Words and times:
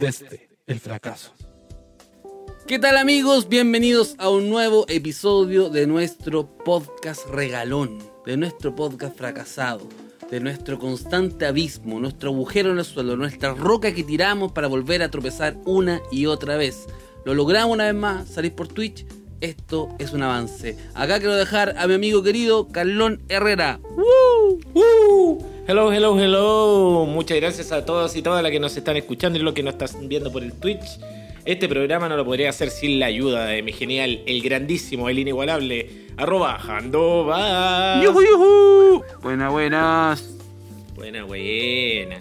desde 0.00 0.48
el 0.66 0.80
fracaso. 0.80 1.34
¿Qué 2.66 2.78
tal 2.78 2.96
amigos? 2.96 3.48
Bienvenidos 3.50 4.14
a 4.18 4.30
un 4.30 4.48
nuevo 4.48 4.86
episodio 4.88 5.68
de 5.68 5.86
nuestro 5.86 6.56
podcast 6.64 7.28
regalón, 7.28 7.98
de 8.24 8.38
nuestro 8.38 8.74
podcast 8.74 9.16
fracasado, 9.16 9.86
de 10.30 10.40
nuestro 10.40 10.78
constante 10.78 11.44
abismo, 11.44 12.00
nuestro 12.00 12.30
agujero 12.30 12.72
en 12.72 12.78
el 12.78 12.84
suelo, 12.86 13.14
nuestra 13.14 13.52
roca 13.52 13.92
que 13.92 14.02
tiramos 14.02 14.52
para 14.52 14.68
volver 14.68 15.02
a 15.02 15.10
tropezar 15.10 15.58
una 15.66 16.00
y 16.10 16.24
otra 16.24 16.56
vez. 16.56 16.86
Lo 17.26 17.34
logramos 17.34 17.74
una 17.74 17.84
vez 17.84 17.94
más, 17.94 18.28
salir 18.28 18.54
por 18.54 18.68
Twitch. 18.68 19.04
Esto 19.40 19.88
es 19.98 20.12
un 20.12 20.22
avance. 20.22 20.76
Acá 20.94 21.18
quiero 21.18 21.34
dejar 21.34 21.74
a 21.78 21.86
mi 21.86 21.94
amigo 21.94 22.22
querido 22.22 22.68
Carlón 22.68 23.22
Herrera. 23.30 23.80
¡Woo! 23.96 24.60
¡Woo! 24.74 25.38
Hello, 25.66 25.90
hello, 25.90 26.20
hello. 26.20 27.06
Muchas 27.06 27.38
gracias 27.38 27.72
a 27.72 27.86
todos 27.86 28.14
y 28.16 28.22
todas 28.22 28.42
las 28.42 28.52
que 28.52 28.60
nos 28.60 28.76
están 28.76 28.98
escuchando 28.98 29.38
y 29.38 29.42
los 29.42 29.54
que 29.54 29.62
nos 29.62 29.76
están 29.76 30.08
viendo 30.08 30.30
por 30.30 30.42
el 30.42 30.52
Twitch. 30.52 31.00
Este 31.46 31.70
programa 31.70 32.06
no 32.06 32.18
lo 32.18 32.24
podría 32.26 32.50
hacer 32.50 32.68
sin 32.68 32.98
la 33.00 33.06
ayuda 33.06 33.46
de 33.46 33.62
mi 33.62 33.72
genial, 33.72 34.22
el 34.26 34.42
grandísimo, 34.42 35.08
el 35.08 35.18
inigualable, 35.18 36.08
arroba 36.18 36.58
Jandova. 36.58 38.02
¡Yuhu, 38.02 38.20
yuhu! 38.20 39.02
Buenas, 39.22 39.50
buenas. 39.50 40.24
Buena, 40.94 41.24
buena. 41.24 42.18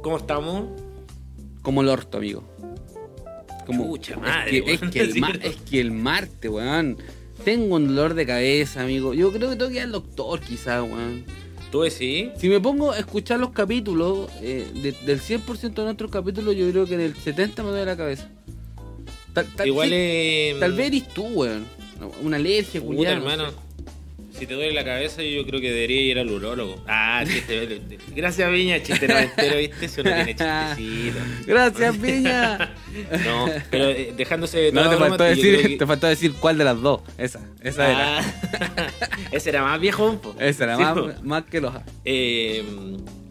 ¿Cómo 0.00 0.16
estamos? 0.16 0.64
Como 1.60 1.82
el 1.82 1.88
orto, 1.88 2.16
amigo. 2.16 2.47
Como, 3.68 3.86
Pucha 3.86 4.14
es 4.14 4.18
madre, 4.20 4.64
que, 4.64 4.72
es, 4.72 4.80
que 4.90 5.00
el 5.00 5.20
ma- 5.20 5.30
es 5.42 5.56
que 5.56 5.80
el 5.80 5.92
martes, 5.92 6.50
weón. 6.50 6.96
Tengo 7.44 7.76
un 7.76 7.86
dolor 7.88 8.14
de 8.14 8.26
cabeza, 8.26 8.82
amigo. 8.82 9.14
Yo 9.14 9.30
creo 9.32 9.50
que 9.50 9.56
tengo 9.56 9.70
que 9.70 9.76
ir 9.76 9.82
al 9.82 9.92
doctor, 9.92 10.40
quizás, 10.40 10.82
weón. 10.82 11.24
¿Tú 11.70 11.82
decís? 11.82 12.30
Si 12.38 12.48
me 12.48 12.60
pongo 12.60 12.90
a 12.92 12.98
escuchar 12.98 13.38
los 13.38 13.50
capítulos, 13.50 14.28
eh, 14.42 14.66
de- 14.74 14.92
del 15.06 15.20
100% 15.20 15.82
de 15.82 15.84
nuestros 15.84 16.10
capítulos, 16.10 16.56
yo 16.56 16.68
creo 16.70 16.86
que 16.86 16.96
del 16.96 17.14
70% 17.14 17.62
me 17.62 17.70
duele 17.70 17.84
la 17.86 17.96
cabeza. 17.96 18.28
Tal, 19.34 19.46
tal- 19.54 19.66
Igual 19.68 19.88
sí, 19.90 19.94
es. 19.94 20.60
tal 20.60 20.72
vez 20.72 20.86
eres 20.88 21.08
tú, 21.08 21.24
weón. 21.26 21.66
Una 22.22 22.36
alergia, 22.38 22.80
no 22.80 23.02
hermano. 23.04 23.50
sé. 23.50 23.56
Si 24.38 24.46
te 24.46 24.54
duele 24.54 24.72
la 24.72 24.84
cabeza, 24.84 25.22
yo 25.22 25.44
creo 25.44 25.60
que 25.60 25.70
debería 25.72 26.00
ir 26.00 26.18
al 26.18 26.30
urólogo. 26.30 26.82
Ah, 26.86 27.24
chiste. 27.26 27.80
Gracias, 28.14 28.52
Viña, 28.52 28.80
chiste 28.82 29.08
noventero, 29.08 29.56
¿viste? 29.58 29.88
Si 29.88 30.00
uno 30.00 30.10
tiene 30.14 30.36
chistecito. 30.36 31.18
Gracias, 31.46 31.96
Piña. 31.96 32.74
No, 33.24 33.46
pero 33.70 33.86
eh, 33.90 34.12
dejándose 34.16 34.58
de 34.58 34.72
No, 34.72 34.88
te 34.88 34.96
faltó, 34.96 35.24
decir, 35.24 35.60
que- 35.62 35.76
te 35.76 35.86
faltó 35.86 36.06
decir 36.06 36.32
cuál 36.34 36.56
de 36.58 36.64
las 36.64 36.80
dos. 36.80 37.00
Esa, 37.18 37.40
esa 37.62 37.90
era. 37.90 38.18
Ah, 38.20 38.90
ese 39.32 39.50
era 39.50 39.62
más 39.62 39.80
viejo. 39.80 40.18
po. 40.20 40.34
Esa 40.38 40.64
era 40.64 40.76
Sí, 40.76 40.82
más, 40.82 41.22
más 41.24 41.44
que 41.44 41.60
los. 41.60 41.74
Eh, 42.04 42.64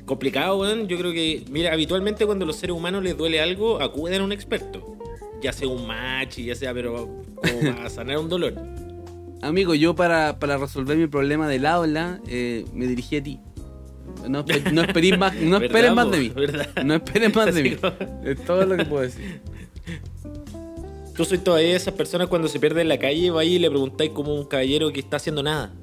complicado, 0.05 0.59
weón. 0.59 0.87
Yo 0.87 0.97
creo 0.97 1.11
que, 1.13 1.43
mira, 1.49 1.73
habitualmente 1.73 2.25
cuando 2.25 2.43
a 2.43 2.47
los 2.47 2.57
seres 2.57 2.75
humanos 2.75 3.03
les 3.03 3.17
duele 3.17 3.41
algo, 3.41 3.81
acuden 3.81 4.21
a 4.21 4.23
un 4.23 4.31
experto. 4.31 4.97
Ya 5.41 5.51
sea 5.53 5.67
un 5.67 5.85
machi, 5.87 6.45
ya 6.45 6.55
sea, 6.55 6.73
pero 6.73 7.23
como 7.35 7.75
para 7.75 7.89
sanar 7.89 8.17
un 8.17 8.29
dolor. 8.29 8.53
Amigo, 9.41 9.75
yo 9.75 9.95
para, 9.95 10.39
para 10.39 10.57
resolver 10.57 10.97
mi 10.97 11.07
problema 11.07 11.47
del 11.47 11.65
habla, 11.65 12.19
eh, 12.27 12.65
me 12.73 12.87
dirigí 12.87 13.17
a 13.17 13.23
ti. 13.23 13.39
No, 14.27 14.43
no 14.73 14.81
esperes 14.81 15.17
más, 15.19 15.35
no 15.35 15.59
¿Verdad, 15.59 15.63
esperes 15.65 15.93
más 15.93 16.11
de 16.11 16.19
mí. 16.19 16.29
¿Verdad? 16.29 16.69
No 16.83 16.93
esperes 16.95 17.35
más 17.35 17.53
de 17.55 17.63
mí. 17.63 17.75
Es 18.25 18.43
todo 18.45 18.65
lo 18.65 18.77
que 18.77 18.85
puedo 18.85 19.03
decir. 19.03 19.41
Tú 21.15 21.25
sois 21.25 21.43
todavía 21.43 21.75
esas 21.75 21.93
personas 21.95 22.27
cuando 22.27 22.47
se 22.47 22.59
pierde 22.59 22.81
en 22.81 22.89
la 22.89 22.99
calle, 22.99 23.31
vais 23.31 23.49
y 23.49 23.57
le 23.59 23.69
preguntáis 23.69 24.11
como 24.11 24.35
un 24.35 24.45
caballero 24.45 24.91
que 24.91 24.99
está 24.99 25.17
haciendo 25.17 25.41
nada. 25.41 25.73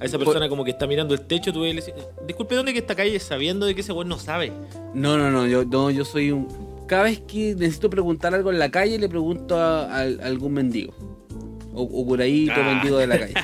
A 0.00 0.04
esa 0.04 0.18
persona 0.18 0.48
como 0.48 0.64
que 0.64 0.70
está 0.72 0.86
mirando 0.86 1.14
el 1.14 1.20
techo, 1.20 1.52
tú 1.52 1.64
y 1.64 1.72
le 1.74 1.80
decís, 1.82 1.94
disculpe, 2.26 2.54
¿dónde 2.54 2.72
que 2.72 2.78
esta 2.78 2.94
calle? 2.94 3.20
Sabiendo 3.20 3.66
de 3.66 3.74
que 3.74 3.82
ese 3.82 3.92
weón 3.92 4.08
no 4.08 4.18
sabe. 4.18 4.50
No, 4.94 5.16
no, 5.18 5.30
no, 5.30 5.46
yo, 5.46 5.64
no, 5.64 5.90
yo 5.90 6.04
soy 6.04 6.30
un... 6.32 6.48
Cada 6.86 7.04
vez 7.04 7.20
que 7.20 7.54
necesito 7.54 7.88
preguntar 7.90 8.34
algo 8.34 8.50
en 8.50 8.58
la 8.58 8.70
calle, 8.70 8.98
le 8.98 9.08
pregunto 9.08 9.56
a, 9.56 9.84
a- 9.84 10.00
a 10.00 10.04
algún 10.26 10.54
mendigo. 10.54 10.92
O, 11.80 12.00
o 12.02 12.06
curadito 12.06 12.52
Ah. 12.56 12.62
mendigo 12.74 12.98
de 12.98 13.06
la 13.06 13.18
calle. 13.18 13.34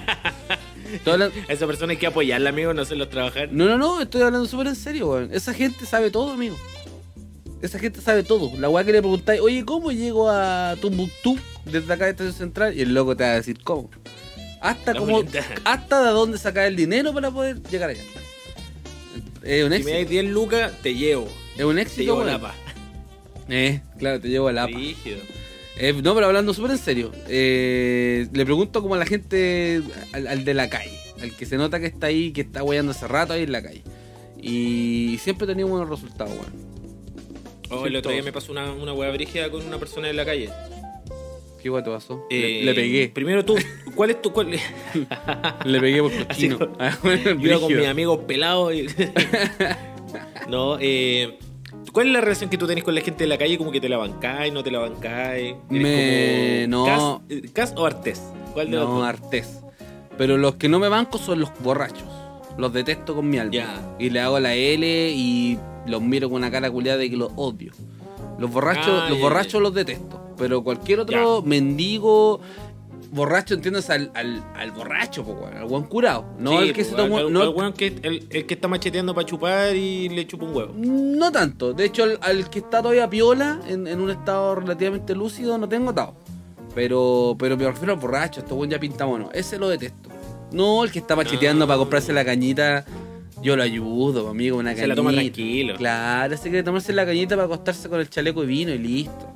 Estoy 0.93 1.13
hablando- 1.15 1.35
A 1.49 1.53
esa 1.53 1.67
persona 1.67 1.93
hay 1.93 1.97
que 1.99 2.07
apoyarla, 2.07 2.51
amigo, 2.51 2.73
no 2.75 2.83
hacerlos 2.83 3.11
trabajar. 3.11 3.49
No, 3.53 3.67
no, 3.67 3.77
no, 3.77 4.01
estoy 4.01 4.23
hablando 4.23 4.47
súper 4.47 4.69
en 4.69 4.77
serio, 4.77 5.09
weón. 5.11 5.31
Esa 5.33 5.53
gente 5.55 5.85
sabe 5.87 6.11
todo, 6.11 6.33
amigo. 6.33 6.57
Esa 7.63 7.79
gente 7.79 8.01
sabe 8.01 8.23
todo. 8.23 8.53
La 8.59 8.69
weá 8.69 8.85
que 8.85 8.93
le 8.93 9.01
preguntáis, 9.01 9.41
oye, 9.41 9.65
¿cómo 9.65 9.91
llego 9.91 10.31
a 10.31 10.77
Tumbuctú 10.81 11.39
desde 11.65 11.93
acá 11.93 12.05
de 12.05 12.11
Estación 12.13 12.35
Central? 12.35 12.77
Y 12.79 12.83
el 12.83 12.95
loco 12.95 13.17
te 13.17 13.25
va 13.25 13.31
a 13.31 13.35
decir, 13.35 13.59
¿cómo? 13.65 13.91
Hasta 14.61 14.93
La 14.95 15.01
cómo, 15.01 15.23
hasta 15.65 16.03
de 16.05 16.11
dónde 16.11 16.39
sacar 16.39 16.67
el 16.67 16.77
dinero 16.77 17.13
para 17.13 17.31
poder 17.31 17.63
llegar 17.65 17.91
allá. 17.91 18.03
Es 19.43 19.65
un 19.65 19.73
Si 19.73 19.75
me 19.75 19.77
éxito. 19.77 19.91
dais 19.93 20.09
10 20.09 20.25
lucas, 20.27 20.73
te 20.83 20.95
llevo. 20.95 21.29
Es 21.57 21.65
un 21.65 21.77
Te 21.77 21.83
éxito, 21.83 22.03
llevo 22.03 22.17
weón. 22.19 22.27
la 22.33 22.39
paz. 22.41 22.55
Eh, 23.49 23.81
claro, 23.99 24.21
te 24.21 24.29
llevo 24.29 24.49
a 24.49 24.53
la 24.53 24.65
APA. 24.65 24.77
Rígido. 24.77 25.19
Eh, 25.79 25.93
no, 26.03 26.15
pero 26.15 26.27
hablando 26.27 26.55
súper 26.55 26.71
en 26.73 26.79
serio. 26.79 27.13
eh, 27.29 28.27
le 28.33 28.45
pregunto 28.45 28.81
como 28.83 28.95
a 28.95 28.99
la 28.99 29.07
gente, 29.07 29.83
al, 30.13 30.27
al 30.27 30.45
de 30.45 30.55
la 30.55 30.69
calle, 30.71 30.99
al 31.21 31.33
que 31.37 31.45
se 31.47 31.57
nota 31.57 31.79
que 31.81 31.87
está 31.87 32.07
ahí, 32.09 32.33
que 32.33 32.41
está 32.43 32.63
guayando 32.63 32.93
hace 32.93 33.07
rato 33.07 33.33
ahí 33.35 33.43
en 33.43 33.53
la 33.53 33.63
calle. 33.63 33.83
Y 34.41 35.19
siempre 35.23 35.45
he 35.45 35.49
tenido 35.49 35.69
buenos 35.69 35.89
resultados, 35.89 36.33
weón. 36.33 36.67
Oh, 37.71 37.83
Sí, 37.83 37.89
el 37.89 37.97
otro 37.97 38.13
día 38.13 38.23
me 38.23 38.33
pasó 38.33 38.53
una, 38.53 38.73
una 38.73 38.93
hueá 38.93 39.11
brígida 39.11 39.51
con 39.51 39.67
una 39.67 39.79
persona 39.79 40.09
en 40.09 40.17
la 40.17 40.25
calle. 40.25 40.51
¿Qué 41.61 41.69
guay 41.69 41.83
te 41.83 41.91
pasó? 41.91 42.25
Eh, 42.31 42.61
le, 42.63 42.65
le 42.67 42.75
pegué. 42.75 43.09
Primero 43.09 43.45
tú, 43.45 43.57
¿cuál 43.97 44.11
es 44.11 44.23
tu. 44.23 44.33
Cuál... 44.33 44.51
Le 45.65 45.81
pegué 45.81 46.01
por 46.01 46.13
cochino. 46.29 46.59
Ah, 46.79 46.97
bueno, 47.03 47.33
Yo 47.41 47.49
iba 47.51 47.59
con 47.61 47.77
mis 47.77 47.87
amigos 47.87 48.21
pelados. 48.27 48.73
y- 48.73 48.87
no, 50.49 50.79
eh. 50.81 51.39
¿Cuál 51.97 52.09
es 52.09 52.13
la 52.13 52.21
relación 52.21 52.51
que 52.51 52.59
tú 52.59 52.67
tenés 52.67 52.85
con 52.85 52.95
la 52.95 53.01
gente 53.01 53.25
de 53.25 53.29
la 53.29 53.39
calle? 53.39 53.57
Como 53.57 53.71
que 53.73 53.81
te 53.81 53.89
la 53.89 53.97
bancáis, 53.97 54.53
no 54.53 54.63
te 54.63 54.71
la 54.71 54.81
bancáis. 54.81 55.55
¿Eres 55.71 55.83
Me- 55.83 56.67
como 56.71 56.85
no. 56.85 56.85
¿Cas, 56.85 57.31
eh, 57.35 57.49
Cas 57.55 57.73
o 57.75 57.87
Artés? 57.87 58.23
¿Cuál 58.53 58.71
de 58.71 58.77
los 58.77 58.87
No, 58.87 58.95
dos? 58.97 59.07
artés. 59.07 59.61
Pero 60.19 60.37
los 60.37 60.57
que 60.57 60.69
no 60.69 60.79
me 60.79 60.91
banco 60.91 61.17
son 61.17 61.41
los 61.41 61.49
borrachos. 61.61 62.05
Los 62.59 62.75
detesto 62.75 63.15
con 63.15 63.31
mi 63.31 63.39
alma. 63.39 63.97
Y 63.99 64.11
le 64.11 64.21
hago 64.21 64.39
la 64.39 64.53
L 64.55 65.11
y 65.11 65.59
los 65.87 66.03
miro 66.03 66.29
con 66.29 66.37
una 66.37 66.51
cara 66.51 66.71
culiada 66.71 66.99
de 66.99 67.09
que 67.09 67.17
los 67.17 67.33
odio. 67.35 67.73
Los 68.39 68.51
borrachos, 68.51 69.05
Ah, 69.05 69.09
los 69.09 69.19
borrachos 69.19 69.63
los 69.63 69.73
detesto. 69.73 70.21
Pero 70.37 70.63
cualquier 70.63 71.01
otro 71.01 71.41
mendigo, 71.41 72.41
borracho, 73.11 73.55
entiendes 73.55 73.89
al, 73.91 74.11
al, 74.15 74.43
al 74.55 74.71
borracho, 74.73 75.25
po, 75.25 75.33
weón, 75.33 75.57
al 75.57 75.65
buen 75.67 75.85
curado. 75.85 76.25
No 76.39 76.51
Sí, 76.53 76.57
al 76.69 76.73
que 76.73 76.85
se 76.85 76.95
tomó. 76.95 77.19
al- 77.19 77.33
no, 77.33 77.43
al 77.43 77.49
weón 77.51 77.73
que, 77.73 77.87
el, 78.03 78.27
el 78.31 78.47
que 78.47 78.55
está 78.55 78.69
macheteando 78.69 79.15
para 79.15 79.27
chupar 79.27 79.75
y 79.77 80.09
le 80.09 80.27
chupa 80.27 80.45
un 80.47 80.55
huevo. 80.57 80.73
no 80.77 81.31
tanto. 81.33 81.73
De 81.73 81.85
hecho, 81.85 82.05
al, 82.05 82.19
al 82.23 82.51
que 82.51 82.59
está 82.61 82.83
todavía 82.83 83.09
piola, 83.09 83.61
en, 83.69 83.87
en 83.87 84.01
un 84.01 84.11
estado 84.11 84.55
relativamente 84.57 85.15
lúcido, 85.15 85.59
no 85.59 85.69
tengo 85.69 85.91
atado. 85.91 86.15
Pero, 86.75 87.37
pero 87.39 87.57
me 87.57 87.65
refiero 87.67 87.95
al 87.95 87.99
borracho, 87.99 88.41
este 88.41 88.53
buen 88.53 88.69
ya 88.71 88.79
pinta 88.79 89.07
mono. 89.07 89.31
Ese 89.33 89.59
lo 89.59 89.69
detesto. 89.69 90.11
No, 90.53 90.85
el 90.85 90.93
que 90.93 90.99
está 90.99 91.17
macheteando 91.17 91.61
No. 91.65 91.67
para 91.67 91.79
comprarse 91.79 92.13
la 92.13 92.25
cañita, 92.25 92.85
yo 93.43 93.57
lo 93.57 93.63
ayudo, 93.63 94.29
amigo, 94.29 94.59
una 94.59 94.71
cañita. 94.71 94.83
Se 94.83 94.89
la 94.89 94.95
toma 94.95 95.13
tranquilo. 95.13 95.75
Claro, 95.77 96.35
ese 96.35 96.45
quiere 96.51 96.63
tomarse 96.63 96.93
la 96.93 97.07
cañita 97.07 97.35
para 97.35 97.47
acostarse 97.47 97.89
con 97.89 98.01
el 98.01 98.09
chaleco 98.11 98.43
de 98.43 98.47
vino 98.47 98.73
y 98.73 98.79
listo. 98.79 99.33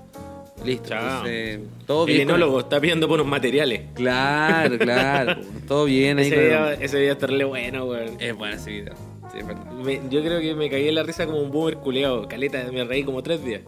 Listo. 0.65 0.89
Chao. 0.91 1.27
Entonces, 1.27 1.61
todo 1.87 2.07
El 2.07 2.15
bien. 2.15 2.29
con- 2.29 2.37
enólogo 2.37 2.61
está 2.61 2.81
pidiendo 2.81 3.09
por 3.09 3.21
unos 3.21 3.31
materiales. 3.31 3.83
Claro, 3.95 4.79
claro. 4.79 5.41
todo 5.69 5.85
bien 5.87 6.19
ahí 6.19 6.27
Ese 6.27 6.35
con 6.37 6.45
día, 6.45 6.73
ese 6.75 6.99
día 6.99 7.13
estarle 7.13 7.45
bueno, 7.45 7.85
weón. 7.87 8.17
Es 8.21 8.37
bueno 8.37 8.57
ese 8.57 8.71
video. 8.71 8.95
Sí, 9.33 9.39
es 9.39 9.47
verdad. 9.47 9.73
Me- 9.73 10.01
yo 10.11 10.21
creo 10.23 10.41
que 10.41 10.55
me 10.55 10.69
caí 10.69 10.89
en 10.89 10.95
la 10.95 11.03
risa 11.03 11.25
como 11.27 11.39
un 11.41 11.51
boomer 11.51 11.77
culeado. 11.77 12.27
Caleta, 12.29 12.65
me 12.73 12.85
reí 12.85 13.05
como 13.05 13.23
tres 13.23 13.45
días. 13.45 13.63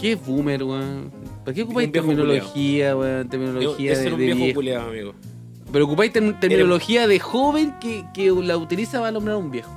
¿Qué 0.00 0.14
boomer, 0.16 0.62
weón? 0.64 1.10
¿Para 1.44 1.54
qué 1.54 1.62
ocupáis 1.62 1.90
terminología, 1.90 2.96
weón? 2.96 3.28
Terminología 3.28 3.90
de, 3.90 3.96
ser 3.96 4.12
un 4.14 4.20
de 4.20 4.26
viejo 4.34 4.54
culeado, 4.54 4.88
amigo. 4.90 5.14
Pero 5.72 5.84
ocupáis 5.86 6.12
term- 6.12 6.38
terminología 6.40 7.06
de 7.06 7.18
joven 7.20 7.74
que, 7.80 8.04
que 8.14 8.30
la 8.30 8.56
utiliza 8.56 8.98
para 9.00 9.12
nombrar 9.12 9.36
a 9.36 9.38
un 9.38 9.50
viejo. 9.50 9.70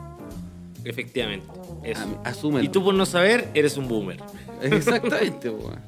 Efectivamente. 0.84 1.46
Eso. 1.84 2.02
Asúmelo. 2.24 2.64
Y 2.66 2.70
tú 2.70 2.84
por 2.84 2.94
no 2.94 3.06
saber, 3.06 3.50
eres 3.54 3.78
un 3.78 3.88
boomer. 3.88 4.18
Exactamente, 4.62 5.50
weón. 5.50 5.80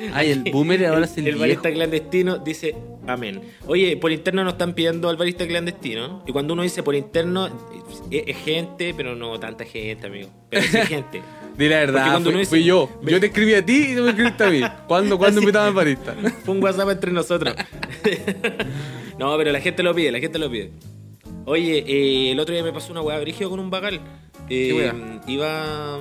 Ay, 0.14 0.30
el 0.30 0.52
boomer 0.52 0.86
ahora 0.86 1.04
es 1.04 1.16
el, 1.18 1.26
El 1.28 1.36
barista 1.36 1.70
clandestino 1.72 2.38
dice 2.38 2.74
amén. 3.06 3.40
Oye, 3.66 3.96
por 3.96 4.12
interno 4.12 4.44
nos 4.44 4.54
están 4.54 4.74
pidiendo 4.74 5.08
al 5.08 5.16
barista 5.16 5.46
clandestino. 5.46 6.22
Y 6.26 6.32
cuando 6.32 6.54
uno 6.54 6.62
dice 6.62 6.82
por 6.82 6.94
interno, 6.94 7.48
es, 8.10 8.22
es 8.26 8.36
gente, 8.38 8.94
pero 8.96 9.14
no 9.16 9.38
tanta 9.40 9.64
gente, 9.64 10.06
amigo. 10.06 10.28
Pero 10.50 10.62
sí 10.62 10.78
gente. 10.78 11.22
Di 11.58 11.68
la 11.68 11.80
verdad, 11.80 12.04
cuando 12.12 12.30
fui, 12.30 12.30
uno 12.30 12.38
dice- 12.38 12.50
fui 12.50 12.64
yo. 12.64 12.88
Yo 13.02 13.20
te 13.20 13.26
escribí 13.26 13.54
a 13.54 13.64
ti 13.66 13.88
y 13.92 13.96
tú 13.96 14.02
me 14.02 14.10
escribiste 14.10 14.44
a 14.44 14.50
mí. 14.50 14.60
¿Cuándo, 14.86 15.18
¿cuándo 15.18 15.38
Así- 15.38 15.44
invitaban 15.44 15.68
al 15.68 15.74
barista? 15.74 16.14
Fue 16.44 16.54
un 16.54 16.62
WhatsApp 16.62 16.90
entre 16.90 17.12
nosotros. 17.12 17.54
no, 19.18 19.36
pero 19.36 19.52
la 19.52 19.60
gente 19.60 19.82
lo 19.82 19.94
pide, 19.94 20.10
la 20.12 20.20
gente 20.20 20.38
lo 20.38 20.50
pide. 20.50 20.70
Oye, 21.44 21.84
eh, 21.86 22.30
el 22.32 22.38
otro 22.40 22.54
día 22.54 22.62
me 22.62 22.72
pasó 22.72 22.92
una 22.92 23.02
hueá 23.02 23.18
brígida 23.18 23.48
con 23.48 23.58
un 23.60 23.68
vagal. 23.70 24.00
Eh, 24.48 24.90
¿Qué? 25.26 25.32
Iba 25.32 25.98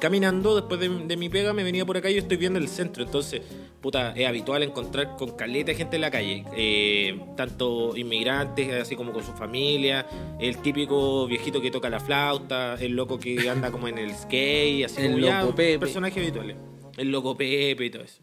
caminando 0.00 0.54
después 0.56 0.80
de, 0.80 0.88
de 0.88 1.16
mi 1.16 1.28
pega, 1.28 1.52
me 1.52 1.62
venía 1.64 1.84
por 1.86 1.96
acá 1.96 2.10
y 2.10 2.14
yo 2.14 2.20
estoy 2.20 2.36
viendo 2.36 2.58
el 2.58 2.68
centro. 2.68 3.02
Entonces, 3.04 3.42
puta, 3.80 4.12
es 4.16 4.26
habitual 4.26 4.62
encontrar 4.62 5.16
con 5.16 5.32
caleta 5.36 5.72
de 5.72 5.76
gente 5.76 5.96
en 5.96 6.02
la 6.02 6.10
calle. 6.10 6.44
Eh, 6.56 7.18
tanto 7.36 7.96
inmigrantes, 7.96 8.72
así 8.72 8.96
como 8.96 9.12
con 9.12 9.22
su 9.24 9.32
familia. 9.32 10.06
El 10.40 10.58
típico 10.58 11.26
viejito 11.26 11.60
que 11.60 11.70
toca 11.70 11.90
la 11.90 12.00
flauta. 12.00 12.74
El 12.80 12.92
loco 12.92 13.18
que 13.18 13.36
anda 13.50 13.70
como 13.70 13.88
en 13.88 13.98
el 13.98 14.14
skate. 14.14 14.84
Así 14.86 15.00
El 15.02 15.12
como 15.12 15.26
ya, 15.26 15.40
loco 15.42 15.54
Pepe. 15.54 15.78
personajes 15.78 16.22
habituales. 16.22 16.56
el 16.96 17.10
loco 17.10 17.36
Pepe 17.36 17.84
y 17.84 17.90
todo 17.90 18.02
eso. 18.04 18.20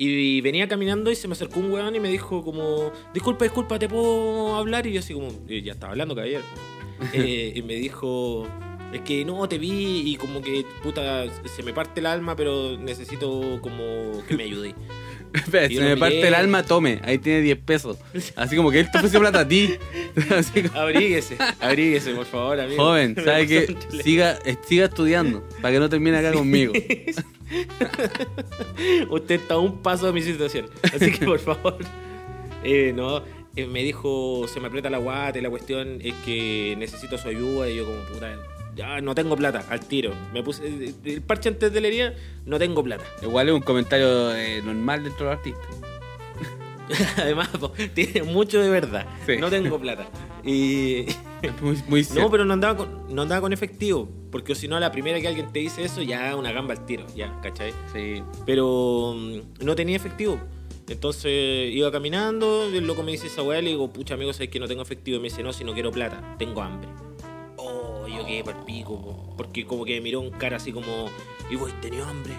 Y 0.00 0.40
venía 0.42 0.68
caminando 0.68 1.10
y 1.10 1.16
se 1.16 1.26
me 1.26 1.32
acercó 1.32 1.58
un 1.58 1.72
weón 1.72 1.96
y 1.96 1.98
me 1.98 2.08
dijo 2.08 2.44
como, 2.44 2.92
disculpa, 3.12 3.44
disculpa, 3.44 3.78
¿te 3.80 3.88
puedo 3.88 4.54
hablar? 4.54 4.86
Y 4.86 4.92
yo 4.92 5.00
así 5.00 5.12
como, 5.12 5.28
"Eh, 5.48 5.60
ya 5.62 5.72
estaba 5.72 5.90
hablando, 5.92 6.14
caballero. 6.14 6.42
Eh, 7.12 7.52
y 7.54 7.62
me 7.62 7.74
dijo, 7.74 8.46
es 8.92 9.00
que 9.02 9.24
no, 9.24 9.48
te 9.48 9.58
vi 9.58 10.02
y 10.12 10.16
como 10.16 10.40
que, 10.40 10.64
puta, 10.82 11.24
se 11.44 11.62
me 11.62 11.72
parte 11.72 12.00
el 12.00 12.06
alma, 12.06 12.34
pero 12.36 12.76
necesito 12.78 13.58
como 13.60 14.22
que 14.26 14.36
me 14.36 14.44
ayude. 14.44 14.74
Espera, 15.34 15.68
se 15.68 15.80
me 15.80 15.96
parte 15.96 16.26
el 16.26 16.34
alma, 16.34 16.62
tome, 16.62 17.00
ahí 17.04 17.18
tiene 17.18 17.42
10 17.42 17.58
pesos. 17.58 17.98
Así 18.34 18.56
como 18.56 18.70
que 18.70 18.80
él 18.80 18.90
te 18.90 18.96
ofreció 18.98 19.20
plata 19.20 19.40
a 19.40 19.48
ti. 19.48 19.74
Como, 20.18 20.80
Abríguese, 20.80 21.36
abríguese, 21.60 22.14
por 22.14 22.26
favor, 22.26 22.60
amigo. 22.60 22.82
joven, 22.82 23.14
¿sabe 23.14 23.46
chile. 23.46 23.76
Siga, 24.02 24.38
eh, 24.44 24.56
siga 24.66 24.86
estudiando 24.86 25.46
para 25.60 25.74
que 25.74 25.80
no 25.80 25.88
termine 25.88 26.16
acá 26.16 26.32
conmigo. 26.32 26.72
Usted 29.10 29.34
está 29.34 29.54
a 29.54 29.58
un 29.58 29.82
paso 29.82 30.06
de 30.06 30.12
mi 30.12 30.22
situación. 30.22 30.66
Así 30.82 31.12
que 31.12 31.24
por 31.24 31.38
favor. 31.38 31.78
Eh, 32.64 32.92
no, 32.94 33.22
eh, 33.54 33.66
me 33.66 33.82
dijo, 33.82 34.46
se 34.48 34.60
me 34.60 34.68
aprieta 34.68 34.90
la 34.90 34.98
guata 34.98 35.38
y 35.38 35.42
la 35.42 35.50
cuestión 35.50 35.98
es 36.02 36.14
que 36.24 36.74
necesito 36.78 37.18
su 37.18 37.28
ayuda. 37.28 37.68
Y 37.68 37.76
yo, 37.76 37.86
como 37.86 37.98
puta, 38.12 38.36
no 39.02 39.14
tengo 39.14 39.36
plata, 39.36 39.64
al 39.68 39.80
tiro. 39.80 40.14
Me 40.32 40.42
puse 40.42 40.66
eh, 40.66 40.94
el 41.04 41.22
parche 41.22 41.48
antes 41.48 41.72
de 41.72 41.80
la 41.80 41.88
herida, 41.88 42.14
no 42.46 42.58
tengo 42.58 42.82
plata. 42.82 43.04
Igual 43.22 43.48
es 43.48 43.54
un 43.54 43.60
comentario 43.60 44.34
eh, 44.34 44.62
normal 44.64 45.04
dentro 45.04 45.26
de 45.26 45.32
los 45.32 45.38
artistas. 45.38 45.88
Además, 47.18 47.50
tiene 47.94 48.22
mucho 48.22 48.60
de 48.60 48.70
verdad. 48.70 49.06
Sí. 49.26 49.36
No 49.38 49.50
tengo 49.50 49.78
plata. 49.78 50.06
Y. 50.44 51.06
Muy, 51.62 51.76
muy 51.86 52.04
No, 52.16 52.32
pero 52.32 52.44
no 52.44 52.52
andaba, 52.54 52.76
con, 52.78 53.14
no 53.14 53.22
andaba 53.22 53.42
con 53.42 53.52
efectivo. 53.52 54.08
Porque 54.32 54.56
si 54.56 54.66
no, 54.66 54.74
a 54.74 54.80
la 54.80 54.90
primera 54.90 55.20
que 55.20 55.28
alguien 55.28 55.52
te 55.52 55.60
dice 55.60 55.84
eso, 55.84 56.02
ya 56.02 56.34
una 56.34 56.50
gamba 56.50 56.74
al 56.74 56.84
tiro. 56.84 57.06
Ya, 57.14 57.40
¿cachai? 57.40 57.72
Sí. 57.92 58.24
pero 58.44 59.14
mm, 59.16 59.64
no 59.64 59.76
tenía 59.76 59.94
efectivo. 59.94 60.40
Entonces 60.88 61.72
iba 61.72 61.92
caminando, 61.92 62.64
el 62.64 62.84
loco 62.86 63.04
me 63.04 63.12
dice 63.12 63.28
esa 63.28 63.42
weá, 63.42 63.62
le 63.62 63.70
digo, 63.70 63.92
pucha 63.92 64.14
amigo, 64.14 64.32
sabes 64.32 64.48
que 64.48 64.58
no 64.58 64.66
tengo 64.66 64.82
efectivo. 64.82 65.18
Y 65.18 65.20
me 65.20 65.28
dice, 65.28 65.44
no, 65.44 65.52
si 65.52 65.62
no 65.62 65.74
quiero 65.74 65.92
plata, 65.92 66.34
tengo 66.38 66.60
hambre. 66.60 66.88
Quedé 68.28 68.44
por 68.44 68.64
pico, 68.66 69.00
po, 69.02 69.34
porque 69.36 69.64
como 69.66 69.84
que 69.84 69.94
me 69.94 70.00
miró 70.02 70.20
un 70.20 70.30
cara 70.30 70.58
así 70.58 70.70
como, 70.72 71.08
y 71.50 71.56
vos 71.56 71.72
tenido 71.80 72.04
hambre, 72.06 72.34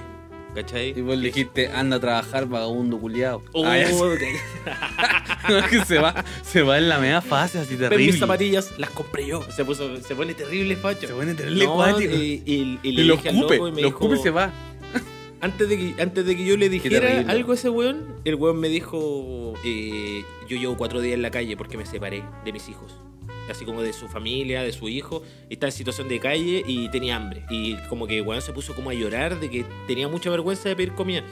¿cachai? 0.53 0.89
Y 0.95 1.01
vos 1.01 1.17
le 1.17 1.27
dijiste, 1.27 1.67
anda 1.69 1.97
a 1.97 1.99
trabajar, 1.99 2.45
vagabundo 2.47 2.99
culiado. 2.99 3.41
Oh, 3.53 3.65
Ah, 3.65 3.79
que 5.69 5.83
se 5.85 5.97
va, 5.99 6.23
se 6.43 6.61
va 6.61 6.77
en 6.77 6.89
la 6.89 6.99
media 6.99 7.21
fase 7.21 7.59
así 7.59 7.75
Ven 7.75 7.81
mis 7.81 7.89
terrible. 7.89 8.19
zapatillas, 8.19 8.73
las 8.77 8.89
compré 8.91 9.25
yo. 9.25 9.41
Se 9.51 9.65
puso, 9.65 9.97
se 9.97 10.15
pone 10.15 10.33
terrible, 10.35 10.75
facho. 10.75 11.07
Se 11.07 11.13
pone 11.13 11.33
terrible 11.33 11.65
No, 11.65 11.75
cuático. 11.75 12.13
Y, 12.13 12.43
y- 12.45 12.79
y 12.83 12.89
Y 12.89 12.91
le 12.91 13.03
lo 13.05 13.15
dije 13.15 13.29
al 13.29 13.35
escupe, 13.35 13.55
loco 13.57 13.67
y 13.67 13.71
me 13.71 13.81
lo 13.81 13.87
dijo, 13.87 13.99
escupe 13.99 14.19
y 14.19 14.23
se 14.23 14.29
va. 14.29 14.51
Antes 15.41 15.69
de, 15.69 15.77
que, 15.77 16.01
antes 16.03 16.25
de 16.25 16.35
que 16.35 16.43
yo 16.45 16.57
le 16.57 16.67
dijera 16.69 16.99
terrible. 16.99 17.31
algo 17.31 17.51
a 17.53 17.55
ese 17.55 17.69
weón, 17.69 18.05
el 18.25 18.35
weón 18.35 18.59
me 18.59 18.67
dijo, 18.67 19.53
eh, 19.63 20.23
yo 20.49 20.57
llevo 20.57 20.75
cuatro 20.75 20.99
días 20.99 21.15
en 21.15 21.21
la 21.21 21.31
calle 21.31 21.55
porque 21.55 21.77
me 21.77 21.85
separé 21.85 22.23
de 22.43 22.51
mis 22.51 22.67
hijos. 22.67 22.93
Así 23.49 23.65
como 23.65 23.81
de 23.81 23.93
su 23.93 24.07
familia, 24.07 24.61
de 24.63 24.71
su 24.71 24.87
hijo. 24.89 25.23
Está 25.49 25.65
en 25.67 25.71
situación 25.71 26.07
de 26.07 26.19
calle 26.19 26.63
y 26.67 26.89
tenía 26.89 27.15
hambre. 27.15 27.45
Y 27.49 27.75
como 27.89 28.05
que 28.07 28.21
weón 28.21 28.41
se 28.41 28.53
puso 28.53 28.75
como 28.75 28.89
a 28.89 28.93
llorar 28.93 29.39
de 29.39 29.49
que 29.49 29.65
tenía 29.87 30.07
mucha 30.07 30.29
vergüenza 30.29 30.69
de 30.69 30.75
pedir 30.75 30.93
comida. 30.93 31.23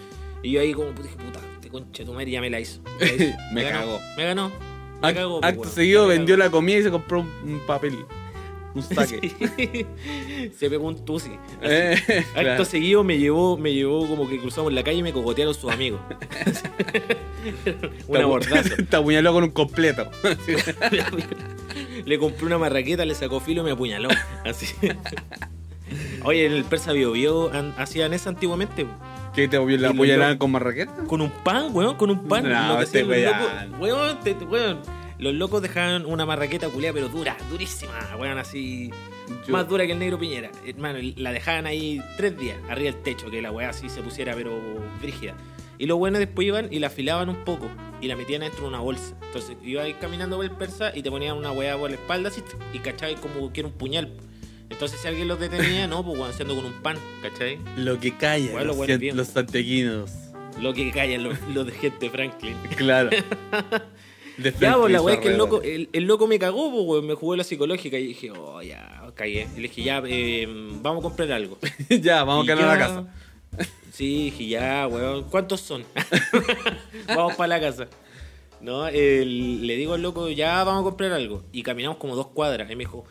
Y 0.43 0.51
yo 0.51 0.61
ahí 0.61 0.73
como 0.73 0.91
dije, 0.91 1.15
puta, 1.15 1.39
este 1.55 1.69
concha 1.69 2.03
tu 2.05 2.13
madre 2.13 2.31
ya 2.31 2.41
me 2.41 2.49
la 2.49 2.59
hizo. 2.59 2.81
Me, 2.99 3.05
la 3.07 3.13
hizo. 3.15 3.37
Me 3.53 3.63
ganó, 3.63 3.79
cagó. 3.79 3.99
Me 4.17 4.23
ganó. 4.23 4.49
Me 5.01 5.07
Act- 5.09 5.13
cagó. 5.15 5.37
acto 5.37 5.41
pues, 5.41 5.57
weón. 5.57 5.75
seguido 5.75 6.07
Me 6.07 6.15
vendió 6.15 6.37
la 6.37 6.49
comida 6.49 6.77
y 6.79 6.83
se 6.83 6.91
compró 6.91 7.19
un, 7.19 7.61
papel. 7.67 7.97
Un 8.73 8.83
saque. 8.95 9.85
se 10.57 10.69
pegó 10.69 10.87
un 10.87 11.03
tusi. 11.05 11.31
Eh, 11.63 11.95
Acto 12.19 12.33
claro. 12.41 12.65
seguido 12.65 13.03
me 13.03 13.17
llevó, 13.17 13.57
me 13.57 13.73
llevó 13.73 14.07
como 14.07 14.29
que 14.29 14.39
cruzamos 14.39 14.71
la 14.73 14.83
calle 14.83 14.99
y 14.99 15.03
me 15.03 15.11
cogotearon 15.11 15.53
sus 15.55 15.71
amigos. 15.71 15.99
un 18.07 18.17
abordazo. 18.17 18.75
Te 18.89 18.95
apuñaló 18.95 19.33
con 19.33 19.43
un 19.45 19.49
completo. 19.51 20.09
Le 22.07 22.17
compré 22.17 22.45
una 22.45 22.57
marraqueta, 22.57 23.05
le 23.05 23.13
sacó 23.13 23.39
filo 23.39 23.61
y 23.61 23.65
me 23.65 23.71
apuñaló. 23.71 24.09
Así. 24.45 24.73
Oye, 26.23 26.45
en 26.45 26.53
el 26.53 26.63
Persa 26.63 26.91
Bio 26.93 27.11
Bio 27.11 27.51
an- 27.53 27.73
hacían 27.77 28.13
eso 28.13 28.29
antiguamente. 28.29 28.85
¿Qué 29.35 29.47
te 29.47 29.57
la 29.77 29.89
apuñalaban 29.89 30.37
con 30.37 30.51
marraqueta? 30.51 30.93
Con 31.05 31.21
un 31.21 31.29
pan, 31.29 31.67
weón, 31.71 31.95
con 31.95 32.09
un 32.09 32.27
pan. 32.27 32.43
No, 32.49 32.69
Lo 32.73 32.77
que 32.79 32.83
este 32.85 33.03
los 33.03 33.17
locos- 33.17 33.79
weón, 33.79 34.19
te- 34.21 34.33
te- 34.33 34.45
weón, 34.45 34.79
Los 35.19 35.33
locos 35.33 35.61
dejaban 35.61 36.05
una 36.05 36.25
marraqueta 36.25 36.69
culiada, 36.69 36.93
pero 36.93 37.09
dura, 37.09 37.35
durísima, 37.49 37.93
weón, 38.19 38.37
así. 38.37 38.89
Yo- 39.45 39.51
Más 39.51 39.67
dura 39.67 39.85
que 39.85 39.91
el 39.91 39.99
negro 39.99 40.17
Piñera. 40.17 40.49
Hermano, 40.65 40.99
la 41.17 41.31
dejaban 41.33 41.65
ahí 41.65 42.01
tres 42.17 42.37
días, 42.37 42.57
arriba 42.69 42.91
del 42.91 43.01
techo, 43.03 43.29
que 43.29 43.41
la 43.41 43.51
weá 43.51 43.69
así 43.69 43.89
se 43.89 44.01
pusiera, 44.01 44.33
pero 44.35 44.57
brígida. 45.01 45.33
Y 45.79 45.85
los 45.85 45.97
buenos 45.97 46.19
después 46.19 46.47
iban 46.47 46.67
y 46.71 46.79
la 46.79 46.87
afilaban 46.87 47.29
un 47.29 47.43
poco 47.43 47.69
y 48.01 48.07
la 48.07 48.15
metían 48.15 48.41
dentro 48.41 48.61
de 48.61 48.67
una 48.67 48.79
bolsa. 48.79 49.15
Entonces 49.27 49.57
ibas 49.63 49.85
ahí 49.85 49.93
caminando 49.95 50.37
por 50.37 50.45
el 50.45 50.51
persa 50.51 50.91
y 50.95 51.01
te 51.01 51.11
ponían 51.11 51.37
una 51.37 51.51
weá 51.51 51.77
por 51.77 51.89
la 51.89 51.95
espalda 51.95 52.29
así, 52.29 52.41
y 52.73 52.79
cachai 52.79 53.15
como 53.15 53.51
que 53.53 53.61
era 53.61 53.69
un 53.69 53.75
puñal. 53.75 54.11
Entonces 54.69 54.99
si 54.99 55.07
alguien 55.07 55.27
los 55.27 55.39
detenía, 55.39 55.87
no, 55.87 56.03
pues 56.03 56.19
haciendo 56.21 56.55
con 56.55 56.65
un 56.65 56.73
pan, 56.81 56.97
¿cachai? 57.21 57.59
Lo 57.77 57.99
que 57.99 58.15
calla 58.17 58.51
Bueno, 58.51 58.67
los, 58.67 58.77
bueno, 58.77 58.97
los. 59.13 59.33
Lo 60.61 60.73
que 60.73 60.91
callan 60.91 61.23
los, 61.23 61.39
los 61.53 61.67
de 61.67 61.71
gente 61.71 62.09
Franklin. 62.09 62.55
Claro. 62.75 63.09
De 64.37 64.53
Ya, 64.59 64.77
pues 64.77 64.93
la 64.93 65.01
weá 65.01 65.15
es 65.15 65.21
que 65.21 65.29
el 65.29 65.37
loco, 65.37 65.63
el, 65.63 65.89
el 65.93 66.03
loco 66.03 66.27
me 66.27 66.37
cagó, 66.37 66.71
pues 66.71 66.83
weón, 66.85 67.07
me 67.07 67.15
jugó 67.15 67.35
la 67.35 67.43
psicológica 67.43 67.97
y 67.97 68.07
dije, 68.07 68.29
oh, 68.29 68.61
ya, 68.61 69.11
cagué. 69.15 69.47
Y 69.55 69.61
le 69.61 69.67
dije, 69.67 69.81
ya, 69.81 70.03
eh, 70.05 70.45
vamos 70.81 70.99
a 70.99 71.03
comprar 71.03 71.31
algo. 71.31 71.57
ya, 71.89 72.23
vamos 72.23 72.45
Y 72.45 72.51
a 72.51 72.55
quedar 72.55 72.69
a 72.69 72.73
la 72.73 72.79
casa. 72.79 73.13
Sí, 73.91 74.25
dije, 74.25 74.47
ya, 74.47 74.87
weón, 74.87 75.23
¿cuántos 75.29 75.61
son? 75.61 75.83
vamos 77.07 77.35
para 77.35 77.47
la 77.47 77.59
casa. 77.59 77.87
No, 78.61 78.87
el- 78.87 79.65
le 79.65 79.75
digo 79.75 79.93
al 79.95 80.01
loco, 80.01 80.29
ya 80.29 80.63
vamos 80.63 80.81
a 80.81 80.83
comprar 80.83 81.11
algo. 81.13 81.43
Y 81.51 81.63
caminamos 81.63 81.97
como 81.97 82.15
dos 82.15 82.27
cuadras. 82.27 82.69
Y 82.69 82.75
me 82.75 82.83
dijo, 82.83 83.05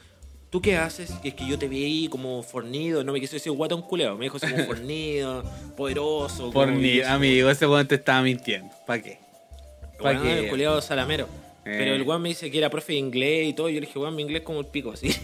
¿tú 0.50 0.60
qué 0.60 0.76
haces? 0.76 1.12
Y 1.24 1.28
es 1.28 1.34
que 1.34 1.46
yo 1.46 1.58
te 1.58 1.66
vi 1.68 1.84
ahí 1.84 2.08
como 2.08 2.42
fornido. 2.42 3.02
No 3.04 3.12
me 3.12 3.20
quiso 3.20 3.34
decir 3.34 3.52
guatón 3.52 3.82
culeado. 3.82 4.16
Me 4.16 4.26
dijo 4.26 4.36
así 4.36 4.48
como 4.48 4.64
fornido, 4.64 5.42
poderoso. 5.76 6.52
Que- 6.52 7.04
amigo, 7.04 7.50
ese 7.50 7.66
weón 7.66 7.86
te 7.88 7.96
estaba 7.96 8.22
mintiendo. 8.22 8.72
¿Para 8.86 9.02
qué? 9.02 9.18
¿Para 10.00 10.20
el 10.38 10.42
qué? 10.44 10.48
culiado 10.50 10.80
salamero. 10.82 11.24
Eh. 11.64 11.74
Pero 11.78 11.94
el 11.94 12.02
weón 12.02 12.22
me 12.22 12.28
dice 12.28 12.48
que 12.50 12.58
era 12.58 12.70
profe 12.70 12.92
de 12.92 12.98
inglés 13.00 13.48
y 13.48 13.52
todo. 13.52 13.68
Yo 13.68 13.80
le 13.80 13.86
dije, 13.86 13.98
weón, 13.98 14.14
mi 14.14 14.22
inglés 14.22 14.42
como 14.42 14.60
el 14.60 14.66
pico, 14.66 14.92
así. 14.92 15.08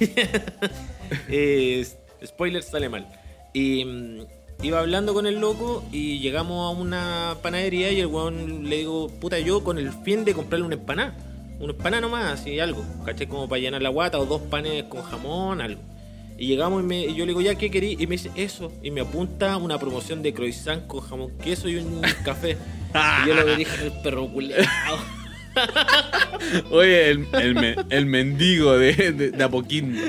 Eh, 1.28 1.87
spoiler 2.25 2.62
sale 2.62 2.88
mal. 2.88 3.06
Y 3.52 3.84
mm, 3.84 4.20
iba 4.62 4.78
hablando 4.81 5.12
con 5.14 5.26
el 5.26 5.40
loco 5.40 5.85
y 5.92 6.19
llegamos 6.21 6.66
a 6.75 6.78
una 6.81 7.37
panadería 7.42 7.90
y 7.92 8.00
el 8.00 8.07
weón 8.07 8.69
le 8.69 8.78
digo, 8.78 9.09
puta, 9.21 9.38
yo 9.38 9.62
con 9.64 9.78
el 9.78 9.90
fin 10.04 10.25
de 10.25 10.35
comprarle 10.35 10.66
una 10.66 10.75
empanada. 10.76 11.14
Una 11.61 11.73
empanada 11.73 12.00
nomás, 12.00 12.40
así 12.40 12.59
algo. 12.59 12.85
¿Cachai? 13.04 13.26
Como 13.28 13.49
para 13.49 13.61
llenar 13.61 13.83
la 13.83 13.88
guata 13.88 14.19
o 14.19 14.26
dos 14.26 14.40
panes 14.42 14.85
con 14.85 15.02
jamón, 15.02 15.61
algo. 15.61 15.81
Y 16.38 16.47
llegamos 16.47 16.83
y, 16.83 16.87
me- 16.87 17.04
y 17.07 17.14
yo 17.14 17.25
le 17.25 17.31
digo, 17.31 17.40
¿ya 17.40 17.54
qué 17.54 17.71
querí? 17.71 17.97
Y 18.00 18.07
me 18.07 18.16
dice, 18.16 18.31
eso. 18.35 18.73
Y 18.83 18.90
me 18.90 19.00
apunta 19.02 19.57
una 19.59 19.78
promoción 19.78 20.23
de 20.23 20.33
croissant 20.35 20.87
con 20.87 21.00
jamón, 21.00 21.31
queso 21.42 21.69
y 21.69 21.76
un 21.76 22.00
café. 22.25 22.57
y 23.25 23.28
yo 23.28 23.35
le 23.35 23.57
dije, 23.57 23.85
el 23.85 23.92
perro 24.02 24.26
culiao. 24.28 24.64
Oye, 26.71 27.11
el, 27.11 27.26
el, 27.40 27.54
me- 27.54 27.76
el 27.90 28.07
mendigo 28.07 28.76
de, 28.78 29.12
de, 29.12 29.31
de 29.31 29.45
Apoquindo. 29.45 30.00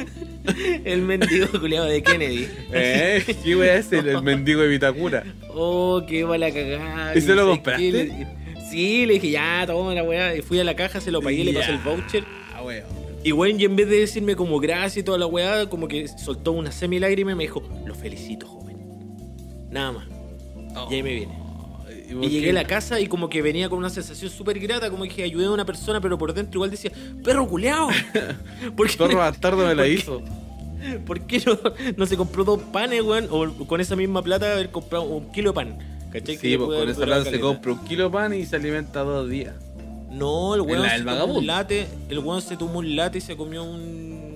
El 0.86 1.02
mendigo 1.02 1.48
culiado 1.60 1.86
de 1.86 2.04
Kennedy. 2.04 2.48
¿Eh? 2.74 3.24
¿Qué 3.44 3.56
wea 3.56 3.76
es 3.78 3.92
el, 3.94 4.08
el 4.10 4.22
mendigo 4.22 4.62
de 4.62 4.68
Vitacura? 4.68 5.24
Oh, 5.50 6.02
qué 6.08 6.26
mala 6.26 6.52
cagada. 6.52 7.16
¿Y 7.16 7.22
se 7.22 7.30
lo 7.36 7.44
¿Sabes 7.44 7.56
compraste? 7.58 7.92
Le- 7.92 8.44
Sí, 8.70 9.06
le 9.06 9.14
dije, 9.16 9.30
ya, 9.32 9.64
toma 9.68 9.94
la 9.94 10.04
weá. 10.04 10.36
Y 10.36 10.42
fui 10.42 10.60
a 10.60 10.64
la 10.64 10.76
caja, 10.76 11.00
se 11.00 11.12
lo 11.12 11.22
pagué, 11.22 11.44
le 11.44 11.54
pasé 11.54 11.72
el 11.72 11.78
voucher. 11.78 12.24
Ah, 12.56 12.64
weón. 12.64 12.84
Y 13.24 13.32
weón, 13.32 13.60
y 13.60 13.66
en 13.66 13.76
vez 13.76 13.88
de 13.88 14.00
decirme 14.00 14.36
como 14.36 14.60
gracias 14.60 14.98
y 14.98 15.04
toda 15.04 15.18
la 15.20 15.28
weá, 15.28 15.70
como 15.70 15.88
que 15.88 16.08
soltó 16.08 16.54
una 16.54 16.72
semi 16.72 17.00
lágrima 17.00 17.34
y 17.34 17.36
me 17.36 17.44
dijo, 17.44 17.62
lo 17.86 17.94
felicito, 17.94 18.48
joven. 18.48 18.78
Nada 19.70 19.92
más. 19.92 20.08
Y 20.90 20.96
ahí 20.96 21.04
me 21.04 21.14
viene. 21.14 21.34
Y 22.10 22.30
llegué 22.30 22.50
a 22.52 22.54
la 22.54 22.66
casa 22.66 23.00
y 23.00 23.08
como 23.08 23.30
que 23.30 23.42
venía 23.42 23.70
con 23.70 23.80
una 23.80 23.90
sensación 23.90 24.30
súper 24.30 24.60
grata, 24.60 24.90
como 24.90 25.04
que 25.06 25.24
ayudé 25.24 25.46
a 25.46 25.52
una 25.52 25.66
persona, 25.66 26.02
pero 26.02 26.18
por 26.18 26.34
dentro 26.34 26.58
igual 26.58 26.72
decía, 26.72 26.92
perro 27.24 27.48
culeado. 27.48 27.90
¿Por 28.76 28.90
qué, 28.90 28.98
Perro 28.98 29.18
bastardo 29.18 29.66
me 29.66 29.76
la 29.76 29.88
hizo. 29.88 30.22
¿Por 31.06 31.22
qué 31.22 31.42
no, 31.46 31.58
no 31.98 32.06
se 32.06 32.18
compró 32.18 32.44
dos 32.44 32.62
panes, 32.62 33.02
weón? 33.02 33.28
O 33.30 33.66
con 33.66 33.82
esa 33.82 33.96
misma 33.96 34.22
plata 34.22 34.52
haber 34.52 34.70
comprado 34.70 35.06
un 35.06 35.32
kilo 35.32 35.52
de 35.52 35.56
pan. 35.56 35.78
¿Cachai? 36.12 36.38
Sí, 36.38 36.58
pues 36.58 36.80
con 36.80 36.90
esa 36.90 37.06
plata 37.06 37.30
se 37.30 37.40
compra 37.40 37.72
un 37.74 37.84
kilo 37.86 38.06
de 38.06 38.10
pan 38.10 38.34
y 38.34 38.46
se 38.46 38.56
alimenta 38.56 39.02
dos 39.02 39.30
días. 39.30 39.56
No, 40.12 40.54
el 40.54 40.62
weón 40.62 40.88
se 40.88 41.04
tomó 41.04 41.38
un 41.38 41.48
late, 41.48 41.88
el 42.10 42.20
weón 42.20 42.42
se 42.42 42.56
tomó 42.56 42.80
un 42.80 42.96
late 42.96 43.18
y 43.18 43.22
se 43.22 43.36
comió 43.36 43.64
un, 43.64 44.33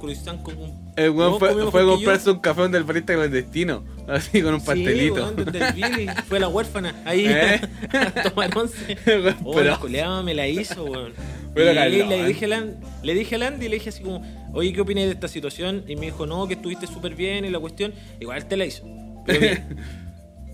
con 0.00 0.58
un... 0.58 0.92
El 0.96 1.10
weón 1.10 1.38
fue, 1.38 1.70
fue 1.70 1.84
comprarse 1.86 2.30
un 2.30 2.38
café 2.40 2.62
donde 2.62 2.78
el 2.78 2.84
barista 2.84 3.14
clandestino. 3.14 3.84
Así 4.08 4.42
con 4.42 4.54
un 4.54 4.60
Sí, 4.60 4.66
pastelito. 4.66 5.14
weón, 5.14 5.36
Billy. 5.74 6.06
Fue 6.28 6.40
la 6.40 6.48
huérfana, 6.48 6.94
ahí, 7.04 7.26
¿Eh? 7.28 7.60
a 7.92 8.22
tomar 8.30 8.56
once. 8.56 8.96
Weón, 9.06 9.36
Oh, 9.44 9.60
la 9.60 9.78
coleada 9.78 10.22
me 10.22 10.34
la 10.34 10.48
hizo, 10.48 10.84
weón. 10.84 11.12
Pero 11.54 11.70
y 11.72 11.74
le, 11.74 11.80
calón. 11.98 12.08
le 12.08 12.26
dije 12.26 12.44
a 12.44 12.48
Land- 12.48 12.76
le 13.02 13.14
dije 13.14 13.34
a 13.34 13.38
Landy 13.38 13.66
y 13.66 13.68
le 13.68 13.74
dije 13.76 13.88
así 13.90 14.02
como, 14.02 14.22
oye, 14.52 14.72
¿qué 14.72 14.80
opinas 14.80 15.04
de 15.06 15.12
esta 15.12 15.28
situación? 15.28 15.84
Y 15.88 15.96
me 15.96 16.06
dijo, 16.06 16.26
no, 16.26 16.46
que 16.48 16.54
estuviste 16.54 16.86
súper 16.86 17.14
bien 17.14 17.44
y 17.44 17.50
la 17.50 17.58
cuestión, 17.58 17.92
igual 18.20 18.46
te 18.46 18.56
la 18.56 18.66
hizo. 18.66 18.84
Pero 19.26 19.40
bien. 19.40 19.76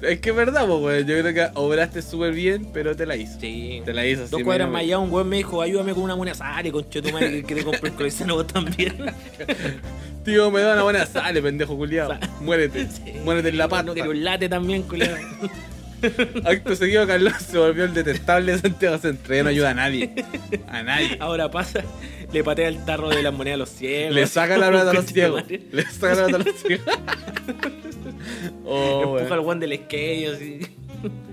Es 0.03 0.21
que 0.21 0.31
es 0.31 0.37
verdad, 0.37 0.67
pues, 0.67 0.81
weón. 0.81 1.07
Yo 1.07 1.19
creo 1.21 1.35
que 1.35 1.49
obraste 1.55 2.03
súper 2.03 2.33
bien, 2.33 2.69
pero 2.73 2.95
te 2.95 3.07
la 3.07 3.17
hizo. 3.17 3.41
Sí. 3.41 3.83
Te 3.85 3.93
la 3.93 4.07
hizo. 4.07 4.27
Dos 4.29 4.43
cuadras 4.43 4.69
más 4.69 4.83
allá, 4.83 4.99
un 4.99 5.11
weón 5.11 5.29
me 5.29 5.37
dijo, 5.37 5.63
ayúdame 5.63 5.95
con 5.95 6.03
una 6.03 6.15
buena 6.15 6.35
sal, 6.35 6.71
concho 6.71 7.03
tu 7.03 7.11
madre, 7.13 7.43
que, 7.43 7.55
te 7.55 7.65
compré 7.65 7.91
el 7.91 7.95
croissant 7.95 8.31
vos 8.31 8.47
también. 8.47 8.95
Tío, 10.25 10.51
me 10.51 10.61
da 10.61 10.75
una 10.75 10.83
buena 10.83 11.07
sale, 11.07 11.41
pendejo 11.41 11.77
culiado. 11.77 12.19
Muérete. 12.41 12.89
Muérete 13.25 13.49
en 13.51 13.59
la 13.59 13.69
pata. 13.69 13.85
No 13.85 13.95
quiero 13.95 14.11
un 14.11 14.25
late 14.25 14.49
también, 14.49 14.83
culiado. 14.83 15.17
Acto 16.45 16.77
seguido, 16.77 17.07
Carlos 17.07 17.33
se 17.39 17.59
volvió 17.59 17.85
el 17.85 17.95
detestable 17.95 18.53
de 18.53 18.59
Santiago 18.59 18.99
Centro. 18.99 19.35
Ya 19.35 19.43
no 19.43 19.49
ayuda 19.49 19.71
a 19.71 19.75
nadie. 19.75 20.13
A 20.69 20.83
nadie. 20.83 21.17
Ahora 21.21 21.51
pasa, 21.51 21.83
le 22.33 22.45
patea 22.45 22.69
el 22.69 22.85
tarro 22.85 23.09
de 23.09 23.23
las 23.23 23.33
monedas 23.33 23.55
a 23.55 23.59
los 23.59 23.71
ciegos. 23.71 24.15
Le 24.15 24.27
saca 24.27 24.59
la 24.59 24.69
plata 24.69 24.91
a 24.91 24.95
los 24.95 25.07
ciegos. 25.13 25.45
Le 25.49 25.83
saca 25.85 26.15
la 26.15 26.27
plata 26.27 26.43
a 26.43 26.53
los 26.53 26.63
ciegos. 26.63 26.87
Oh, 28.65 29.01
Empuja 29.03 29.23
weón. 29.23 29.33
al 29.33 29.41
guan 29.41 29.61
del 29.61 29.77
skate 29.77 30.29
así. 30.35 30.61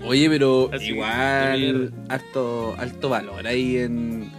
Oye, 0.04 0.28
pero 0.28 0.70
Así, 0.72 0.88
igual 0.88 1.58
mierda. 1.60 1.90
alto, 2.08 2.74
alto 2.78 3.08
valor 3.08 3.46
ahí 3.46 3.78
en. 3.78 4.30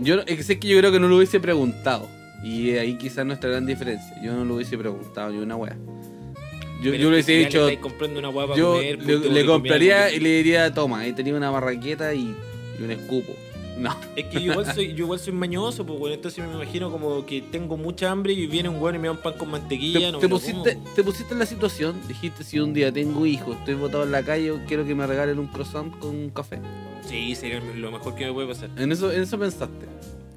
Yo 0.00 0.16
es 0.26 0.36
que 0.36 0.42
sé 0.42 0.58
que 0.58 0.68
yo 0.68 0.78
creo 0.78 0.92
que 0.92 1.00
no 1.00 1.08
lo 1.08 1.16
hubiese 1.16 1.40
preguntado. 1.40 2.08
Y 2.42 2.72
ahí 2.72 2.94
quizás 2.98 3.24
nuestra 3.26 3.50
gran 3.50 3.66
diferencia. 3.66 4.20
Yo 4.22 4.32
no 4.32 4.44
lo 4.44 4.54
hubiese 4.56 4.76
preguntado 4.76 5.30
ni 5.30 5.38
una 5.38 5.56
wea. 5.56 5.76
Yo, 6.82 6.92
yo 6.94 7.08
le 7.10 7.14
hubiese 7.16 7.32
dicho. 7.32 7.66
Una 8.16 8.28
hueá 8.28 8.46
para 8.46 8.58
Yo 8.58 8.74
comer, 8.74 9.02
le, 9.02 9.46
compraría 9.46 10.12
y 10.12 10.20
le 10.20 10.28
diría, 10.36 10.72
toma, 10.74 11.00
ahí 11.00 11.12
tenía 11.12 11.34
una 11.34 11.50
barraqueta 11.50 12.12
y, 12.14 12.34
y 12.78 12.82
un 12.82 12.90
escupo. 12.90 13.32
No. 13.76 13.94
Es 14.16 14.24
que 14.26 14.40
yo 14.40 14.52
igual 14.52 14.74
soy, 14.74 14.94
yo 14.94 15.04
igual 15.04 15.18
soy 15.18 15.32
mañoso, 15.32 15.84
pues 15.84 15.98
bueno, 15.98 16.14
entonces 16.14 16.44
me 16.46 16.54
imagino 16.54 16.90
como 16.90 17.26
que 17.26 17.42
tengo 17.42 17.76
mucha 17.76 18.10
hambre 18.10 18.32
y 18.32 18.46
viene 18.46 18.68
un 18.68 18.80
weón 18.80 18.96
y 18.96 18.98
me 18.98 19.08
da 19.08 19.12
un 19.12 19.20
pan 19.20 19.34
con 19.34 19.50
mantequilla. 19.50 20.12
Te, 20.12 20.12
no 20.12 20.20
pusiste, 20.20 20.74
como. 20.74 20.94
te 20.94 21.04
pusiste 21.04 21.32
en 21.34 21.38
la 21.38 21.46
situación, 21.46 22.00
dijiste 22.08 22.42
si 22.42 22.58
un 22.58 22.72
día 22.72 22.90
tengo 22.90 23.26
hijos, 23.26 23.56
estoy 23.58 23.74
botado 23.74 24.04
en 24.04 24.12
la 24.12 24.22
calle, 24.22 24.54
quiero 24.66 24.86
que 24.86 24.94
me 24.94 25.06
regalen 25.06 25.38
un 25.38 25.48
croissant 25.48 25.96
con 25.98 26.10
un 26.10 26.30
café. 26.30 26.58
Sí, 27.06 27.34
sería 27.34 27.60
lo 27.60 27.90
mejor 27.90 28.14
que 28.14 28.26
me 28.26 28.32
puede 28.32 28.48
pasar. 28.48 28.70
En 28.76 28.90
eso, 28.90 29.12
en 29.12 29.22
eso 29.22 29.38
pensaste. 29.38 29.86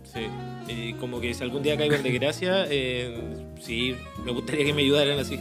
Sí. 0.03 0.27
Y 0.71 0.93
como 0.93 1.19
que 1.19 1.33
si 1.33 1.43
algún 1.43 1.63
día 1.63 1.77
caigo 1.77 1.95
en 1.95 2.03
desgracia, 2.03 2.65
eh, 2.69 3.17
sí, 3.59 3.95
me 4.23 4.31
gustaría 4.31 4.65
que 4.65 4.73
me 4.73 4.81
ayudaran 4.81 5.17
así. 5.17 5.39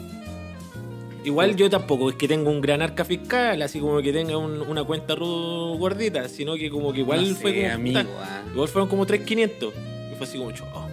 Igual 1.25 1.56
yo 1.56 1.68
tampoco 1.68 2.10
es 2.10 2.16
que 2.16 2.28
tenga 2.28 2.48
un 2.48 2.60
gran 2.60 2.80
arca 2.80 3.04
fiscal, 3.04 3.60
así 3.62 3.80
como 3.80 4.00
que 4.00 4.12
tenga 4.12 4.37
un- 4.38 4.62
una 4.62 4.84
cuenta 4.84 5.14
ru- 5.14 5.76
gordita, 5.78 6.28
sino 6.28 6.54
que 6.54 6.70
como 6.70 6.92
que 6.92 7.00
igual 7.00 7.28
No 7.28 7.34
fue 7.37 7.52
sé, 7.52 7.62
como. 7.62 7.75
amigo. 7.75 8.00
ah. 8.20 8.42
Igual 8.52 8.68
fueron 8.68 8.88
como 8.88 9.04
3.500. 9.06 9.72
Y 10.12 10.14
fue 10.16 10.26
así 10.26 10.38
como, 10.38 10.50
oh, 10.75 10.88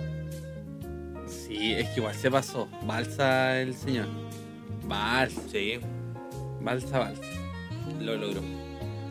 Sí, 1.27 1.73
es 1.73 1.87
que 1.89 1.99
igual 1.99 2.15
se 2.15 2.29
pasó. 2.31 2.67
Balsa 2.85 3.61
el 3.61 3.73
señor. 3.75 4.07
Balsa, 4.87 5.41
sí, 5.51 5.79
balsa, 6.61 6.99
balsa. 6.99 7.21
lo 8.01 8.15
logró. 8.17 8.41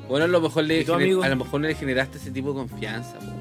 Bueno, 0.09 0.27
a 0.27 0.29
lo 0.29 0.41
mejor 0.41 0.65
le, 0.65 0.85
a 0.85 1.29
lo 1.29 1.37
mejor 1.37 1.61
le 1.63 1.75
generaste 1.75 2.19
ese 2.19 2.31
tipo 2.31 2.49
de 2.49 2.55
confianza. 2.57 3.19
po. 3.19 3.33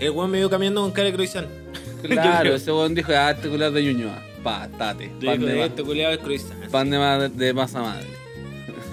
El 0.00 0.10
weón 0.10 0.30
me 0.30 0.38
vio 0.38 0.50
caminando 0.50 0.82
con 0.82 0.90
cara 0.92 1.08
de. 1.08 1.48
Yo 2.02 2.08
Claro, 2.10 2.54
ese 2.54 2.70
weón 2.70 2.94
dijo, 2.94 3.12
ah, 3.16 3.30
este 3.30 3.48
de 3.72 3.82
Ñuñoa. 3.82 4.22
Patate. 4.42 5.10
Yo 5.20 5.26
Pan 5.30 5.38
digo, 5.40 5.50
de, 5.52 5.64
este 5.64 5.82
culiado 5.82 6.14
es 6.14 6.18
croissant. 6.20 6.66
pan 6.70 6.90
de, 6.90 6.98
ma- 6.98 7.28
de 7.28 7.52
masa 7.54 7.82
madre. 7.82 8.06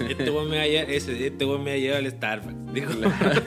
Este 0.08 0.30
weón 0.30 0.50
me 0.50 0.56
va 0.58 0.62
a 0.64 0.66
llevar, 0.66 0.90
ese, 0.90 1.26
este 1.26 1.46
me 1.46 1.54
va 1.56 1.70
a 1.70 1.76
llevar 1.76 1.98
al 1.98 2.10
Starbucks. 2.10 2.72
Dijo. 2.74 2.92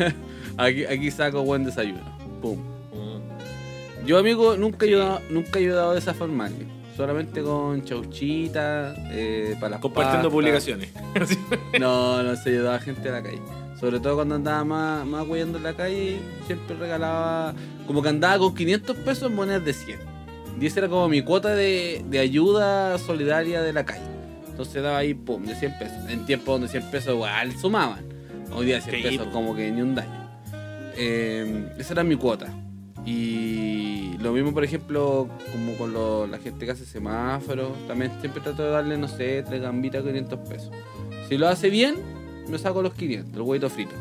aquí, 0.58 0.86
aquí 0.86 1.12
saco 1.12 1.44
buen 1.44 1.64
desayuno. 1.64 2.02
Pum. 2.42 2.58
Mm. 2.92 4.06
Yo, 4.08 4.18
amigo, 4.18 4.58
nunca, 4.58 4.86
he 4.86 4.90
Sí. 4.90 4.96
ayudado, 4.96 5.22
nunca 5.30 5.60
he 5.60 5.62
ayudado 5.64 5.94
de 5.94 6.00
esa 6.00 6.14
forma. 6.14 6.50
Solamente 6.98 7.42
con 7.44 7.84
chauchita, 7.86 8.94
eh, 9.12 9.56
para 9.60 9.72
las 9.72 9.80
Compartiendo 9.80 10.30
pastas. 10.30 10.34
publicaciones. 10.34 10.90
No, 11.80 12.22
no 12.24 12.36
se 12.36 12.50
ayudaba 12.50 12.76
a 12.76 12.80
gente 12.80 13.02
de 13.04 13.12
la 13.12 13.22
calle. 13.24 13.42
Sobre 13.80 14.00
todo 14.02 14.16
cuando 14.16 14.36
andaba 14.36 14.64
más, 14.66 15.06
más 15.06 15.26
huyendo 15.28 15.58
en 15.60 15.64
la 15.64 15.74
calle, 15.74 16.18
siempre 16.48 16.76
regalaba. 16.76 17.54
Como 17.88 18.02
que 18.02 18.10
andaba 18.10 18.38
con 18.40 18.54
500 18.54 18.98
pesos 18.98 19.30
en 19.30 19.36
monedas 19.36 19.64
de 19.64 19.72
100. 19.74 20.00
Y 20.60 20.66
esa 20.66 20.80
era 20.82 20.90
como 20.90 21.08
mi 21.08 21.22
cuota 21.22 21.56
de, 21.56 22.04
de 22.10 22.20
ayuda 22.20 22.98
solidaria 22.98 23.62
de 23.62 23.72
la 23.74 23.86
calle. 23.86 24.04
Entonces 24.50 24.84
daba 24.84 24.98
ahí, 24.98 25.14
pum, 25.14 25.44
de 25.46 25.56
100 25.56 25.78
pesos. 25.80 25.98
En 26.10 26.26
tiempos 26.26 26.48
donde 26.56 26.68
100 26.68 26.92
pesos 26.92 27.14
igual 27.14 27.52
sumaban. 27.58 28.04
Hoy 28.54 28.66
día 28.66 28.82
100 28.82 28.96
Sí, 28.96 29.02
pesos 29.04 29.28
como 29.32 29.56
que 29.56 29.72
ni 29.72 29.82
un 29.82 29.96
daño. 29.96 30.30
Eh, 30.98 31.70
esa 31.78 31.94
era 31.94 32.04
mi 32.04 32.16
cuota. 32.18 32.48
Y 33.06 34.18
lo 34.20 34.34
mismo, 34.34 34.54
por 34.54 34.64
ejemplo, 34.64 35.30
como 35.52 35.76
con 35.78 35.94
lo- 35.94 36.28
la 36.28 36.38
gente 36.40 36.66
que 36.66 36.72
hace 36.72 36.86
semáforos. 36.86 37.72
También 37.88 38.12
siempre 38.20 38.42
trato 38.42 38.64
de 38.64 38.70
darle, 38.70 38.98
no 38.98 39.08
sé, 39.08 39.44
tres 39.48 39.62
gambitas 39.62 40.04
500 40.04 40.40
pesos. 40.50 40.72
Si 41.30 41.38
lo 41.38 41.48
hace 41.48 41.70
bien, 41.70 41.96
me 42.50 42.58
saco 42.58 42.82
los 42.82 42.94
500, 42.94 43.34
el 43.34 43.42
huevito 43.42 43.70
frito. 43.70 43.94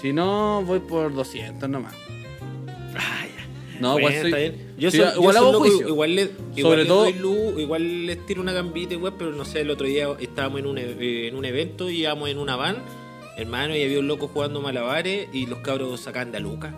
Si 0.00 0.12
no, 0.12 0.62
voy 0.66 0.80
por 0.80 1.14
200 1.14 1.68
nomás. 1.68 1.94
No, 3.82 3.92
Bueno, 3.92 4.08
igual 4.08 4.22
soy- 4.22 4.30
está 4.30 4.36
bien. 4.38 4.74
Yo 4.78 4.90
sí, 4.90 4.96
soy, 4.96 5.06
igual 5.14 5.34
yo 5.34 5.40
hago 5.40 5.52
loco, 5.52 5.64
juicio. 5.64 5.88
Igual, 5.88 6.14
le, 6.16 6.22
igual 6.22 6.62
Sobre 6.62 6.84
todo- 6.86 7.02
doy 7.04 7.12
luz, 7.14 7.60
igual 7.60 8.06
les 8.06 8.26
tiro 8.26 8.40
una 8.40 8.52
gambita 8.52 8.94
igual, 8.94 9.14
pero 9.18 9.32
no 9.32 9.44
sé, 9.44 9.60
el 9.60 9.70
otro 9.70 9.86
día 9.86 10.06
estábamos 10.20 10.60
en 10.60 10.66
un, 10.66 10.78
e- 10.78 11.28
en 11.28 11.36
un 11.36 11.44
evento 11.44 11.90
y 11.90 12.00
íbamos 12.00 12.28
en 12.30 12.38
una 12.38 12.56
van, 12.56 12.76
hermano, 13.36 13.76
y 13.76 13.82
había 13.82 13.98
un 13.98 14.06
loco 14.08 14.28
jugando 14.28 14.60
malabares 14.60 15.28
y 15.32 15.46
los 15.46 15.58
cabros 15.58 16.00
sacaban 16.00 16.32
de 16.32 16.38
a 16.38 16.40
lucas. 16.40 16.72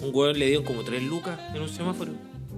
Un 0.00 0.10
hueón 0.12 0.38
le 0.38 0.46
dieron 0.46 0.64
como 0.64 0.82
tres 0.82 1.02
lucas 1.02 1.38
en 1.54 1.62
un 1.62 1.68
semáforo. 1.68 2.10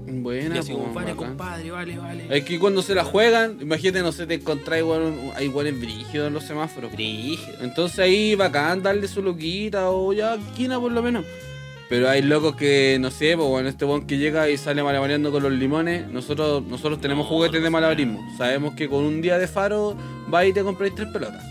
Buena, 0.07 0.57
y 0.57 0.59
así 0.59 0.73
como, 0.73 0.93
vale, 0.93 1.13
bacán. 1.15 1.29
compadre, 1.31 1.71
vale, 1.71 1.97
vale. 1.99 2.27
Es 2.31 2.45
que 2.45 2.59
cuando 2.59 2.83
se 2.83 2.95
la 2.95 3.05
juegan, 3.05 3.57
imagínate, 3.63 4.03
no 4.03 4.13
sé, 4.13 4.27
te 4.27 4.35
encontrás 4.35 4.79
igual, 4.81 5.15
hay 5.35 5.47
iguales 5.47 5.81
brígidos 5.81 6.29
en 6.29 6.35
los 6.35 6.45
semáforos. 6.45 6.93
Brígido. 6.93 7.57
Entonces 7.63 7.99
ahí 8.01 8.35
bacán 8.35 8.83
darle 8.83 9.09
su 9.09 9.23
loquita 9.23 9.91
o 9.91 10.13
ya 10.13 10.37
quina 10.55 10.79
por 10.79 10.93
lo 10.93 11.03
menos. 11.03 11.25
Pero 11.89 12.09
hay 12.09 12.23
locos 12.23 12.57
que, 12.57 12.97
no 13.01 13.11
sé, 13.11 13.37
pues 13.37 13.49
bueno, 13.49 13.69
este 13.69 13.85
buen 13.85 14.07
que 14.07 14.17
llega 14.17 14.49
y 14.49 14.57
sale 14.57 14.83
malabareando 14.83 15.31
con 15.31 15.43
los 15.43 15.53
limones. 15.53 16.09
Nosotros 16.09 16.63
nosotros 16.65 17.01
tenemos 17.01 17.27
No, 17.27 17.31
juguetes 17.31 17.63
de 17.63 17.71
malabarismo. 17.71 18.27
Sabemos 18.39 18.75
que 18.75 18.89
con 18.89 19.05
un 19.05 19.21
día 19.21 19.39
de 19.39 19.47
faro 19.47 19.97
vais 20.29 20.51
y 20.51 20.53
te 20.55 20.63
compráis 20.63 20.95
tres 20.95 21.09
pelotas. 21.09 21.45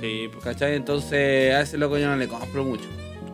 Sí, 0.00 0.28
pues. 0.32 0.42
¿Cachai? 0.42 0.74
Entonces 0.74 1.54
a 1.54 1.60
ese 1.60 1.76
loco 1.76 1.98
yo 1.98 2.06
no 2.06 2.16
le 2.16 2.28
compro 2.28 2.64
mucho. 2.64 2.84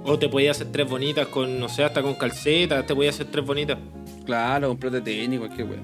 O 0.05 0.19
te 0.19 0.29
podías 0.29 0.57
hacer 0.57 0.73
tres 0.73 0.89
bonitas 0.89 1.29
con, 1.29 1.61
no 1.61 1.69
sé, 1.69 1.85
hasta 1.85 2.03
con 2.03 2.15
calcetas, 2.15 2.87
te 2.87 2.95
podías 2.95 3.15
hacer 3.15 3.29
tres 3.31 3.45
bonitas. 3.45 3.79
Claro, 4.25 4.69
comprate 4.69 5.01
tenis, 5.03 5.39
cualquier 5.39 5.69
weón. 5.69 5.83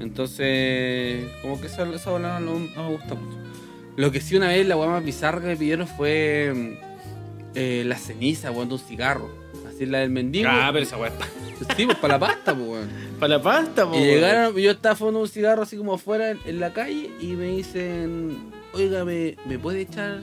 Entonces, 0.00 1.26
como 1.42 1.60
que 1.60 1.66
esa, 1.66 1.88
esa 1.92 2.10
bola 2.10 2.38
no, 2.40 2.58
no 2.58 2.82
me 2.84 2.96
gusta 2.96 3.14
mucho. 3.14 3.36
Lo 3.96 4.12
que 4.12 4.20
sí 4.20 4.36
una 4.36 4.48
vez 4.48 4.66
la 4.66 4.76
weá 4.76 4.88
más 4.88 5.04
bizarra 5.04 5.40
que 5.40 5.48
me 5.48 5.56
pidieron 5.56 5.88
fue 5.88 6.52
mm, 6.54 7.52
eh, 7.56 7.82
la 7.84 7.96
ceniza, 7.96 8.50
weón, 8.52 8.68
de 8.68 8.74
un 8.74 8.80
cigarro. 8.80 9.28
Así 9.78 9.86
la 9.86 9.98
del 10.00 10.10
mendigo. 10.10 10.48
Ah, 10.50 10.70
pero 10.72 10.82
esa 10.84 10.96
weá. 10.96 11.12
Sí, 11.76 11.86
pues 11.86 11.98
para 11.98 12.14
la 12.14 12.20
pasta, 12.20 12.54
pues 12.54 12.68
weón. 12.68 12.88
Para 13.20 13.36
la 13.36 13.42
pasta, 13.42 13.88
po. 13.90 13.96
Y 13.96 14.00
llegaron, 14.00 14.56
yo 14.56 14.70
estaba 14.70 14.94
fumando 14.94 15.20
un 15.20 15.28
cigarro 15.28 15.62
así 15.62 15.76
como 15.76 15.94
afuera 15.94 16.30
en, 16.30 16.38
en 16.46 16.60
la 16.60 16.72
calle 16.72 17.10
y 17.20 17.26
me 17.34 17.46
dicen, 17.56 18.36
oiga, 18.72 19.04
¿me, 19.04 19.36
¿me 19.44 19.58
puede 19.58 19.80
echar 19.80 20.20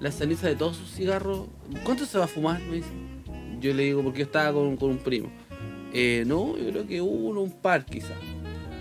la 0.00 0.10
ceniza 0.10 0.48
de 0.48 0.56
todos 0.56 0.76
sus 0.76 0.90
cigarros? 0.90 1.46
¿Cuánto 1.84 2.04
se 2.06 2.18
va 2.18 2.24
a 2.24 2.28
fumar? 2.28 2.60
Me 2.62 2.76
dicen. 2.76 3.14
Yo 3.60 3.72
le 3.72 3.84
digo, 3.84 4.02
porque 4.02 4.18
yo 4.20 4.24
estaba 4.24 4.52
con, 4.52 4.76
con 4.76 4.90
un 4.90 4.98
primo. 4.98 5.30
Eh, 5.92 6.24
no, 6.26 6.56
yo 6.58 6.70
creo 6.70 6.86
que 6.88 7.00
uno, 7.00 7.40
un 7.40 7.52
par 7.52 7.84
quizás. 7.84 8.10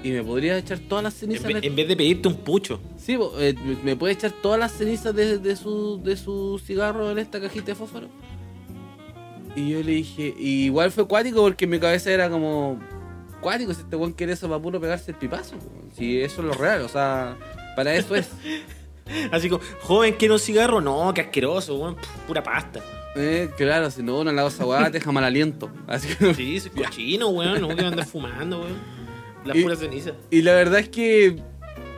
Y 0.04 0.10
me 0.12 0.24
podría 0.24 0.58
echar 0.58 0.80
todas 0.80 1.04
las 1.04 1.14
En, 1.22 1.32
cenizas. 1.32 1.62
de- 1.62 1.68
en 1.68 1.76
vez 1.76 1.88
de 1.88 1.96
pedirte 1.96 2.28
un 2.28 2.36
pucho. 2.38 2.82
Sí, 2.98 3.18
eh, 3.38 3.54
me- 3.64 3.84
me 3.84 3.96
puede 3.96 4.14
echar 4.14 4.32
todas 4.32 4.60
las 4.60 4.72
cenizas 4.74 5.14
de, 5.16 5.38
de 5.38 5.56
su, 5.56 6.02
de 6.04 6.18
su 6.18 6.60
cigarro 6.66 7.12
en 7.12 7.20
esta 7.20 7.40
cajita 7.40 7.68
de 7.68 7.76
fósforo. 7.76 8.08
Y 9.56 9.70
yo 9.70 9.84
le 9.84 9.92
dije, 9.92 10.34
y 10.38 10.66
igual 10.66 10.92
fue 10.92 11.08
cuático 11.08 11.42
porque 11.42 11.66
en 11.66 11.72
mi 11.72 11.80
cabeza 11.80 12.12
era 12.12 12.30
como, 12.30 12.80
cuático, 13.42 13.74
si 13.74 13.82
este 13.82 13.96
weón 13.96 14.14
quiere 14.14 14.34
eso 14.34 14.48
para 14.48 14.62
puro 14.62 14.80
pegarse 14.82 15.12
el 15.12 15.18
pipazo. 15.18 15.56
Si 15.96 16.20
eso 16.22 16.42
es 16.42 16.48
lo 16.48 16.54
real, 16.54 16.82
o 16.82 16.90
sea, 16.90 17.38
para 17.76 17.94
eso 17.96 18.16
es. 18.16 18.30
Así 19.32 19.50
como, 19.50 19.62
joven, 19.82 20.16
¿quiere 20.18 20.34
un 20.34 20.40
cigarro? 20.40 20.82
No, 20.82 21.14
qué 21.14 21.22
asqueroso, 21.22 21.76
weón. 21.76 21.98
Pura 22.28 22.42
pasta. 22.42 22.80
Eh, 23.16 23.52
claro, 23.58 23.92
si 23.92 24.02
no, 24.02 24.20
una 24.22 24.32
la 24.32 24.42
cosa 24.44 24.64
guada 24.64 24.86
te 24.86 24.94
deja 24.98 25.12
mal 25.12 25.24
aliento. 25.24 25.70
Así 25.88 26.08
que, 26.16 26.34
Sí, 26.34 26.60
soy 26.60 26.72
cochino, 26.72 27.28
weón. 27.30 27.62
No 27.62 27.68
que 27.76 27.86
andar 27.86 28.06
fumando, 28.08 28.62
weón. 28.62 28.78
La 29.46 29.56
Y- 29.56 29.62
pura 29.62 29.76
ceniza. 29.76 30.14
y 30.32 30.42
la 30.42 30.54
verdad 30.54 30.80
es 30.80 30.90
que, 30.90 31.36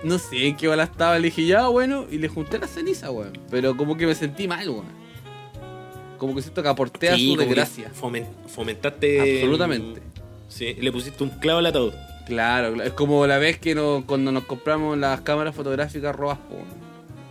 no 0.04 0.18
sé 0.18 0.48
en 0.48 0.58
qué 0.58 0.68
bala 0.68 0.84
estaba, 0.84 1.18
le 1.20 1.28
dije, 1.28 1.46
ya, 1.46 1.68
bueno, 1.68 2.06
y 2.12 2.18
le 2.18 2.28
junté 2.28 2.58
la 2.60 2.68
ceniza, 2.68 3.12
weón. 3.12 3.32
Pero 3.50 3.78
como 3.78 3.96
que 3.96 4.08
me 4.08 4.16
sentí 4.16 4.48
mal, 4.48 4.68
weón. 4.68 5.05
Como 6.26 6.36
que 6.36 6.42
siento 6.42 6.62
que 6.64 6.70
aporté 6.70 7.10
a 7.10 7.16
Sí, 7.16 7.34
su 7.34 7.38
desgracia. 7.40 7.92
fomen- 8.00 8.28
fomentaste. 8.48 9.36
Absolutamente. 9.42 10.02
Sí, 10.48 10.74
le 10.80 10.92
pusiste 10.92 11.24
un 11.24 11.30
clavo 11.30 11.60
al 11.60 11.66
ataúd. 11.68 11.94
Claro, 12.28 12.74
claro. 12.74 12.88
es 12.90 12.94
como 12.94 13.28
la 13.28 13.38
vez 13.38 13.60
que 13.60 13.76
no- 13.76 14.04
cuando 14.08 14.32
nos 14.32 14.46
compramos 14.46 14.98
las 14.98 15.22
cámaras 15.22 15.54
fotográficas 15.56 16.16
robas, 16.16 16.40
po. 16.40 16.56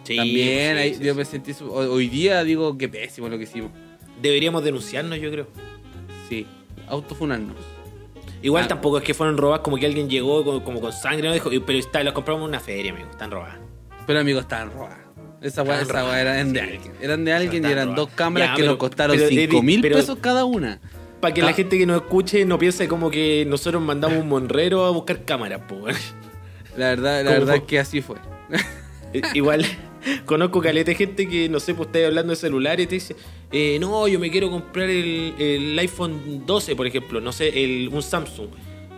Sí, 0.05 0.17
También 0.17 0.77
pues, 0.77 0.89
sí, 0.97 1.01
ahí 1.03 1.07
yo 1.07 1.15
me 1.15 1.25
sentí 1.25 1.53
hoy 1.69 2.09
día 2.09 2.45
digo 2.45 2.77
que 2.79 2.89
pésimo 2.89 3.29
lo 3.29 3.37
que 3.39 3.45
hicimos. 3.45 3.71
Deberíamos 4.23 4.63
denunciarnos, 4.63 5.19
yo 5.19 5.31
creo. 5.31 5.47
Sí, 6.29 6.47
autofunarnos. 6.89 7.57
Igual 8.43 8.65
Ah. 8.65 8.69
tampoco 8.69 8.99
es 8.99 9.05
que 9.05 9.15
fueron 9.15 9.37
robadas 9.39 9.63
como 9.63 9.79
que 9.79 9.87
alguien 9.87 10.09
llegó 10.09 10.45
como 10.63 10.81
con 10.81 10.93
sangre, 10.93 11.27
no 11.29 11.33
dijo, 11.35 11.51
pero 11.67 11.79
está, 11.79 12.05
las 12.05 12.13
compramos 12.13 12.43
en 12.43 12.49
una 12.51 12.61
feria, 12.61 12.93
amigo. 12.93 13.09
Están 13.11 13.31
robadas. 13.31 13.57
Pero 14.07 14.21
amigos, 14.21 14.43
estaban 14.43 14.71
robadas. 14.71 14.99
Esa 15.45 15.63
weá, 15.63 15.81
esa 15.83 16.05
weá 16.05 16.21
eran 16.23 16.53
de 16.53 16.61
alguien. 16.63 16.93
Eran 17.01 17.25
de 17.25 17.33
alguien 17.33 17.65
y 17.65 17.69
eran 17.69 17.95
dos 17.95 18.09
cámaras 18.15 18.49
Ya, 18.49 18.55
que 18.55 18.63
pero- 18.63 18.73
nos 18.73 18.79
costaron 18.79 19.17
pero, 19.17 19.29
5 19.29 19.63
mil 19.63 19.81
pero- 19.83 19.97
pesos 19.97 20.19
cada 20.21 20.45
una. 20.45 20.81
Para 21.21 21.33
que 21.35 21.43
Ah. 21.43 21.47
la 21.47 21.53
gente 21.53 21.79
que 21.79 21.87
nos 21.87 22.03
escuche 22.03 22.45
no 22.45 22.59
piense 22.59 22.89
como 22.89 23.11
que 23.11 23.45
nosotros 23.47 23.83
mandamos 23.83 24.19
un 24.19 24.29
monrero 24.29 24.85
a 24.85 24.91
buscar 24.91 25.25
cámaras, 25.25 25.61
po, 25.69 25.77
weón. 25.77 25.97
La 26.77 26.89
verdad, 26.89 27.19
la 27.25 27.31
¿Cómo 27.31 27.41
verdad 27.41 27.57
es 27.57 27.63
que 27.63 27.79
así 27.79 28.01
fue. 28.03 28.17
Eh, 29.13 29.23
Igual 29.35 29.65
conozco 30.27 30.61
caleta 30.61 30.91
de 30.91 30.97
gente 30.97 31.29
que, 31.29 31.49
no 31.49 31.61
sé, 31.61 31.75
pues 31.75 31.87
estáis 31.87 32.07
hablando 32.07 32.31
de 32.31 32.37
celular 32.37 32.81
y 32.81 32.87
te 32.87 32.97
dice, 32.97 33.15
eh, 33.53 33.79
no, 33.81 34.09
yo 34.09 34.19
me 34.19 34.31
quiero 34.31 34.51
comprar 34.51 34.91
el, 34.91 35.35
el 35.39 35.79
iPhone 35.79 36.43
12, 36.47 36.75
por 36.75 36.87
ejemplo, 36.87 37.21
no 37.21 37.33
sé, 37.33 37.63
el, 37.65 37.89
un 37.93 38.03
Samsung. 38.03 38.49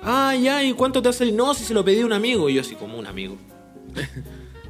Ah, 0.02 0.34
ya, 0.40 0.62
¿y 0.62 0.72
cuánto 0.72 1.02
te 1.02 1.12
salir? 1.12 1.34
No, 1.34 1.52
si 1.54 1.64
se 1.64 1.74
lo 1.74 1.84
pedí 1.84 2.00
a 2.00 2.06
un 2.06 2.12
amigo. 2.12 2.48
Y 2.48 2.54
yo 2.54 2.60
así, 2.60 2.74
como 2.76 2.96
un 2.98 3.06
amigo. 3.06 3.36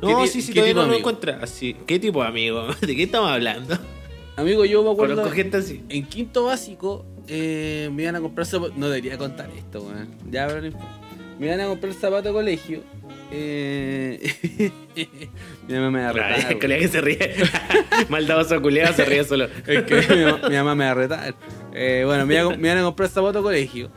¿Qué 0.01 0.07
No, 0.07 0.27
sí, 0.27 0.43
sí, 0.43 0.53
todavía 0.53 0.75
no 0.75 0.81
lo 0.81 0.87
amigo? 0.87 0.99
encuentra. 1.01 1.39
Así, 1.43 1.75
¿qué 1.87 1.99
tipo 1.99 2.23
de 2.23 2.29
amigo? 2.29 2.67
¿De 2.81 2.97
qué 2.97 3.05
estamos 3.05 3.31
hablando? 3.31 3.79
Amigo, 4.37 4.65
yo 4.65 4.83
me 4.83 4.91
acuerdo. 4.91 5.17
Conozco 5.17 5.35
gente 5.35 5.57
así. 5.57 5.83
En 5.89 6.07
quinto 6.07 6.45
básico 6.45 7.05
eh, 7.27 7.89
me 7.93 8.03
iban 8.03 8.17
a 8.17 8.21
comprar 8.21 8.47
zapatos. 8.47 8.77
No 8.77 8.89
debería 8.89 9.17
contar 9.17 9.49
esto, 9.57 9.83
weón. 9.83 10.09
Ya, 10.31 10.47
pero 10.47 10.61
no 10.61 10.67
importa. 10.67 11.01
Me 11.39 11.47
iban 11.47 11.61
a 11.61 11.67
comprar 11.67 11.93
zapatos 11.95 12.25
de 12.25 12.33
colegio. 12.33 12.83
Eh... 13.33 14.71
mi 15.69 15.75
mamá 15.75 15.91
me 15.91 16.01
va 16.03 16.09
a 16.11 16.13
retar. 16.13 16.53
El 16.53 16.59
colega 16.59 16.81
que 16.81 16.89
se 16.89 17.01
ríe. 17.01 17.35
Maldadoso 18.09 18.61
culiado 18.61 18.95
se 18.95 19.05
ríe 19.05 19.25
solo. 19.25 19.49
Es 19.67 19.83
que 19.85 20.15
mi, 20.15 20.25
mamá, 20.25 20.49
mi 20.49 20.57
mamá 20.57 20.75
me 20.75 20.85
va 20.85 20.91
a 20.91 20.95
retar. 20.95 21.35
Eh, 21.75 22.03
bueno, 22.07 22.27
me, 22.27 22.35
iban 22.35 22.79
a 22.79 22.83
comprar 22.83 23.09
zapatos 23.09 23.43
de 23.43 23.43
colegio. 23.43 23.91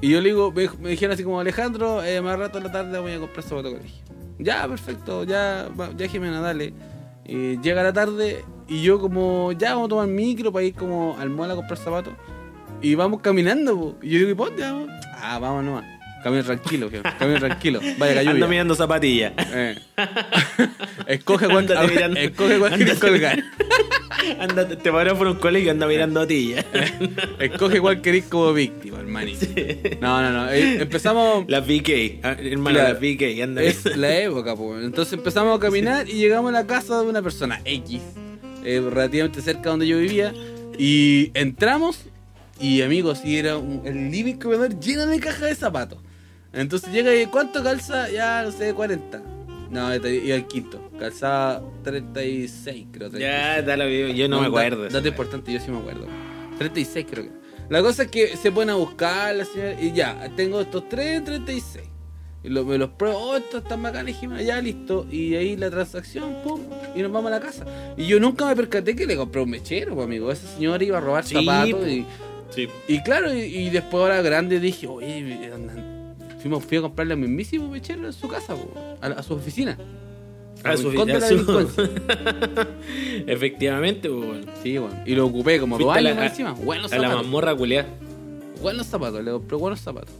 Y 0.00 0.10
yo 0.10 0.20
le 0.20 0.28
digo, 0.28 0.52
me, 0.52 0.68
me 0.80 0.90
dijeron 0.90 1.14
así 1.14 1.24
como 1.24 1.40
Alejandro, 1.40 2.04
eh, 2.04 2.20
más 2.20 2.38
rato 2.38 2.58
en 2.58 2.64
la 2.64 2.72
tarde 2.72 2.98
voy 2.98 3.12
a 3.12 3.18
comprar 3.18 3.42
zapatos 3.42 3.72
de 3.72 3.78
colegio. 3.78 4.04
Ya, 4.38 4.66
perfecto, 4.68 5.24
ya, 5.24 5.68
ya 5.96 6.08
Jimena, 6.08 6.40
dale. 6.40 6.72
Llega 7.26 7.82
la 7.82 7.92
tarde 7.92 8.44
y 8.66 8.82
yo 8.82 9.00
como, 9.00 9.52
ya 9.52 9.74
vamos 9.74 9.86
a 9.86 9.88
tomar 9.90 10.06
micro 10.08 10.52
para 10.52 10.64
ir 10.64 10.74
como 10.74 11.16
al 11.18 11.30
mall 11.30 11.50
a 11.50 11.56
comprar 11.56 11.78
zapatos. 11.78 12.14
Y 12.80 12.94
vamos 12.94 13.20
caminando, 13.20 13.76
po. 13.76 13.96
y 14.02 14.10
yo 14.10 14.26
digo, 14.26 14.30
¿y 14.30 14.48
dónde 14.48 14.62
vamos? 14.62 14.88
Ah, 15.16 15.38
vamos 15.38 15.64
nomás. 15.64 15.97
Camino 16.22 16.42
tranquilo, 16.44 16.90
jefe, 16.90 17.02
camino 17.18 17.38
tranquilo. 17.38 17.80
Vaya. 17.96 18.28
Ando 18.30 18.48
mirando 18.48 18.74
zapatillas. 18.74 19.32
Eh. 19.38 19.76
escoge 21.06 21.46
Ándate 21.46 21.86
mirando. 21.88 22.18
escoge 22.20 22.58
cuál 22.58 22.74
quieres 22.76 22.98
colgar. 22.98 23.42
Anda, 24.40 24.68
te 24.68 24.92
paró 24.92 25.16
por 25.16 25.28
un 25.28 25.36
colegio 25.36 25.68
y 25.68 25.70
anda 25.70 25.86
mirando 25.86 26.20
a 26.20 26.26
ti. 26.26 26.54
Escoge 27.38 27.80
cuál 27.80 28.02
querés 28.02 28.24
como 28.24 28.52
víctima, 28.52 28.98
hermanito. 28.98 29.46
No, 30.00 30.20
no, 30.20 30.30
no. 30.32 30.50
eh, 30.50 30.82
Empezamos. 30.82 31.44
La 31.48 31.62
PK, 31.64 32.20
ah, 32.24 32.36
hermano, 32.38 32.76
Claro. 32.78 32.94
la 32.94 33.00
PK, 33.00 33.42
anda 33.42 33.62
Es 33.62 33.96
la 33.96 34.18
época, 34.18 34.54
pues. 34.56 34.84
Entonces 34.84 35.14
empezamos 35.14 35.56
a 35.56 35.60
caminar 35.60 36.08
y 36.08 36.14
llegamos 36.14 36.50
a 36.50 36.52
la 36.52 36.66
casa 36.66 37.00
de 37.00 37.06
una 37.08 37.22
persona 37.22 37.60
X, 37.64 38.00
eh, 38.64 38.82
relativamente 38.90 39.40
cerca 39.40 39.62
de 39.62 39.68
donde 39.70 39.86
yo 39.86 39.98
vivía. 39.98 40.34
Y 40.78 41.30
entramos 41.34 42.00
y, 42.60 42.82
amigos, 42.82 43.20
sí, 43.22 43.38
era 43.38 43.56
un- 43.56 43.82
el 43.86 44.10
living 44.10 44.34
comedor 44.34 44.78
lleno 44.78 45.06
de 45.06 45.20
cajas 45.20 45.42
de 45.48 45.54
zapatos. 45.54 45.98
Entonces 46.52 46.92
llega 46.92 47.14
y, 47.14 47.26
¿cuánto 47.26 47.62
calza? 47.62 48.08
Ya, 48.10 48.42
no 48.42 48.52
sé, 48.52 48.72
40. 48.74 49.22
No, 49.70 49.94
iba 49.94 50.34
al 50.34 50.46
quinto. 50.46 50.90
Calzaba 50.98 51.62
36, 51.84 52.86
creo. 52.90 53.10
36. 53.10 53.20
Ya, 53.20 53.62
da 53.62 53.76
lo 53.76 53.84
mismo, 53.84 54.08
yo 54.14 54.28
no, 54.28 54.40
me 54.40 54.46
acuerdo. 54.46 54.84
da- 54.84 54.88
Dato 54.88 55.08
importante, 55.08 55.52
yo 55.52 55.60
sí 55.60 55.70
me 55.70 55.78
acuerdo. 55.78 56.06
36 56.58 57.06
creo 57.08 57.24
que. 57.24 57.30
La 57.68 57.82
cosa 57.82 58.04
es 58.04 58.08
que 58.10 58.34
se 58.36 58.50
ponen 58.50 58.70
a 58.70 58.74
buscar 58.76 59.34
la 59.36 59.44
señora 59.44 59.78
y 59.80 59.92
ya, 59.92 60.30
tengo 60.36 60.60
estos 60.62 60.88
3 60.88 61.18
en 61.18 61.24
36. 61.24 61.84
Y 62.42 62.48
lo- 62.48 62.64
me 62.64 62.78
los 62.78 62.90
pruebo, 62.90 63.18
oh, 63.18 63.36
estos 63.36 63.62
están 63.62 63.82
bacanes, 63.82 64.16
ya 64.46 64.58
listo. 64.62 65.06
Y 65.10 65.34
ahí 65.34 65.54
la 65.56 65.68
transacción, 65.70 66.36
pum, 66.42 66.62
y 66.96 67.02
nos 67.02 67.12
vamos 67.12 67.30
a 67.30 67.34
la 67.34 67.40
casa. 67.40 67.66
Y 67.98 68.06
yo 68.06 68.18
nunca 68.20 68.46
me 68.46 68.56
percaté 68.56 68.96
que 68.96 69.06
le 69.06 69.16
compré 69.16 69.42
un 69.42 69.50
mechero, 69.50 69.94
pues, 69.94 70.06
amigo. 70.06 70.32
Esa 70.32 70.46
señora 70.48 70.82
iba 70.82 70.96
a 70.96 71.00
robar 71.02 71.24
Sí, 71.26 71.34
zapatos. 71.34 71.86
Y, 71.86 72.06
Sí. 72.50 72.68
y 72.88 73.02
claro, 73.02 73.34
y, 73.34 73.40
y 73.40 73.68
después 73.70 74.00
ahora 74.00 74.22
grande 74.22 74.58
dije, 74.60 74.86
oye, 74.86 75.50
andan- 75.52 75.87
fuimos, 76.40 76.64
fui 76.64 76.78
a 76.78 76.82
comprarle 76.82 77.14
el 77.14 77.20
mismísimo 77.20 77.68
mechero 77.70 78.06
en 78.06 78.12
su 78.12 78.28
casa, 78.28 78.54
po, 78.54 78.72
a, 79.00 79.06
a 79.06 79.22
su 79.22 79.34
oficina. 79.34 79.76
A 80.64 80.68
a 80.68 80.70
la 80.72 80.76
su- 80.76 80.90
delincuencia. 80.90 81.88
Efectivamente, 83.26 84.08
pues, 84.08 84.26
bueno. 84.26 84.52
Sí, 84.62 84.78
bueno. 84.78 84.96
Y 85.06 85.14
lo 85.14 85.26
ocupé 85.26 85.60
como 85.60 85.78
dos 85.78 85.84
Fuiste 85.86 86.02
la- 86.02 86.10
años 86.10 86.16
más 86.20 86.26
a- 86.26 86.30
encima. 86.30 86.52
Buenos 86.52 86.92
A 86.92 86.96
la 86.96 87.02
zapatos. 87.02 87.22
mazmorra 87.24 87.54
culiada. 87.54 87.88
Buenos 88.60 88.86
zapatos, 88.86 89.24
le 89.24 89.30
compré 89.30 89.56
buenos 89.56 89.80
zapatos. 89.80 90.10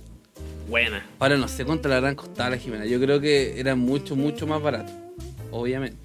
Buena. 0.68 1.04
Ahora 1.18 1.37
no 1.38 1.48
sé 1.48 1.64
cuánto 1.64 1.88
le 1.88 1.94
habrán 1.96 2.14
costado 2.14 2.48
a 2.48 2.50
la 2.50 2.57
Jimena. 2.59 2.85
Yo 2.87 3.00
creo 3.00 3.20
que 3.20 3.59
era 3.59 3.74
mucho, 3.74 4.14
mucho 4.16 4.46
más 4.46 4.62
barato. 4.62 4.92
Obviamente. 5.50 5.96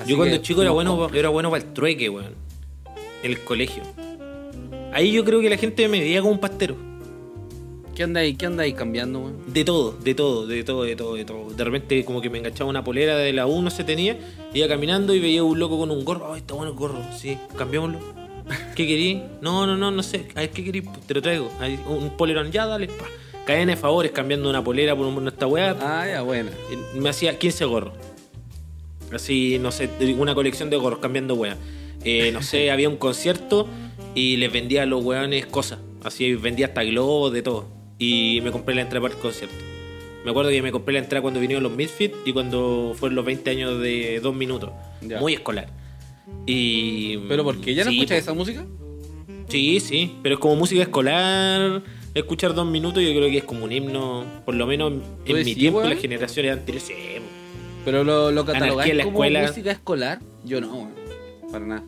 Así 0.00 0.10
yo 0.12 0.16
cuando 0.16 0.36
chico 0.38 0.62
era 0.62 0.70
no 0.70 0.74
bueno, 0.74 1.10
era 1.12 1.28
bueno 1.28 1.50
para 1.50 1.62
el 1.64 1.72
trueque, 1.72 2.08
weón. 2.08 2.34
En 3.22 3.30
el 3.32 3.40
colegio. 3.40 3.82
Ahí 4.92 5.12
yo 5.12 5.24
creo 5.24 5.40
que 5.40 5.50
la 5.50 5.56
gente 5.56 5.86
me 5.88 6.00
veía 6.00 6.20
como 6.20 6.32
un 6.32 6.38
pastero. 6.40 6.76
¿Qué 7.94 8.02
anda 8.04 8.20
ahí? 8.20 8.34
¿Qué 8.34 8.46
anda 8.46 8.62
ahí 8.62 8.72
cambiando, 8.72 9.18
weón? 9.20 9.52
De 9.52 9.64
todo, 9.64 9.92
de 9.92 10.14
todo, 10.14 10.46
de 10.46 10.64
todo, 10.64 10.84
de 10.84 10.96
todo, 10.96 11.14
de 11.14 11.24
todo. 11.26 11.50
De 11.50 11.64
repente 11.64 12.04
como 12.04 12.22
que 12.22 12.30
me 12.30 12.38
enganchaba 12.38 12.70
una 12.70 12.82
polera 12.82 13.16
de 13.16 13.32
la 13.34 13.46
U, 13.46 13.60
no 13.60 13.70
se 13.70 13.84
tenía, 13.84 14.18
iba 14.54 14.66
caminando 14.66 15.14
y 15.14 15.20
veía 15.20 15.44
un 15.44 15.58
loco 15.58 15.78
con 15.78 15.90
un 15.90 16.02
gorro. 16.04 16.32
Ay, 16.32 16.40
está 16.40 16.54
bueno 16.54 16.72
el 16.72 16.78
gorro, 16.78 16.98
sí, 17.14 17.36
cambiémoslo. 17.56 17.98
¿Qué 18.74 18.86
querí? 18.86 19.22
No, 19.42 19.66
no, 19.66 19.76
no, 19.76 19.90
no 19.90 20.02
sé. 20.02 20.26
A 20.34 20.40
ver, 20.40 20.50
¿qué 20.50 20.64
querí? 20.64 20.82
Te 21.06 21.14
lo 21.14 21.20
traigo. 21.20 21.50
Ahí, 21.60 21.78
un 21.86 22.16
polerón, 22.16 22.50
ya, 22.50 22.66
dale, 22.66 22.88
pa. 22.88 23.04
Cadena 23.44 23.72
de 23.72 23.76
favores 23.76 24.12
cambiando 24.12 24.48
una 24.48 24.64
polera 24.64 24.96
por 24.96 25.06
una 25.06 25.28
esta 25.28 25.46
weá. 25.46 25.76
Ah, 25.80 26.06
ya, 26.06 26.22
bueno. 26.22 26.50
Me 26.94 27.10
hacía 27.10 27.38
15 27.38 27.64
gorros. 27.66 27.92
Así, 29.12 29.58
no 29.60 29.70
sé, 29.70 29.90
una 30.16 30.34
colección 30.34 30.70
de 30.70 30.76
gorros 30.76 31.00
cambiando 31.00 31.34
weá. 31.34 31.58
Eh, 32.04 32.30
no 32.32 32.40
sé, 32.40 32.70
había 32.70 32.88
un 32.88 32.96
concierto 32.96 33.66
y 34.14 34.36
les 34.38 34.50
vendía 34.50 34.84
a 34.84 34.86
los 34.86 35.04
weones 35.04 35.44
cosas. 35.44 35.80
Así 36.02 36.34
vendía 36.34 36.66
hasta 36.66 36.84
globos, 36.84 37.32
de 37.32 37.42
todo. 37.42 37.81
Y 38.02 38.40
me 38.42 38.50
compré 38.50 38.74
la 38.74 38.82
entrada 38.82 39.00
para 39.02 39.14
el 39.14 39.20
concierto. 39.20 39.54
Me 40.24 40.30
acuerdo 40.30 40.50
que 40.50 40.60
me 40.60 40.72
compré 40.72 40.92
la 40.94 40.98
entrada 41.00 41.22
cuando 41.22 41.38
vinieron 41.38 41.62
los 41.62 41.72
Misfits 41.72 42.16
y 42.24 42.32
cuando 42.32 42.94
fueron 42.96 43.14
los 43.14 43.24
20 43.24 43.48
años 43.50 43.80
de 43.80 44.18
dos 44.20 44.34
minutos. 44.34 44.70
Ya. 45.02 45.20
Muy 45.20 45.34
escolar. 45.34 45.68
Y. 46.46 47.18
¿Pero 47.28 47.44
por 47.44 47.60
qué? 47.60 47.74
¿Ya 47.74 47.84
no 47.84 47.90
Sí, 47.90 47.98
escuchas 47.98 48.18
esa 48.18 48.34
música? 48.34 48.64
Sí, 49.48 49.78
sí, 49.80 50.16
pero 50.22 50.34
es 50.36 50.40
como 50.40 50.56
música 50.56 50.82
escolar. 50.82 51.82
Escuchar 52.14 52.54
dos 52.54 52.66
minutos, 52.66 53.02
yo 53.02 53.10
creo 53.10 53.30
que 53.30 53.38
es 53.38 53.44
como 53.44 53.64
un 53.64 53.72
himno, 53.72 54.24
por 54.44 54.54
lo 54.54 54.66
menos 54.66 54.92
en 55.24 55.44
mi 55.44 55.54
tiempo, 55.54 55.78
weón? 55.78 55.90
las 55.90 56.00
generaciones 56.00 56.52
anteriores. 56.52 56.82
Sí. 56.88 56.94
Pero 57.84 58.04
lo, 58.04 58.30
lo 58.32 58.44
catalogáis 58.44 58.90
en 58.90 58.98
la 58.98 59.04
como 59.04 59.16
escuela. 59.18 59.46
música 59.46 59.70
escolar. 59.70 60.18
Yo 60.44 60.60
no, 60.60 60.74
weón. 60.74 60.92
Para 61.50 61.66
nada. 61.66 61.84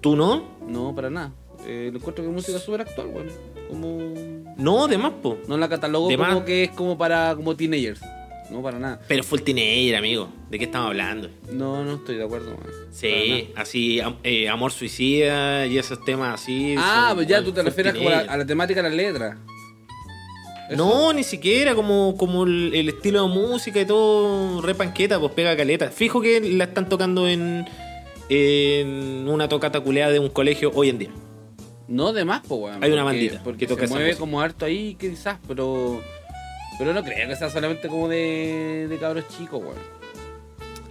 ¿Tú 0.00 0.16
no? 0.16 0.48
No, 0.68 0.94
para 0.94 1.10
nada. 1.10 1.32
Eh, 1.66 1.90
lo 1.92 1.98
encuentro 1.98 2.24
que 2.24 2.28
es 2.30 2.34
música 2.34 2.58
súper 2.58 2.82
actual, 2.82 3.06
weón. 3.08 3.28
Como... 3.68 4.44
No, 4.56 4.86
de 4.88 4.98
más, 4.98 5.12
po. 5.22 5.38
No 5.48 5.56
la 5.56 5.68
catalogo 5.68 6.08
De 6.08 6.16
como 6.16 6.28
más. 6.34 6.44
que 6.44 6.64
es 6.64 6.70
como 6.70 6.96
para 6.98 7.34
como 7.34 7.56
teenagers. 7.56 8.00
No, 8.50 8.62
para 8.62 8.78
nada. 8.78 9.00
Pero 9.08 9.24
fue 9.24 9.38
el 9.38 9.44
teenager, 9.44 9.96
amigo. 9.96 10.28
¿De 10.50 10.58
qué 10.58 10.66
estamos 10.66 10.88
hablando? 10.88 11.30
No, 11.50 11.82
no 11.82 11.94
estoy 11.94 12.16
de 12.16 12.24
acuerdo. 12.24 12.54
Para 12.56 12.70
Sí, 12.92 13.50
así, 13.56 14.00
eh, 14.22 14.48
amor 14.48 14.70
suicida 14.70 15.66
y 15.66 15.78
esos 15.78 16.04
temas 16.04 16.40
así. 16.42 16.74
Ah, 16.78 17.06
son- 17.08 17.16
pues 17.16 17.26
ya 17.28 17.42
tú 17.42 17.52
te 17.52 17.62
refieres 17.62 17.94
como 17.94 18.08
a 18.08 18.10
la, 18.12 18.16
teenager. 18.18 18.34
a 18.34 18.38
la 18.38 18.46
temática 18.46 18.82
de 18.82 18.88
las 18.90 18.96
letras. 18.96 19.38
Eso. 20.70 20.76
No, 20.76 21.12
ni 21.12 21.24
siquiera 21.24 21.74
como, 21.74 22.16
como 22.16 22.44
el, 22.44 22.74
el 22.74 22.88
estilo 22.90 23.26
de 23.26 23.34
música 23.34 23.80
y 23.80 23.86
todo, 23.86 24.62
re 24.62 24.74
panqueta, 24.74 25.18
pues 25.20 25.32
pega 25.32 25.56
caleta. 25.56 25.88
Fijo 25.90 26.20
que 26.22 26.40
la 26.40 26.64
están 26.64 26.88
tocando 26.88 27.26
en, 27.28 27.66
en 28.30 29.28
una 29.28 29.48
tocata 29.48 29.80
culeada 29.80 30.12
de 30.12 30.18
un 30.18 30.28
colegio 30.30 30.70
hoy 30.74 30.88
en 30.90 30.98
día. 30.98 31.10
No 31.88 32.12
de 32.12 32.24
más, 32.24 32.42
pues, 32.46 32.60
weón. 32.60 32.82
Hay 32.82 32.90
una 32.92 33.04
bandita 33.04 33.42
Porque 33.44 33.66
toca 33.66 33.86
se 33.86 33.92
mueve 33.92 34.16
como 34.16 34.40
harto 34.40 34.64
ahí, 34.64 34.94
quizás, 34.98 35.38
pero. 35.46 36.02
Pero 36.78 36.92
no 36.92 37.04
creo 37.04 37.28
que 37.28 37.36
sea 37.36 37.50
solamente 37.50 37.88
como 37.88 38.08
de, 38.08 38.86
de 38.88 38.98
cabros 38.98 39.26
chicos, 39.28 39.60
weón. 39.62 39.94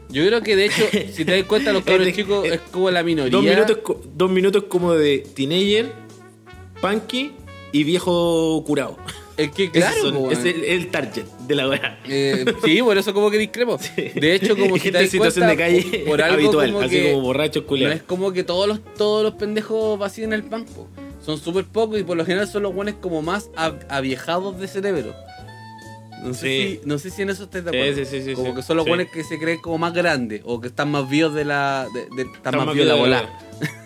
Yo 0.09 0.25
creo 0.27 0.41
que 0.41 0.55
de 0.55 0.65
hecho, 0.65 0.83
si 1.11 1.25
te 1.25 1.35
das 1.35 1.43
cuenta, 1.47 1.73
los 1.73 1.83
cabros 1.85 2.11
chicos 2.13 2.45
es- 2.45 2.59
como 2.71 2.91
la 2.91 3.01
minoría. 3.03 3.31
Dos 3.31 3.43
minutos, 3.43 3.77
dos 4.15 4.29
minutos 4.31 4.63
como 4.69 4.93
de 4.93 5.19
teenager, 5.19 5.91
punky 6.81 7.31
y 7.71 7.83
viejo 7.83 8.63
curado. 8.65 8.97
Es 9.37 9.51
que 9.51 9.71
claro, 9.71 10.01
son- 10.11 10.31
es 10.31 10.39
el, 10.45 10.63
el 10.63 10.87
target 10.91 11.25
de 11.47 11.55
la 11.55 11.67
weá. 11.69 11.99
Eh, 12.07 12.45
sí, 12.63 12.81
por 12.81 12.97
eso 12.97 13.13
como 13.13 13.31
que 13.31 13.37
discrepo. 13.37 13.77
De 13.97 14.35
hecho, 14.35 14.55
como 14.55 14.77
si 14.77 14.91
te 14.91 15.07
situación 15.07 15.45
cuenta, 15.47 15.63
de 15.65 15.81
calle 15.81 15.99
por, 15.99 16.09
por 16.09 16.21
algo 16.23 16.33
habitual, 16.35 16.71
como 16.73 16.81
así 16.85 16.95
que 16.95 17.11
como 17.11 17.21
borrachos 17.23 17.63
no 17.63 17.67
culiados. 17.67 17.95
es 17.97 18.03
como 18.03 18.31
que 18.31 18.43
todos 18.43 18.67
los 18.67 18.79
todos 18.95 19.23
los 19.23 19.33
pendejos 19.33 19.97
vacían 19.97 20.33
el 20.33 20.43
pan, 20.43 20.65
po. 20.65 20.87
Son 21.25 21.39
súper 21.39 21.63
pocos 21.65 21.99
y 21.99 22.03
por 22.03 22.17
lo 22.17 22.25
general 22.25 22.47
son 22.47 22.63
los 22.63 22.73
buenos 22.75 22.95
como 23.01 23.21
más 23.21 23.49
aviejados 23.89 24.59
de 24.59 24.67
cerebro. 24.67 25.15
No 26.21 26.33
sé, 26.33 26.39
Sí. 26.47 26.79
si, 26.83 26.87
no 26.87 26.97
sé 26.99 27.09
si 27.09 27.21
en 27.21 27.29
eso 27.31 27.43
estáis 27.43 27.65
de 27.65 27.69
acuerdo. 27.71 27.95
sí, 27.95 28.05
sí, 28.05 28.21
sí, 28.23 28.33
como 28.33 28.49
sí. 28.51 28.55
que 28.55 28.61
son 28.61 28.77
los 28.77 28.85
buenos 28.87 29.07
que 29.13 29.23
se 29.25 29.37
creen 29.39 29.59
como 29.59 29.77
más 29.77 29.93
grandes 29.93 30.41
o 30.45 30.61
que 30.61 30.67
están 30.67 30.89
más 30.89 31.09
vivos 31.09 31.33
de 31.33 31.43
la. 31.43 31.85
De, 31.93 32.01
de- 32.15 32.21
están, 32.31 32.35
Están 32.35 32.55
más 32.65 32.73
vivos 32.73 32.77
de 32.77 32.85
la 32.85 32.95
bola. 32.95 33.39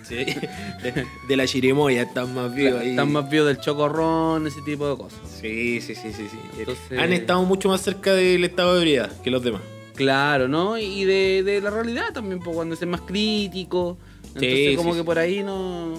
Sí. 0.03 0.15
De, 0.15 1.05
de 1.27 1.35
la 1.37 1.45
chirimoya 1.45 2.03
están 2.03 2.33
más 2.33 2.53
vivos 2.55 2.79
ahí. 2.81 2.91
Están 2.91 3.11
más 3.11 3.29
vivos 3.29 3.47
del 3.47 3.59
chocorrón, 3.59 4.47
ese 4.47 4.61
tipo 4.61 4.87
de 4.89 4.95
cosas. 4.95 5.19
Sí, 5.41 5.81
sí, 5.81 5.95
sí, 5.95 6.13
sí. 6.13 6.27
sí. 6.31 6.37
Entonces- 6.59 6.97
Han 6.99 7.11
estado 7.11 7.43
mucho 7.43 7.67
más 7.69 7.81
cerca 7.81 8.13
del 8.13 8.43
estado 8.45 8.73
de 8.75 8.79
ebriedad 8.79 9.11
que 9.21 9.29
los 9.29 9.43
demás. 9.43 9.61
Claro, 9.95 10.47
¿no? 10.47 10.77
Y 10.77 11.03
de, 11.05 11.43
de 11.43 11.59
la 11.59 11.69
realidad 11.71 12.13
también, 12.13 12.39
pues 12.39 12.55
cuando 12.55 12.75
es 12.75 12.85
más 12.87 13.01
crítico. 13.01 13.97
Entonces, 14.27 14.69
Sí, 14.69 14.75
como 14.77 14.91
sí, 14.93 14.99
que 14.99 15.03
por 15.03 15.17
ahí 15.19 15.43
no. 15.43 15.93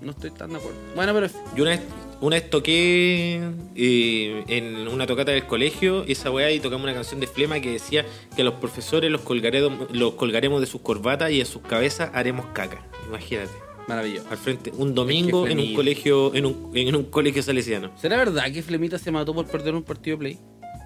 No 0.00 0.10
estoy 0.10 0.30
tan 0.32 0.50
de 0.50 0.56
acuerdo. 0.56 0.76
Bueno, 0.96 1.14
pero. 1.14 1.28
Yo 1.56 1.62
una 1.62 1.70
vez, 1.72 1.80
una 2.20 2.36
vez 2.36 2.50
toqué 2.50 3.40
eh, 3.74 4.44
en 4.48 4.88
una 4.88 5.06
tocata 5.06 5.32
del 5.32 5.46
colegio 5.46 6.04
esa 6.06 6.30
weá 6.30 6.50
y 6.50 6.60
tocamos 6.60 6.84
una 6.84 6.94
canción 6.94 7.20
de 7.20 7.26
Flema 7.26 7.60
que 7.60 7.72
decía 7.72 8.04
que 8.36 8.42
a 8.42 8.44
los 8.44 8.54
profesores 8.54 9.10
los, 9.10 9.22
colgaremos, 9.22 9.90
los 9.90 10.14
colgaremos 10.14 10.60
de 10.60 10.66
sus 10.66 10.82
corbatas 10.82 11.30
y 11.30 11.40
en 11.40 11.46
sus 11.46 11.62
cabezas 11.62 12.10
haremos 12.14 12.46
caca. 12.52 12.86
Imagínate. 13.08 13.50
Maravilloso. 13.88 14.28
Al 14.30 14.36
frente, 14.36 14.70
un 14.76 14.94
domingo 14.94 15.48
en 15.48 15.58
un 15.58 15.74
colegio, 15.74 16.34
en 16.34 16.46
un, 16.46 16.70
en 16.74 16.94
un 16.94 17.04
colegio 17.04 17.42
salesiano. 17.42 17.90
¿Será 17.96 18.18
verdad 18.18 18.52
que 18.52 18.62
Flemita 18.62 18.98
se 18.98 19.10
mató 19.10 19.34
por 19.34 19.46
perder 19.46 19.74
un 19.74 19.82
partido 19.82 20.16
de 20.16 20.20
play? 20.20 20.38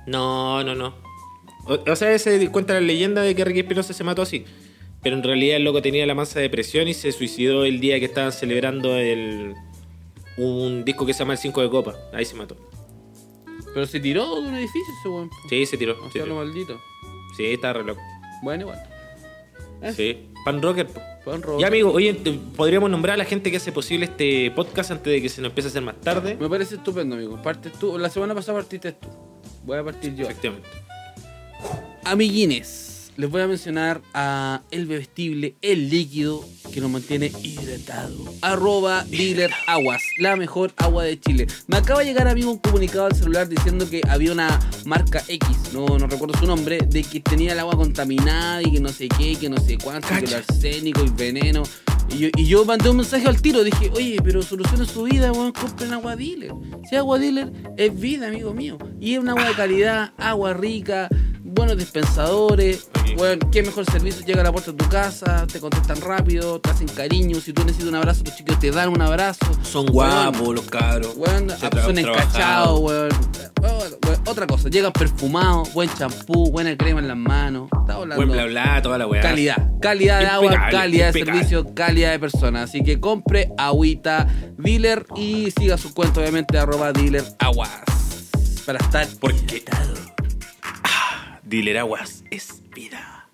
No, 0.06 0.62
no, 0.64 0.74
no. 0.74 0.94
O, 1.66 1.90
o 1.90 1.96
sea, 1.96 2.18
se 2.18 2.48
cuenta 2.50 2.74
la 2.74 2.80
leyenda 2.80 3.22
de 3.22 3.34
que 3.34 3.44
Ricky 3.44 3.60
Espinosa 3.60 3.92
se 3.92 4.04
mató 4.04 4.22
así. 4.22 4.44
Pero 5.02 5.16
en 5.16 5.22
realidad 5.22 5.56
el 5.56 5.64
loco 5.64 5.82
tenía 5.82 6.06
la 6.06 6.14
mansa 6.14 6.40
depresión 6.40 6.88
y 6.88 6.94
se 6.94 7.12
suicidó 7.12 7.66
el 7.66 7.78
día 7.78 7.98
que 7.98 8.06
estaban 8.06 8.32
celebrando 8.32 8.96
el 8.96 9.54
un 10.36 10.84
disco 10.84 11.04
que 11.06 11.12
se 11.12 11.20
llama 11.20 11.32
El 11.34 11.38
5 11.38 11.62
de 11.62 11.70
Copa. 11.70 11.94
Ahí 12.12 12.24
se 12.24 12.34
mató. 12.34 12.56
Pero 13.72 13.86
se 13.86 13.98
tiró 14.00 14.40
de 14.40 14.48
un 14.48 14.54
edificio 14.54 14.92
ese 15.00 15.08
weón. 15.08 15.30
Sí, 15.48 15.66
se 15.66 15.76
tiró. 15.76 15.96
O 16.04 16.10
sea, 16.10 16.24
lo 16.26 16.36
maldito. 16.36 16.80
Sí, 17.36 17.46
estaba 17.46 17.74
re 17.74 17.84
loco. 17.84 18.00
Bueno, 18.42 18.62
igual. 18.62 18.78
Eh, 19.82 19.92
Sí. 19.92 20.28
Pan 20.44 20.60
Rocker. 20.62 20.86
un 21.26 21.42
robo. 21.42 21.58
Ya, 21.58 21.68
amigo, 21.68 21.90
oye, 21.90 22.12
podríamos 22.56 22.90
nombrar 22.90 23.14
a 23.14 23.16
la 23.16 23.24
gente 23.24 23.50
que 23.50 23.56
hace 23.56 23.72
posible 23.72 24.04
este 24.06 24.50
podcast 24.50 24.90
antes 24.90 25.10
de 25.12 25.22
que 25.22 25.28
se 25.30 25.40
nos 25.40 25.48
empiece 25.50 25.68
a 25.68 25.70
hacer 25.70 25.82
más 25.82 25.98
tarde. 26.00 26.36
Me 26.36 26.48
parece 26.48 26.74
estupendo, 26.76 27.16
amigo. 27.16 27.40
Partes 27.42 27.72
tú. 27.72 27.98
La 27.98 28.10
semana 28.10 28.34
pasada 28.34 28.58
partiste 28.58 28.92
tú. 28.92 29.08
Voy 29.64 29.78
a 29.78 29.82
partir 29.84 30.14
yo. 30.14 30.24
Efectivamente. 30.26 30.68
Amiguines, 32.04 32.93
les 33.16 33.30
voy 33.30 33.42
a 33.42 33.46
mencionar 33.46 34.02
a 34.12 34.62
el 34.70 34.86
bebestible, 34.86 35.56
el 35.62 35.88
líquido 35.90 36.44
que 36.72 36.80
nos 36.80 36.90
mantiene 36.90 37.30
hidratado. 37.42 38.16
Arroba 38.42 39.04
dealer 39.04 39.50
aguas, 39.66 40.02
la 40.18 40.36
mejor 40.36 40.72
agua 40.76 41.04
de 41.04 41.18
Chile. 41.20 41.46
Me 41.66 41.76
acaba 41.76 42.00
de 42.00 42.06
llegar 42.06 42.26
amigo 42.26 42.50
un 42.50 42.58
comunicado 42.58 43.06
al 43.06 43.14
celular 43.14 43.48
diciendo 43.48 43.88
que 43.88 44.02
había 44.08 44.32
una 44.32 44.58
marca 44.84 45.22
X, 45.28 45.72
no, 45.72 45.86
no 45.98 46.06
recuerdo 46.06 46.38
su 46.38 46.46
nombre, 46.46 46.78
de 46.78 47.04
que 47.04 47.20
tenía 47.20 47.52
el 47.52 47.60
agua 47.60 47.76
contaminada 47.76 48.62
y 48.62 48.72
que 48.72 48.80
no 48.80 48.88
sé 48.88 49.08
qué, 49.08 49.36
que 49.36 49.48
no 49.48 49.58
sé 49.58 49.78
cuánto, 49.78 50.08
que 50.08 50.24
el 50.24 50.34
arsénico 50.34 51.04
y 51.04 51.10
veneno. 51.10 51.62
Y 52.10 52.18
yo, 52.18 52.28
y 52.36 52.46
yo 52.46 52.64
mandé 52.64 52.88
un 52.90 52.96
mensaje 52.98 53.26
al 53.26 53.40
tiro, 53.42 53.64
dije, 53.64 53.90
oye, 53.94 54.18
pero 54.22 54.42
soluciona 54.42 54.84
su 54.84 55.02
vida, 55.04 55.32
weón, 55.32 55.52
compren 55.52 55.92
agua 55.92 56.14
dealer. 56.16 56.52
Si 56.88 56.96
agua 56.96 57.18
dealer 57.18 57.52
es 57.76 57.98
vida, 57.98 58.28
amigo 58.28 58.52
mío. 58.54 58.78
Y 59.00 59.14
es 59.14 59.18
un 59.20 59.28
agua 59.28 59.44
de 59.44 59.54
calidad, 59.54 60.12
agua 60.18 60.52
rica, 60.54 61.08
buenos 61.42 61.76
dispensadores, 61.76 62.88
Ok. 62.94 63.18
weón, 63.20 63.38
qué 63.50 63.62
mejor 63.62 63.84
servicio, 63.90 64.24
llega 64.26 64.40
a 64.40 64.44
la 64.44 64.52
puerta 64.52 64.70
de 64.72 64.76
tu 64.76 64.88
casa, 64.88 65.46
te 65.50 65.60
contestan 65.60 66.00
rápido, 66.00 66.60
te 66.60 66.70
hacen 66.70 66.88
cariño, 66.88 67.40
si 67.40 67.52
tú 67.52 67.62
necesitas 67.62 67.88
un 67.88 67.94
abrazo, 67.96 68.22
tus 68.24 68.36
chicos 68.36 68.58
te 68.58 68.70
dan 68.70 68.88
un 68.90 69.00
abrazo. 69.02 69.46
Son 69.62 69.86
guapos 69.86 70.54
los 70.54 70.64
cabros. 70.66 71.16
Ah, 71.26 71.70
son 71.84 71.98
encachados, 71.98 72.80
weón. 72.80 73.08
Weón, 73.62 73.94
Otra 74.26 74.46
cosa, 74.46 74.68
llegan 74.68 74.92
perfumados, 74.92 75.72
buen 75.72 75.88
champú, 75.94 76.50
buena 76.50 76.76
crema 76.76 77.00
en 77.00 77.08
las 77.08 77.16
manos. 77.16 77.68
Buen 78.16 78.30
bla 78.30 78.46
bla, 78.46 78.80
toda 78.82 78.98
la 78.98 79.06
weá. 79.06 79.20
Calidad, 79.22 79.70
calidad 79.80 80.20
de 80.20 80.26
agua, 80.26 80.68
calidad 80.70 81.12
de 81.12 81.24
servicio, 81.24 81.74
calidad 81.74 81.93
de 81.94 82.18
persona. 82.18 82.62
Así 82.64 82.82
que 82.82 83.00
compre 83.00 83.50
agüita 83.56 84.28
dealer 84.56 85.06
y 85.16 85.50
siga 85.50 85.78
su 85.78 85.94
cuenta, 85.94 86.20
obviamente, 86.20 86.58
arroba 86.58 86.92
dealer 86.92 87.24
aguas. 87.38 87.70
Para 88.66 88.78
estar 88.78 89.06
Porque 89.20 89.62
ah, 90.82 91.38
Dealer 91.42 91.78
Aguas 91.78 92.24
es 92.30 92.62
vida. 92.74 93.28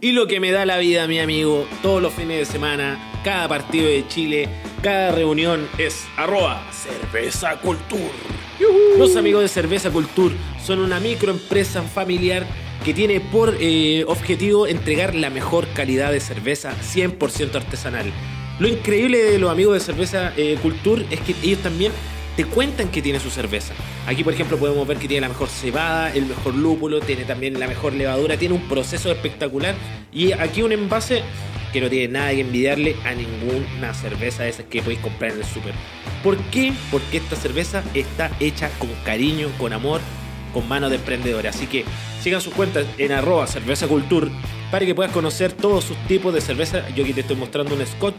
Y 0.00 0.12
lo 0.12 0.26
que 0.26 0.40
me 0.40 0.50
da 0.50 0.66
la 0.66 0.78
vida, 0.78 1.06
mi 1.06 1.20
amigo, 1.20 1.66
todos 1.80 2.02
los 2.02 2.12
fines 2.12 2.38
de 2.38 2.44
semana, 2.44 3.20
cada 3.24 3.48
partido 3.48 3.86
de 3.86 4.06
Chile, 4.08 4.48
cada 4.82 5.12
reunión 5.12 5.66
es 5.78 6.04
arroba 6.16 6.62
cerveza 6.72 7.58
cultur. 7.60 8.10
Los 8.98 9.16
amigos 9.16 9.42
de 9.42 9.48
Cerveza 9.48 9.90
Cultur 9.90 10.32
son 10.64 10.78
una 10.78 11.00
microempresa 11.00 11.82
familiar 11.82 12.46
que 12.84 12.92
tiene 12.92 13.18
por 13.18 13.56
eh, 13.60 14.04
objetivo 14.06 14.66
entregar 14.66 15.14
la 15.14 15.30
mejor 15.30 15.66
calidad 15.68 16.12
de 16.12 16.20
cerveza 16.20 16.74
100% 16.82 17.54
artesanal. 17.54 18.12
Lo 18.58 18.68
increíble 18.68 19.18
de 19.18 19.38
los 19.38 19.50
amigos 19.50 19.74
de 19.74 19.80
Cerveza 19.80 20.32
eh, 20.36 20.58
Cultur 20.60 21.04
es 21.10 21.18
que 21.20 21.34
ellos 21.42 21.60
también 21.60 21.92
te 22.36 22.44
cuentan 22.44 22.90
que 22.90 23.00
tiene 23.00 23.18
su 23.20 23.30
cerveza. 23.30 23.72
Aquí, 24.06 24.22
por 24.22 24.34
ejemplo, 24.34 24.58
podemos 24.58 24.86
ver 24.86 24.98
que 24.98 25.08
tiene 25.08 25.22
la 25.22 25.28
mejor 25.28 25.48
cebada, 25.48 26.12
el 26.12 26.26
mejor 26.26 26.54
lúpulo, 26.54 27.00
tiene 27.00 27.24
también 27.24 27.58
la 27.58 27.66
mejor 27.66 27.94
levadura, 27.94 28.36
tiene 28.36 28.54
un 28.54 28.68
proceso 28.68 29.10
espectacular 29.10 29.74
y 30.12 30.32
aquí 30.32 30.62
un 30.62 30.72
envase 30.72 31.22
que 31.72 31.80
no 31.80 31.88
tiene 31.88 32.12
nada 32.12 32.30
que 32.30 32.42
envidiarle 32.42 32.96
a 33.04 33.14
ninguna 33.14 33.94
cerveza 33.94 34.42
de 34.42 34.50
esas 34.50 34.66
que 34.66 34.82
podéis 34.82 35.00
comprar 35.00 35.32
en 35.32 35.38
el 35.38 35.44
super. 35.44 35.72
¿Por 36.22 36.36
qué? 36.50 36.72
Porque 36.90 37.16
esta 37.16 37.34
cerveza 37.34 37.82
está 37.94 38.30
hecha 38.40 38.68
con 38.78 38.90
cariño, 39.04 39.48
con 39.58 39.72
amor, 39.72 40.00
con 40.52 40.68
manos 40.68 40.90
de 40.90 40.96
emprendedores. 40.96 41.56
Así 41.56 41.66
que 41.66 41.84
sigan 42.24 42.40
sus 42.40 42.54
cuentas 42.54 42.86
en 42.96 43.12
arroba 43.12 43.46
cerveza 43.46 43.86
cultur 43.86 44.30
para 44.70 44.86
que 44.86 44.94
puedas 44.94 45.12
conocer 45.12 45.52
todos 45.52 45.84
sus 45.84 45.96
tipos 46.08 46.32
de 46.32 46.40
cerveza. 46.40 46.88
Yo 46.96 47.04
aquí 47.04 47.12
te 47.12 47.20
estoy 47.20 47.36
mostrando 47.36 47.74
un 47.74 47.86
scotch. 47.86 48.16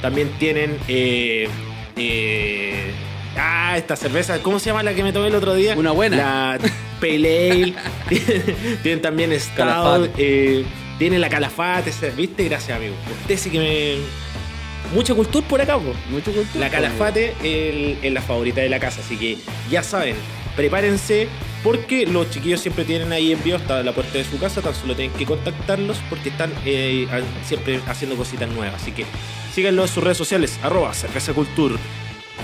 También 0.00 0.30
tienen... 0.38 0.78
eh, 0.86 1.48
eh, 1.96 2.92
ah, 3.36 3.74
esta 3.76 3.96
cerveza, 3.96 4.40
¿cómo 4.42 4.60
se 4.60 4.66
llama 4.66 4.84
la 4.84 4.94
que 4.94 5.02
me 5.02 5.12
tomé 5.12 5.26
el 5.26 5.34
otro 5.34 5.54
día? 5.54 5.74
Una 5.76 5.90
buena. 5.90 6.16
La 6.16 6.58
Pale 7.00 7.50
Ale. 7.50 7.74
tienen 8.84 9.02
también 9.02 9.38
Stout. 9.38 10.10
Eh, 10.16 10.64
tienen 10.98 11.20
la 11.20 11.28
Calafate, 11.28 11.90
¿viste? 12.16 12.44
Gracias, 12.44 12.76
amigo. 12.76 12.94
Usted 13.22 13.36
sí 13.36 13.50
que 13.50 13.58
me... 13.58 14.94
Mucha 14.94 15.14
cultura 15.14 15.46
por 15.48 15.60
acá, 15.60 15.78
po. 15.78 15.94
mucho 16.10 16.32
cultura. 16.32 16.60
La 16.66 16.70
calafate 16.70 17.34
es 17.42 18.12
la 18.12 18.20
favorita 18.20 18.60
de 18.60 18.68
la 18.68 18.78
casa, 18.78 19.00
así 19.00 19.16
que 19.16 19.38
ya 19.70 19.82
saben, 19.82 20.14
prepárense 20.54 21.28
porque 21.62 22.06
los 22.06 22.30
chiquillos 22.30 22.60
siempre 22.60 22.84
tienen 22.84 23.12
ahí 23.12 23.32
envíos 23.32 23.60
hasta 23.60 23.82
la 23.82 23.92
puerta 23.92 24.18
de 24.18 24.24
su 24.24 24.38
casa, 24.38 24.60
tan 24.60 24.74
solo 24.74 24.96
tienen 24.96 25.16
que 25.16 25.24
contactarlos 25.24 25.98
porque 26.08 26.30
están 26.30 26.52
eh, 26.64 27.06
siempre 27.44 27.80
haciendo 27.86 28.16
cositas 28.16 28.50
nuevas. 28.50 28.82
Así 28.82 28.92
que 28.92 29.06
síganlo 29.54 29.82
en 29.82 29.88
sus 29.88 30.02
redes 30.02 30.18
sociales, 30.18 30.58
arroba 30.62 30.92
cerveza 30.92 31.32
cultur. 31.32 31.78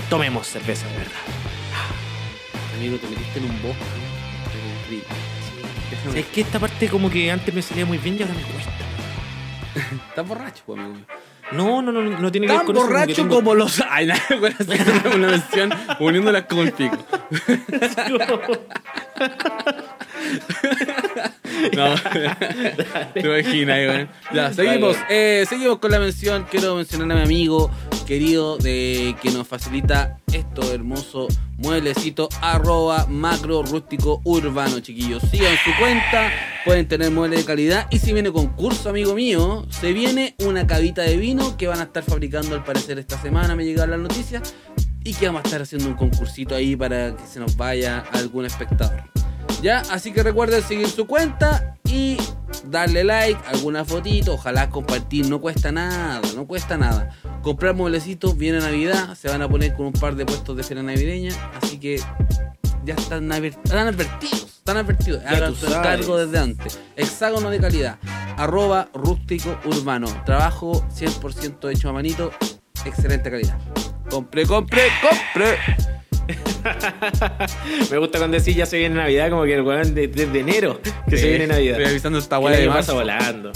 Tomemos 0.09 0.47
cerveza 0.47 0.87
de 0.87 0.97
verdad. 0.97 1.19
Amigo, 2.77 2.97
te 2.97 3.07
metiste 3.07 3.39
en 3.39 3.45
un 3.45 3.61
bosque. 3.61 3.83
Déjame. 5.91 6.19
Es 6.19 6.25
que 6.27 6.41
esta 6.41 6.59
parte 6.59 6.87
como 6.87 7.09
que 7.09 7.29
antes 7.29 7.53
me 7.53 7.61
salía 7.61 7.85
muy 7.85 7.97
bien 7.97 8.17
y 8.17 8.21
ahora 8.21 8.35
me 8.35 8.43
cuesta. 8.43 8.71
Estás 10.09 10.27
borracho, 10.27 10.63
pues, 10.65 10.79
amigo. 10.79 11.05
No, 11.51 11.81
no, 11.81 11.91
no, 11.91 12.01
no 12.01 12.31
tiene 12.31 12.47
que 12.47 12.53
ver 12.53 12.59
Tan 12.59 12.65
con 12.67 12.77
eso, 12.77 12.85
borracho 12.85 13.15
tengo- 13.15 13.35
como 13.35 13.55
los. 13.55 13.81
Ay, 13.89 14.05
nada, 14.07 14.21
bueno, 14.39 14.55
una 15.15 15.27
mención 15.29 15.71
uniéndolas 15.99 16.43
como 16.45 16.61
el 16.63 16.71
pico. 16.73 16.97
No, 21.75 21.95
te 23.13 23.19
imaginas. 23.19 24.07
Ya, 24.33 24.53
seguimos. 24.53 24.95
Eh, 25.09 25.45
seguimos 25.49 25.79
con 25.79 25.91
la 25.91 25.99
mención. 25.99 26.45
Quiero 26.49 26.75
mencionar 26.75 27.11
a 27.11 27.15
mi 27.15 27.25
amigo 27.25 27.69
querido 28.07 28.57
de 28.57 29.15
que 29.21 29.29
nos 29.31 29.47
facilita 29.47 30.17
esto 30.31 30.73
hermoso 30.73 31.27
mueblecito 31.57 32.29
arroba 32.41 33.05
macro 33.07 33.61
rústico 33.63 34.21
urbano, 34.23 34.79
chiquillos. 34.79 35.21
Sigan 35.29 35.55
su 35.63 35.71
cuenta, 35.79 36.31
pueden 36.65 36.87
tener 36.87 37.11
muebles 37.11 37.39
de 37.39 37.45
calidad. 37.45 37.87
Y 37.91 37.99
si 37.99 38.13
viene 38.13 38.31
concurso, 38.31 38.89
amigo 38.89 39.13
mío, 39.13 39.65
se 39.69 39.93
viene 39.93 40.35
una 40.39 40.65
cabita 40.65 41.01
de 41.01 41.17
vino 41.17 41.57
que 41.57 41.67
van 41.67 41.79
a 41.79 41.83
estar 41.83 42.03
fabricando 42.03 42.55
al 42.55 42.63
parecer 42.63 42.99
esta 42.99 43.21
semana. 43.21 43.55
Me 43.55 43.65
llegaron 43.65 43.91
las 43.91 43.99
noticias. 43.99 44.55
Y 45.03 45.13
que 45.13 45.27
vamos 45.27 45.43
a 45.43 45.47
estar 45.47 45.61
haciendo 45.61 45.87
un 45.87 45.95
concursito 45.95 46.55
ahí 46.55 46.75
para 46.75 47.15
que 47.15 47.25
se 47.25 47.39
nos 47.39 47.55
vaya 47.55 48.03
algún 48.11 48.45
espectador. 48.45 49.18
Ya, 49.61 49.79
así 49.91 50.11
que 50.11 50.23
recuerden 50.23 50.63
seguir 50.63 50.87
su 50.87 51.05
cuenta 51.05 51.75
y 51.83 52.17
darle 52.65 53.03
like, 53.03 53.39
alguna 53.47 53.83
fotito, 53.83 54.33
ojalá 54.33 54.69
compartir, 54.69 55.27
no 55.27 55.41
cuesta 55.41 55.71
nada, 55.71 56.21
no 56.35 56.45
cuesta 56.45 56.77
nada. 56.77 57.09
Comprar 57.41 57.75
mueblecitos, 57.75 58.37
viene 58.37 58.59
Navidad, 58.59 59.15
se 59.15 59.27
van 59.27 59.41
a 59.41 59.49
poner 59.49 59.73
con 59.73 59.87
un 59.87 59.93
par 59.93 60.15
de 60.15 60.25
puestos 60.25 60.55
de 60.55 60.63
cena 60.63 60.83
navideña, 60.83 61.33
así 61.61 61.77
que 61.77 62.01
ya 62.85 62.93
están, 62.93 63.31
están 63.31 63.87
advertidos, 63.87 64.45
están 64.57 64.77
advertidos, 64.77 65.23
hagan 65.25 65.55
su 65.55 65.65
encargo 65.67 66.17
desde 66.17 66.39
antes. 66.39 66.79
Hexágono 66.95 67.49
de 67.49 67.59
calidad, 67.59 67.97
arroba 68.37 68.89
rústico 68.93 69.59
urbano, 69.65 70.07
trabajo 70.25 70.85
100% 70.89 71.71
hecho 71.71 71.89
a 71.89 71.93
manito, 71.93 72.31
excelente 72.85 73.29
calidad. 73.29 73.59
Compre, 74.09 74.45
compre, 74.45 74.83
compre. 75.01 75.98
Me 77.91 77.97
gusta 77.97 78.17
cuando 78.19 78.37
decís 78.37 78.55
ya 78.55 78.65
se 78.65 78.77
viene 78.77 78.95
Navidad, 78.95 79.29
como 79.29 79.43
que 79.43 79.53
el 79.55 79.61
weón 79.61 79.93
de- 79.95 80.07
desde 80.07 80.39
enero 80.39 80.79
que 81.09 81.17
se 81.17 81.29
viene 81.29 81.47
Navidad. 81.47 81.77
Estoy 81.77 81.91
avisando 81.91 82.19
esta 82.19 82.39
weá 82.39 82.57
de 82.57 82.67
pasa 82.67 82.93
marzo. 82.93 82.95
volando. 82.95 83.51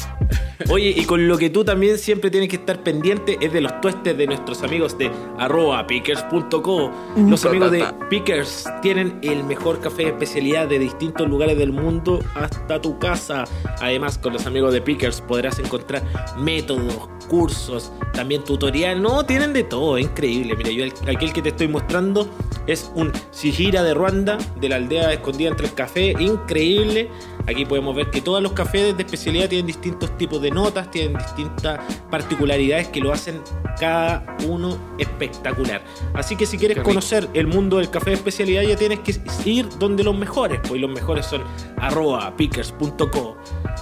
Oye, 0.69 0.93
y 0.95 1.05
con 1.05 1.27
lo 1.27 1.37
que 1.37 1.49
tú 1.49 1.63
también 1.63 1.97
siempre 1.97 2.29
tienes 2.31 2.49
que 2.49 2.55
estar 2.57 2.81
pendiente 2.83 3.37
es 3.41 3.51
de 3.53 3.61
los 3.61 3.79
tuestes 3.81 4.17
de 4.17 4.27
nuestros 4.27 4.63
amigos 4.63 4.97
de 4.97 5.11
arroba 5.37 5.85
pickers.co. 5.87 6.91
Los 7.17 7.45
amigos 7.45 7.71
de 7.71 7.85
Pickers 8.09 8.65
tienen 8.81 9.19
el 9.21 9.43
mejor 9.43 9.79
café 9.79 10.03
de 10.03 10.09
especialidad 10.09 10.67
de 10.67 10.79
distintos 10.79 11.27
lugares 11.27 11.57
del 11.57 11.71
mundo 11.71 12.19
hasta 12.35 12.81
tu 12.81 12.97
casa. 12.99 13.43
Además, 13.81 14.17
con 14.17 14.33
los 14.33 14.45
amigos 14.45 14.73
de 14.73 14.81
Pickers 14.81 15.21
podrás 15.21 15.59
encontrar 15.59 16.03
métodos, 16.37 17.09
cursos, 17.27 17.91
también 18.13 18.43
tutorial. 18.43 19.01
No, 19.01 19.25
tienen 19.25 19.53
de 19.53 19.63
todo, 19.63 19.97
es 19.97 20.05
increíble. 20.05 20.55
Mira, 20.55 20.69
yo 20.71 20.83
el- 20.83 20.93
aquel 21.15 21.33
que 21.33 21.41
te 21.41 21.49
estoy 21.49 21.67
mostrando 21.67 22.27
es 22.67 22.91
un 22.95 23.11
Sijira 23.31 23.83
de 23.83 23.93
Ruanda, 23.93 24.37
de 24.59 24.69
la 24.69 24.75
aldea 24.77 25.11
escondida 25.13 25.49
entre 25.49 25.67
el 25.67 25.73
café. 25.73 26.15
Increíble. 26.19 27.09
Aquí 27.47 27.65
podemos 27.65 27.95
ver 27.95 28.09
que 28.09 28.21
todos 28.21 28.41
los 28.41 28.53
cafés 28.53 28.95
de 28.95 29.03
especialidad 29.03 29.49
tienen 29.49 29.67
distintos 29.67 30.17
tipos 30.17 30.41
de 30.41 30.51
notas, 30.51 30.89
tienen 30.91 31.17
distintas 31.17 31.79
particularidades 32.09 32.87
que 32.87 33.01
lo 33.01 33.11
hacen 33.11 33.41
cada 33.79 34.37
uno 34.47 34.77
espectacular. 34.97 35.83
Así 36.13 36.35
que 36.35 36.45
si 36.45 36.57
quieres 36.57 36.79
conocer 36.79 37.27
el 37.33 37.47
mundo 37.47 37.77
del 37.77 37.89
café 37.89 38.11
de 38.11 38.15
especialidad 38.17 38.63
ya 38.63 38.75
tienes 38.75 38.99
que 38.99 39.19
ir 39.49 39.67
donde 39.77 40.03
los 40.03 40.17
mejores, 40.17 40.59
pues 40.67 40.79
los 40.79 40.89
mejores 40.89 41.25
son 41.25 41.43
arroba 41.77 42.35
pickers.co. 42.37 43.37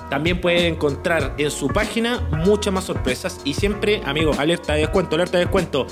También 0.10 0.42
puedes 0.42 0.64
encontrar 0.64 1.36
en 1.38 1.52
su 1.52 1.68
página 1.68 2.20
muchas 2.46 2.74
más 2.74 2.86
sorpresas 2.86 3.42
y 3.46 3.54
siempre, 3.54 4.02
amigo, 4.06 4.34
alerta 4.38 4.74
de 4.74 4.82
descuento, 4.82 5.16
alerta 5.16 5.38
de 5.38 5.46
descuento. 5.46 5.88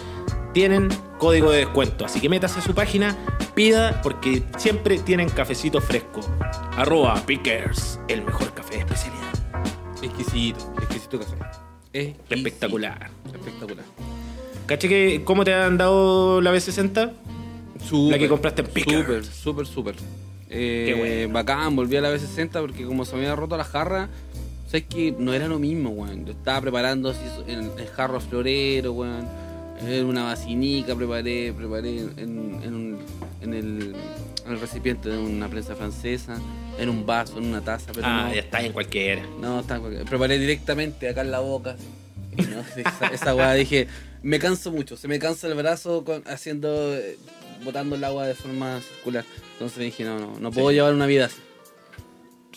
Tienen 0.53 0.89
código 1.19 1.51
de 1.51 1.60
descuento, 1.60 2.05
así 2.05 2.19
que 2.19 2.27
métase 2.27 2.60
a 2.60 2.62
su 2.63 2.73
página, 2.73 3.15
pida 3.60 4.00
porque 4.02 4.41
siempre 4.58 5.00
tienen 5.00 5.28
cafecito 5.28 5.82
fresco. 5.82 6.22
Arroba 6.78 7.22
Pickers, 7.26 8.00
el 8.08 8.22
mejor 8.22 8.54
café 8.54 8.76
de 8.76 8.80
especialidad. 8.80 9.34
Exquisito, 10.02 10.74
exquisito 10.78 11.19
café. 11.19 11.36
Exquisito. 11.91 12.36
Espectacular. 12.36 13.10
Espectacular. 13.26 13.84
¿Caché 14.65 14.88
que 14.88 15.24
cómo 15.26 15.43
te 15.43 15.54
han 15.54 15.78
dado 15.78 16.39
la 16.39 16.54
B60? 16.54 17.12
Súper, 17.86 18.12
La 18.12 18.17
que 18.17 18.30
compraste 18.30 18.62
en 18.62 18.67
Pickers. 18.69 19.26
Súper, 19.26 19.26
súper, 19.26 19.67
súper. 19.67 19.95
Eh, 20.50 20.84
Qué 20.88 20.93
bueno. 20.93 21.34
Bacán, 21.34 21.76
volví 21.76 21.98
a 21.98 22.02
la 22.02 22.15
B60 22.15 22.62
porque 22.62 22.86
como 22.86 23.04
se 23.04 23.17
me 23.17 23.24
había 23.24 23.36
roto 23.36 23.58
la 23.58 23.65
jarra, 23.65 24.08
sabes 24.67 24.86
que 24.86 25.13
no 25.19 25.34
era 25.34 25.50
lo 25.50 25.60
mismo, 25.60 25.89
weón. 25.89 26.26
Yo 26.26 26.32
estaba 26.32 26.62
preparando 26.62 27.10
así 27.10 27.19
en 27.48 27.72
el 27.78 27.88
jarro 27.89 28.22
florero, 28.22 28.93
weón. 28.93 29.49
En 29.82 30.06
una 30.06 30.24
vacinica 30.26 30.96
preparé, 30.96 31.54
preparé 31.54 32.00
en, 32.00 32.60
en 32.63 32.74
un- 32.76 32.98
en 33.42 33.54
el, 33.54 33.96
en 34.46 34.52
el 34.52 34.60
recipiente 34.60 35.08
de 35.10 35.18
una 35.18 35.48
prensa 35.48 35.76
francesa, 35.76 36.38
en 36.78 36.89
un 36.89 37.06
vaso, 37.06 37.38
en 37.38 37.46
una 37.46 37.62
taza, 37.62 37.92
pero 37.94 38.06
Ah, 38.06 38.26
no, 38.28 38.34
ya 38.36 38.42
está 38.42 38.62
en 38.62 38.74
cualquiera. 38.74 39.22
no, 39.39 39.62
está 39.62 39.76
en 39.76 39.82
cualquier- 39.82 40.06
preparé 40.06 40.38
directamente 40.38 41.08
acá 41.08 41.22
en 41.22 41.32
la 41.32 41.39
boca. 41.39 41.78
Y 42.38 42.42
no, 42.44 42.60
esa, 42.76 43.08
esa 43.08 43.36
weá 43.36 43.54
dije, 43.54 43.88
me 44.22 44.38
canso 44.39 44.72
mucho, 44.72 44.98
se 44.98 45.08
me 45.08 45.18
cansa 45.18 45.48
el 45.48 45.54
brazo 45.56 46.04
con- 46.04 46.24
haciendo, 46.28 46.94
eh, 46.96 47.18
botando 47.63 47.96
el 47.96 48.04
agua 48.04 48.28
de 48.28 48.36
forma 48.36 48.82
circular. 48.82 49.24
Entonces 49.54 49.80
dije, 49.80 50.04
no, 50.04 50.20
no, 50.20 50.39
no 50.39 50.52
puedo 50.52 50.72
llevar 50.72 50.94
una 50.94 51.06
vida 51.06 51.26
así. 51.26 51.38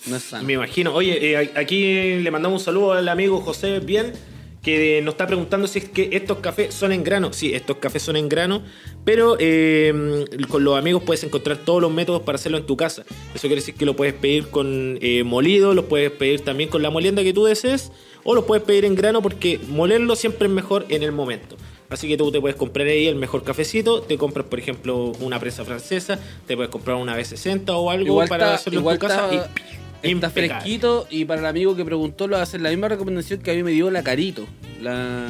No 0.06 0.16
es 0.16 0.22
sano. 0.24 0.42
Me 0.44 0.54
imagino. 0.54 0.92
Oye, 0.92 1.34
eh, 1.40 1.52
aquí 1.54 2.18
le 2.18 2.30
mandamos 2.32 2.60
un 2.60 2.64
saludo 2.64 2.92
al 2.94 3.08
amigo 3.08 3.40
José 3.40 3.78
Bien, 3.78 4.12
que 4.62 5.02
nos 5.02 5.14
está 5.14 5.26
preguntando 5.26 5.66
si 5.66 5.80
es 5.80 5.88
que 5.88 6.10
estos 6.12 6.38
cafés 6.38 6.72
son 6.72 6.92
en 6.92 7.02
grano. 7.02 7.32
Sí, 7.32 7.52
estos 7.52 7.78
cafés 7.78 8.02
son 8.02 8.16
en 8.16 8.28
grano, 8.28 8.62
pero 9.04 9.36
eh, 9.40 10.24
con 10.48 10.62
los 10.62 10.78
amigos 10.78 11.02
puedes 11.04 11.24
encontrar 11.24 11.58
todos 11.58 11.82
los 11.82 11.90
métodos 11.90 12.22
para 12.22 12.36
hacerlo 12.36 12.58
en 12.58 12.66
tu 12.66 12.76
casa. 12.76 13.02
Eso 13.34 13.42
quiere 13.42 13.56
decir 13.56 13.74
que 13.74 13.84
lo 13.84 13.96
puedes 13.96 14.14
pedir 14.14 14.48
con 14.48 14.98
eh, 15.02 15.24
molido, 15.24 15.74
lo 15.74 15.86
puedes 15.86 16.12
pedir 16.12 16.42
también 16.42 16.70
con 16.70 16.80
la 16.80 16.90
molienda 16.90 17.24
que 17.24 17.32
tú 17.32 17.44
desees, 17.44 17.90
o 18.22 18.36
lo 18.36 18.46
puedes 18.46 18.62
pedir 18.62 18.84
en 18.84 18.94
grano 18.94 19.20
porque 19.20 19.58
molerlo 19.68 20.14
siempre 20.14 20.46
es 20.46 20.52
mejor 20.52 20.86
en 20.88 21.02
el 21.02 21.10
momento. 21.10 21.56
Así 21.90 22.08
que 22.08 22.16
tú 22.16 22.30
te 22.30 22.40
puedes 22.40 22.56
comprar 22.56 22.86
ahí 22.86 23.06
el 23.06 23.16
mejor 23.16 23.42
cafecito, 23.42 24.00
te 24.00 24.16
compras 24.16 24.46
por 24.46 24.58
ejemplo 24.58 25.12
una 25.20 25.38
prensa 25.40 25.64
francesa, 25.64 26.18
te 26.46 26.56
puedes 26.56 26.70
comprar 26.70 26.96
una 26.96 27.18
B60 27.18 27.68
o 27.70 27.90
algo 27.90 28.06
Igual 28.06 28.28
para 28.28 28.54
hacerlo 28.54 28.78
en 28.80 28.98
tu 28.98 29.06
casa 29.06 29.28
y 29.34 29.81
está 30.02 30.28
impecable. 30.28 30.48
fresquito 30.48 31.06
y 31.10 31.24
para 31.24 31.40
el 31.40 31.46
amigo 31.46 31.76
que 31.76 31.84
preguntó 31.84 32.26
lo 32.26 32.34
va 32.34 32.40
a 32.40 32.42
hacer 32.44 32.60
la 32.60 32.70
misma 32.70 32.88
recomendación 32.88 33.40
que 33.40 33.50
a 33.50 33.54
mí 33.54 33.62
me 33.62 33.70
dio 33.72 33.90
la 33.90 34.02
Carito, 34.02 34.46
la, 34.80 35.28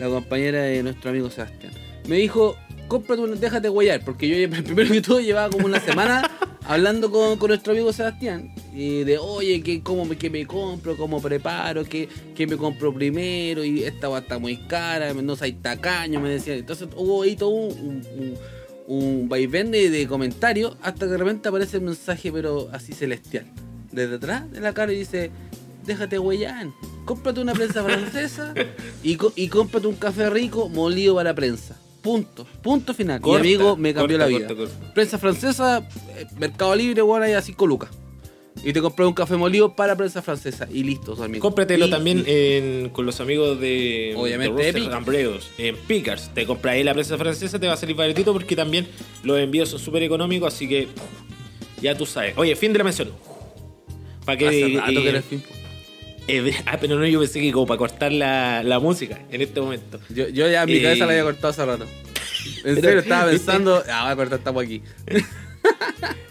la 0.00 0.08
compañera 0.08 0.62
de 0.62 0.82
nuestro 0.82 1.10
amigo 1.10 1.30
Sebastián. 1.30 1.72
Me 2.06 2.16
dijo, 2.16 2.56
cómprate 2.88 3.20
una, 3.22 3.36
déjate 3.36 3.68
guayar, 3.68 4.04
porque 4.04 4.28
yo 4.28 4.50
primero 4.64 4.90
que 4.92 5.00
todo 5.02 5.20
llevaba 5.20 5.50
como 5.50 5.66
una 5.66 5.80
semana 5.80 6.28
hablando 6.66 7.10
con, 7.10 7.38
con 7.38 7.48
nuestro 7.48 7.72
amigo 7.72 7.92
Sebastián 7.92 8.52
y 8.74 9.04
de, 9.04 9.18
oye, 9.18 9.62
¿qué, 9.62 9.82
cómo 9.82 10.04
me, 10.04 10.16
me 10.30 10.46
compro, 10.46 10.96
cómo 10.96 11.20
preparo, 11.20 11.84
qué, 11.84 12.08
qué 12.34 12.46
me 12.46 12.56
compro 12.56 12.92
primero 12.94 13.64
y 13.64 13.82
esta 13.84 14.06
agua 14.06 14.20
está 14.20 14.38
muy 14.38 14.56
cara, 14.66 15.12
no 15.14 15.36
soy 15.36 15.52
tacaño, 15.52 16.20
me 16.20 16.28
decía. 16.30 16.54
Entonces 16.54 16.88
hubo 16.96 17.22
ahí 17.22 17.36
todo 17.36 17.50
un... 17.50 17.72
un- 17.72 18.06
un- 18.18 18.58
un 18.90 19.28
vaivén 19.28 19.70
de, 19.70 19.90
de 19.90 20.06
comentarios 20.06 20.78
hasta 20.80 21.00
que 21.04 21.12
de 21.12 21.18
repente 21.18 21.46
aparece 21.46 21.76
el 21.76 21.82
mensaje 21.82 22.32
pero 22.32 22.70
así 22.72 22.94
celestial 22.94 23.44
desde 23.92 24.16
atrás 24.16 24.50
de 24.50 24.60
la 24.60 24.72
cara 24.72 24.92
y 24.92 24.98
dice 24.98 25.30
déjate 25.86 26.18
huellar 26.18 26.68
cómprate 27.04 27.40
una 27.40 27.54
prensa 27.54 27.82
francesa 27.82 28.52
y, 29.02 29.16
co- 29.16 29.32
y 29.34 29.48
cómprate 29.48 29.86
un 29.86 29.96
café 29.96 30.28
rico 30.30 30.68
molido 30.68 31.14
para 31.14 31.34
prensa 31.34 31.76
punto 32.02 32.46
punto 32.62 32.94
final. 32.94 33.20
Corta, 33.20 33.42
mi 33.42 33.48
amigo 33.54 33.76
me 33.76 33.92
cambió 33.94 34.18
corta, 34.18 34.30
la 34.32 34.38
vida. 34.38 34.48
corta, 34.54 34.92
prensa 34.94 35.18
francesa 35.18 35.88
eh, 36.16 36.26
mercado 36.38 36.74
libre 36.76 37.02
bueno 37.02 37.24
hay 37.24 37.32
a 37.32 37.42
5 37.42 37.66
lucas. 37.66 37.90
Y 38.64 38.72
te 38.72 38.80
compré 38.80 39.06
un 39.06 39.12
café 39.14 39.36
molido 39.36 39.76
para 39.76 39.96
prensa 39.96 40.20
francesa. 40.20 40.66
Y 40.72 40.82
listo 40.82 41.14
su 41.14 41.22
amigo 41.22 41.40
Cómpratelo 41.42 41.86
Y- 41.86 41.90
también 41.90 42.24
y- 42.26 42.30
en- 42.30 42.88
con 42.90 43.06
los 43.06 43.20
amigos 43.20 43.60
de, 43.60 44.14
Obviamente, 44.16 44.60
de 44.60 44.72
en 45.58 45.76
Pickers. 45.76 46.34
Te 46.34 46.44
compras 46.44 46.74
ahí 46.74 46.82
la 46.82 46.92
prensa 46.92 47.16
francesa, 47.16 47.58
te 47.60 47.66
va 47.68 47.74
a 47.74 47.76
salir 47.76 47.94
baratito 47.96 48.32
porque 48.32 48.56
también 48.56 48.86
los 49.22 49.38
envíos 49.38 49.68
son 49.68 49.78
súper 49.78 50.02
económicos, 50.02 50.52
así 50.52 50.68
que 50.68 50.88
ya 51.80 51.96
tú 51.96 52.04
sabes. 52.04 52.34
Oye, 52.36 52.54
fin 52.56 52.72
de 52.72 52.78
la 52.78 52.84
mención. 52.84 53.10
Para 54.28 54.38
que. 54.38 54.48
hace 54.48 54.76
rato 54.78 54.90
eh, 54.90 55.02
que 55.02 55.08
era 55.08 55.18
el 55.18 55.24
fin, 55.24 55.42
eh, 56.28 56.52
ah, 56.66 56.76
pero 56.78 56.96
no, 56.98 57.06
yo 57.06 57.18
pensé 57.20 57.40
que 57.40 57.50
como 57.52 57.66
para 57.66 57.78
cortar 57.78 58.12
la, 58.12 58.62
la 58.62 58.78
música 58.78 59.18
en 59.30 59.40
este 59.40 59.60
momento. 59.62 59.98
yo, 60.10 60.28
yo 60.28 60.46
ya 60.48 60.62
en 60.64 60.68
mi 60.68 60.76
Eh, 60.76 60.82
cabeza 60.82 61.06
la 61.06 61.12
había 61.12 61.22
cortado 61.24 61.48
hace 61.48 61.64
rato 61.64 61.84
en 62.64 62.74
pero, 62.74 62.80
serio 62.82 62.98
estaba 63.00 63.30
pensando 63.30 63.82
ah 63.90 64.02
voy 64.04 64.12
a 64.12 64.16
cortar 64.16 64.38
estamos 64.40 64.62
aquí 64.62 64.82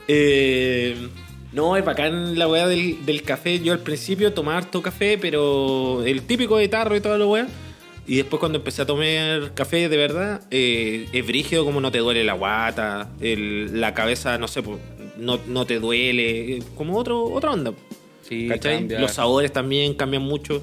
Eh, 0.07 0.95
no, 1.53 1.75
es 1.75 1.83
bacán 1.83 2.37
la 2.37 2.47
weá 2.47 2.67
del, 2.67 3.05
del 3.05 3.23
café. 3.23 3.59
Yo 3.59 3.73
al 3.73 3.79
principio 3.79 4.31
tomaba 4.33 4.57
harto 4.59 4.81
café, 4.81 5.17
pero 5.17 6.03
el 6.05 6.21
típico 6.21 6.57
de 6.57 6.67
tarro 6.67 6.95
y 6.95 7.01
toda 7.01 7.17
la 7.17 7.25
weá. 7.25 7.47
Y 8.05 8.15
después 8.15 8.39
cuando 8.39 8.59
empecé 8.59 8.83
a 8.83 8.85
tomar 8.85 9.53
café 9.53 9.89
de 9.89 9.97
verdad, 9.97 10.41
eh, 10.49 11.07
es 11.11 11.27
brígido 11.27 11.65
como 11.65 11.81
no 11.81 11.91
te 11.91 11.97
duele 11.97 12.23
la 12.23 12.33
guata, 12.33 13.09
el- 13.19 13.81
la 13.81 13.93
cabeza, 13.93 14.37
no 14.37 14.47
sé, 14.47 14.61
no, 15.17 15.39
no 15.47 15.65
te 15.65 15.79
duele, 15.79 16.57
eh, 16.57 16.63
como 16.75 16.97
otro, 16.97 17.23
otra 17.25 17.51
onda. 17.51 17.73
sí. 18.27 18.49
Los 18.99 19.11
sabores 19.11 19.51
también 19.53 19.93
cambian 19.93 20.23
mucho. 20.23 20.61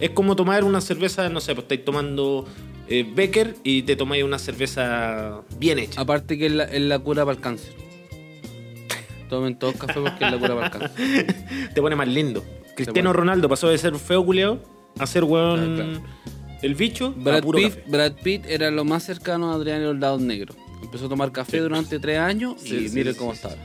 Es 0.00 0.10
como 0.10 0.36
tomar 0.36 0.62
una 0.64 0.80
cerveza, 0.80 1.28
no 1.30 1.40
sé, 1.40 1.54
pues 1.54 1.64
estáis 1.64 1.84
tomando 1.84 2.46
eh, 2.88 3.04
Becker 3.14 3.54
y 3.64 3.82
te 3.82 3.96
tomáis 3.96 4.22
una 4.24 4.38
cerveza 4.38 5.40
bien 5.58 5.78
hecha. 5.78 6.00
Aparte 6.00 6.36
que 6.36 6.46
es 6.46 6.52
la, 6.52 6.64
es 6.64 6.82
la 6.82 6.98
cura 6.98 7.24
para 7.24 7.36
el 7.36 7.42
cáncer. 7.42 7.72
Tomen 9.28 9.58
todos 9.58 9.74
café 9.76 10.00
porque 10.00 10.24
es 10.24 10.30
la 10.32 10.38
cura 10.38 10.54
para 10.54 10.66
el 10.66 10.72
cáncer. 10.72 11.70
te 11.74 11.80
pone 11.80 11.96
más 11.96 12.08
lindo. 12.08 12.44
Cristiano 12.74 13.10
pone- 13.10 13.18
Ronaldo 13.20 13.48
pasó 13.48 13.68
de 13.68 13.78
ser 13.78 13.94
feo 13.96 14.24
culeado 14.24 14.60
a 14.98 15.06
ser 15.06 15.24
weón 15.24 15.60
Ah, 15.60 15.74
claro. 15.74 16.58
el 16.62 16.74
bicho 16.74 17.12
Brad 17.16 17.42
puro 17.42 17.58
Pitt, 17.58 17.68
café. 17.74 17.90
Brad 17.90 18.12
Pitt 18.22 18.46
era 18.46 18.70
lo 18.70 18.84
más 18.84 19.02
cercano 19.04 19.50
a 19.50 19.54
Adrián 19.54 19.82
Soldado 19.82 20.18
Negro. 20.18 20.54
Empezó 20.82 21.06
a 21.06 21.08
tomar 21.08 21.32
café 21.32 21.58
durante 21.60 21.98
tres 21.98 22.18
años 22.18 22.54
Sí, 22.58 22.74
y 22.76 22.88
sí, 22.90 23.02
sí, 23.02 23.14
cómo 23.18 23.32
está 23.32 23.48
ahora. 23.48 23.62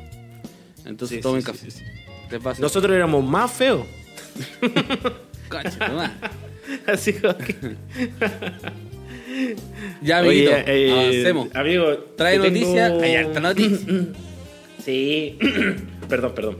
Entonces 0.85 1.17
Sí, 1.17 1.21
tomen 1.21 1.41
sí, 1.41 1.45
café. 1.47 1.71
sí, 1.71 1.83
Nosotros 2.59 2.95
éramos 2.95 3.23
más 3.23 3.51
feos. 3.51 3.85
Así 6.87 7.13
que- 7.13 7.21
Ya, 10.01 10.19
amiguito, 10.19 10.51
Oye, 10.51 10.87
eh, 10.87 10.91
avancemos. 10.91 11.55
Amigo, 11.55 11.97
Trae 12.17 12.37
te 12.39 12.47
noticia. 12.49 12.87
tengo- 12.89 13.01
Hay 13.01 13.15
harta 13.15 13.39
noticia. 13.39 13.87
Sí. 14.85 15.37
perdón, 16.09 16.33
perdón. 16.35 16.57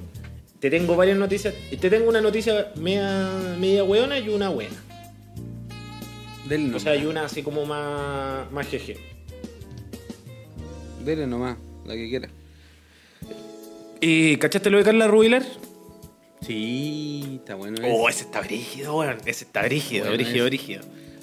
Te 0.60 0.70
tengo 0.70 0.96
varias 0.96 1.18
noticias. 1.18 1.54
Y 1.72 1.78
Te 1.78 1.90
tengo 1.90 2.08
una 2.10 2.22
noticia 2.22 2.72
media, 2.76 3.30
media 3.60 3.84
weona 3.84 4.20
y 4.20 4.30
una 4.30 4.50
buena. 4.50 4.76
Dele 6.48 6.64
O 6.66 6.68
nomás. 6.68 6.84
sea, 6.84 6.96
y 6.96 7.06
una 7.06 7.26
así 7.26 7.42
como 7.44 7.66
más, 7.66 8.50
más 8.52 8.68
jeje. 8.68 8.98
Dele 11.04 11.26
nomás, 11.26 11.58
la 11.86 11.96
que 11.96 12.10
quiera. 12.10 12.30
¿Y 14.02 14.38
cachaste 14.38 14.70
lo 14.70 14.78
de 14.80 14.84
Carla 14.84 15.08
Rubilar? 15.08 15.44
Sí, 16.46 17.36
está 17.40 17.56
bueno. 17.56 17.78
Oh, 17.86 18.10
eso. 18.10 18.18
ese 18.18 18.24
está 18.26 18.42
brígido, 18.42 18.98
weón. 18.98 19.18
Ese 19.26 19.46
está 19.46 19.62
brígido, 19.64 20.06
Bueno, 20.06 20.16
brígido, 20.18 20.46
ese. 20.48 20.50
brígido. 20.50 20.82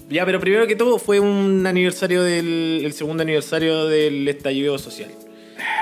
Ya, 0.08 0.24
pero 0.24 0.40
primero 0.40 0.66
que 0.66 0.76
todo 0.76 0.98
fue 0.98 1.20
un 1.20 1.66
aniversario 1.66 2.22
del. 2.22 2.82
el 2.84 2.92
segundo 2.92 3.22
aniversario 3.22 3.86
del 3.86 4.26
estallido 4.28 4.78
social. 4.78 5.10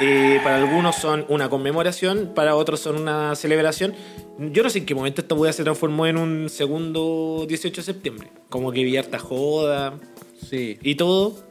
Eh, 0.00 0.40
para 0.42 0.56
algunos 0.56 0.96
son 0.96 1.26
una 1.28 1.48
conmemoración, 1.50 2.32
para 2.34 2.56
otros 2.56 2.80
son 2.80 2.96
una 3.00 3.34
celebración. 3.36 3.94
Yo 4.38 4.62
no 4.62 4.70
sé 4.70 4.78
en 4.78 4.86
qué 4.86 4.94
momento 4.94 5.20
esta 5.20 5.34
weá 5.34 5.52
se 5.52 5.62
transformó 5.64 6.06
en 6.06 6.16
un 6.16 6.48
segundo 6.48 7.44
18 7.48 7.80
de 7.80 7.84
septiembre. 7.84 8.28
Como 8.48 8.72
que 8.72 8.82
vi 8.84 8.96
harta 8.96 9.18
joda 9.18 9.94
Sí. 10.48 10.78
y 10.82 10.94
todo. 10.96 11.45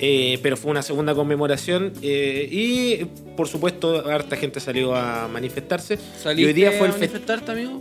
Eh, 0.00 0.38
pero 0.42 0.56
fue 0.56 0.70
una 0.70 0.82
segunda 0.82 1.14
conmemoración 1.14 1.92
eh, 2.02 2.48
y 2.50 3.04
por 3.36 3.48
supuesto 3.48 4.06
harta 4.10 4.36
gente 4.36 4.60
salió 4.60 4.94
a 4.94 5.28
manifestarse. 5.28 5.98
Y 6.36 6.44
hoy 6.44 6.52
día 6.52 6.72
fue 6.72 6.88
el 6.88 6.92
a 6.92 6.96
fest- 6.96 7.00
manifestarte, 7.12 7.52
amigo? 7.52 7.80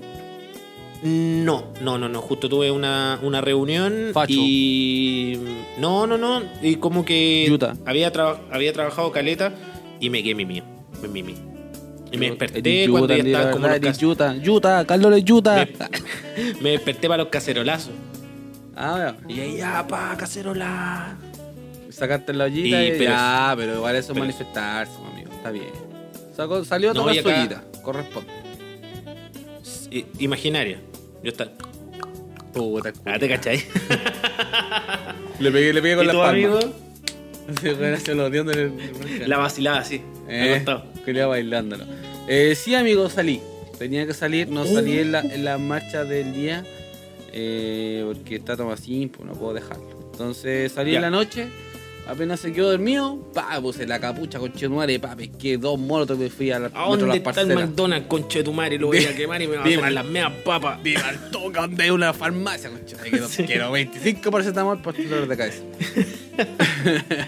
No, 1.03 1.65
no, 1.81 1.97
no, 1.97 2.07
no. 2.07 2.21
Justo 2.21 2.47
tuve 2.47 2.71
una, 2.71 3.19
una 3.23 3.41
reunión 3.41 4.11
Facho. 4.13 4.31
y. 4.37 5.37
No, 5.77 6.07
no, 6.07 6.17
no. 6.17 6.41
Y 6.61 6.75
como 6.75 7.03
que. 7.03 7.45
Había, 7.85 8.11
había 8.51 8.71
trabajado 8.73 9.11
caleta 9.11 9.51
y 9.99 10.09
me 10.09 10.23
quedé 10.23 10.35
mimí. 10.35 10.63
Me 11.01 11.07
mimí. 11.09 11.35
Y 12.11 12.17
me 12.17 12.27
desperté 12.27 12.87
cuando 12.89 13.07
ya 13.07 13.15
estaban 13.23 13.51
como 13.53 13.67
los 13.67 13.75
cas- 13.79 13.97
Carlos 14.85 15.23
yuta. 15.25 15.55
me, 16.37 16.53
me 16.61 16.69
desperté 16.69 17.07
para 17.09 17.23
los 17.23 17.31
cacerolazos. 17.31 17.91
Ah, 18.75 19.15
Y 19.27 19.39
ahí, 19.41 19.57
ya, 19.57 19.85
pa, 19.87 20.15
cacerola. 20.17 21.17
Sacaste 21.93 22.33
la 22.33 22.45
ollita 22.45 22.83
Y- 22.83 22.87
y, 22.87 22.91
pero- 22.91 23.03
ya, 23.05 23.53
pero 23.57 23.75
igual 23.75 23.95
eso 23.95 24.13
es 24.13 24.19
manifestarse, 24.19 24.93
amigo. 25.11 25.31
Está 25.31 25.51
bien. 25.51 25.69
Sacó- 26.35 26.65
salió 26.65 26.91
a 26.91 26.93
No, 26.93 27.01
tocar 27.01 27.15
su 27.15 27.29
acá- 27.29 27.39
ollita. 27.39 27.63
Corresponde. 27.81 28.31
I- 29.91 30.05
Imaginaria. 30.19 30.79
Yo 31.23 31.29
estaba. 31.31 31.51
Puta, 32.53 32.93
Ah, 33.05 33.17
¿te 33.19 33.27
cachai? 33.27 33.63
Le 35.39 35.51
pegué, 35.51 35.73
le 35.73 35.81
pegué 35.81 35.95
con 35.95 36.03
¿Y 36.05 36.07
la 36.07 36.13
palma. 36.13 36.29
amigo? 36.29 36.59
La 39.27 39.37
vacilaba 39.37 39.79
así. 39.79 40.01
Eh, 40.29 40.63
quería 41.03 41.27
bailándolo. 41.27 41.85
Eh, 42.27 42.55
sí, 42.55 42.73
amigo, 42.75 43.09
salí. 43.09 43.41
Tenía 43.77 44.05
que 44.07 44.13
salir, 44.13 44.47
no 44.49 44.65
salí 44.65 44.99
en 44.99 45.11
la, 45.11 45.19
en 45.21 45.43
la 45.43 45.57
marcha 45.57 46.05
del 46.05 46.33
día 46.33 46.63
eh, 47.33 48.03
porque 48.05 48.35
está 48.35 48.55
todo 48.55 48.71
así, 48.71 49.07
pues 49.07 49.27
no 49.27 49.33
puedo 49.33 49.53
dejarlo. 49.53 50.09
Entonces 50.11 50.71
salí 50.71 50.91
Ya. 50.91 50.97
en 50.97 51.01
la 51.01 51.09
noche, 51.09 51.47
apenas 52.07 52.39
se 52.39 52.51
quedó 52.51 52.71
dormido, 52.71 53.31
pa, 53.33 53.59
puse 53.61 53.85
la 53.87 53.99
capucha 53.99 54.39
con 54.39 54.51
chetumare, 54.53 54.99
pa, 54.99 55.15
pesqué 55.15 55.57
dos 55.57 55.79
motos 55.79 56.17
me 56.17 56.29
fui 56.29 56.51
a 56.51 56.59
la 56.59 56.71
¿A 56.73 56.87
dónde 56.87 57.07
las 57.07 57.17
está 57.17 57.41
el. 57.41 57.55
McDonald's, 57.55 58.07
conche 58.07 58.39
de 58.39 58.43
tu 58.43 58.53
madre? 58.53 58.77
Lo 58.77 58.87
voy 58.87 59.05
a 59.05 59.15
quemar 59.15 59.41
y 59.41 59.47
me 59.47 59.55
va 59.57 59.63
a 59.63 59.65
hacer 59.65 59.91
las 59.91 60.05
meas 60.05 60.31
papas. 60.43 60.81
Viva 60.83 61.07
al 61.07 61.31
toque 61.31 61.59
donde 61.59 61.83
hay 61.83 61.89
una 61.89 62.13
farmacia. 62.13 62.69
Me 62.69 62.81
quedo, 63.09 63.27
Quiero 63.45 63.71
25 63.71 64.31
paracetamol 64.31 64.81
para 64.81 64.97
el 64.97 65.09
dolor 65.09 65.27
de 65.27 65.37
cabeza. 65.37 65.63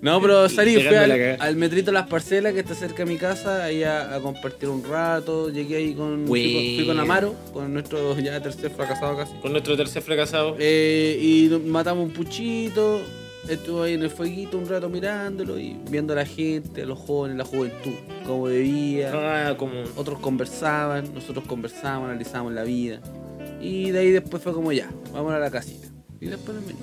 no, 0.00 0.20
pero 0.20 0.48
salí, 0.48 0.74
fui 0.76 0.94
al, 0.94 1.36
al 1.40 1.56
metrito 1.56 1.92
Las 1.92 2.06
Parcelas 2.06 2.52
que 2.52 2.60
está 2.60 2.74
cerca 2.74 3.04
de 3.04 3.06
mi 3.06 3.16
casa, 3.16 3.64
ahí 3.64 3.82
a, 3.82 4.14
a 4.14 4.20
compartir 4.20 4.68
un 4.68 4.84
rato. 4.84 5.50
Llegué 5.50 5.76
ahí 5.76 5.94
con. 5.94 6.26
Fui, 6.26 6.52
con, 6.52 6.62
fui 6.76 6.86
con. 6.86 7.00
Amaro, 7.00 7.34
con 7.52 7.72
nuestro 7.72 8.18
ya 8.18 8.40
tercer 8.40 8.70
fracasado 8.70 9.16
casi. 9.16 9.34
Con 9.34 9.52
nuestro 9.52 9.76
tercer 9.76 10.02
fracasado. 10.02 10.56
Eh, 10.58 11.18
y 11.20 11.48
matamos 11.66 12.04
un 12.04 12.12
puchito. 12.12 13.02
Estuve 13.48 13.86
ahí 13.86 13.94
en 13.94 14.02
el 14.02 14.10
fueguito 14.10 14.56
un 14.56 14.66
rato 14.66 14.88
mirándolo 14.88 15.58
y 15.58 15.76
viendo 15.90 16.12
a 16.14 16.16
la 16.16 16.24
gente, 16.24 16.82
a 16.82 16.86
los 16.86 16.98
jóvenes, 16.98 17.36
la 17.36 17.44
juventud, 17.44 17.92
cómo 18.26 18.44
bebía. 18.44 19.10
Ah, 19.12 19.56
como. 19.56 19.72
Otros 19.96 20.18
conversaban, 20.20 21.12
nosotros 21.14 21.44
conversábamos, 21.46 22.08
analizábamos 22.08 22.52
la 22.54 22.62
vida. 22.62 23.00
Y 23.60 23.90
de 23.90 23.98
ahí 23.98 24.10
después 24.10 24.42
fue 24.42 24.52
como 24.52 24.72
ya, 24.72 24.90
vamos 25.12 25.32
a 25.32 25.38
la 25.38 25.50
casita. 25.50 25.88
Y 26.20 26.26
después 26.26 26.56
venimos. 26.58 26.82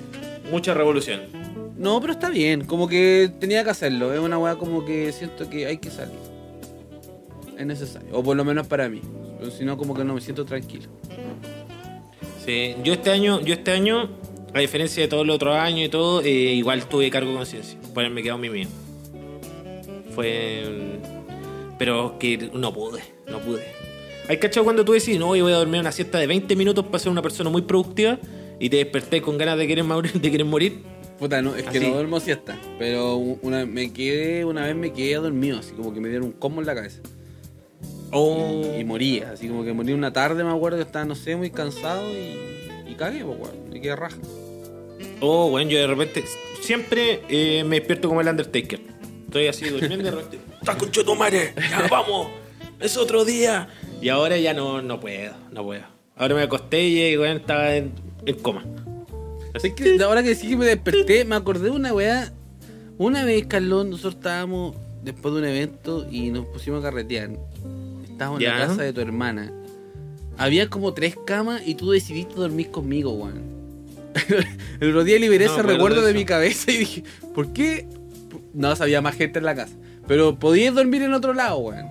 Mucha 0.50 0.74
revolución. 0.74 1.20
No, 1.76 2.00
pero 2.00 2.12
está 2.12 2.28
bien, 2.28 2.64
como 2.64 2.86
que 2.86 3.32
tenía 3.40 3.64
que 3.64 3.70
hacerlo. 3.70 4.12
Es 4.12 4.20
una 4.20 4.38
weá 4.38 4.56
como 4.56 4.84
que 4.84 5.10
siento 5.12 5.50
que 5.50 5.66
hay 5.66 5.78
que 5.78 5.90
salir. 5.90 6.18
Es 7.58 7.66
necesario, 7.66 8.08
o 8.12 8.22
por 8.22 8.36
lo 8.36 8.44
menos 8.44 8.66
para 8.66 8.88
mí. 8.88 9.00
Si 9.56 9.64
no, 9.64 9.76
como 9.76 9.94
que 9.94 10.04
no 10.04 10.14
me 10.14 10.20
siento 10.20 10.44
tranquilo. 10.44 10.88
Sí, 12.44 12.76
yo 12.84 12.92
este 12.92 13.10
año, 13.10 13.40
yo 13.40 13.54
este 13.54 13.72
año, 13.72 14.10
a 14.54 14.58
diferencia 14.58 15.02
de 15.02 15.08
todos 15.08 15.26
los 15.26 15.36
otros 15.36 15.56
años 15.56 15.86
y 15.86 15.88
todo, 15.88 16.20
eh, 16.22 16.28
igual 16.28 16.86
tuve 16.86 17.10
cargo 17.10 17.30
de 17.30 17.36
conciencia 17.36 17.78
por 17.94 18.04
haberme 18.04 18.22
quedado 18.22 18.38
mi 18.38 18.50
mío. 18.50 18.68
Fue. 20.14 20.98
Pero 21.78 22.18
que 22.18 22.50
no 22.52 22.72
pude, 22.72 23.02
no 23.28 23.38
pude. 23.38 23.64
Hay 24.28 24.36
cachado 24.38 24.64
cuando 24.64 24.84
tú 24.84 24.92
decís, 24.92 25.18
no, 25.18 25.34
yo 25.34 25.44
voy 25.44 25.52
a 25.52 25.56
dormir 25.56 25.80
una 25.80 25.90
siesta 25.90 26.18
de 26.18 26.26
20 26.26 26.54
minutos 26.54 26.84
para 26.86 26.98
ser 26.98 27.10
una 27.10 27.22
persona 27.22 27.50
muy 27.50 27.62
productiva 27.62 28.18
y 28.60 28.68
te 28.68 28.76
desperté 28.76 29.20
con 29.20 29.36
ganas 29.36 29.58
de 29.58 29.66
querer 29.66 29.84
morir. 29.84 30.12
De 30.12 30.30
querer 30.30 30.46
morir. 30.46 30.82
Puta, 31.18 31.40
no, 31.42 31.54
es 31.54 31.64
que 31.64 31.78
Así. 31.78 31.88
no 31.88 31.94
duermo 31.94 32.20
siesta. 32.20 32.58
Pero 32.78 33.16
una, 33.16 33.64
me 33.66 33.92
quedé, 33.92 34.44
una 34.44 34.66
vez 34.66 34.76
me 34.76 34.92
quedé 34.92 35.14
dormido, 35.14 35.58
así 35.58 35.72
como 35.72 35.92
que 35.92 36.00
me 36.00 36.08
dieron 36.08 36.26
un 36.26 36.32
combo 36.32 36.60
en 36.60 36.66
la 36.66 36.74
cabeza. 36.74 37.00
Oh. 38.10 38.62
Y 38.78 38.84
moría, 38.84 39.30
así 39.32 39.48
como 39.48 39.64
que 39.64 39.72
morí 39.72 39.92
una 39.92 40.12
tarde, 40.12 40.44
me 40.44 40.50
acuerdo 40.50 40.78
que 40.78 40.84
estaba, 40.84 41.04
no 41.04 41.14
sé, 41.14 41.34
muy 41.36 41.50
cansado 41.50 42.10
y, 42.12 42.90
y 42.90 42.94
cagué, 42.94 43.24
pues, 43.24 43.38
weón. 43.38 43.70
Me 43.70 43.80
quedé 43.80 43.96
raja. 43.96 44.18
Oh, 45.20 45.50
bueno, 45.50 45.70
yo 45.70 45.78
de 45.78 45.86
repente 45.86 46.24
siempre 46.60 47.22
eh, 47.28 47.64
me 47.64 47.76
despierto 47.76 48.08
como 48.08 48.20
el 48.20 48.28
Undertaker. 48.28 48.80
Estoy 49.26 49.46
así 49.46 49.68
durmiendo 49.68 50.08
y 50.08 50.10
de 50.10 50.10
repente. 50.10 50.38
¡Está 50.60 50.76
con 50.76 50.90
tu 50.90 51.14
madre! 51.14 51.54
¡Ya 51.70 51.86
vamos! 51.90 52.28
¡Es 52.80 52.96
otro 52.96 53.24
día! 53.24 53.68
Y 54.00 54.08
ahora 54.08 54.36
ya 54.36 54.52
no, 54.54 54.82
no 54.82 55.00
puedo, 55.00 55.34
no 55.50 55.64
puedo. 55.64 55.84
Ahora 56.16 56.34
me 56.34 56.42
acosté 56.42 56.82
y 56.82 57.16
bueno, 57.16 57.36
estaba 57.36 57.74
en, 57.74 57.92
en 58.26 58.36
coma. 58.36 58.64
Así 59.54 59.74
que 59.74 60.02
ahora 60.02 60.22
que 60.22 60.34
sí 60.34 60.48
que 60.48 60.56
me 60.56 60.66
desperté, 60.66 61.24
me 61.24 61.36
acordé 61.36 61.64
de 61.64 61.70
una 61.70 61.92
weá. 61.92 62.32
Una 62.98 63.24
vez, 63.24 63.46
Carlón, 63.46 63.90
nosotros 63.90 64.14
estábamos 64.14 64.76
después 65.02 65.34
de 65.34 65.40
un 65.40 65.46
evento 65.46 66.06
y 66.10 66.30
nos 66.30 66.46
pusimos 66.46 66.80
a 66.80 66.88
carretear. 66.88 67.30
Estábamos 68.08 68.40
en 68.42 68.48
la 68.48 68.66
casa 68.66 68.82
de 68.82 68.92
tu 68.92 69.00
hermana. 69.00 69.52
Había 70.38 70.68
como 70.68 70.94
tres 70.94 71.16
camas 71.26 71.62
y 71.66 71.74
tú 71.74 71.90
decidiste 71.90 72.34
dormir 72.34 72.70
conmigo, 72.70 73.12
weón. 73.12 73.51
El 74.80 74.90
otro 74.90 75.04
día 75.04 75.18
liberé 75.18 75.46
No 75.46 75.52
ese 75.52 75.62
recuerdo 75.62 76.02
de 76.02 76.10
eso. 76.10 76.18
mi 76.18 76.24
cabeza 76.24 76.70
y 76.70 76.76
dije, 76.78 77.04
¿por 77.34 77.52
qué? 77.52 77.86
No 78.54 78.74
sabía 78.76 79.00
más 79.00 79.16
gente 79.16 79.38
en 79.38 79.44
la 79.44 79.54
casa. 79.54 79.74
Pero 80.06 80.38
podías 80.38 80.74
dormir 80.74 81.02
en 81.02 81.12
otro 81.14 81.32
lado, 81.32 81.58
weón. 81.58 81.86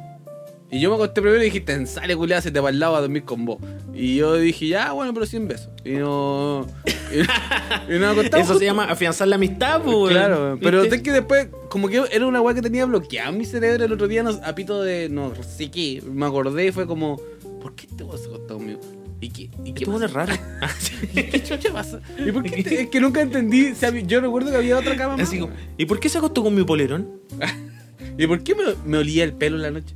Y 0.69 0.79
yo 0.79 0.89
me 0.89 0.95
acosté 0.95 1.21
primero 1.21 1.41
y 1.41 1.45
dijiste, 1.45 1.85
sale 1.85 2.15
culiada, 2.15 2.41
se 2.41 2.49
te 2.49 2.59
va 2.61 2.69
al 2.69 2.79
lado 2.79 2.95
a 2.95 3.01
dormir 3.01 3.23
con 3.23 3.43
vos. 3.43 3.57
Y 3.93 4.15
yo 4.15 4.35
dije, 4.35 4.67
ya, 4.67 4.93
bueno, 4.93 5.13
pero 5.13 5.25
sin 5.25 5.45
besos. 5.47 5.69
Y 5.83 5.91
no. 5.91 6.65
Y, 7.13 7.95
y 7.95 7.99
nos 7.99 8.13
acostamos 8.17 8.49
Eso 8.49 8.57
se 8.59 8.65
llama 8.65 8.85
afianzar 8.85 9.27
la 9.27 9.35
amistad, 9.35 9.81
pues. 9.81 9.95
weón. 9.95 10.09
Claro, 10.11 10.57
pero 10.61 10.83
es 10.83 11.01
que 11.01 11.11
después, 11.11 11.49
como 11.69 11.89
que 11.89 12.01
era 12.11 12.25
una 12.25 12.39
weá 12.39 12.55
que 12.55 12.61
tenía 12.61 12.85
bloqueada 12.85 13.29
en 13.29 13.37
mi 13.37 13.43
cerebro 13.45 13.83
el 13.83 13.91
otro 13.91 14.07
día, 14.07 14.23
no, 14.23 14.29
a 14.29 14.55
pito 14.55 14.81
de 14.81 15.09
no 15.09 15.33
sé 15.43 15.69
qué, 15.69 16.01
me 16.09 16.25
acordé 16.25 16.67
y 16.67 16.71
fue 16.71 16.87
como, 16.87 17.19
¿por 17.61 17.75
qué 17.75 17.87
este 17.87 18.03
weón 18.05 18.17
se 18.17 18.27
acostó 18.27 18.53
conmigo? 18.57 18.79
¿Y 19.21 19.29
qué, 19.29 19.49
y 19.63 19.73
qué 19.73 19.85
pasa? 19.85 20.07
raro. 20.07 20.33
¿Qué 21.13 21.43
chucha 21.43 21.71
pasa? 21.71 22.01
¿Y 22.17 22.31
por 22.31 22.43
qué 22.43 22.63
te- 22.63 22.81
es 22.81 22.89
que 22.89 22.99
nunca 22.99 23.21
entendí, 23.21 23.71
o 23.71 23.75
sea, 23.75 23.91
yo 23.91 24.19
recuerdo 24.19 24.49
que 24.51 24.57
había 24.57 24.77
otra 24.77 24.95
cama. 24.97 25.15
Así 25.21 25.39
como, 25.39 25.53
¿Y 25.77 25.85
por 25.85 25.99
qué 25.99 26.09
se 26.09 26.17
acostó 26.17 26.43
con 26.43 26.55
mi 26.55 26.63
polerón? 26.63 27.21
¿Y 28.17 28.27
por 28.27 28.43
qué 28.43 28.55
me, 28.55 28.63
me 28.85 28.97
olía 28.97 29.23
el 29.23 29.33
pelo 29.33 29.55
en 29.57 29.61
la 29.61 29.71
noche? 29.71 29.95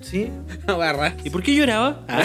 Sí. 0.00 0.28
¿Y 1.24 1.30
por 1.30 1.42
qué 1.42 1.54
lloraba? 1.54 2.04
Ah, 2.08 2.24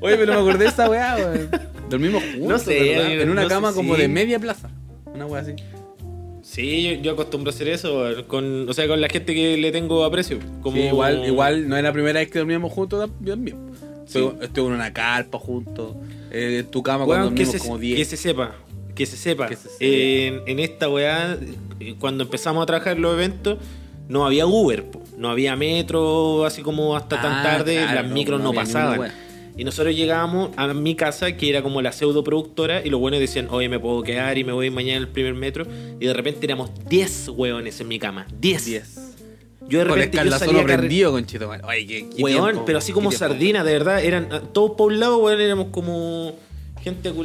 Oye, 0.00 0.16
pero 0.16 0.32
me 0.34 0.38
acordé 0.40 0.64
de 0.64 0.70
esa 0.70 0.88
weá, 0.88 1.16
weón. 1.16 1.50
Dormimos 1.90 2.22
juntos, 2.22 2.48
No 2.48 2.58
sé, 2.58 3.20
En 3.22 3.30
una 3.30 3.42
no 3.42 3.48
sé, 3.48 3.54
cama 3.54 3.72
como 3.72 3.94
sí. 3.96 4.02
de 4.02 4.08
media 4.08 4.38
plaza. 4.38 4.70
Una 5.06 5.26
weá 5.26 5.42
así. 5.42 5.52
Sí, 6.42 6.82
yo, 6.96 7.02
yo 7.02 7.12
acostumbro 7.12 7.50
a 7.50 7.54
hacer 7.54 7.68
eso, 7.68 8.04
con, 8.26 8.68
o 8.68 8.72
sea, 8.72 8.88
con 8.88 9.00
la 9.00 9.08
gente 9.08 9.34
que 9.34 9.56
le 9.56 9.70
tengo 9.72 10.04
aprecio. 10.04 10.38
Como... 10.62 10.76
Sí, 10.76 10.82
igual, 10.84 11.24
igual 11.26 11.68
no 11.68 11.76
es 11.76 11.82
la 11.82 11.92
primera 11.92 12.18
vez 12.20 12.30
que 12.30 12.38
dormíamos 12.38 12.72
juntos 12.72 13.10
también. 13.24 13.56
Estuve, 14.18 14.66
en 14.68 14.72
una 14.74 14.92
carpa 14.92 15.38
juntos. 15.38 15.94
eh, 16.30 16.58
en 16.60 16.70
tu 16.70 16.82
cama 16.82 17.04
cuando 17.04 17.26
dormimos 17.26 17.52
se, 17.52 17.58
como 17.58 17.76
que 17.78 17.86
10. 17.86 18.08
se 18.08 18.16
sepa, 18.16 18.54
que 18.94 19.06
se 19.06 19.16
sepa. 19.16 19.46
Que 19.48 19.56
se 19.56 19.68
sepa. 19.68 19.76
En, 19.80 20.42
en 20.46 20.58
esta 20.58 20.88
weá, 20.88 21.38
eh, 21.80 21.94
cuando 21.98 22.24
empezamos 22.24 22.62
a 22.62 22.66
trabajar 22.66 22.96
en 22.96 23.02
los 23.02 23.14
eventos, 23.14 23.58
no 24.08 24.26
había 24.26 24.46
Uber, 24.46 24.84
po. 24.90 25.02
no 25.16 25.30
había 25.30 25.54
metro, 25.56 26.44
así 26.44 26.62
como 26.62 26.96
hasta 26.96 27.20
tan 27.22 27.32
Ah, 27.32 27.42
tarde, 27.42 27.76
claro, 27.76 28.02
las 28.02 28.10
micros 28.12 28.40
no 28.40 28.52
pasaban. 28.52 29.12
Y 29.56 29.64
nosotros 29.64 29.94
llegábamos 29.94 30.50
a 30.56 30.72
mi 30.72 30.94
casa, 30.94 31.36
que 31.36 31.50
era 31.50 31.62
como 31.62 31.82
la 31.82 31.92
pseudo 31.92 32.24
productora, 32.24 32.84
y 32.84 32.88
los 32.88 32.98
buenos 32.98 33.20
decían, 33.20 33.48
oye, 33.50 33.68
me 33.68 33.78
puedo 33.78 34.02
quedar 34.02 34.38
y 34.38 34.44
me 34.44 34.52
voy 34.52 34.70
mañana 34.70 34.98
al 35.00 35.08
primer 35.08 35.34
metro. 35.34 35.66
Y 36.00 36.06
de 36.06 36.12
repente 36.14 36.46
éramos 36.46 36.70
10 36.88 37.28
hueones 37.30 37.78
en 37.80 37.88
mi 37.88 37.98
cama. 37.98 38.26
10. 38.40 38.64
10. 38.64 39.09
Yo 39.70 39.78
de 39.78 39.84
Con 39.86 39.98
el 39.98 40.04
repente 40.04 40.28
yo 40.30 40.38
salía 40.38 40.64
prendido. 40.64 41.12
Oye, 41.14 41.86
qué, 41.86 42.10
qué 42.14 42.22
Weón, 42.22 42.44
tiempo, 42.44 42.64
pero 42.66 42.78
así 42.78 42.92
como 42.92 43.08
tiempo. 43.10 43.24
sardinas, 43.26 43.64
de 43.64 43.72
verdad, 43.72 44.04
eran 44.04 44.28
todos 44.52 44.72
por 44.76 44.92
un 44.92 45.00
lado, 45.00 45.18
weón, 45.18 45.40
éramos 45.40 45.68
como 45.70 46.34
gente 46.82 47.12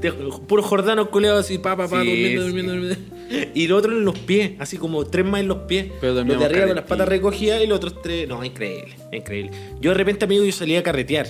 de- 0.00 0.12
puros 0.46 0.64
jordanos 0.66 1.08
culeados 1.08 1.44
así, 1.44 1.58
pa, 1.58 1.76
pa, 1.76 1.88
pa, 1.88 2.02
Sí, 2.02 2.06
durmiendo, 2.08 2.40
sí. 2.42 2.46
durmiendo, 2.46 2.72
durmiendo. 2.72 3.50
Y 3.54 3.66
los 3.66 3.78
otros 3.78 3.94
en 3.96 4.04
los 4.04 4.18
pies, 4.18 4.52
así 4.58 4.76
como 4.76 5.04
tres 5.06 5.24
más 5.24 5.40
en 5.40 5.48
los 5.48 5.58
pies. 5.66 5.86
Pero 6.00 6.14
los 6.22 6.38
de 6.38 6.44
arriba 6.44 6.66
con 6.66 6.76
las 6.76 6.84
patas 6.84 7.08
recogidas 7.08 7.62
y 7.62 7.66
los 7.66 7.76
otros 7.78 8.00
tres. 8.02 8.28
No, 8.28 8.44
increíble, 8.44 8.94
increíble. 9.12 9.50
Yo 9.80 9.90
de 9.90 9.94
repente, 9.94 10.24
amigo, 10.26 10.44
yo 10.44 10.52
salía 10.52 10.80
a 10.80 10.82
carretear. 10.82 11.26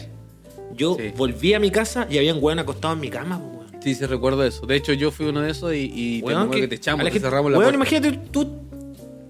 Yo 0.76 0.97
Sí. 0.99 1.12
volví 1.16 1.55
a 1.55 1.61
mi 1.61 1.70
casa 1.70 2.07
y 2.11 2.18
habían 2.18 2.38
weón 2.42 2.59
acostados 2.59 2.97
en 2.97 3.01
mi 3.01 3.09
cama, 3.09 3.38
weón. 3.38 3.64
Sí, 3.85 3.95
sí, 3.95 4.07
recuerdo 4.07 4.43
eso. 4.45 4.64
De 4.66 4.76
hecho, 4.76 4.95
yo 4.95 5.11
fui 5.11 5.26
uno 5.26 5.43
de 5.43 5.51
esos 5.51 5.74
y, 5.74 5.91
y 5.95 6.18
te 6.20 6.24
Weón, 6.26 6.39
acuerdo 6.45 6.55
que- 6.55 6.61
que 6.62 6.68
te 6.68 6.74
echamos, 6.76 7.01
a 7.01 7.05
la 7.05 7.11
te 7.11 7.12
gente- 7.12 7.28
cerramos 7.28 7.53
la 7.53 7.59
puerta. 7.59 7.74
imagínate, 7.74 8.18
tú, 8.30 8.49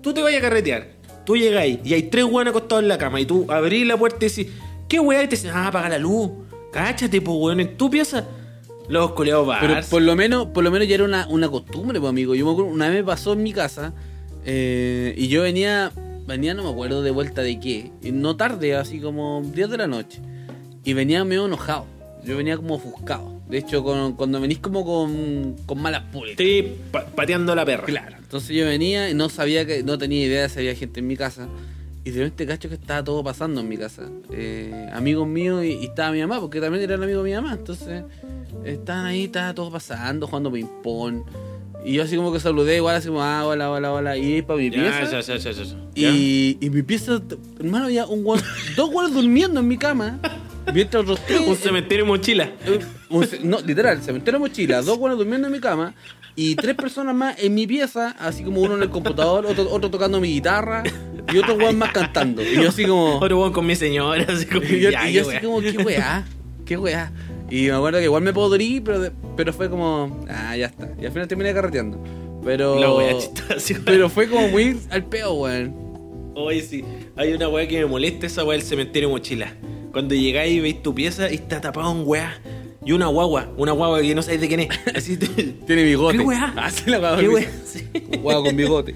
tú 0.01 0.15
te 0.15 0.23
vayas 0.23 0.39
a 0.39 0.43
carretear. 0.43 0.89
Tú 1.27 1.37
llegas 1.37 1.63
ahí 1.63 1.81
y 1.85 1.93
hay 1.95 2.05
tres 2.05 2.25
weones 2.25 2.51
acostados 2.53 2.83
en 2.83 2.89
la 2.89 2.97
cama 2.99 3.21
y 3.21 3.27
tú 3.27 3.47
abrís 3.51 3.85
la 3.87 3.97
puerta 3.97 4.25
y 4.25 4.29
decís, 4.29 4.47
¿qué 4.89 5.01
weá? 5.01 5.23
Y 5.25 5.27
te 5.29 5.37
dicen, 5.37 5.51
ah, 5.53 5.67
apaga 5.69 5.89
la 5.89 5.99
luz. 5.99 6.31
Cáchate, 6.73 7.21
pues 7.21 7.37
weón, 7.39 7.59
en 7.61 7.77
tu 7.77 7.91
pieza. 7.91 8.25
Los 8.89 9.13
coleados 9.13 9.49
Pero 9.61 9.73
bars. 9.75 9.89
por 9.89 10.03
lo 10.03 10.15
menos, 10.15 10.47
por 10.49 10.63
lo 10.63 10.71
menos 10.71 10.87
ya 10.87 10.95
era 10.97 11.05
una, 11.05 11.27
una 11.29 11.49
costumbre, 11.49 11.99
pues, 11.99 12.11
amigo. 12.11 12.35
Yo 12.37 12.45
me 12.47 12.53
acuerdo, 12.53 12.71
una 12.71 12.89
vez 12.91 12.99
me 12.99 13.05
pasó 13.05 13.33
en 13.33 13.43
mi 13.43 13.53
casa 13.53 13.93
eh, 14.45 15.15
y 15.17 15.29
yo 15.29 15.43
venía, 15.43 15.91
venía, 16.29 16.53
no 16.55 16.63
me 16.63 16.71
acuerdo 16.71 17.03
de 17.03 17.11
vuelta 17.11 17.43
de 17.43 17.59
qué, 17.59 17.91
no 18.13 18.37
tarde, 18.37 18.77
así 18.77 19.01
como 19.01 19.43
10 19.55 19.71
de 19.71 19.77
la 19.79 19.87
noche. 19.87 20.21
Y 20.85 20.93
venía 20.93 21.25
medio 21.25 21.47
enojado. 21.47 21.87
Yo 22.25 22.37
venía 22.37 22.57
como 22.57 22.75
ofuscado. 22.75 23.34
De 23.55 23.61
hecho, 23.61 23.85
con- 23.85 24.15
cuando 24.15 24.41
venís 24.41 24.59
como 24.59 24.85
con, 24.85 25.55
con 25.65 25.81
malas 25.81 26.03
pulgas. 26.13 26.31
Estoy 26.33 26.73
pa- 26.91 27.07
pateando 27.07 27.55
la 27.55 27.65
perra. 27.65 27.85
Claro. 27.85 28.17
Entonces 28.19 28.57
yo 28.57 28.65
venía 28.67 29.09
y 29.09 29.15
no 29.15 29.29
sabía 29.29 29.65
que, 29.65 29.85
no 29.85 29.97
tenía 29.97 30.27
idea 30.27 30.43
de 30.43 30.49
si 30.49 30.59
había 30.59 30.75
gente 30.75 30.99
en 30.99 31.07
mi 31.07 31.17
casa. 31.17 31.47
Y 32.05 32.11
de 32.11 32.19
repente 32.25 32.47
cacho 32.49 32.69
que 32.69 32.75
estaba 32.75 33.05
todo 33.05 33.23
pasando 33.23 33.61
en 33.61 33.69
mi 33.69 33.77
casa. 33.77 34.11
Eh, 34.33 34.89
amigos 34.93 35.29
míos 35.29 35.65
y, 35.65 35.69
y 35.69 35.85
estaba 35.85 36.11
mi 36.11 36.21
mamá, 36.21 36.41
porque 36.41 36.61
también 36.61 36.83
era 36.83 36.97
el 36.97 37.03
amigo 37.05 37.23
de 37.23 37.31
mi 37.31 37.37
mamá. 37.37 37.53
Entonces, 37.53 38.03
estaban 38.65 39.07
ahí, 39.07 39.25
estaba 39.27 39.55
todo 39.55 39.71
pasando, 39.71 40.27
jugando 40.27 40.51
ping-pong. 40.51 41.23
Y 41.85 41.93
yo 41.93 42.03
así 42.03 42.17
como 42.17 42.33
que 42.33 42.41
saludé, 42.41 42.77
igual 42.79 42.97
así 42.97 43.07
como, 43.07 43.23
ah, 43.23 43.47
hola, 43.47 43.71
hola, 43.71 43.93
hola. 43.93 44.17
Y 44.17 44.43
para 44.43 44.59
mi 44.59 44.69
Ya, 44.71 44.81
pieza. 44.83 45.05
ya, 45.05 45.21
ya, 45.21 45.37
ya, 45.37 45.53
ya, 45.53 45.63
ya. 45.63 45.77
¿Ya? 45.95 46.11
Y, 46.11 46.59
y 46.61 46.71
mi 46.71 46.83
pieza, 46.83 47.23
hermano, 47.61 47.85
había 47.85 48.05
un 48.07 48.25
dos 48.77 48.91
guardas 48.91 49.15
durmiendo 49.15 49.61
en 49.61 49.69
mi 49.69 49.79
cama. 49.79 50.19
Mientras 50.73 51.03
otros 51.03 51.21
tres. 51.27 51.41
Un 51.47 51.57
cementerio 51.57 52.07
mochila. 52.07 52.51
Un 53.11 53.27
no, 53.43 53.61
literal, 53.61 54.03
cementerio 54.03 54.41
mochila, 54.41 54.83
dos 54.83 54.99
buenos 54.99 55.19
durmiendo 55.19 55.47
en 55.49 55.53
mi 55.53 55.61
cama 55.61 55.95
y 56.37 56.57
tres 56.57 56.75
personas 56.75 57.15
más 57.15 57.41
en 57.43 57.55
mi 57.55 57.67
pieza, 57.67 58.17
así 58.19 58.43
como 58.43 58.61
uno 58.61 58.75
en 58.77 58.83
el 58.83 58.91
computador, 58.91 59.47
otro, 59.47 59.71
otro 59.71 59.89
tocando 59.91 60.21
mi 60.21 60.29
guitarra 60.29 60.83
y 61.33 61.39
otro 61.39 61.55
weón 61.55 61.79
más 61.79 61.93
cantando. 61.93 62.43
Y 62.43 62.55
yo 62.57 62.69
así 62.71 62.85
como. 62.87 63.19
Otro 63.19 63.39
weón 63.41 63.53
con 63.53 63.67
mi 63.67 63.77
señora. 63.77 64.25
Así 64.29 64.47
como, 64.47 64.63
Y 64.69 64.81
yo, 64.81 64.91
ya, 64.91 65.09
y 65.09 65.13
yo 65.13 65.29
así 65.29 65.39
como, 65.39 65.61
qué 65.61 65.79
weá, 65.79 66.25
qué 66.65 66.77
weá. 66.77 67.13
Y 67.51 67.67
me 67.67 67.73
acuerdo 67.73 67.99
que 67.99 68.05
igual 68.07 68.23
me 68.23 68.33
podrí, 68.33 68.81
pero, 68.81 69.01
de- 69.01 69.13
pero 69.37 69.53
fue 69.53 69.69
como, 69.71 70.25
ah, 70.29 70.57
ya 70.57 70.67
está. 70.67 70.89
Y 71.01 71.05
al 71.07 71.13
final 71.13 71.29
terminé 71.29 71.53
carreteando. 71.53 72.03
Pero. 72.45 72.81
La 72.81 72.93
weá 72.93 73.17
chistosa. 73.19 73.81
Pero 73.85 74.09
fue 74.09 74.29
como 74.29 74.49
muy 74.49 74.77
al 74.91 75.05
peo, 75.05 75.35
weón. 75.35 76.33
Oye, 76.37 76.63
sí, 76.63 76.85
hay 77.17 77.33
una 77.33 77.49
weá 77.49 77.69
que 77.69 77.79
me 77.79 77.87
molesta, 77.87 78.27
esa 78.27 78.43
weá 78.43 78.59
del 78.59 78.67
cementerio 78.67 79.09
mochila. 79.09 79.53
Cuando 79.95 80.17
llegáis 80.17 80.57
y 80.57 80.59
veis 80.59 80.83
tu 80.83 80.93
pieza 80.93 81.31
y 81.31 81.37
está 81.37 81.61
tapado 81.61 81.93
en 81.93 82.03
weá. 82.05 82.37
Y 82.85 82.93
una 82.93 83.07
guagua, 83.07 83.49
una 83.57 83.73
guagua 83.73 84.03
que 84.03 84.15
no 84.15 84.23
sabéis 84.23 84.43
de 84.43 84.49
quién 84.49 84.61
es. 84.61 84.69
Así 84.95 85.17
Tiene 85.17 85.85
bigote. 85.85 86.19
¿Qué 86.19 86.25
weá? 86.25 86.53
Así 86.57 86.91
la 86.91 86.99
weá. 86.99 87.17
¿Qué 87.19 87.29
weá? 87.29 87.49
Sí. 87.65 87.89
Weá 88.23 88.37
con 88.43 88.57
bigote. 88.57 88.95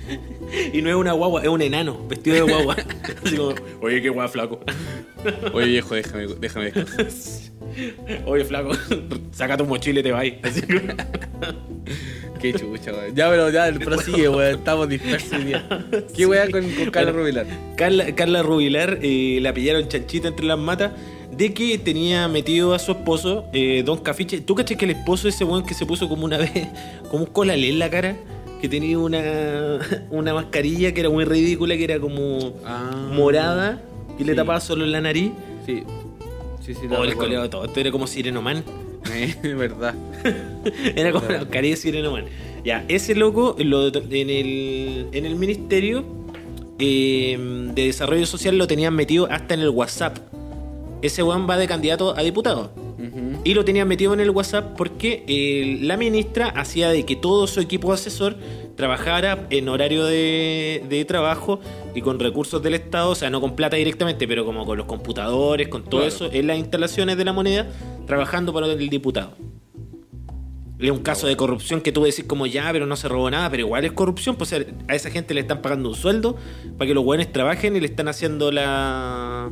Y 0.73 0.83
no 0.83 0.91
es 0.91 0.97
una 0.97 1.13
guagua, 1.13 1.43
es 1.43 1.49
un 1.49 1.63
enano, 1.63 2.07
vestido 2.07 2.37
de 2.37 2.43
guagua. 2.53 2.77
Así 3.25 3.37
como, 3.37 3.55
oye, 3.81 4.03
qué 4.03 4.11
weá 4.11 4.29
flaco. 4.29 4.61
Oye, 5.53 5.67
viejo, 5.67 5.97
déjame, 5.97 6.27
déjame. 6.39 6.73
Oye, 8.25 8.45
flaco, 8.45 8.71
saca 9.33 9.57
tu 9.57 9.65
mochila 9.65 9.99
y 9.99 10.03
te 10.05 10.13
vas. 10.13 10.25
Así 10.45 10.63
como- 10.63 10.81
Qué 12.41 12.53
chucha, 12.53 12.93
weón. 12.93 13.15
Ya, 13.17 13.29
pero 13.29 13.51
ya, 13.51 13.73
prosigue, 13.85 14.29
weón. 14.29 14.59
Estamos 14.59 14.89
dispersos 14.89 15.45
día. 15.45 15.67
¿Qué 16.17 16.27
weá 16.27 16.49
con, 16.51 16.69
con 16.71 16.91
Carlos 16.91 17.17
Rubilar? 17.17 17.47
Carla, 17.77 18.15
Carla 18.15 18.43
Rubilar 18.43 18.99
eh, 19.03 19.39
la 19.43 19.53
pillaron 19.53 19.89
chanchita 19.89 20.29
entre 20.29 20.47
las 20.47 20.59
matas 20.59 20.93
de 21.37 21.53
que 21.55 21.79
tenía 21.79 22.27
metido 22.29 22.75
a 22.75 22.79
su 22.79 22.93
esposo, 22.93 23.45
eh, 23.53 23.83
Don 23.85 23.99
Cafiche. 23.99 24.41
¿Tú 24.41 24.55
caché 24.55 24.77
que 24.77 24.85
el 24.87 24.93
esposo 24.93 25.25
de 25.25 25.31
ese 25.31 25.45
weón 25.45 25.65
que 25.65 25.75
se 25.75 25.87
puso 25.87 26.09
como 26.09 26.25
una 26.25 26.39
vez, 26.39 26.51
como 27.11 27.25
un 27.25 27.31
colalé 27.31 27.69
en 27.69 27.79
la 27.79 27.91
cara? 27.91 28.17
Que 28.61 28.69
tenía 28.69 28.99
una, 28.99 29.79
una 30.11 30.35
mascarilla 30.35 30.93
que 30.93 31.01
era 31.01 31.11
muy 31.11 31.25
ridícula, 31.25 31.77
que 31.77 31.85
era 31.85 32.01
como 32.01 32.55
Ah. 32.67 33.09
morada 33.13 33.81
y 34.19 34.25
le 34.25 34.35
tapaba 34.35 34.61
solo 34.61 34.85
la 34.87 35.01
nariz. 35.01 35.31
Sí. 35.65 35.83
Sí, 36.65 36.75
sí, 36.75 36.81
Oh, 36.91 37.05
el 37.05 37.15
coleado 37.15 37.45
de 37.45 37.49
todo. 37.49 37.65
Esto 37.65 37.81
era 37.81 37.91
como 37.91 38.07
Sirenoman. 38.07 38.65
Eh, 39.15 39.55
verdad. 39.55 39.95
Era 40.95 41.13
como 41.13 41.29
la 41.31 41.39
mascarilla 41.39 41.75
de 41.77 41.81
Sirenoman. 41.81 42.25
Ya, 42.65 42.85
ese 42.89 43.15
loco 43.15 43.57
lo, 43.59 43.87
en, 43.89 44.29
el, 44.29 45.07
en 45.13 45.25
el 45.25 45.37
ministerio 45.37 46.05
eh, 46.79 47.39
de 47.75 47.85
desarrollo 47.85 48.27
social 48.27 48.59
lo 48.59 48.67
tenían 48.67 48.95
metido 48.95 49.27
hasta 49.31 49.55
en 49.55 49.61
el 49.61 49.71
WhatsApp. 49.71 50.19
Ese 51.03 51.23
weón 51.23 51.49
va 51.49 51.57
de 51.57 51.67
candidato 51.67 52.17
a 52.17 52.23
diputado. 52.23 52.73
Y 53.45 53.55
lo 53.55 53.65
tenían 53.65 53.87
metido 53.87 54.13
en 54.13 54.21
el 54.21 54.31
WhatsApp 54.31 54.77
porque 54.77 55.25
eh, 55.29 55.79
la 55.83 55.97
ministra 55.97 56.49
hacía 56.49 56.89
de 56.91 57.07
que 57.07 57.15
todo 57.15 57.47
su 57.47 57.61
equipo 57.61 57.93
asesor 57.93 58.37
trabajara 58.77 59.47
en 59.51 59.69
horario 59.69 60.05
de, 60.05 60.83
de 60.89 61.05
trabajo 61.05 61.61
y 61.95 62.01
con 62.03 62.19
recursos 62.19 62.61
del 62.63 62.75
Estado, 62.75 63.11
o 63.11 63.15
sea, 63.15 63.31
no 63.31 63.41
con 63.41 63.55
plata 63.55 63.77
directamente, 63.77 64.27
pero 64.27 64.45
como 64.45 64.67
con 64.67 64.77
los 64.77 64.87
computadores, 64.87 65.69
con 65.69 65.85
todo 65.85 66.01
Claro. 66.01 66.09
eso, 66.09 66.31
en 66.33 66.49
las 66.49 66.59
instalaciones 66.59 67.17
de 67.17 67.25
la 67.25 67.33
moneda, 67.33 67.69
trabajando 68.07 68.53
para 68.53 68.67
el 68.67 68.89
diputado. 68.91 69.33
Es 70.81 70.91
un 70.91 70.99
caso 71.01 71.27
de 71.27 71.37
corrupción 71.37 71.81
que 71.81 71.91
tú 71.93 72.03
decís 72.05 72.25
como 72.25 72.47
ya, 72.47 72.69
pero 72.73 72.87
no 72.87 72.95
se 72.97 73.09
robó 73.09 73.31
nada, 73.31 73.51
pero 73.51 73.63
igual 73.65 73.85
es 73.85 73.93
corrupción, 73.93 74.37
pues 74.37 74.53
o 74.53 74.57
sea, 74.57 74.67
a 74.89 74.95
esa 74.95 75.11
gente 75.11 75.35
le 75.35 75.41
están 75.41 75.61
pagando 75.63 75.89
un 75.89 75.95
sueldo 75.95 76.37
para 76.77 76.87
que 76.89 76.95
los 76.95 77.05
buenos 77.05 77.33
trabajen 77.33 77.75
y 77.77 77.81
le 77.81 77.87
están 77.87 78.07
haciendo 78.07 78.53
la 78.53 79.51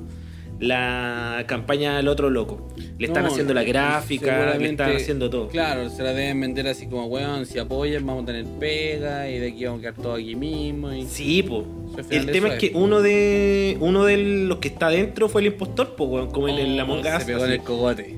la 0.59 1.45
campaña 1.47 1.99
al 1.99 2.09
otro 2.09 2.31
loco. 2.31 2.69
Le 2.99 3.07
están 3.09 3.25
No, 3.25 3.31
haciendo 3.31 3.53
la 3.55 3.63
gráfica, 3.63 4.57
le 4.57 4.71
están 4.71 4.97
haciendo 4.97 5.29
todo. 5.29 5.49
Claro, 5.49 5.91
se 5.91 6.03
la 6.03 6.13
deben 6.13 6.41
vender 6.41 6.67
así 6.69 6.87
como, 6.87 7.07
weón, 7.07 7.45
si 7.47 7.59
apoyan 7.59 8.07
vamos 8.07 8.23
a 8.23 8.27
tener 8.27 8.45
pega 8.59 9.29
y 9.29 9.39
de 9.39 9.49
aquí 9.49 9.65
vamos 9.65 9.81
a 9.81 9.83
quedar 9.83 9.95
todo 10.03 10.15
aquí 10.15 10.35
mismo. 10.35 10.93
Y... 10.93 11.05
Sí, 11.05 11.43
po. 11.43 11.65
El 12.11 12.27
tema 12.31 12.49
es 12.49 12.55
que 12.59 12.73
uno 12.75 13.01
de 13.03 13.77
uno 13.81 14.05
de 14.05 14.17
los 14.17 14.59
que 14.59 14.69
está 14.69 14.89
dentro 14.89 15.29
fue 15.29 15.41
el 15.43 15.49
impostor, 15.49 15.95
po, 15.97 16.05
weón, 16.05 16.31
como 16.31 16.49
en 16.49 16.81
Us. 16.81 16.89
Oh, 16.89 17.21
Se 17.21 17.27
pegó 17.27 17.45
en 17.45 17.53
el 17.53 17.61
cogote. 17.61 18.17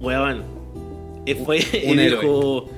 Weón. 0.00 0.42
Eh, 1.26 1.34
Fue, 1.34 1.58
Un 1.86 1.98
héroe. 1.98 2.20
dijo, 2.20 2.70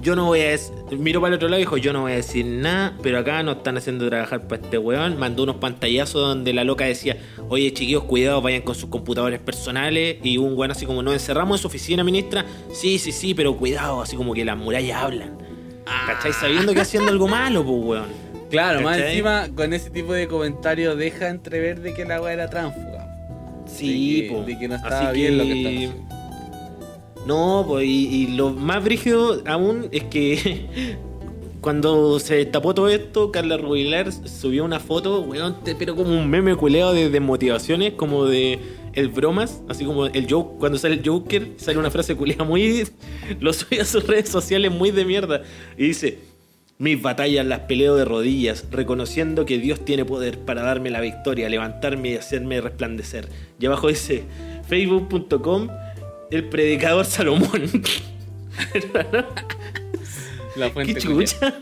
yo 0.00 0.16
no 0.16 0.26
voy 0.26 0.40
a 0.40 0.48
decir, 0.50 0.72
miro 0.98 1.20
para 1.20 1.28
el 1.28 1.34
otro 1.36 1.48
lado 1.48 1.58
y 1.60 1.62
dijo, 1.64 1.76
yo 1.76 1.92
no 1.92 2.02
voy 2.02 2.12
a 2.12 2.16
decir 2.16 2.44
nada, 2.46 2.96
pero 3.02 3.18
acá 3.18 3.42
nos 3.42 3.56
están 3.58 3.76
haciendo 3.76 4.08
trabajar 4.08 4.46
para 4.48 4.62
este 4.62 4.78
weón. 4.78 5.18
Mandó 5.18 5.42
unos 5.44 5.56
pantallazos 5.56 6.20
donde 6.20 6.52
la 6.52 6.64
loca 6.64 6.84
decía, 6.84 7.16
oye 7.48 7.72
chiquillos, 7.72 8.04
cuidado, 8.04 8.40
vayan 8.42 8.62
con 8.62 8.74
sus 8.74 8.88
computadores 8.90 9.40
personales. 9.40 10.16
Y 10.22 10.38
un 10.38 10.56
weón 10.56 10.70
así 10.70 10.86
como, 10.86 11.02
nos 11.02 11.14
encerramos 11.14 11.58
en 11.58 11.62
su 11.62 11.68
oficina, 11.68 12.02
ministra. 12.04 12.44
Sí, 12.72 12.98
sí, 12.98 13.12
sí, 13.12 13.34
pero 13.34 13.56
cuidado, 13.56 14.00
así 14.02 14.16
como 14.16 14.32
que 14.34 14.44
las 14.44 14.56
murallas 14.56 15.02
hablan. 15.02 15.38
¿Cachai? 16.06 16.32
Sabiendo 16.32 16.72
que 16.72 16.80
haciendo 16.80 17.10
algo 17.10 17.26
malo, 17.28 17.64
pues 17.64 17.82
weón. 17.84 18.30
Claro, 18.50 18.80
más 18.80 18.98
encima 18.98 19.48
con 19.54 19.72
ese 19.72 19.90
tipo 19.90 20.12
de 20.12 20.26
comentarios 20.26 20.96
deja 20.98 21.28
entrever 21.28 21.80
de 21.80 21.94
que 21.94 22.04
la 22.04 22.20
weá 22.20 22.32
era 22.32 22.50
tránsfuga. 22.50 23.06
Sí, 23.66 24.22
de 24.22 24.28
que, 24.28 24.34
po. 24.34 24.42
de 24.42 24.58
que 24.58 24.68
no 24.68 24.74
estaba 24.74 25.10
Así 25.10 25.20
bien 25.20 25.38
lo 25.38 25.44
que 25.44 25.50
que- 25.52 25.58
estaba 25.58 25.76
haciendo. 25.76 26.19
No, 27.30 27.64
pues 27.64 27.86
y, 27.86 28.26
lo 28.26 28.50
más 28.50 28.82
brígido 28.82 29.40
aún 29.46 29.86
es 29.92 30.02
que 30.02 30.96
cuando 31.60 32.18
se 32.18 32.34
destapó 32.34 32.74
todo 32.74 32.88
esto, 32.88 33.30
Carla 33.30 33.56
Rubilar 33.56 34.10
subió 34.10 34.64
una 34.64 34.80
foto, 34.80 35.20
weón, 35.20 35.58
pero 35.78 35.94
como 35.94 36.10
un 36.10 36.28
meme 36.28 36.56
culeado 36.56 36.92
de 36.92 37.08
desmotivaciones, 37.08 37.92
como 37.92 38.24
de 38.24 38.58
el 38.94 39.10
bromas, 39.10 39.62
así 39.68 39.84
como 39.84 40.06
el 40.06 40.28
joke, 40.28 40.58
cuando 40.58 40.76
sale 40.76 40.96
el 40.96 41.08
Joker, 41.08 41.52
sale 41.56 41.78
una 41.78 41.92
frase 41.92 42.16
culeada 42.16 42.42
muy. 42.42 42.82
Lo 43.38 43.52
sube 43.52 43.80
a 43.80 43.84
sus 43.84 44.04
redes 44.08 44.28
sociales 44.28 44.72
muy 44.72 44.90
de 44.90 45.04
mierda. 45.04 45.42
Y 45.78 45.84
dice. 45.84 46.30
Mis 46.78 47.02
batallas 47.02 47.44
las 47.44 47.58
peleo 47.60 47.94
de 47.94 48.06
rodillas, 48.06 48.64
reconociendo 48.70 49.44
que 49.44 49.58
Dios 49.58 49.84
tiene 49.84 50.06
poder 50.06 50.38
para 50.38 50.62
darme 50.62 50.88
la 50.88 51.02
victoria, 51.02 51.46
levantarme 51.50 52.12
y 52.12 52.14
hacerme 52.14 52.58
resplandecer. 52.62 53.28
Y 53.58 53.66
abajo 53.66 53.88
dice 53.88 54.24
facebook.com 54.66 55.68
el 56.30 56.44
predicador 56.48 57.04
Salomón. 57.04 57.70
La 60.56 60.66
¿Qué 60.66 60.72
fuente 60.72 61.00
culia. 61.00 61.26
chucha? 61.26 61.54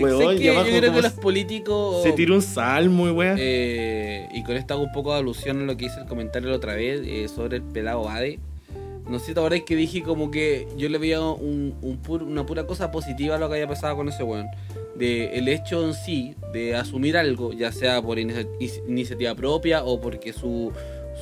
Weón, 0.00 0.38
que 0.38 0.44
yo 0.44 0.62
creo 0.64 0.92
que 0.94 1.02
los 1.02 1.12
se- 1.12 1.20
políticos. 1.20 2.02
Se 2.02 2.12
tiró 2.12 2.34
un 2.34 2.42
salmo 2.42 3.08
y 3.08 3.10
weá. 3.10 3.34
eh, 3.38 4.26
y 4.32 4.42
con 4.44 4.56
esto 4.56 4.74
hago 4.74 4.84
un 4.84 4.92
poco 4.92 5.12
de 5.12 5.18
alusión 5.18 5.60
a 5.60 5.64
lo 5.64 5.76
que 5.76 5.86
hice 5.86 6.00
el 6.00 6.06
comentario 6.06 6.48
la 6.48 6.56
otra 6.56 6.74
vez 6.74 7.02
eh, 7.04 7.28
sobre 7.28 7.58
el 7.58 7.62
pelado 7.62 8.08
Ade. 8.08 8.38
No 9.08 9.18
sé 9.18 9.26
si 9.26 9.34
te 9.34 9.40
acordás 9.40 9.62
que 9.66 9.74
dije 9.76 10.02
como 10.02 10.30
que 10.30 10.66
yo 10.76 10.88
le 10.88 10.96
veía 10.96 11.20
un, 11.20 11.74
un 11.82 12.00
pur- 12.00 12.22
una 12.22 12.46
pura 12.46 12.64
cosa 12.66 12.90
positiva 12.92 13.34
a 13.34 13.38
lo 13.38 13.48
que 13.48 13.54
había 13.56 13.66
pasado 13.68 13.96
con 13.96 14.08
ese 14.08 14.22
weón. 14.22 14.46
De 14.94 15.36
el 15.36 15.48
hecho 15.48 15.84
en 15.84 15.94
sí 15.94 16.34
de 16.52 16.76
asumir 16.76 17.16
algo, 17.16 17.52
ya 17.52 17.72
sea 17.72 18.00
por 18.00 18.18
inicia- 18.18 18.46
iniciativa 18.88 19.34
propia 19.34 19.82
o 19.82 20.00
porque 20.00 20.32
su, 20.32 20.72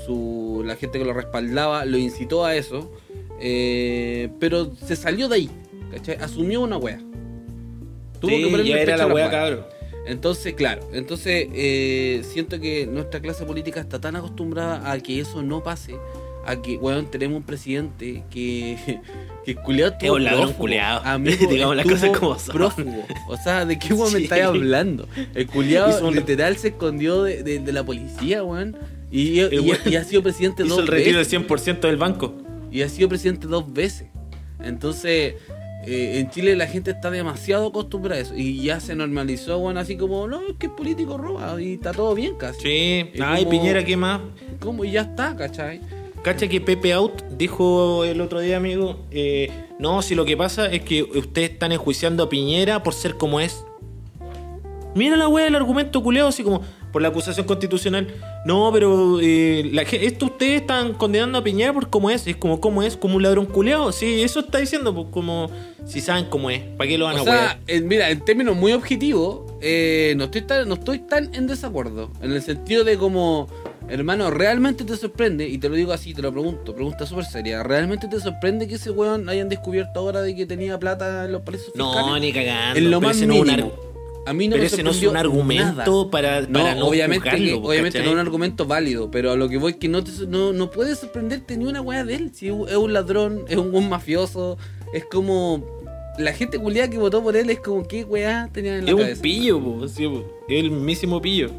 su 0.08 0.62
la 0.66 0.74
gente 0.76 0.98
que 0.98 1.04
lo 1.04 1.12
respaldaba 1.12 1.84
lo 1.84 1.98
incitó 1.98 2.44
a 2.44 2.56
eso. 2.56 2.90
eh, 3.40 4.30
pero 4.40 4.72
se 4.84 4.96
salió 4.96 5.28
de 5.28 5.36
ahí, 5.36 5.50
¿cachai? 5.92 6.16
Asumió 6.16 6.60
una 6.62 6.76
wea. 6.76 6.98
Tuvo 8.20 8.30
Sí, 8.32 8.42
que 8.42 8.50
ponerle 8.50 8.70
ya 8.72 8.80
era 8.80 8.96
la 8.96 9.04
a 9.04 9.06
la 9.08 9.14
weá, 9.14 9.28
weá. 9.28 9.30
cabrón. 9.30 9.66
Entonces, 10.06 10.54
claro, 10.54 10.82
entonces 10.92 11.46
eh, 11.52 12.22
siento 12.24 12.58
que 12.58 12.86
nuestra 12.86 13.20
clase 13.20 13.44
política 13.44 13.78
está 13.80 14.00
tan 14.00 14.16
acostumbrada 14.16 14.90
a 14.90 14.98
que 14.98 15.20
eso 15.20 15.42
no 15.42 15.62
pase, 15.62 15.94
a 16.46 16.60
que, 16.62 16.78
weón, 16.78 17.06
tenemos 17.10 17.36
un 17.36 17.42
presidente 17.44 18.24
que, 18.30 19.00
que 19.44 19.54
culiado 19.54 19.94
Es 20.00 20.10
un 20.10 20.24
ladrón 20.24 20.52
culiao. 20.54 21.02
Digamos 21.50 21.76
las 21.76 21.86
cosas 21.86 22.18
como 22.18 22.38
son. 22.38 22.54
prófugo. 22.56 23.04
O 23.28 23.36
sea, 23.36 23.64
¿de 23.66 23.78
qué 23.78 23.92
weón 23.94 24.12
me 24.12 24.18
Sí. 24.18 24.24
estáis 24.24 24.44
hablando? 24.44 25.06
El 25.34 25.46
un- 26.08 26.14
literal 26.16 26.56
se 26.56 26.68
escondió 26.68 27.22
de, 27.22 27.42
de- 27.44 27.58
de 27.60 27.72
la 27.72 27.84
policía, 27.84 28.42
weón. 28.42 28.76
Y, 29.10 29.40
y- 29.40 29.96
ha 29.96 30.04
sido 30.04 30.22
presidente 30.22 30.64
Hizo 30.64 30.74
dos 30.76 30.84
el 30.84 30.88
retiro 30.88 31.18
veces. 31.18 31.32
del 31.32 31.46
100% 31.48 31.80
del 31.80 31.96
banco. 31.96 32.34
Y 32.70 32.82
ha 32.82 32.88
sido 32.88 33.08
presidente 33.08 33.46
dos 33.46 33.72
veces. 33.72 34.08
Entonces, 34.62 35.34
eh, 35.86 36.18
en 36.18 36.30
Chile 36.30 36.56
la 36.56 36.66
gente 36.66 36.90
está 36.90 37.10
demasiado 37.10 37.68
acostumbrada 37.68 38.20
a 38.20 38.22
eso. 38.24 38.34
Y 38.36 38.62
ya 38.62 38.80
se 38.80 38.94
normalizó, 38.94 39.58
bueno, 39.58 39.80
así 39.80 39.96
como, 39.96 40.26
no, 40.26 40.40
es 40.48 40.56
que 40.58 40.66
el 40.66 40.72
político 40.72 41.16
roba 41.16 41.60
y 41.60 41.74
está 41.74 41.92
todo 41.92 42.14
bien 42.14 42.34
casi. 42.36 42.60
Sí. 42.60 43.10
Es 43.14 43.20
Ay, 43.20 43.44
como- 43.44 43.50
Piñera, 43.50 43.84
¿qué 43.84 43.96
más? 43.96 44.20
¿Cómo? 44.60 44.84
Y 44.84 44.92
ya 44.92 45.02
está, 45.02 45.34
¿cachai? 45.36 45.80
Cacha 46.22 46.48
que 46.48 46.60
Pepe 46.60 46.92
Out 46.92 47.22
dijo 47.38 48.04
el 48.04 48.20
otro 48.20 48.40
día, 48.40 48.56
amigo, 48.56 49.06
eh, 49.12 49.50
no, 49.78 50.02
si 50.02 50.16
lo 50.16 50.24
que 50.24 50.36
pasa 50.36 50.66
es 50.66 50.82
que 50.82 51.04
ustedes 51.04 51.52
están 51.52 51.70
enjuiciando 51.72 52.24
a 52.24 52.28
Piñera 52.28 52.82
por 52.82 52.92
ser 52.92 53.14
como 53.14 53.38
es. 53.40 53.64
Mira 54.94 55.16
la 55.16 55.28
wea 55.28 55.44
del 55.44 55.54
argumento 55.54 56.02
culeado, 56.02 56.28
así 56.28 56.42
como 56.42 56.62
por 56.92 57.02
la 57.02 57.08
acusación 57.08 57.46
constitucional. 57.46 58.08
No, 58.44 58.70
pero 58.72 59.18
eh, 59.20 59.68
la 59.72 59.82
esto 59.82 60.26
ustedes 60.26 60.62
están 60.62 60.94
condenando 60.94 61.38
a 61.38 61.44
Piñera 61.44 61.72
por 61.72 61.90
cómo 61.90 62.10
es. 62.10 62.26
Es 62.26 62.36
como 62.36 62.60
cómo 62.60 62.82
es, 62.82 62.96
como 62.96 63.16
un 63.16 63.22
ladrón 63.22 63.46
culeado. 63.46 63.92
Sí, 63.92 64.22
eso 64.22 64.40
está 64.40 64.58
diciendo, 64.58 64.94
pues 64.94 65.08
como 65.10 65.50
si 65.84 66.00
saben 66.00 66.24
cómo 66.26 66.50
es. 66.50 66.60
¿Para 66.60 66.88
qué 66.88 66.98
lo 66.98 67.04
van 67.04 67.16
O 67.16 67.20
a 67.20 67.24
sea, 67.24 67.60
mira, 67.82 68.10
en 68.10 68.24
términos 68.24 68.56
muy 68.56 68.72
objetivos, 68.72 69.52
eh, 69.60 70.14
no, 70.16 70.24
estoy 70.24 70.42
tan, 70.42 70.68
no 70.68 70.74
estoy 70.74 71.00
tan 71.00 71.34
en 71.34 71.46
desacuerdo. 71.46 72.10
En 72.22 72.32
el 72.32 72.42
sentido 72.42 72.82
de 72.84 72.96
como, 72.96 73.46
hermano, 73.88 74.30
realmente 74.30 74.84
te 74.84 74.96
sorprende, 74.96 75.46
y 75.48 75.58
te 75.58 75.68
lo 75.68 75.74
digo 75.76 75.92
así, 75.92 76.14
te 76.14 76.22
lo 76.22 76.32
pregunto, 76.32 76.74
pregunta 76.74 77.06
súper 77.06 77.24
seria, 77.26 77.62
¿realmente 77.62 78.08
te 78.08 78.18
sorprende 78.20 78.66
que 78.68 78.76
ese 78.76 78.90
weón 78.90 79.28
hayan 79.28 79.48
descubierto 79.48 80.00
ahora 80.00 80.22
de 80.22 80.34
que 80.34 80.46
tenía 80.46 80.78
plata 80.78 81.24
en 81.26 81.32
los 81.32 81.42
paraísos 81.42 81.72
No, 81.74 81.92
fiscales? 81.92 82.20
ni 82.22 82.32
cagando. 82.32 82.78
En 82.78 82.90
lo 82.90 83.00
más 83.00 83.16
mínimo. 83.18 83.72
A 84.26 84.32
mí 84.34 84.46
no 84.48 84.52
pero 84.52 84.62
me 84.62 84.66
ese 84.66 84.82
no 84.82 84.90
es 84.90 85.02
un 85.02 85.16
argumento 85.16 85.64
nada. 85.76 86.10
para, 86.10 86.40
No, 86.42 86.58
para 86.60 86.74
no 86.74 86.86
obviamente, 86.86 87.30
juzgarlo, 87.30 87.62
que- 87.62 87.68
obviamente 87.68 87.98
no 88.00 88.04
es 88.06 88.12
un 88.12 88.18
argumento 88.18 88.66
válido, 88.66 89.10
pero 89.10 89.32
a 89.32 89.36
lo 89.36 89.48
que 89.48 89.56
voy 89.56 89.74
que 89.74 89.88
no, 89.88 90.04
te, 90.04 90.10
no, 90.26 90.52
no 90.52 90.70
puede 90.70 90.94
sorprenderte 90.96 91.56
ni 91.56 91.64
una 91.64 91.80
weá 91.80 92.04
de 92.04 92.14
él. 92.14 92.30
Si 92.34 92.48
es 92.48 92.76
un 92.76 92.92
ladrón, 92.92 93.44
es 93.48 93.56
un, 93.56 93.74
un 93.74 93.88
mafioso, 93.88 94.58
es 94.92 95.04
como... 95.06 95.64
La 96.18 96.32
gente 96.32 96.58
culiada 96.58 96.90
que 96.90 96.98
votó 96.98 97.22
por 97.22 97.36
él 97.36 97.48
es 97.48 97.60
como, 97.60 97.86
¿qué 97.86 98.02
weá 98.04 98.50
tenía 98.52 98.76
en 98.78 98.84
la 98.84 98.90
Es 98.90 98.94
un 98.94 99.00
cabeza? 99.02 99.22
pillo, 99.22 99.60
po, 99.62 99.86
sí, 99.88 100.06
po. 100.08 100.24
Es 100.48 100.58
el 100.64 100.70
mismísimo 100.72 101.22
pillo. 101.22 101.50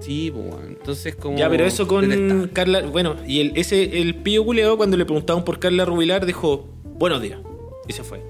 Sí, 0.00 0.30
pues. 0.32 0.54
Entonces 0.68 1.16
como... 1.16 1.38
Ya, 1.38 1.48
pero 1.48 1.64
eso 1.64 1.88
con 1.88 2.06
detestable. 2.08 2.52
Carla. 2.52 2.82
Bueno, 2.82 3.16
y 3.26 3.40
el, 3.40 3.52
ese, 3.56 4.00
el 4.00 4.14
pillo 4.16 4.44
culeado, 4.44 4.76
cuando 4.76 4.96
le 4.98 5.04
preguntaban 5.06 5.42
por 5.44 5.58
Carla 5.58 5.84
Rubilar, 5.86 6.26
dijo: 6.26 6.68
Buenos 6.98 7.20
días. 7.22 7.38
Y 7.88 7.92
se 7.94 8.04
fue. 8.04 8.22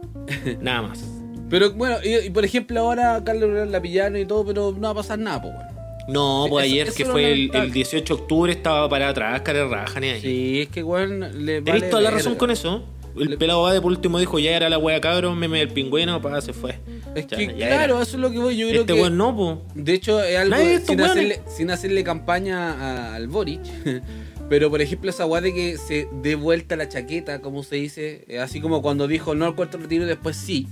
Nada 0.60 0.82
más. 0.82 1.04
Pero 1.48 1.72
bueno, 1.72 1.96
y, 2.04 2.26
y 2.26 2.30
por 2.30 2.44
ejemplo 2.44 2.80
ahora 2.80 3.22
Carlos 3.24 3.68
la 3.68 3.80
pillaron 3.80 4.16
y 4.18 4.24
todo, 4.26 4.44
pero 4.44 4.72
no 4.72 4.80
va 4.80 4.90
a 4.90 4.94
pasar 4.94 5.18
nada, 5.18 5.42
pues 5.42 5.54
weón. 5.54 5.76
No, 6.08 6.44
Sí, 6.44 6.50
pues 6.50 6.64
eso- 6.66 6.72
ayer 6.72 6.86
eso 6.88 6.96
que 6.96 7.04
fue 7.04 7.32
el, 7.32 7.50
el 7.54 7.72
18 7.72 8.14
de 8.16 8.20
octubre 8.22 8.52
estaba 8.52 8.88
para 8.88 9.08
atrás, 9.08 9.40
cara 9.42 9.66
raja, 9.66 9.98
ni 10.00 10.08
ahí. 10.08 10.20
Sí, 10.20 10.60
es 10.62 10.68
que 10.68 10.82
weón 10.82 11.20
le 11.44 11.60
Tenés 11.62 11.64
vale 11.80 11.86
toda 11.90 12.02
la 12.02 12.10
verga. 12.10 12.18
razón 12.24 12.36
con 12.36 12.50
eso. 12.50 12.84
El 13.18 13.30
Le- 13.30 13.38
pelado 13.38 13.62
Bade 13.62 13.80
por 13.80 13.90
último 13.92 14.18
dijo: 14.18 14.38
Ya 14.38 14.54
era 14.54 14.68
la 14.68 14.76
wea 14.78 15.00
cabrón, 15.00 15.38
meme 15.38 15.58
del 15.60 15.70
pingüino, 15.70 16.20
pa, 16.20 16.38
se 16.42 16.52
fue. 16.52 16.78
Es 17.14 17.26
Ya, 17.26 17.36
que 17.38 17.46
ya 17.46 17.66
claro, 17.68 17.94
era. 17.94 18.02
eso 18.02 18.16
es 18.16 18.20
lo 18.22 18.30
que 18.30 18.38
voy. 18.38 18.56
Yo 18.56 18.68
creo 18.68 18.80
Este 18.82 18.92
que 18.94 19.00
weón 19.00 19.16
no, 19.16 19.34
po. 19.34 19.62
De 19.74 19.94
hecho, 19.94 20.22
es 20.22 20.36
algo 20.38 20.54
Nadie 20.54 20.78
de 20.80 20.86
sin 20.86 21.00
hacerle, 21.00 21.40
sin 21.48 21.70
hacerle 21.70 22.04
campaña 22.04 22.72
a- 22.72 23.14
al 23.14 23.26
Boric. 23.28 23.60
Pero, 24.48 24.70
por 24.70 24.80
ejemplo, 24.80 25.10
esa 25.10 25.26
weá 25.26 25.40
de 25.40 25.52
que 25.52 25.76
se 25.78 26.08
dé 26.22 26.36
vuelta 26.36 26.76
la 26.76 26.88
chaqueta, 26.88 27.40
como 27.40 27.64
se 27.64 27.76
dice, 27.76 28.24
eh, 28.28 28.38
así 28.38 28.60
como 28.60 28.80
cuando 28.80 29.08
dijo 29.08 29.34
no 29.34 29.44
al 29.46 29.56
cuarto 29.56 29.78
retiro 29.78 30.04
y 30.04 30.06
después 30.06 30.36
sí. 30.36 30.68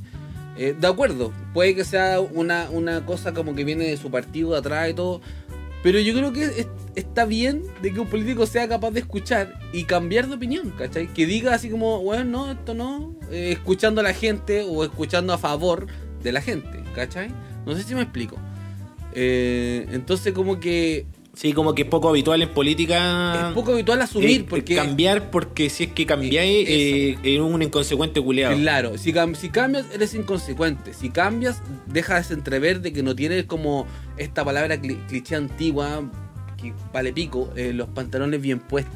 Eh, 0.56 0.74
de 0.78 0.86
acuerdo, 0.86 1.32
puede 1.52 1.74
que 1.74 1.84
sea 1.84 2.20
una, 2.20 2.68
una 2.70 3.04
cosa 3.04 3.32
como 3.34 3.54
que 3.54 3.64
viene 3.64 3.84
de 3.88 3.96
su 3.96 4.10
partido 4.10 4.52
de 4.52 4.58
atrás 4.58 4.90
y 4.90 4.94
todo. 4.94 5.20
Pero 5.82 5.98
yo 5.98 6.14
creo 6.14 6.32
que 6.32 6.44
es- 6.44 6.68
está 6.94 7.24
bien 7.26 7.62
de 7.82 7.92
que 7.92 8.00
un 8.00 8.06
político 8.08 8.46
sea 8.46 8.66
capaz 8.68 8.92
de 8.92 9.00
escuchar 9.00 9.58
y 9.72 9.84
cambiar 9.84 10.28
de 10.28 10.36
opinión, 10.36 10.70
¿cachai? 10.78 11.08
Que 11.12 11.26
diga 11.26 11.52
así 11.54 11.68
como, 11.68 12.00
bueno, 12.00 12.24
no, 12.24 12.50
esto 12.52 12.72
no, 12.72 13.14
eh, 13.30 13.50
escuchando 13.52 14.00
a 14.00 14.04
la 14.04 14.14
gente 14.14 14.62
o 14.62 14.82
escuchando 14.84 15.32
a 15.34 15.38
favor 15.38 15.86
de 16.22 16.32
la 16.32 16.40
gente, 16.40 16.82
¿cachai? 16.94 17.28
No 17.66 17.74
sé 17.74 17.82
si 17.82 17.94
me 17.94 18.00
explico. 18.02 18.36
Eh, 19.12 19.86
entonces 19.92 20.32
como 20.32 20.58
que 20.58 21.06
Sí, 21.34 21.52
como 21.52 21.74
que 21.74 21.82
es 21.82 21.88
poco 21.88 22.08
habitual 22.08 22.42
en 22.42 22.48
política. 22.48 23.48
es 23.48 23.54
poco 23.54 23.72
habitual 23.72 24.00
asumir 24.02 24.42
eh, 24.42 24.46
porque... 24.48 24.76
Cambiar, 24.76 25.30
porque 25.30 25.68
si 25.68 25.84
es 25.84 25.92
que 25.92 26.06
cambiáis, 26.06 26.68
Eh, 26.68 27.18
eh, 27.22 27.40
un 27.40 27.60
inconsecuente 27.62 28.20
culeado. 28.20 28.56
Claro, 28.56 28.96
si, 28.98 29.12
si 29.34 29.48
cambias 29.50 29.86
eres 29.92 30.14
inconsecuente. 30.14 30.94
Si 30.94 31.10
cambias, 31.10 31.60
dejas 31.86 32.30
entrever 32.30 32.80
de 32.80 32.92
que 32.92 33.02
no 33.02 33.14
tienes 33.16 33.44
como 33.44 33.86
esta 34.16 34.44
palabra 34.44 34.76
cli- 34.80 35.04
cliché 35.08 35.34
antigua, 35.34 36.02
que 36.56 36.72
vale 36.92 37.12
pico, 37.12 37.50
eh, 37.56 37.72
los 37.74 37.88
pantalones 37.88 38.40
bien 38.40 38.60
puestos. 38.60 38.94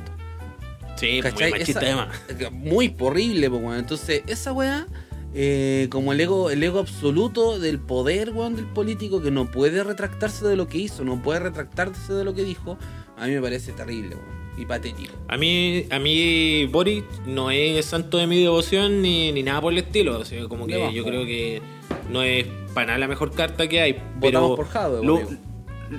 Sí, 0.97 1.21
¿Cachai? 1.23 1.51
muy 1.51 1.59
machista 1.61 2.09
Esa-. 2.29 2.51
Muy 2.51 2.95
horrible, 2.99 3.51
pues, 3.51 3.63
weón. 3.63 3.79
Entonces, 3.79 4.23
esa 4.27 4.53
weá, 4.53 4.87
eh, 5.35 5.89
como 5.91 6.13
el 6.13 6.21
ego, 6.21 6.51
el 6.51 6.63
ego 6.63 6.79
absoluto 6.79 7.59
del 7.59 7.79
poder, 7.79 8.31
weón, 8.31 8.57
del 8.57 8.67
político, 8.67 9.21
que 9.21 9.31
no 9.31 9.51
puede 9.51 9.85
retractarse 9.85 10.47
de 10.47 10.57
lo 10.57 10.69
que 10.69 10.79
hizo, 10.79 11.05
no 11.05 11.23
puede 11.23 11.41
retractarse 11.41 12.13
de 12.13 12.25
lo 12.25 12.35
que 12.35 12.45
dijo, 12.45 12.79
a 13.17 13.27
mí 13.27 13.35
me 13.35 13.41
parece 13.41 13.73
terrible, 13.73 14.17
weón. 14.17 14.39
Y 14.59 14.67
patético. 14.67 15.15
A 15.29 15.37
mí, 15.37 15.87
a 15.89 16.01
mí 16.01 16.67
Boric 16.67 17.05
no 17.27 17.53
es 17.53 17.87
santo 17.87 18.19
de 18.19 18.27
mi 18.27 18.43
devoción 18.43 19.03
ni, 19.03 19.31
ni 19.31 19.45
nada 19.45 19.61
por 19.61 19.73
el 19.73 19.79
estilo. 19.79 20.19
O 20.19 20.25
sea, 20.25 20.49
como 20.49 20.67
que 20.67 20.93
yo 20.93 21.05
creo 21.05 21.25
que 21.25 21.63
no 22.11 22.25
es 22.25 22.45
para 22.75 22.89
nada 22.89 22.99
la 22.99 23.07
mejor 23.07 23.31
carta 23.31 23.69
que 23.69 23.81
hay. 23.81 23.93
Votamos 23.93 24.21
Pero 24.21 24.57
por 24.57 24.67
Jadwe, 24.67 25.07
lo, 25.07 25.21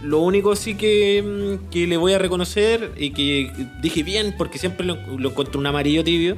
lo 0.04 0.20
único 0.20 0.58
sí 0.58 0.76
que, 0.76 1.58
que 1.72 1.88
le 1.88 1.96
voy 1.96 2.12
a 2.12 2.18
reconocer 2.18 2.92
y 2.98 3.12
que 3.12 3.50
dije 3.82 4.04
bien, 4.04 4.36
porque 4.38 4.60
siempre 4.60 4.86
lo, 4.86 4.98
lo 5.18 5.30
encontré 5.30 5.58
un 5.58 5.66
amarillo 5.66 6.04
tibio. 6.04 6.36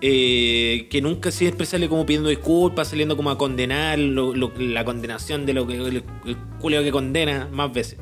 Eh, 0.00 0.86
que 0.90 1.00
nunca 1.00 1.30
siempre 1.30 1.66
sale 1.66 1.88
como 1.88 2.04
pidiendo 2.06 2.28
disculpas, 2.28 2.88
saliendo 2.88 3.16
como 3.16 3.30
a 3.30 3.38
condenar 3.38 3.98
lo- 3.98 4.34
lo- 4.34 4.52
la 4.58 4.84
condenación 4.84 5.46
de 5.46 5.54
lo 5.54 5.66
que 5.66 5.76
el, 5.76 6.02
el 6.26 6.36
culeo 6.60 6.82
que 6.82 6.90
condena 6.92 7.48
más 7.50 7.72
veces. 7.72 7.98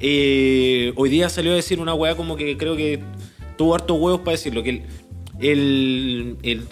Eh, 0.00 0.92
hoy 0.96 1.10
día 1.10 1.28
salió 1.28 1.52
a 1.52 1.56
decir 1.56 1.78
una 1.80 1.94
weá 1.94 2.16
como 2.16 2.36
que 2.36 2.56
creo 2.56 2.74
que 2.76 3.00
tuvo 3.58 3.74
hartos 3.74 3.98
huevos 4.00 4.20
para 4.20 4.32
decirlo, 4.32 4.62
que 4.62 4.70
el, 4.70 4.82
el, 5.40 6.36
el, 6.42 6.62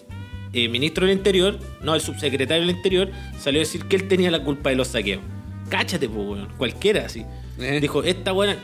eh, 0.55 0.69
ministro 0.69 1.07
del 1.07 1.17
Interior, 1.17 1.59
no, 1.83 1.95
el 1.95 2.01
subsecretario 2.01 2.67
del 2.67 2.75
Interior, 2.75 3.11
salió 3.39 3.61
a 3.61 3.65
decir 3.65 3.85
que 3.85 3.97
él 3.97 4.09
tenía 4.09 4.31
la 4.31 4.43
culpa 4.43 4.71
de 4.71 4.77
los 4.77 4.89
saqueos. 4.89 5.21
Cáchate, 5.69 6.09
pues, 6.09 6.27
weón, 6.27 6.49
cualquiera 6.57 7.05
así. 7.07 7.25
Dijo, 7.81 8.03
esta 8.03 8.33
buena... 8.33 8.57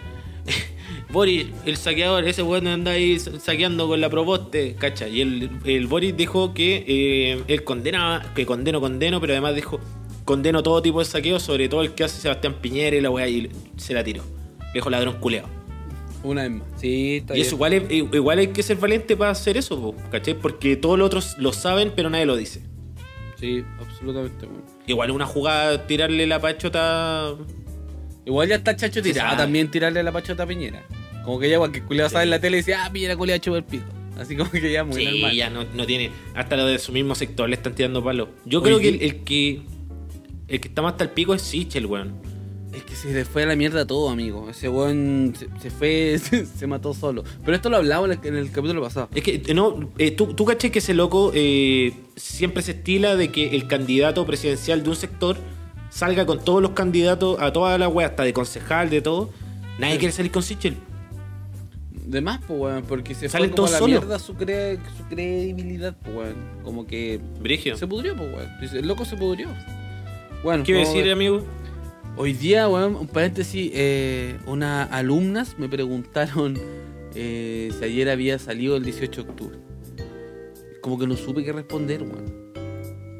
Boris, 1.14 1.46
el 1.64 1.76
saqueador, 1.76 2.26
ese 2.28 2.42
weón 2.42 2.66
anda 2.66 2.90
ahí 2.90 3.18
saqueando 3.18 3.86
con 3.88 4.00
la 4.00 4.10
proposte, 4.10 4.74
cacha. 4.74 5.06
Y 5.08 5.20
el, 5.22 5.48
el 5.64 5.86
Boris 5.86 6.16
dijo 6.16 6.52
que 6.52 6.84
eh, 6.86 7.42
él 7.48 7.64
condenaba, 7.64 8.22
que 8.34 8.44
condeno, 8.44 8.80
condeno, 8.80 9.20
pero 9.20 9.32
además 9.32 9.54
dijo, 9.54 9.80
condeno 10.24 10.62
todo 10.62 10.82
tipo 10.82 10.98
de 10.98 11.04
saqueo, 11.04 11.38
sobre 11.38 11.68
todo 11.68 11.82
el 11.82 11.92
que 11.92 12.02
hace 12.04 12.20
Sebastián 12.20 12.54
Piñera 12.60 12.96
y 12.96 13.00
la 13.00 13.10
weá, 13.10 13.28
y 13.28 13.48
se 13.76 13.94
la 13.94 14.02
tiró. 14.02 14.22
Viejo 14.72 14.90
ladrón 14.90 15.18
culeado. 15.20 15.48
Una 16.24 16.42
vez 16.42 16.50
más. 16.50 16.66
Sí, 16.80 17.18
está 17.18 17.36
Y 17.36 17.42
eso 17.42 17.54
igual, 17.54 17.74
es- 17.74 17.84
igual 17.92 18.38
hay 18.40 18.48
que 18.48 18.62
ser 18.64 18.76
valiente 18.78 19.16
para 19.16 19.30
hacer 19.30 19.56
eso, 19.56 19.80
po, 19.80 19.94
¿cachai? 20.10 20.34
Porque 20.34 20.74
todos 20.74 20.98
los 20.98 21.06
otros 21.06 21.36
lo 21.38 21.52
saben, 21.52 21.92
pero 21.94 22.10
nadie 22.10 22.26
lo 22.26 22.34
dice. 22.36 22.60
Sí, 23.38 23.62
absolutamente. 23.78 24.46
Igual 24.86 25.10
es 25.10 25.14
una 25.16 25.26
jugada 25.26 25.86
tirarle 25.86 26.26
la 26.26 26.40
pachota. 26.40 27.34
Igual 28.26 28.48
ya 28.48 28.54
está 28.56 28.74
Chacho 28.74 29.02
tirado 29.02 29.36
también 29.36 29.70
tirarle 29.70 30.02
la 30.02 30.10
pachota 30.10 30.42
a 30.44 30.46
Piñera. 30.46 30.82
Como 31.24 31.38
que 31.38 31.48
ya 31.48 31.58
cualquier 31.58 31.84
culiado 31.84 32.10
sale 32.10 32.24
en 32.24 32.30
la 32.30 32.40
tele 32.40 32.58
y 32.58 32.60
dice, 32.60 32.74
ah, 32.74 32.90
Piñera 32.92 33.16
culiado 33.16 33.40
chupa 33.40 33.56
el 33.58 33.64
pico. 33.64 33.84
Así 34.18 34.36
como 34.36 34.50
que 34.50 34.70
ya 34.70 34.84
muy 34.84 34.96
sí, 34.96 35.04
normal. 35.20 35.34
ya 35.34 35.50
no, 35.50 35.64
no 35.74 35.86
tiene. 35.86 36.10
Hasta 36.34 36.56
lo 36.56 36.66
de 36.66 36.78
su 36.78 36.92
mismo 36.92 37.14
sector 37.14 37.48
le 37.48 37.56
están 37.56 37.74
tirando 37.74 38.02
palos. 38.04 38.28
Yo 38.44 38.60
Oye, 38.60 38.66
creo 38.66 38.78
que 38.78 38.88
el, 39.06 39.24
que. 39.24 39.62
El 40.46 40.60
que 40.60 40.68
está 40.68 40.82
más 40.82 40.92
hasta 40.92 41.04
el 41.04 41.10
pico 41.10 41.34
es 41.34 41.42
Sichel, 41.42 41.86
weón. 41.86 42.14
Es 42.72 42.82
que 42.84 42.94
se 42.96 43.12
le 43.12 43.24
fue 43.24 43.44
a 43.44 43.46
la 43.46 43.56
mierda 43.56 43.86
todo, 43.86 44.10
amigo. 44.10 44.48
Ese 44.50 44.68
weón 44.68 45.32
se, 45.38 45.48
se 45.60 45.70
fue, 45.70 46.18
se, 46.22 46.44
se 46.46 46.66
mató 46.66 46.92
solo. 46.94 47.24
Pero 47.44 47.56
esto 47.56 47.70
lo 47.70 47.76
hablamos 47.78 48.10
en 48.10 48.18
el, 48.20 48.26
en 48.26 48.36
el 48.36 48.50
capítulo 48.52 48.82
pasado. 48.82 49.08
Es 49.14 49.22
que, 49.22 49.54
no, 49.54 49.90
eh, 49.98 50.10
tú, 50.12 50.34
tú 50.34 50.44
caché 50.44 50.70
que 50.70 50.78
ese 50.80 50.92
loco 50.94 51.32
eh, 51.34 51.92
siempre 52.16 52.62
se 52.62 52.72
estila 52.72 53.16
de 53.16 53.30
que 53.32 53.56
el 53.56 53.66
candidato 53.66 54.24
presidencial 54.26 54.82
de 54.82 54.90
un 54.90 54.96
sector 54.96 55.36
salga 55.90 56.26
con 56.26 56.44
todos 56.44 56.60
los 56.62 56.72
candidatos 56.72 57.40
a 57.40 57.52
toda 57.52 57.78
la 57.78 57.88
wea, 57.88 58.08
hasta 58.08 58.22
de 58.24 58.32
concejal, 58.32 58.90
de 58.90 59.00
todo. 59.02 59.30
Nadie 59.78 59.94
Sí. 59.94 59.98
quiere 60.00 60.12
salir 60.12 60.30
con 60.32 60.42
Sichel. 60.42 60.76
De 62.04 62.20
más, 62.20 62.40
pues, 62.46 62.60
weón, 62.60 62.82
porque 62.84 63.14
se 63.14 63.28
Salen 63.28 63.50
fue 63.50 63.56
como 63.56 63.68
a 63.68 63.70
la 63.70 63.78
solos. 63.78 64.00
mierda 64.00 64.18
su, 64.18 64.34
cre- 64.34 64.78
su 64.96 65.04
credibilidad, 65.08 65.96
pues, 66.02 66.14
weón. 66.16 66.34
Como 66.62 66.86
que 66.86 67.18
Brigio. 67.40 67.76
se 67.76 67.86
pudrió, 67.86 68.14
pues, 68.16 68.28
weón. 68.34 68.50
El 68.76 68.86
loco 68.86 69.04
se 69.04 69.16
pudrió. 69.16 69.48
Bueno, 70.42 70.62
¿Qué 70.64 70.72
iba 70.72 70.80
a 70.80 70.84
vamos 70.84 70.96
decir, 70.96 71.10
amigo? 71.12 71.42
Hoy 72.16 72.32
día, 72.34 72.68
weón, 72.68 72.94
un 72.96 73.06
paréntesis, 73.08 73.70
eh, 73.74 74.36
unas 74.46 74.90
alumnas 74.92 75.58
me 75.58 75.68
preguntaron 75.68 76.58
eh, 77.14 77.72
si 77.78 77.84
ayer 77.84 78.10
había 78.10 78.38
salido 78.38 78.76
el 78.76 78.84
18 78.84 79.24
de 79.24 79.30
octubre. 79.30 79.58
Como 80.82 80.98
que 80.98 81.06
no 81.06 81.16
supe 81.16 81.42
qué 81.42 81.52
responder, 81.52 82.02
weón. 82.02 82.44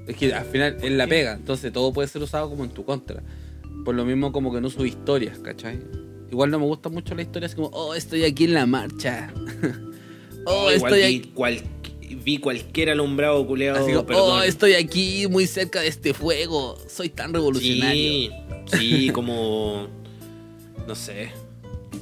Es 0.06 0.16
que 0.16 0.34
al 0.34 0.44
final 0.44 0.76
él 0.82 0.98
la 0.98 1.06
pega, 1.06 1.32
entonces 1.32 1.72
todo 1.72 1.90
puede 1.94 2.06
ser 2.08 2.22
usado 2.22 2.50
como 2.50 2.62
en 2.64 2.70
tu 2.70 2.84
contra. 2.84 3.22
Por 3.86 3.94
lo 3.94 4.04
mismo 4.04 4.30
como 4.32 4.52
que 4.52 4.60
no 4.60 4.68
sube 4.68 4.88
historias, 4.88 5.38
¿cachai? 5.38 5.78
Igual 6.34 6.50
no 6.50 6.58
me 6.58 6.66
gusta 6.66 6.88
mucho 6.88 7.14
la 7.14 7.22
historia 7.22 7.46
así 7.46 7.54
como, 7.54 7.68
oh, 7.68 7.94
estoy 7.94 8.24
aquí 8.24 8.42
en 8.42 8.54
la 8.54 8.66
marcha. 8.66 9.32
oh, 10.46 10.68
Igual 10.68 10.74
estoy 10.74 10.98
vi, 10.98 11.04
aquí. 11.18 11.30
cual- 11.32 11.62
vi 12.24 12.38
cualquier 12.38 12.90
alumbrado 12.90 13.46
culeado. 13.46 13.78
Así 13.84 13.92
como, 13.92 14.04
perdón. 14.04 14.38
oh, 14.40 14.42
estoy 14.42 14.72
aquí 14.74 15.28
muy 15.28 15.46
cerca 15.46 15.80
de 15.80 15.86
este 15.86 16.12
fuego. 16.12 16.76
Soy 16.88 17.08
tan 17.08 17.32
revolucionario. 17.32 17.94
Sí, 17.94 18.30
sí, 18.66 19.10
como. 19.10 19.86
No 20.88 20.94
sé. 20.96 21.30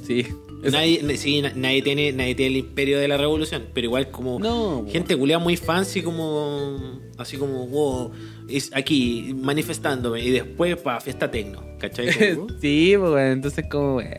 Sí. 0.07 0.25
Nadie, 0.71 1.17
sí, 1.17 1.41
na- 1.41 1.51
nadie, 1.55 1.81
tiene, 1.81 2.11
nadie 2.13 2.35
tiene 2.35 2.51
el 2.55 2.57
imperio 2.65 2.99
de 2.99 3.07
la 3.07 3.17
revolución, 3.17 3.63
pero 3.73 3.85
igual 3.85 4.09
como 4.11 4.39
No, 4.39 4.85
gente 4.89 5.15
culeada 5.17 5.43
muy 5.43 5.57
fancy, 5.57 6.01
como 6.01 6.99
así 7.17 7.37
como, 7.37 7.67
wow, 7.67 8.11
es 8.49 8.71
aquí 8.73 9.33
manifestándome 9.35 10.23
y 10.23 10.31
después 10.31 10.77
para 10.77 11.01
fiesta 11.01 11.29
tecno, 11.29 11.61
¿cachai? 11.79 12.35
Como, 12.35 12.47
sí, 12.61 12.93
pues 12.97 13.11
bueno, 13.11 13.31
entonces 13.31 13.65
como, 13.69 13.93
bueno. 13.95 14.15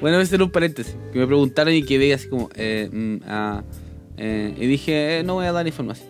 Bueno, 0.00 0.16
voy 0.16 0.22
a 0.22 0.24
hacer 0.26 0.40
un 0.42 0.50
paréntesis. 0.50 0.94
Que 1.12 1.18
me 1.18 1.26
preguntaron 1.26 1.74
y 1.74 1.82
quedé 1.82 2.14
así 2.14 2.28
como, 2.28 2.48
eh, 2.54 2.88
mm, 2.92 3.16
ah, 3.26 3.64
eh, 4.16 4.54
y 4.56 4.66
dije, 4.66 5.18
eh, 5.18 5.22
no 5.24 5.34
voy 5.34 5.46
a 5.46 5.52
dar 5.52 5.66
información. 5.66 6.06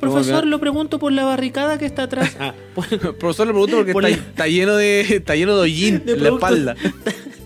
Profesor, 0.00 0.44
lo 0.44 0.58
pregunto 0.58 0.98
por 0.98 1.12
la 1.12 1.24
barricada 1.24 1.78
que 1.78 1.86
está 1.86 2.02
atrás. 2.04 2.36
Ah, 2.40 2.54
Profesor, 3.20 3.46
le 3.46 3.52
pregunto 3.52 3.76
porque 3.76 3.92
Por 3.92 4.04
está, 4.04 4.16
la- 4.20 4.28
está 4.30 4.46
lleno 4.48 4.74
de 4.76 5.00
está 5.02 5.36
lleno 5.36 5.54
de 5.54 5.62
hollín 5.62 6.02
De 6.04 6.12
en 6.14 6.22
la 6.24 6.28
espalda. 6.30 6.74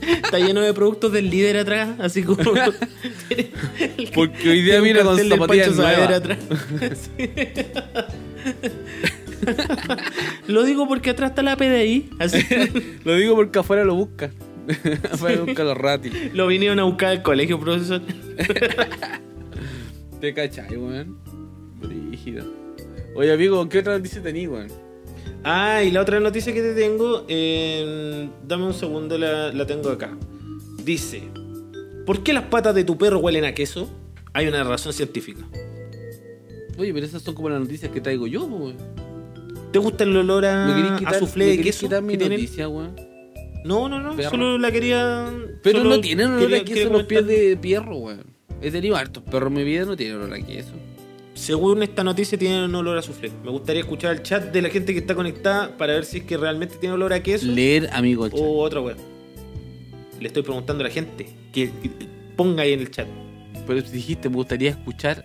Está 0.03 0.39
lleno 0.39 0.61
de 0.61 0.73
productos 0.75 1.13
del 1.13 1.31
líder 1.31 1.59
atrás, 1.59 1.91
así 1.99 2.23
como. 2.23 2.43
Porque 4.15 4.51
hoy 4.51 4.63
día 4.63 4.81
viene 4.81 5.01
con 5.03 5.19
zapatillas 5.19 5.77
nuevas. 5.77 6.11
atrás. 6.11 6.39
Lo 10.47 10.65
digo 10.65 10.87
porque 10.87 11.11
atrás 11.11 11.31
está 11.31 11.43
la 11.43 11.57
PDI. 11.57 12.11
Así 12.19 12.45
Lo 13.05 13.17
digo 13.17 13.35
porque 13.35 13.59
afuera 13.59 13.85
lo 13.85 13.95
buscan. 13.95 14.33
afuera 15.11 15.43
buscan 15.43 15.67
los 15.67 15.77
ratis. 15.77 16.13
lo 16.33 16.47
vinieron 16.47 16.79
a 16.79 16.85
buscar 16.85 17.09
al 17.11 17.23
colegio, 17.23 17.59
profesor. 17.59 18.01
¿Te 20.21 20.35
cachai, 20.35 20.77
weón? 20.77 21.19
Brígido. 21.81 22.45
Oye, 23.17 23.33
amigo, 23.33 23.69
¿qué 23.69 23.81
otra 23.81 23.97
noticia 23.97 24.23
tenías, 24.23 24.51
weón? 24.51 24.69
Ah, 25.45 25.83
y 25.83 25.91
la 25.91 26.01
otra 26.03 26.21
noticia 26.21 26.53
que 26.53 26.63
te 26.63 26.75
tengo, 26.75 27.25
eh, 27.29 28.29
dame 28.47 28.65
un 28.67 28.75
segundo, 28.75 29.19
la, 29.19 29.53
la 29.53 29.67
tengo 29.67 29.91
acá. 29.91 30.17
Dice, 30.85 31.25
¿por 32.07 32.23
qué 32.23 32.33
las 32.33 32.45
patas 32.45 32.75
de 32.75 32.85
tu 32.85 32.97
perro 32.97 33.19
huelen 33.19 33.45
a 33.45 33.53
queso? 33.55 33.91
Hay 34.33 34.47
una 34.47 34.63
razón 34.65 34.93
científica. 34.93 35.43
Oye, 36.79 36.93
pero 36.95 37.05
esas 37.05 37.23
son 37.23 37.35
como 37.35 37.49
las 37.49 37.61
noticias 37.61 37.91
que 37.93 38.01
traigo 38.01 38.27
yo, 38.27 38.45
weón. 38.45 38.77
¿Te 39.73 39.79
gusta 39.79 40.05
el 40.05 40.17
olor 40.17 40.43
¿Me 40.43 40.75
querés 40.75 40.91
a, 40.93 40.97
quitar, 40.99 41.15
a 41.15 41.19
soufflé 41.19 41.47
me 41.47 41.51
de 41.57 41.63
queso? 41.63 41.87
quitar 41.87 42.03
mi 42.03 42.13
que 42.13 42.19
tienen? 42.19 42.39
noticia, 42.41 42.69
weón? 42.69 42.95
No, 43.65 43.89
no, 43.89 44.01
no, 44.01 44.17
Perro. 44.17 44.31
solo 44.31 44.59
la 44.59 44.71
quería... 44.73 45.33
Pero 45.63 45.79
solo 45.79 45.91
no 45.97 46.01
tienen 46.01 46.33
olor 46.33 46.55
a 46.55 46.65
queso 46.65 46.91
los 46.91 47.05
pies 47.05 47.27
de 47.27 47.57
perro, 47.61 47.97
weón. 47.97 48.25
He 48.61 48.71
tenido 48.71 48.97
hartos 48.97 49.23
perros 49.25 49.49
en 49.49 49.55
mi 49.55 49.65
vida, 49.65 49.85
no 49.85 49.97
tienen 49.97 50.17
olor 50.17 50.35
a 50.35 50.41
queso. 50.41 50.73
Según 51.43 51.83
esta 51.83 52.05
noticia 52.05 52.39
tiene 52.39 52.65
un 52.67 52.75
olor 52.77 52.97
a 52.99 53.03
soufflé. 53.03 53.33
Me 53.43 53.51
gustaría 53.51 53.81
escuchar 53.83 54.13
el 54.13 54.23
chat 54.23 54.53
de 54.53 54.63
la 54.63 54.69
gente 54.69 54.93
que 54.93 55.01
está 55.01 55.17
conectada 55.17 55.77
para 55.77 55.95
ver 55.95 56.05
si 56.05 56.19
es 56.19 56.23
que 56.25 56.37
realmente 56.37 56.77
tiene 56.77 56.95
olor 56.95 57.13
a 57.13 57.21
queso 57.21 57.47
Leer, 57.47 57.91
amigo, 57.93 58.27
el 58.27 58.31
chat. 58.31 58.41
o 58.41 58.59
otra 58.61 58.81
weá. 58.81 58.95
Le 60.21 60.29
estoy 60.29 60.45
preguntando 60.45 60.85
a 60.85 60.87
la 60.87 60.93
gente 60.93 61.27
que, 61.53 61.69
que 61.83 61.91
ponga 62.37 62.63
ahí 62.63 62.75
en 62.75 62.81
el 62.81 62.93
chat. 62.93 63.09
Pero 63.67 63.83
dijiste, 63.83 64.29
me 64.29 64.37
gustaría 64.37 64.71
escuchar 64.71 65.25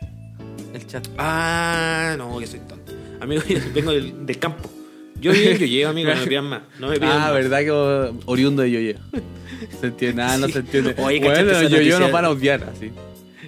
el 0.74 0.88
chat. 0.88 1.08
Ah, 1.20 2.16
no, 2.18 2.40
que 2.40 2.48
soy 2.48 2.62
tonto. 2.68 2.94
Amigo, 3.20 3.44
yo 3.48 3.60
vengo 3.76 3.92
del, 3.92 4.26
del 4.26 4.40
campo. 4.40 4.68
Yo 5.22 5.32
yo, 5.34 5.52
yo 5.52 5.66
llego, 5.68 5.90
amigo, 5.92 6.10
no 6.12 6.20
me 6.20 6.26
pidan 6.28 6.46
más. 6.46 6.62
No 6.80 6.88
me 6.90 6.96
pidan 6.96 7.12
Ah, 7.12 7.20
más. 7.26 7.34
verdad 7.34 7.60
que 7.60 7.72
oriundo 8.26 8.64
de 8.64 8.72
Yoyo. 8.72 8.96
Se 9.82 9.88
entiende, 9.88 10.22
ah, 10.24 10.38
no 10.40 10.48
Sí. 10.48 10.54
se 10.54 10.60
entiende. 10.60 10.96
Oye, 10.98 11.20
¿cachaste 11.22 11.44
bueno, 11.44 11.62
Yoyo 11.62 11.78
noticia? 11.78 12.00
nos 12.00 12.12
van 12.12 12.26
a 12.26 12.30
odiar, 12.32 12.64
así. 12.76 12.92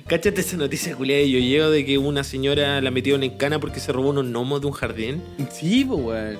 Cáchate 0.09 0.41
esa 0.41 0.57
noticia, 0.57 0.95
Julián, 0.95 1.19
de 1.21 1.29
yo 1.29 1.37
llego 1.39 1.69
de 1.69 1.85
que 1.85 1.99
una 1.99 2.23
señora 2.23 2.81
la 2.81 2.89
metieron 2.89 3.21
en 3.23 3.37
cana 3.37 3.59
porque 3.59 3.79
se 3.79 3.91
robó 3.91 4.09
unos 4.09 4.25
gnomos 4.25 4.59
de 4.59 4.67
un 4.67 4.73
jardín. 4.73 5.21
Sí, 5.51 5.85
pues, 5.85 5.99
weón. 6.03 6.37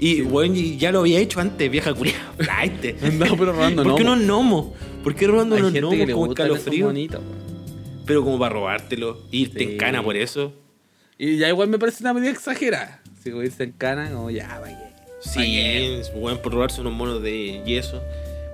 Y, 0.00 0.22
bueno, 0.22 0.56
y 0.56 0.76
ya 0.76 0.90
lo 0.90 1.00
había 1.00 1.20
hecho 1.20 1.38
antes, 1.40 1.70
vieja. 1.70 1.94
Flaite. 2.38 2.96
Andaba 3.00 3.36
pero 3.36 3.52
robando 3.52 3.84
¿Por 3.84 3.94
qué 3.94 4.02
unos 4.02 4.18
gnomos? 4.22 4.66
¿Por 5.04 5.14
qué 5.14 5.26
robando 5.28 5.54
Hay 5.54 5.62
unos 5.62 5.72
gnomos 5.72 5.96
le 5.98 6.12
como 6.12 6.26
escalofrío? 6.32 6.86
weón. 6.88 7.08
Pero 8.04 8.24
como 8.24 8.38
para 8.40 8.52
robártelo, 8.54 9.20
irte 9.30 9.60
Sí. 9.60 9.64
en 9.72 9.78
cana 9.78 10.02
por 10.02 10.16
eso. 10.16 10.52
Y 11.16 11.36
ya 11.36 11.48
igual 11.48 11.68
me 11.68 11.78
parece 11.78 12.02
una 12.02 12.12
medida 12.14 12.32
exagerada. 12.32 13.00
Si 13.22 13.30
irse 13.30 13.62
en 13.62 13.70
cana, 13.72 14.10
como 14.10 14.30
ya, 14.32 14.58
vaya. 14.58 14.96
Sí, 15.20 16.00
bueno, 16.16 16.42
por 16.42 16.52
robarse 16.52 16.80
unos 16.80 16.92
monos 16.94 17.22
de 17.22 17.62
yeso. 17.64 18.02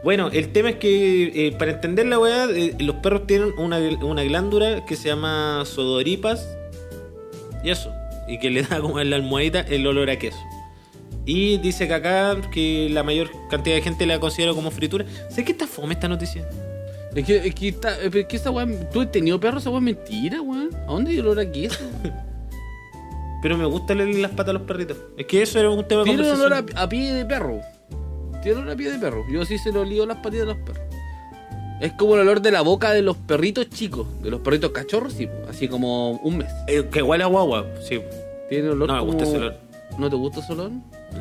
Bueno, 0.04 0.28
el 0.32 0.52
tema 0.52 0.70
es 0.70 0.76
que 0.76 1.48
eh, 1.48 1.52
para 1.52 1.72
entender 1.72 2.06
la 2.06 2.18
weá, 2.18 2.46
eh, 2.50 2.74
los 2.78 2.96
perros 2.96 3.26
tienen 3.26 3.52
una, 3.58 3.78
una 3.78 4.22
glándula 4.22 4.84
que 4.86 4.94
se 4.94 5.08
llama 5.08 5.64
sodoripas 5.66 6.48
y 7.64 7.70
eso, 7.70 7.92
y 8.28 8.38
que 8.38 8.50
le 8.50 8.62
da 8.62 8.80
como 8.80 9.00
en 9.00 9.10
la 9.10 9.16
almohadita 9.16 9.60
el 9.60 9.86
olor 9.86 10.08
a 10.10 10.18
queso. 10.18 10.38
Y 11.26 11.58
dice 11.58 11.88
que 11.88 11.94
acá 11.94 12.36
que 12.52 12.88
la 12.90 13.02
mayor 13.02 13.30
cantidad 13.50 13.76
de 13.76 13.82
gente 13.82 14.06
la 14.06 14.18
considera 14.18 14.54
como 14.54 14.70
fritura. 14.70 15.04
¿Sé 15.28 15.44
que 15.44 15.52
está 15.52 15.66
fome 15.66 15.94
esta 15.94 16.08
noticia? 16.08 16.48
Es 17.14 17.24
que, 17.24 17.36
es 17.36 17.54
que, 17.54 17.68
está, 17.68 18.00
es 18.00 18.10
que 18.10 18.36
esa 18.36 18.50
weá, 18.50 18.66
tú 18.92 19.00
has 19.00 19.10
tenido 19.10 19.38
perros, 19.40 19.62
esa 19.62 19.70
weá 19.70 19.78
es 19.78 19.84
mentira, 19.84 20.40
weón. 20.40 20.70
¿A 20.74 20.92
dónde 20.92 21.10
hay 21.10 21.18
olor 21.18 21.40
a 21.40 21.50
queso? 21.50 21.80
Pero 23.42 23.56
me 23.56 23.66
gusta 23.66 23.94
leerle 23.94 24.20
las 24.20 24.30
patas 24.30 24.50
a 24.50 24.52
los 24.54 24.62
perritos. 24.62 24.96
Es 25.16 25.26
que 25.26 25.42
eso 25.42 25.58
era 25.58 25.70
un 25.70 25.86
tema 25.86 26.02
de 26.02 26.10
Tiene 26.10 26.30
olor 26.30 26.54
a, 26.54 26.64
a 26.82 26.88
pie 26.88 27.12
de 27.12 27.24
perro. 27.24 27.60
Tiene 28.42 28.58
olor 28.60 28.72
a 28.72 28.76
pie 28.76 28.90
de 28.92 28.98
perro. 28.98 29.24
Yo 29.30 29.44
sí 29.44 29.58
se 29.58 29.72
lo 29.72 29.84
lío 29.84 30.06
las 30.06 30.18
patitas 30.18 30.46
de 30.46 30.54
los 30.54 30.56
perros. 30.64 30.82
Es 31.80 31.92
como 31.92 32.14
el 32.14 32.20
olor 32.22 32.40
de 32.42 32.50
la 32.50 32.62
boca 32.62 32.90
de 32.92 33.02
los 33.02 33.16
perritos 33.16 33.70
chicos, 33.70 34.06
de 34.22 34.30
los 34.30 34.40
perritos 34.40 34.72
cachorros, 34.72 35.12
sí, 35.12 35.28
así 35.48 35.68
como 35.68 36.12
un 36.12 36.38
mes. 36.38 36.48
Eh, 36.66 36.84
que 36.90 37.02
huele 37.02 37.22
a 37.22 37.28
guagua, 37.28 37.66
sí. 37.86 38.00
Tiene 38.48 38.70
olor 38.70 38.88
No 38.88 38.94
me 38.94 39.00
como... 39.00 39.12
gusta 39.12 39.28
ese 39.28 39.36
olor. 39.36 39.54
¿No 39.96 40.10
te 40.10 40.16
gusta 40.16 40.40
ese 40.40 40.52
olor? 40.54 40.70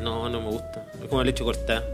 No, 0.02 0.28
no 0.28 0.40
me 0.40 0.50
gusta. 0.50 0.84
Es 1.02 1.08
como 1.08 1.22
leche 1.22 1.44
cortada. 1.44 1.84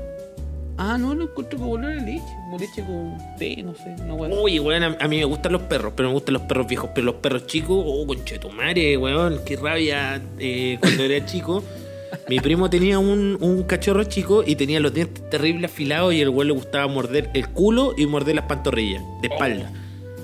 Ah, 0.76 0.96
no, 0.98 1.14
lo 1.14 1.24
encuentro 1.24 1.58
como 1.58 1.72
olor 1.72 1.92
a 1.92 1.94
leche, 1.96 2.24
como 2.46 2.58
leche 2.58 2.82
con 2.84 3.18
té, 3.38 3.62
no 3.62 3.74
sé, 3.74 3.94
una 4.02 4.14
weá. 4.14 4.30
Oye, 4.34 4.58
weón, 4.60 4.82
a, 4.82 4.96
a 4.98 5.08
mí 5.08 5.18
me 5.18 5.24
gustan 5.24 5.52
los 5.52 5.62
perros, 5.62 5.92
pero 5.94 6.08
me 6.08 6.14
gustan 6.14 6.32
los 6.32 6.42
perros 6.42 6.66
viejos. 6.66 6.90
Pero 6.94 7.04
los 7.04 7.14
perros 7.16 7.46
chicos, 7.46 7.76
oh, 7.86 8.06
conchetumare, 8.06 8.96
weón, 8.96 9.40
qué 9.44 9.56
rabia. 9.56 10.20
Eh, 10.38 10.78
cuando 10.80 11.04
era 11.04 11.24
chico, 11.26 11.62
mi 12.28 12.40
primo 12.40 12.68
tenía 12.70 12.98
un, 12.98 13.36
un 13.40 13.62
cachorro 13.64 14.04
chico 14.04 14.42
y 14.46 14.56
tenía 14.56 14.80
los 14.80 14.92
dientes 14.94 15.28
terribles 15.30 15.70
afilados 15.70 16.14
y 16.14 16.20
el 16.20 16.28
weón 16.28 16.48
le 16.48 16.52
gustaba 16.54 16.86
morder 16.88 17.30
el 17.34 17.48
culo 17.48 17.94
y 17.96 18.06
morder 18.06 18.34
las 18.36 18.44
pantorrillas, 18.46 19.02
de 19.22 19.28
espalda. 19.28 19.72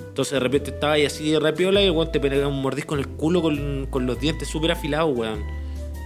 Entonces 0.07 0.33
de 0.33 0.39
repente 0.41 0.71
estaba 0.71 0.93
ahí 0.93 1.05
así 1.05 1.31
de 1.31 1.39
rapiola 1.39 1.81
y 1.81 1.85
el 1.85 1.91
weón 1.91 2.11
te 2.11 2.19
pegaba 2.19 2.47
un 2.47 2.61
mordisco 2.61 2.95
en 2.95 2.99
el 3.01 3.07
culo 3.07 3.41
con, 3.41 3.87
con 3.89 4.05
los 4.05 4.19
dientes 4.19 4.47
súper 4.47 4.71
afilados, 4.71 5.17
weón. 5.17 5.39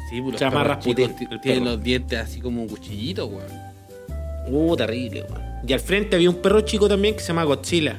Sí, 0.10 0.22
pues 0.22 0.34
los 0.34 0.40
Se 0.40 0.46
llama 0.46 0.62
perros 0.62 0.76
Rasputín, 0.78 1.06
chicos 1.08 1.18
ti- 1.20 1.28
el 1.32 1.42
Tienen 1.42 1.64
perro. 1.64 1.76
los 1.76 1.84
dientes 1.84 2.20
así 2.20 2.40
como 2.42 2.62
un 2.62 2.68
cuchillito, 2.70 3.26
weón. 3.26 3.48
Uh, 4.48 4.76
terrible, 4.76 5.24
weón. 5.24 5.42
Y 5.68 5.74
al 5.74 5.80
frente 5.80 6.16
había 6.16 6.30
un 6.30 6.36
perro 6.42 6.62
chico 6.62 6.88
también 6.88 7.16
que 7.16 7.22
se 7.22 7.28
llama 7.30 7.44
Godzilla. 7.44 7.98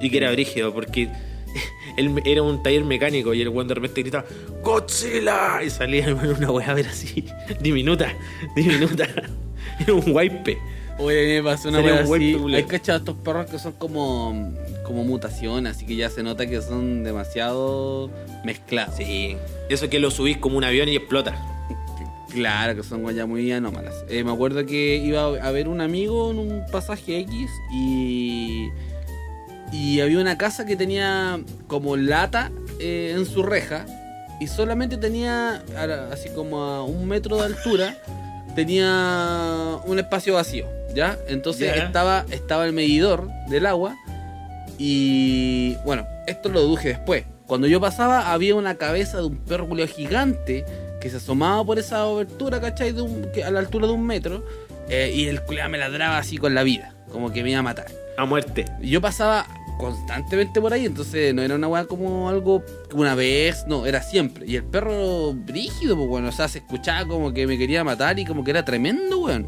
Y 0.00 0.10
que 0.10 0.18
era 0.18 0.30
brígido, 0.32 0.74
porque 0.74 1.08
él 1.96 2.22
era 2.24 2.42
un 2.42 2.62
taller 2.62 2.84
mecánico 2.84 3.34
y 3.34 3.42
el 3.42 3.48
weón 3.48 3.68
de 3.68 3.74
repente 3.74 4.02
gritaba 4.02 4.24
¡Godzilla! 4.62 5.62
Y 5.62 5.70
salía 5.70 6.14
una 6.14 6.50
weá 6.50 6.70
a 6.70 6.74
ver 6.74 6.88
así, 6.88 7.26
diminuta, 7.60 8.12
diminuta. 8.54 9.08
Era 9.80 9.94
un 9.94 10.04
wipe. 10.14 10.58
Oye, 10.98 11.42
me 11.42 11.50
pasó 11.50 11.68
una 11.68 11.80
weá 11.80 12.00
así. 12.02 12.36
Hay 12.54 12.64
cachado 12.64 12.98
estos 12.98 13.16
perros 13.16 13.50
que 13.50 13.58
son 13.58 13.72
como, 13.72 14.54
como 14.84 15.02
mutación, 15.02 15.66
así 15.66 15.84
que 15.84 15.96
ya 15.96 16.10
se 16.10 16.22
nota 16.22 16.46
que 16.46 16.62
son 16.62 17.02
demasiado 17.02 18.10
mezclados. 18.44 18.94
Sí. 18.96 19.36
Eso 19.68 19.90
que 19.90 19.98
lo 19.98 20.12
subís 20.12 20.36
como 20.36 20.56
un 20.58 20.64
avión 20.64 20.88
y 20.88 20.96
explota. 20.96 21.34
Claro, 22.34 22.74
que 22.74 22.82
son 22.82 23.08
ya 23.14 23.26
muy 23.26 23.50
anómalas. 23.52 24.04
Eh, 24.08 24.24
me 24.24 24.32
acuerdo 24.32 24.66
que 24.66 24.96
iba 24.96 25.24
a 25.24 25.50
ver 25.52 25.68
un 25.68 25.80
amigo 25.80 26.32
en 26.32 26.38
un 26.38 26.64
pasaje 26.70 27.20
X 27.20 27.48
y. 27.72 28.70
Y 29.72 30.00
había 30.00 30.18
una 30.20 30.38
casa 30.38 30.64
que 30.66 30.76
tenía 30.76 31.40
como 31.66 31.96
lata 31.96 32.50
eh, 32.80 33.12
en 33.16 33.26
su 33.26 33.42
reja 33.42 33.86
y 34.40 34.46
solamente 34.46 34.96
tenía, 34.96 35.62
así 36.12 36.28
como 36.30 36.62
a 36.62 36.84
un 36.84 37.06
metro 37.08 37.36
de 37.38 37.44
altura, 37.44 37.96
tenía 38.54 39.78
un 39.84 39.98
espacio 39.98 40.34
vacío, 40.34 40.66
¿ya? 40.94 41.18
Entonces 41.28 41.72
estaba, 41.86 42.24
estaba 42.30 42.64
el 42.66 42.72
medidor 42.72 43.28
del 43.48 43.66
agua 43.66 43.96
y 44.78 45.76
bueno, 45.84 46.06
esto 46.26 46.48
lo 46.48 46.60
deduje 46.60 46.88
después. 46.88 47.24
Cuando 47.46 47.66
yo 47.66 47.80
pasaba 47.80 48.32
había 48.32 48.54
una 48.54 48.76
cabeza 48.76 49.18
de 49.18 49.24
un 49.24 49.36
perro 49.38 49.68
gigante 49.86 50.64
que 51.00 51.10
se 51.10 51.18
asomaba 51.18 51.64
por 51.64 51.78
esa 51.78 52.02
abertura, 52.02 52.60
¿cachai? 52.60 52.92
De 52.92 53.02
un- 53.02 53.26
que 53.32 53.44
a 53.44 53.50
la 53.50 53.60
altura 53.60 53.86
de 53.86 53.92
un 53.92 54.06
metro 54.06 54.44
eh, 54.88 55.12
y 55.14 55.26
el 55.28 55.42
culiao 55.42 55.68
me 55.68 55.78
ladraba 55.78 56.18
así 56.18 56.38
con 56.38 56.54
la 56.54 56.62
vida, 56.62 56.94
como 57.12 57.32
que 57.32 57.42
me 57.42 57.50
iba 57.50 57.58
a 57.60 57.62
matar. 57.62 57.86
A 58.16 58.24
muerte. 58.24 58.64
Y 58.80 58.90
yo 58.90 59.00
pasaba 59.00 59.46
constantemente 59.78 60.60
por 60.60 60.72
ahí, 60.72 60.86
entonces 60.86 61.34
no 61.34 61.42
era 61.42 61.56
una 61.56 61.66
weá 61.66 61.84
como 61.86 62.28
algo 62.28 62.62
una 62.94 63.14
vez, 63.16 63.64
no, 63.66 63.86
era 63.86 64.02
siempre. 64.02 64.46
Y 64.46 64.54
el 64.56 64.64
perro 64.64 65.32
brígido, 65.34 65.96
pues 65.96 66.08
bueno, 66.08 66.28
o 66.28 66.32
sea, 66.32 66.46
se 66.48 66.58
escuchaba 66.58 67.06
como 67.08 67.32
que 67.34 67.46
me 67.46 67.58
quería 67.58 67.82
matar 67.82 68.18
y 68.18 68.24
como 68.24 68.44
que 68.44 68.52
era 68.52 68.64
tremendo, 68.64 69.18
weón. 69.18 69.46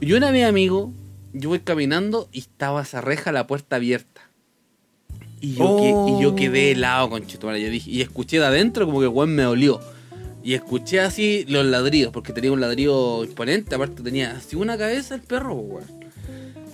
Y 0.00 0.12
una 0.14 0.30
vez, 0.30 0.46
amigo, 0.46 0.92
yo 1.34 1.50
voy 1.50 1.58
caminando 1.60 2.28
y 2.32 2.38
estaba 2.40 2.82
esa 2.82 3.00
reja, 3.02 3.30
la 3.30 3.46
puerta 3.46 3.76
abierta. 3.76 4.22
Y 5.40 5.54
yo, 5.54 5.76
que- 5.76 6.12
y 6.12 6.22
yo 6.22 6.34
quedé 6.34 6.70
helado, 6.72 7.10
conchetumare. 7.10 7.60
Yo 7.60 7.68
dije, 7.68 7.90
y 7.90 8.00
escuché 8.00 8.38
de 8.38 8.46
adentro 8.46 8.86
como 8.86 9.00
que 9.00 9.06
weón 9.06 9.34
me 9.34 9.44
olió. 9.44 9.80
Y 10.42 10.54
escuché 10.54 11.00
así 11.00 11.44
los 11.48 11.66
ladridos, 11.66 12.12
porque 12.12 12.32
tenía 12.32 12.52
un 12.52 12.60
ladrido 12.60 13.22
imponente, 13.24 13.74
aparte 13.74 14.02
tenía 14.02 14.30
así 14.32 14.56
una 14.56 14.78
cabeza 14.78 15.14
el 15.14 15.20
perro, 15.20 15.56
pues, 15.56 15.84
weón. 15.88 15.95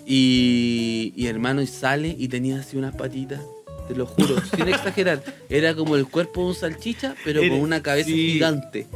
Y, 0.06 1.12
y 1.16 1.26
hermano, 1.26 1.62
y 1.62 1.66
sale 1.66 2.14
y 2.18 2.28
tenía 2.28 2.58
así 2.58 2.76
unas 2.76 2.94
patitas, 2.96 3.40
te 3.88 3.94
lo 3.94 4.06
juro, 4.06 4.36
sin 4.56 4.68
exagerar. 4.68 5.22
Era 5.48 5.74
como 5.74 5.96
el 5.96 6.06
cuerpo 6.06 6.42
de 6.42 6.46
un 6.48 6.54
salchicha, 6.54 7.14
pero 7.24 7.40
con 7.40 7.52
una 7.60 7.82
cabeza 7.82 8.08
sí. 8.08 8.32
gigante. 8.32 8.86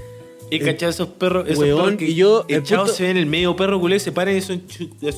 Y 0.48 0.60
cachado 0.60 0.90
esos 0.90 1.08
perros, 1.08 1.48
esos 1.48 1.58
Weón, 1.58 1.84
perros 1.84 1.98
que 1.98 2.08
y 2.08 2.14
yo, 2.14 2.44
el 2.48 2.58
echados 2.58 2.94
se 2.94 3.02
ven 3.02 3.12
en 3.12 3.16
el 3.16 3.26
medio 3.26 3.56
perro 3.56 3.80
culé, 3.80 3.98
se 3.98 4.12
paran 4.12 4.36
y 4.36 4.40
son 4.40 4.62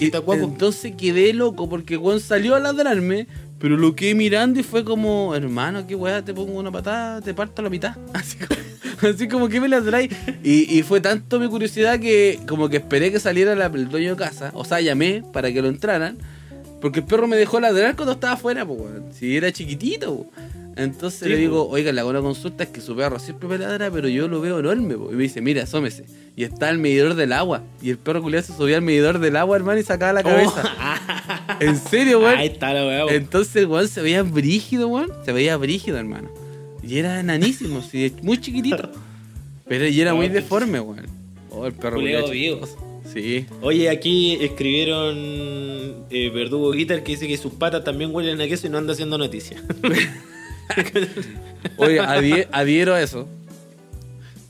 Y 0.01 0.11
entonces 0.43 0.95
quedé 0.97 1.34
loco 1.34 1.68
porque 1.68 1.97
Juan 1.97 2.18
salió 2.20 2.55
a 2.55 2.61
ladrarme, 2.61 3.26
pero 3.59 3.76
lo 3.76 3.94
quedé 3.96 4.14
mirando 4.14 4.61
y 4.61 4.62
fue 4.62 4.84
como, 4.84 5.34
hermano, 5.34 5.86
qué 5.86 5.94
weá, 5.94 6.24
te 6.24 6.32
pongo 6.34 6.59
una 6.59 6.70
patada, 6.70 7.20
te 7.20 7.34
parto 7.34 7.62
la 7.62 7.70
mitad. 7.70 7.96
Así 8.14 8.36
como, 8.38 8.61
así 9.14 9.28
como 9.28 9.48
que 9.48 9.61
me 9.61 9.68
ladráis. 9.68 10.11
Y, 10.42 10.76
y 10.78 10.82
fue 10.82 11.00
tanto 11.00 11.38
mi 11.38 11.48
curiosidad 11.48 12.00
que 12.00 12.40
como 12.48 12.68
que 12.68 12.78
esperé 12.78 13.12
que 13.12 13.20
saliera 13.20 13.54
la- 13.54 13.66
el 13.66 13.88
dueño 13.88 14.11
de 14.11 14.16
casa. 14.16 14.50
O 14.54 14.64
sea, 14.64 14.80
llamé 14.80 15.22
para 15.32 15.52
que 15.52 15.62
lo 15.62 15.68
entraran. 15.68 16.18
Porque 16.80 17.00
el 17.00 17.06
perro 17.06 17.26
me 17.26 17.36
dejó 17.36 17.59
ladrar 17.61 17.96
cuando 17.96 18.12
estaba 18.12 18.34
afuera, 18.34 18.64
pues. 18.64 18.78
Si 19.12 19.36
era 19.36 19.50
chiquitito. 19.52 20.26
Entonces 20.78 21.20
Sí, 21.20 21.28
le 21.28 21.34
po. 21.34 21.40
digo, 21.40 21.68
oiga, 21.68 21.92
le 21.92 22.00
hago 22.00 22.10
una 22.10 22.20
consulta, 22.22 22.64
es 22.64 22.70
que 22.70 22.80
su 22.80 22.96
perro 22.96 23.18
siempre 23.18 23.48
me 23.48 23.58
ladra, 23.58 23.90
pero 23.90 24.08
yo 24.08 24.28
lo 24.28 24.40
veo 24.40 24.60
enorme, 24.60 24.96
po. 24.96 25.10
Y 25.12 25.16
me 25.16 25.24
dice, 25.24 25.40
mira, 25.42 25.64
asómese. 25.64 26.04
Y 26.36 26.44
está 26.44 26.70
el 26.70 26.78
medidor 26.78 27.14
del 27.14 27.32
agua. 27.32 27.62
Y 27.82 27.90
el 27.90 27.98
perro 27.98 28.22
culiado 28.22 28.46
se 28.46 28.56
subía 28.56 28.76
al 28.76 28.82
medidor 28.82 29.18
del 29.18 29.36
agua, 29.36 29.56
hermano, 29.56 29.78
y 29.80 29.82
sacaba 29.82 30.12
la 30.12 30.22
cabeza. 30.22 30.62
En 31.60 31.76
serio, 31.76 32.20
weón. 32.20 32.36
Ahí 32.38 32.46
está 32.48 32.72
la 32.72 32.86
weón. 32.86 33.12
Entonces, 33.12 33.66
weón, 33.66 33.88
se 33.88 34.00
veía 34.00 34.22
brígido, 34.22 34.86
weón. 34.88 35.10
Se 35.24 35.32
veía 35.32 35.56
brígido, 35.56 35.98
hermano. 35.98 36.28
Y 36.82 36.98
era 36.98 37.18
enanísimo, 37.18 37.82
sí, 37.82 38.14
muy 38.22 38.40
chiquitito. 38.40 38.90
Pero 39.66 39.86
y 39.88 40.00
era 40.00 40.14
muy 40.14 40.26
Oh, 40.26 40.30
deforme, 40.30 40.78
weón. 40.78 41.06
Oh, 41.50 41.66
el 41.66 41.72
perro 41.72 41.96
culiao 41.96 42.30
vivo. 42.30 42.60
Sí. 43.12 43.46
Oye, 43.62 43.88
aquí 43.90 44.36
escribieron 44.40 45.16
eh, 46.10 46.30
Verdugo 46.32 46.70
Guitar 46.72 47.02
que 47.02 47.12
dice 47.12 47.26
que 47.26 47.36
sus 47.38 47.54
patas 47.54 47.82
también 47.82 48.14
huelen 48.14 48.40
a 48.40 48.46
queso 48.46 48.66
y 48.66 48.70
no 48.70 48.78
anda 48.78 48.92
haciendo 48.92 49.18
noticias. 49.18 49.60
Oye, 51.76 52.00
adhi- 52.00 52.46
adhiero 52.52 52.94
a 52.94 53.02
eso. 53.02 53.28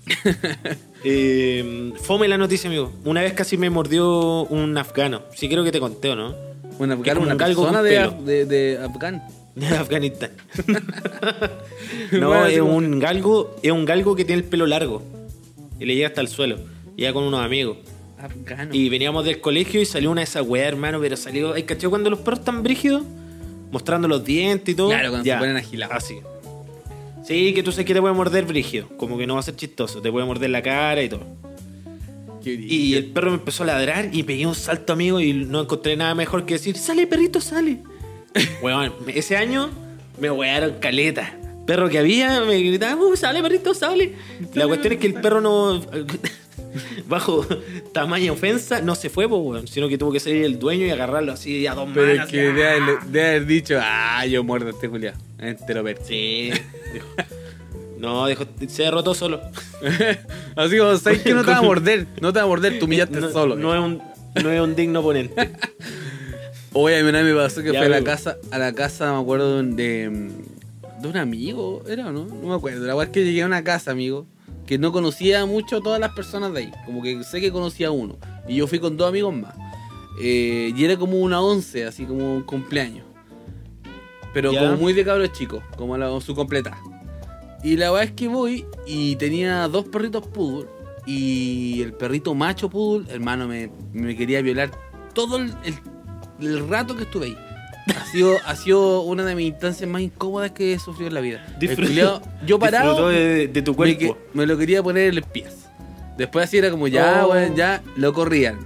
Eh, 1.04 1.92
fome 2.02 2.26
la 2.26 2.36
noticia, 2.36 2.68
amigo. 2.68 2.92
Una 3.04 3.22
vez 3.22 3.32
casi 3.32 3.56
me 3.56 3.70
mordió 3.70 4.42
un 4.46 4.76
afgano. 4.76 5.22
Sí, 5.32 5.48
creo 5.48 5.62
que 5.62 5.70
te 5.70 5.78
conté, 5.78 6.10
¿o 6.10 6.16
no? 6.16 6.30
Es 6.30 6.36
como 6.76 6.84
una 7.22 7.34
un 7.34 7.38
persona 7.38 7.82
de. 7.84 8.00
Af- 8.00 8.18
de, 8.24 8.44
de 8.46 8.78
Afgan. 8.82 9.22
De 9.54 9.66
Afganistán. 9.68 10.30
No, 12.12 12.46
es 12.46 12.60
un 12.60 12.98
galgo, 12.98 13.56
es 13.62 13.70
un 13.72 13.84
galgo 13.84 14.14
que 14.16 14.24
tiene 14.24 14.42
el 14.42 14.48
pelo 14.48 14.66
largo. 14.66 15.02
Y 15.78 15.84
le 15.84 15.94
llega 15.94 16.08
hasta 16.08 16.20
el 16.20 16.28
suelo. 16.28 16.58
Llega 16.96 17.12
con 17.12 17.22
unos 17.24 17.44
amigos. 17.44 17.78
Afgano. 18.18 18.74
Y 18.74 18.88
veníamos 18.88 19.24
del 19.24 19.40
colegio 19.40 19.80
y 19.80 19.86
salió 19.86 20.10
una 20.10 20.20
de 20.22 20.24
esas 20.24 20.44
weas, 20.46 20.66
hermano, 20.68 20.98
pero 21.00 21.16
salió. 21.16 21.54
¿Hay 21.54 21.62
cachado 21.62 21.90
cuando 21.90 22.10
los 22.10 22.18
perros 22.20 22.40
están 22.40 22.62
brígidos? 22.64 23.02
Mostrando 23.70 24.08
los 24.08 24.24
dientes 24.24 24.72
y 24.72 24.76
todo. 24.76 24.88
Claro, 24.88 25.10
cuando 25.10 25.30
se 25.30 25.36
ponen 25.38 25.56
agilados. 25.56 25.96
Así. 25.96 26.20
Sí, 27.24 27.52
que 27.52 27.62
tú 27.62 27.72
sabes 27.72 27.86
que 27.86 27.94
te 27.94 28.00
puede 28.00 28.14
morder 28.14 28.44
brígido. 28.46 28.88
Como 28.96 29.18
que 29.18 29.26
no 29.26 29.34
va 29.34 29.40
a 29.40 29.42
ser 29.42 29.56
chistoso. 29.56 30.00
Te 30.00 30.10
puede 30.10 30.24
morder 30.24 30.50
la 30.50 30.62
cara 30.62 31.02
y 31.02 31.08
todo. 31.08 31.26
Qué 32.42 32.54
Y 32.54 32.94
el 32.94 33.06
perro 33.06 33.30
me 33.30 33.36
empezó 33.36 33.64
a 33.64 33.66
ladrar 33.66 34.08
y 34.12 34.22
pegué 34.22 34.46
un 34.46 34.54
salto, 34.54 34.92
amigo, 34.92 35.20
y 35.20 35.32
no 35.32 35.60
encontré 35.60 35.96
nada 35.96 36.14
mejor 36.14 36.46
que 36.46 36.54
decir, 36.54 36.76
sale, 36.78 37.06
perrito, 37.06 37.40
sale. 37.40 37.78
Weón, 38.62 38.92
ese 39.08 39.36
año 39.36 39.70
me 40.18 40.30
wearon 40.30 40.74
caleta. 40.80 41.34
Perro 41.66 41.90
que 41.90 41.98
había, 41.98 42.40
me 42.42 42.58
gritaba, 42.62 42.96
"Uh, 43.04 43.14
sale, 43.16 43.42
perrito, 43.42 43.74
sale. 43.74 44.14
La 44.54 44.66
cuestión 44.66 44.94
es 44.94 44.98
que 45.00 45.06
el 45.08 45.14
perro 45.14 45.40
no... 45.40 45.82
Bajo 47.08 47.46
tamaña 47.92 48.32
ofensa, 48.32 48.80
no 48.80 48.94
se 48.94 49.08
fue, 49.10 49.28
po, 49.28 49.38
weón, 49.38 49.66
sino 49.68 49.88
que 49.88 49.98
tuvo 49.98 50.12
que 50.12 50.20
salir 50.20 50.44
el 50.44 50.58
dueño 50.58 50.86
y 50.86 50.90
agarrarlo 50.90 51.32
así 51.32 51.66
a 51.66 51.74
dos 51.74 51.88
Pero 51.94 52.14
manos. 52.14 52.28
que 52.30 52.52
de 52.52 52.68
haber, 52.68 53.00
de 53.06 53.26
haber 53.26 53.46
dicho, 53.46 53.78
ah, 53.80 54.24
yo 54.26 54.44
muerdo 54.44 54.68
a 54.68 54.70
este 54.70 54.88
culiado. 54.88 55.18
Entero 55.38 55.82
verde. 55.82 56.02
Sí. 56.04 56.50
dijo. 56.92 57.06
No, 57.98 58.26
dijo, 58.28 58.44
se 58.68 58.84
derrotó 58.84 59.12
solo. 59.14 59.40
Así 60.56 60.78
como, 60.78 60.96
¿sabes 60.96 61.20
que 61.22 61.34
no 61.34 61.44
te 61.44 61.50
va 61.50 61.58
a 61.58 61.62
morder? 61.62 62.06
No 62.20 62.32
te 62.32 62.38
va 62.38 62.44
a 62.44 62.48
morder, 62.48 62.78
tú 62.78 62.84
humillaste 62.84 63.20
no, 63.20 63.30
solo. 63.30 63.56
No 63.56 63.74
es, 63.74 63.80
un, 63.80 64.00
no 64.40 64.50
es 64.50 64.60
un 64.60 64.76
digno 64.76 65.00
oponente. 65.00 65.50
Oye, 66.74 67.00
a 67.00 67.02
mí 67.02 67.08
una 67.08 67.22
vez 67.22 67.34
me 67.34 67.40
pasó 67.40 67.60
que 67.60 67.72
Ya, 67.72 67.80
fui 67.80 67.86
a 67.86 67.88
la 67.88 68.04
casa, 68.04 68.36
a 68.52 68.58
la 68.58 68.72
casa, 68.72 69.12
me 69.12 69.20
acuerdo, 69.20 69.62
de, 69.64 70.30
de 71.00 71.08
un 71.08 71.16
amigo, 71.16 71.82
¿era 71.88 72.06
o 72.06 72.12
no? 72.12 72.26
No 72.26 72.48
me 72.48 72.54
acuerdo. 72.54 72.86
La 72.86 72.94
verdad 72.94 73.06
es 73.06 73.10
que 73.10 73.24
llegué 73.24 73.42
a 73.42 73.46
una 73.46 73.64
casa, 73.64 73.90
amigo, 73.90 74.26
que 74.68 74.76
no 74.78 74.92
conocía 74.92 75.46
mucho 75.46 75.78
a 75.78 75.80
todas 75.80 75.98
las 75.98 76.12
personas 76.12 76.52
de 76.52 76.60
ahí. 76.60 76.72
Como 76.84 77.02
que 77.02 77.24
sé 77.24 77.40
que 77.40 77.50
conocía 77.50 77.88
a 77.88 77.90
uno. 77.90 78.16
Y 78.46 78.56
yo 78.56 78.66
fui 78.66 78.78
con 78.78 78.98
dos 78.98 79.08
amigos 79.08 79.34
más. 79.34 79.54
Eh, 80.20 80.72
y 80.76 80.84
era 80.84 80.96
como 80.98 81.18
una 81.20 81.40
once, 81.40 81.86
así 81.86 82.04
como 82.04 82.34
un 82.34 82.42
cumpleaños. 82.42 83.06
Pero 84.34 84.52
Ya. 84.52 84.60
como 84.60 84.76
muy 84.76 84.92
de 84.92 85.04
cabros 85.06 85.32
chicos, 85.32 85.62
como 85.78 85.96
la, 85.96 86.20
su 86.20 86.34
completa. 86.34 86.78
Y 87.64 87.76
la 87.76 87.90
verdad 87.90 88.08
es 88.08 88.12
que 88.12 88.28
voy 88.28 88.66
y 88.86 89.16
tenía 89.16 89.66
dos 89.68 89.86
perritos 89.88 90.26
poodle. 90.26 90.68
Y 91.06 91.80
el 91.80 91.94
perrito 91.94 92.34
macho 92.34 92.68
poodle, 92.68 93.10
hermano, 93.10 93.48
me, 93.48 93.70
me 93.94 94.14
quería 94.14 94.42
violar 94.42 94.70
todo 95.14 95.38
el, 95.38 95.54
el- 95.64 96.46
el 96.46 96.68
rato 96.68 96.94
que 96.94 97.04
estuve 97.04 97.26
ahí. 97.26 97.38
Ha 97.96 98.04
sido, 98.10 98.36
ha 98.44 98.56
sido 98.56 99.02
una 99.02 99.24
de 99.24 99.34
mis 99.34 99.46
instancias 99.48 99.88
más 99.88 100.02
incómodas 100.02 100.50
que 100.52 100.72
he 100.72 100.78
sufrido 100.78 101.08
en 101.08 101.14
la 101.14 101.20
vida. 101.20 101.46
Disfrutó- 101.58 102.20
culiao- 102.20 102.22
yo 102.46 102.58
parado, 102.58 103.08
de, 103.08 103.48
de 103.48 103.62
tu 103.62 103.74
cuerpo. 103.74 104.16
me 104.34 104.46
lo 104.46 104.56
quería 104.58 104.82
poner 104.82 105.08
en 105.08 105.16
los 105.16 105.24
pies. 105.26 105.54
Después 106.16 106.46
así 106.46 106.58
era 106.58 106.70
como 106.70 106.88
ya, 106.88 107.24
Oh. 107.26 107.54
ya 107.54 107.82
lo 107.96 108.12
corrían. 108.12 108.58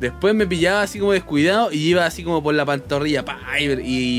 Después 0.00 0.34
me 0.34 0.46
pillaba 0.46 0.82
así 0.82 0.98
como 0.98 1.12
descuidado 1.12 1.70
y 1.72 1.78
iba 1.78 2.04
así 2.04 2.24
como 2.24 2.42
por 2.42 2.54
la 2.54 2.64
pantorrilla, 2.66 3.24
pa, 3.24 3.38
y, 3.60 3.70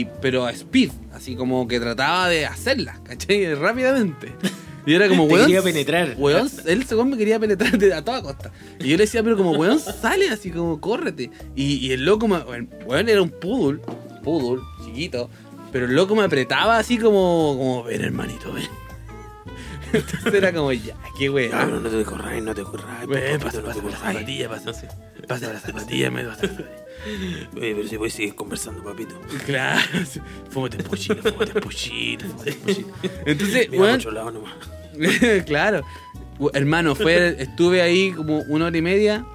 y- 0.01 0.07
pero 0.21 0.45
a 0.45 0.51
speed, 0.51 0.89
así 1.13 1.35
como 1.35 1.67
que 1.67 1.79
trataba 1.79 2.29
de 2.29 2.45
hacerla, 2.45 2.99
¿cachai? 3.03 3.53
Rápidamente. 3.55 4.33
Y 4.87 4.93
era 4.93 5.07
como, 5.09 5.23
weón. 5.23 5.47
quería 5.47 5.63
penetrar. 5.63 6.13
Weón, 6.17 6.47
él 6.67 6.85
según 6.85 7.09
me 7.09 7.17
quería 7.17 7.39
penetrar 7.39 7.73
a 7.93 8.01
toda 8.03 8.21
costa. 8.21 8.51
Y 8.79 8.89
yo 8.89 8.97
le 8.97 9.03
decía, 9.05 9.23
pero 9.23 9.35
como, 9.35 9.51
weón, 9.53 9.79
sale 9.79 10.29
así 10.29 10.51
como, 10.51 10.79
córrete. 10.79 11.31
Y, 11.55 11.77
y 11.87 11.91
el 11.91 12.05
loco, 12.05 12.27
weón, 12.27 13.09
era 13.09 13.21
un 13.21 13.29
poodle, 13.31 13.79
poodle, 14.25 14.61
chiquito. 14.83 15.29
Pero 15.71 15.85
el 15.85 15.95
loco 15.95 16.15
me 16.15 16.23
apretaba 16.23 16.77
así 16.77 16.97
como, 16.97 17.55
como, 17.57 17.83
ven 17.83 18.01
hermanito, 18.01 18.51
ven. 18.51 18.67
Entonces 19.93 20.33
era 20.33 20.51
como, 20.51 20.73
ya, 20.73 20.95
qué 21.17 21.29
weón. 21.29 21.51
Ah, 21.53 21.65
no, 21.65 21.79
no 21.79 21.89
te 21.89 22.03
corras, 22.03 22.41
no 22.41 22.53
te 22.53 22.63
corras. 22.63 23.07
Ven, 23.07 23.39
papito, 23.39 23.45
pasa, 23.45 23.57
no 23.59 23.65
pasa 23.65 23.79
te 23.79 23.81
corras. 23.81 24.01
zapatilla, 24.01 24.49
pasa, 24.49 24.71
pasa 25.27 25.53
la 25.53 25.59
zapatilla, 25.59 26.11
me 26.11 26.23
pasa. 26.23 26.49
Oye, 27.55 27.75
pero 27.75 27.87
si 27.87 27.97
puedes 27.97 28.13
seguir 28.13 28.35
conversando, 28.35 28.83
papito. 28.83 29.15
Claro, 29.45 29.81
fúmate 30.49 30.77
un 30.77 30.83
puchito, 30.83 31.21
fúmate 31.21 31.51
un 31.53 31.61
puchito, 31.61 32.25
fúmate 32.25 32.51
un 32.51 32.57
puchito. 32.57 32.89
Entonces, 33.25 33.69
Mira, 33.69 33.97
lado 34.11 34.31
nomás. 34.31 34.53
claro. 35.45 35.83
Hermano, 36.53 36.95
fue, 36.95 37.35
estuve 37.39 37.81
ahí 37.81 38.11
como 38.11 38.39
una 38.47 38.65
hora 38.65 38.77
y 38.77 38.81
media 38.81 39.25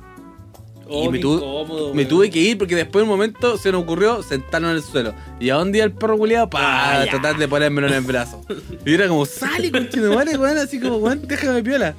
y 0.90 1.08
me, 1.08 1.18
tuve, 1.18 1.94
me 1.94 2.04
tuve 2.04 2.30
que 2.30 2.38
ir 2.40 2.58
porque 2.58 2.74
después 2.74 3.00
de 3.00 3.04
un 3.04 3.08
momento 3.16 3.56
se 3.56 3.70
nos 3.72 3.82
ocurrió 3.82 4.22
sentarnos 4.22 4.70
en 4.72 4.76
el 4.78 4.82
suelo. 4.82 5.14
Y 5.38 5.50
a 5.50 5.58
un 5.58 5.70
día 5.72 5.84
el 5.84 5.92
perro 5.92 6.18
culiado 6.18 6.50
para 6.50 7.02
Ah, 7.02 7.06
tratar 7.06 7.36
de 7.38 7.46
ponérmelo 7.48 7.86
en 7.86 7.94
el 7.94 8.00
brazo. 8.02 8.42
Y 8.84 8.94
era 8.94 9.06
como, 9.08 9.24
sale, 9.26 9.70
conche 9.70 10.00
de 10.00 10.14
madre, 10.14 10.36
weón, 10.36 10.58
así 10.58 10.80
como, 10.80 10.96
weón, 10.98 11.26
déjame 11.26 11.62
piola. 11.62 11.94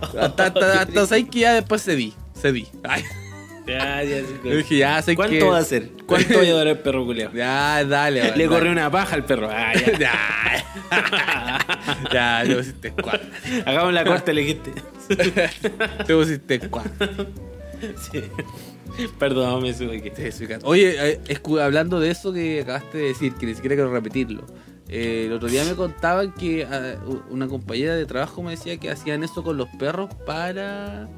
Hasta, 0.00 0.46
hasta, 0.46 0.80
hasta 0.82 1.06
sabes 1.06 1.24
que 1.30 1.40
ya 1.40 1.54
después 1.54 1.82
cedí, 1.82 2.12
cedí. 2.40 2.66
Ay, 2.84 3.02
Ya, 3.66 4.02
ya, 4.04 4.18
sí, 4.20 4.26
dije, 4.56 4.76
ya, 4.78 5.02
sé 5.02 5.12
que... 5.12 5.16
¿Cuánto 5.16 5.48
va 5.48 5.56
a 5.56 5.60
hacer? 5.60 5.90
¿Cuánto 6.06 6.34
va 6.34 6.40
a 6.42 6.46
durar 6.46 6.66
el 6.68 6.78
perro 6.78 7.04
culeado? 7.04 7.32
Ya, 7.34 7.84
dale, 7.84 8.22
weón, 8.22 8.38
Le 8.38 8.46
corrió 8.46 8.70
una 8.72 8.90
paja 8.90 9.16
al 9.16 9.24
perro. 9.24 9.48
Ah, 9.50 9.72
ya. 9.74 10.12
Ya, 12.12 12.44
ya, 12.44 12.44
te 12.46 12.54
pusiste 12.56 12.92
cuatro. 12.92 13.28
Hagamos 13.64 13.92
la 13.92 14.04
corte, 14.04 14.32
le 14.32 14.42
dijiste. 14.42 14.72
Te 16.06 16.14
pusiste 16.14 16.60
cuatro. 16.68 17.26
Sí. 18.10 18.22
Perdón, 19.18 19.62
me 19.62 19.74
sube 19.74 20.00
que. 20.00 20.12
Oye, 20.62 20.94
eh, 20.96 21.40
hablando 21.60 22.00
de 22.00 22.10
eso 22.10 22.32
que 22.32 22.60
acabaste 22.62 22.98
de 22.98 23.04
decir, 23.08 23.34
que 23.34 23.46
ni 23.46 23.54
siquiera 23.54 23.74
quiero 23.76 23.92
repetirlo. 23.92 24.46
eh, 24.88 25.24
el 25.26 25.32
otro 25.32 25.48
día 25.48 25.64
me 25.64 25.74
contaban 25.74 26.32
que 26.32 26.64
ah, 26.64 26.96
una 27.30 27.48
compañera 27.48 27.96
de 27.96 28.06
trabajo 28.06 28.42
me 28.42 28.52
decía 28.52 28.76
que 28.78 28.90
hacían 28.90 29.24
eso 29.24 29.42
con 29.42 29.56
los 29.56 29.68
perros 29.78 30.08
para. 30.24 31.08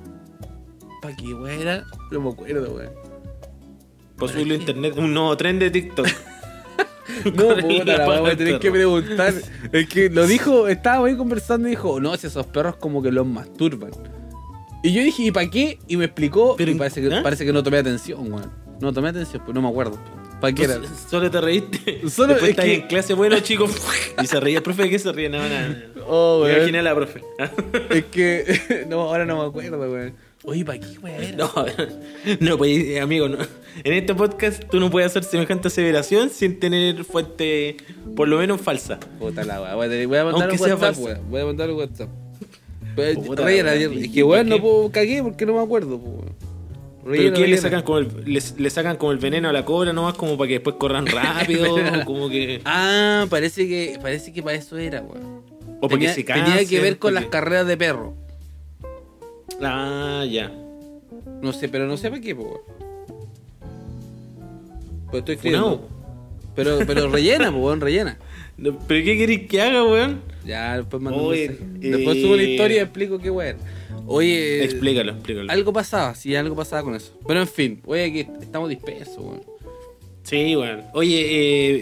¿Para 1.03 1.15
qué, 1.15 1.35
weón? 1.35 1.61
era? 1.61 1.85
No 2.11 2.21
me 2.21 2.31
acuerdo, 2.31 2.75
weón. 2.75 2.93
A 4.21 4.41
internet, 4.41 4.95
un 4.97 5.15
nuevo 5.15 5.37
tren 5.37 5.59
de 5.59 5.71
TikTok. 5.71 6.07
No, 7.25 7.57
puta, 7.57 8.05
voy 8.05 8.31
a 8.31 8.37
tener 8.37 8.61
que 8.61 8.71
preguntar. 8.71 9.35
Es 9.73 9.89
que 9.89 10.09
lo 10.11 10.27
dijo, 10.27 10.69
estábamos 10.69 11.09
ahí 11.09 11.17
conversando 11.17 11.67
y 11.67 11.71
dijo, 11.73 11.99
no, 12.01 12.17
si 12.17 12.27
esos 12.27 12.47
perros 12.47 12.77
como 12.77 13.03
que 13.03 13.11
los 13.11 13.27
masturban. 13.27 13.91
Y 14.83 14.93
yo 14.93 15.03
dije, 15.03 15.25
¿y 15.25 15.31
para 15.31 15.51
qué? 15.51 15.79
Y 15.89 15.97
me 15.97 16.05
explicó, 16.05 16.55
Pero, 16.57 16.71
y 16.71 16.75
parece 16.75 17.03
que, 17.03 17.15
¿ah? 17.15 17.21
parece 17.23 17.45
que 17.45 17.53
no 17.53 17.63
tomé 17.63 17.79
atención, 17.79 18.33
weón. 18.33 18.51
No 18.81 18.93
tomé 18.93 19.09
atención, 19.09 19.43
pues 19.45 19.55
no 19.55 19.61
me 19.63 19.69
acuerdo. 19.69 19.99
¿Para 20.41 20.53
qué 20.55 20.65
era? 20.65 20.81
Solo 21.11 21.29
te 21.31 21.41
reíste. 21.41 22.09
Solo- 22.09 22.35
Después 22.35 22.51
es 22.53 22.57
que- 22.65 22.75
en 22.75 22.83
clase, 22.83 23.15
bueno, 23.15 23.41
chicos. 23.41 23.73
Y 24.23 24.27
se 24.27 24.39
reía 24.39 24.59
el 24.59 24.63
profe. 24.63 24.85
¿De 24.85 24.91
qué 24.91 24.99
se 25.01 25.11
ríe? 25.11 25.29
No, 25.29 25.39
nada. 25.39 25.83
Oh, 26.07 26.39
Me 26.39 26.45
weón. 26.45 26.57
imaginé 26.59 26.79
a 26.79 26.83
la 26.83 26.95
profe. 26.95 27.23
Es 27.91 28.05
que, 28.05 28.87
no, 28.89 29.01
ahora 29.03 29.25
no 29.25 29.43
me 29.43 29.49
acuerdo, 29.49 29.79
weón. 29.81 30.15
Oye, 30.45 30.65
¿para 30.65 30.79
qué, 30.79 30.97
weón? 31.01 31.37
No, 31.37 31.51
no, 32.41 32.57
pues, 32.57 33.01
amigo, 33.01 33.29
no. 33.29 33.39
en 33.83 33.93
este 33.93 34.15
podcast 34.15 34.63
tú 34.71 34.79
no 34.79 34.89
puedes 34.91 35.11
hacer 35.11 35.25
semejante 35.25 35.67
aseveración 35.67 36.31
sin 36.31 36.61
tener 36.61 37.03
fuente, 37.05 37.77
por 38.15 38.29
lo 38.29 38.39
menos 38.39 38.61
falsa. 38.61 39.01
Puta 39.19 39.43
la 39.43 39.61
weá, 39.61 39.75
voy 39.75 39.87
a, 40.17 40.25
mandar 40.25 40.53
un 40.53 40.61
WhatsApp, 40.61 40.97
weón. 40.99 41.19
Voy 41.29 41.41
a 41.41 41.45
mandar 41.47 41.71
un 41.71 41.77
WhatsApp. 41.79 42.09
Pero, 42.99 43.21
Puta 43.23 43.45
rellena, 43.45 43.71
weá, 43.73 43.81
es 43.87 44.05
¿y 44.07 44.13
que 44.13 44.23
weón, 44.23 44.49
no 44.49 44.61
puedo 44.61 44.91
cagué 44.91 45.23
porque 45.23 45.47
no 45.47 45.55
me 45.55 45.61
acuerdo, 45.63 45.99
pues, 45.99 46.13
weón. 46.13 46.49
¿Pero 47.05 47.13
Rellena, 47.13 47.35
qué 47.37 47.41
le 47.41 47.47
rellena. 47.47 47.63
sacan, 47.63 47.83
como 47.85 47.99
el, 47.99 48.09
le, 48.27 48.41
le 48.59 48.71
sacan 48.71 48.97
como 48.99 49.13
el 49.13 49.19
veneno 49.19 49.49
a 49.49 49.53
la 49.53 49.65
cobra 49.65 49.93
nomás 49.95 50.15
como 50.15 50.37
para 50.37 50.49
que 50.49 50.55
después 50.55 50.77
corran 50.79 51.07
rápido? 51.07 51.77
como 52.05 52.29
que... 52.29 52.61
Ah, 52.67 53.27
parece 53.31 53.67
que, 53.67 53.99
parece 54.03 54.33
que 54.33 54.43
para 54.43 54.57
eso 54.57 54.77
era, 54.77 55.01
weón. 55.01 55.43
O 55.81 55.89
para 55.89 56.01
que 56.01 56.07
tenía, 56.09 56.15
se 56.15 56.25
tenía 56.25 56.45
cansen, 56.45 56.69
que 56.69 56.81
ver 56.81 56.99
con 56.99 57.13
porque- 57.13 57.21
las 57.25 57.31
carreras 57.31 57.67
de 57.67 57.77
perro. 57.79 58.15
Ah, 59.63 60.25
ya. 60.31 60.53
No 61.41 61.53
sé, 61.53 61.69
pero 61.69 61.87
no 61.87 61.97
sé 61.97 62.11
para 62.11 62.21
qué, 62.21 62.35
pues, 62.35 62.47
weón. 62.49 62.61
Pues 65.11 65.21
estoy 65.21 65.35
escribiendo. 65.37 65.89
Pero, 66.55 66.79
pero 66.87 67.09
rellena, 67.09 67.51
pues, 67.51 67.63
weón, 67.63 67.81
rellena. 67.81 68.19
No, 68.59 68.77
¿Pero 68.89 69.05
qué 69.05 69.17
queréis 69.17 69.49
que 69.49 69.61
haga, 69.63 69.85
weón? 69.85 70.21
Ya, 70.45 70.77
después 70.79 71.03
mando 71.03 71.23
un 71.25 71.31
mensaje. 71.31 71.59
eh, 71.81 71.91
Después 71.91 72.21
subo 72.21 72.37
la 72.37 72.43
historia 72.43 72.77
y 72.77 72.81
explico 72.81 73.19
qué 73.19 73.31
weón. 73.31 73.57
Oye, 74.07 74.65
explícalo, 74.65 75.13
explícalo. 75.13 75.51
algo 75.53 75.73
pasaba, 75.73 76.15
sí, 76.15 76.35
algo 76.35 76.57
pasaba 76.57 76.83
con 76.83 76.95
eso. 76.95 77.13
Pero 77.27 77.41
en 77.41 77.49
fin, 77.49 77.81
oye, 77.87 78.13
que 78.13 78.21
estamos 78.41 78.69
dispersos, 78.69 79.19
weón. 79.19 79.43
Sí, 80.23 80.57
weón. 80.57 80.83
Oye, 80.95 81.21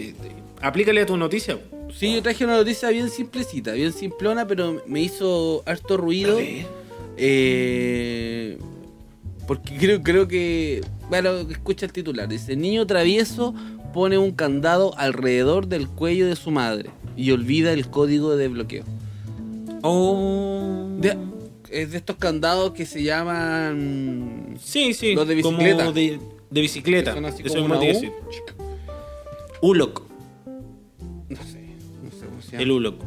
eh, 0.09 0.13
aplícale 0.61 1.01
a 1.01 1.05
tu 1.05 1.17
noticia. 1.17 1.57
Sí, 1.95 2.13
yo 2.13 2.21
traje 2.21 2.43
una 2.43 2.57
noticia 2.57 2.89
bien 2.89 3.09
simplecita, 3.09 3.71
bien 3.71 3.93
simplona, 3.93 4.45
pero 4.45 4.83
me 4.85 5.01
hizo 5.01 5.63
harto 5.65 5.95
ruido. 5.97 6.37
Eh, 7.17 8.57
porque 9.47 9.75
creo, 9.77 10.03
creo 10.03 10.27
que. 10.27 10.81
Bueno, 11.09 11.31
escucha 11.49 11.85
el 11.85 11.93
titular. 11.93 12.27
Dice: 12.27 12.55
Niño 12.55 12.85
travieso 12.85 13.55
pone 13.97 14.19
un 14.19 14.29
candado 14.29 14.95
alrededor 14.99 15.65
del 15.65 15.87
cuello 15.87 16.27
de 16.27 16.35
su 16.35 16.51
madre 16.51 16.91
y 17.15 17.31
olvida 17.31 17.73
el 17.73 17.89
código 17.89 18.35
de 18.35 18.47
bloqueo. 18.47 18.83
Oh. 19.81 20.87
De- 20.99 21.17
es 21.71 21.89
de 21.89 21.97
estos 21.97 22.15
candados 22.17 22.73
que 22.73 22.85
se 22.85 23.01
llaman. 23.01 24.55
Sí, 24.59 24.93
sí. 24.93 25.15
Los 25.15 25.27
de 25.27 25.33
bicicleta. 25.33 25.77
Como 25.77 25.93
de, 25.93 26.19
de 26.51 26.61
bicicleta. 26.61 27.15
Son 27.15 27.25
así 27.25 27.41
Eso 27.43 27.55
como 27.55 27.79
mismo 27.79 28.11
una 29.61 29.81
U. 29.87 29.93
No 31.29 31.43
sé, 31.43 31.65
no 32.03 32.11
sé 32.11 32.25
cómo 32.27 32.41
se 32.43 32.51
llama. 32.51 32.61
El 32.61 32.71
Ulok. 32.71 33.03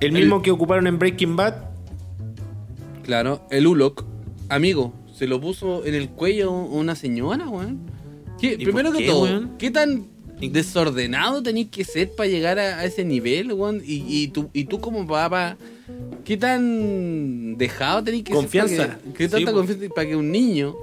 El 0.00 0.12
mismo 0.12 0.40
que 0.40 0.50
ocuparon 0.50 0.86
en 0.86 0.98
Breaking 0.98 1.36
Bad. 1.36 1.56
Claro, 3.02 3.42
el 3.50 3.66
Ulok, 3.66 4.02
amigo, 4.48 4.94
se 5.12 5.26
lo 5.26 5.42
puso 5.42 5.84
en 5.84 5.94
el 5.94 6.08
cuello 6.08 6.52
una 6.52 6.94
señora, 6.94 7.50
weón. 7.50 7.94
¿Qué- 8.40 8.56
¿Y 8.58 8.64
Primero 8.64 8.92
que 8.92 8.98
qué, 8.98 9.06
todo, 9.06 9.22
weón? 9.24 9.50
¿qué 9.58 9.70
tan 9.70 10.06
desordenado 10.40 11.42
tenéis 11.42 11.68
que 11.70 11.84
ser 11.84 12.10
para 12.14 12.28
llegar 12.28 12.58
a, 12.58 12.80
a 12.80 12.84
ese 12.84 13.04
nivel, 13.04 13.52
weón? 13.52 13.80
Y, 13.84 14.04
y 14.06 14.28
tú, 14.28 14.50
y 14.52 14.64
tú 14.64 14.80
como 14.80 15.06
papá, 15.06 15.56
¿qué 16.24 16.36
tan 16.36 17.56
dejado 17.56 18.04
tenéis 18.04 18.24
que 18.24 18.32
Confianza. 18.34 18.74
ser? 18.76 18.98
que- 18.98 19.12
¿Qué 19.14 19.28
tanta 19.28 19.52
confianza 19.52 19.86
para 19.94 20.08
que 20.08 20.16
un 20.16 20.30
niño, 20.30 20.74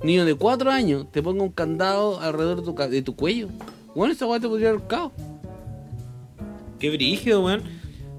un 0.00 0.06
niño 0.06 0.24
de 0.24 0.34
cuatro 0.34 0.70
años, 0.70 1.06
te 1.10 1.22
ponga 1.22 1.42
un 1.42 1.52
candado 1.52 2.20
alrededor 2.20 2.62
de 2.62 2.72
tu, 2.72 2.90
de 2.90 3.02
tu 3.02 3.16
cuello? 3.16 3.48
Bueno, 3.94 4.12
esa 4.12 4.26
weá 4.26 4.38
te 4.38 4.46
podría 4.48 4.68
haber. 4.70 4.82
Qué 6.78 6.90
brígido, 6.90 7.42
weón. 7.44 7.62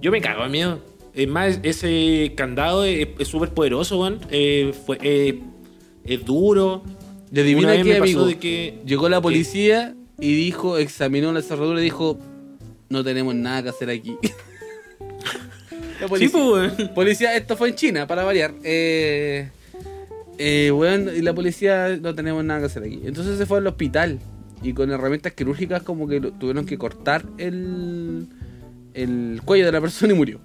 Yo 0.01 0.11
me 0.11 0.21
cago 0.21 0.45
en 0.45 0.51
miedo. 0.51 0.79
Es 1.13 1.27
más, 1.27 1.59
ese 1.63 2.33
candado 2.35 2.83
es 2.83 3.07
es 3.19 3.27
súper 3.27 3.49
poderoso, 3.53 3.99
weón. 3.99 4.19
Eh, 4.31 4.73
fue, 4.85 4.97
eh, 5.01 5.39
es 6.03 6.25
duro. 6.25 6.83
Y 7.31 7.39
adivina 7.39 7.73
qué, 7.75 7.83
me 7.83 7.91
pasó 7.91 8.03
amigo. 8.03 8.25
de 8.25 8.37
que- 8.37 8.79
Llegó 8.85 9.09
la 9.09 9.21
policía 9.21 9.95
y 10.19 10.33
dijo, 10.35 10.77
examinó 10.77 11.31
la 11.33 11.41
cerradura 11.41 11.79
y 11.81 11.83
dijo, 11.83 12.17
no 12.89 13.03
tenemos 13.03 13.35
nada 13.35 13.63
que 13.63 13.69
hacer 13.69 13.89
aquí. 13.89 14.17
la 16.01 16.07
Sí, 16.17 16.29
pues, 16.29 16.73
policía, 16.95 17.35
esto 17.35 17.57
fue 17.57 17.69
en 17.69 17.75
China, 17.75 18.07
para 18.07 18.23
variar. 18.23 18.53
Eh, 18.63 19.49
eh, 20.37 20.71
weón, 20.71 21.09
y 21.15 21.21
la 21.21 21.33
policía 21.33 21.97
no 22.01 22.13
tenemos 22.15 22.43
nada 22.43 22.59
que 22.61 22.65
hacer 22.67 22.83
aquí. 22.83 23.01
Entonces 23.03 23.37
se 23.37 23.45
fue 23.45 23.57
al 23.57 23.67
hospital 23.67 24.19
y 24.63 24.73
con 24.73 24.91
herramientas 24.91 25.33
quirúrgicas 25.33 25.83
como 25.83 26.07
que 26.07 26.19
tuvieron 26.21 26.65
que 26.65 26.77
cortar 26.77 27.25
el, 27.37 28.27
el 28.93 29.41
cuello 29.43 29.65
de 29.65 29.71
la 29.71 29.81
persona 29.81 30.13
y 30.13 30.15
murió. 30.15 30.39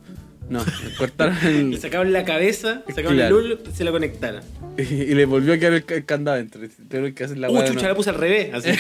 No, 0.53 0.64
cortaron 0.98 1.36
Le 1.42 1.61
el, 1.74 1.78
sacaron 1.80 2.12
la 2.12 2.24
cabeza, 2.24 2.82
sacaron 2.88 3.14
Claro. 3.14 3.38
el 3.40 3.44
Ulok, 3.46 3.70
se 3.72 3.84
la 3.84 3.90
conectaron. 3.90 4.42
y 4.78 5.14
le 5.14 5.24
volvió 5.24 5.55
a 5.55 5.59
quedar 5.59 5.72
el, 5.74 5.84
ca- 5.84 5.94
el 5.94 6.05
candado 6.05 6.36
dentro. 6.38 6.61
Tuvieron 6.88 7.12
que 7.14 7.24
hacer 7.24 7.38
la 7.38 7.50
Uh, 7.50 7.64
chucha, 7.64 7.88
la 7.88 7.94
puse 7.94 8.11
al 8.11 8.16
revés. 8.16 8.53
Así. 8.55 8.70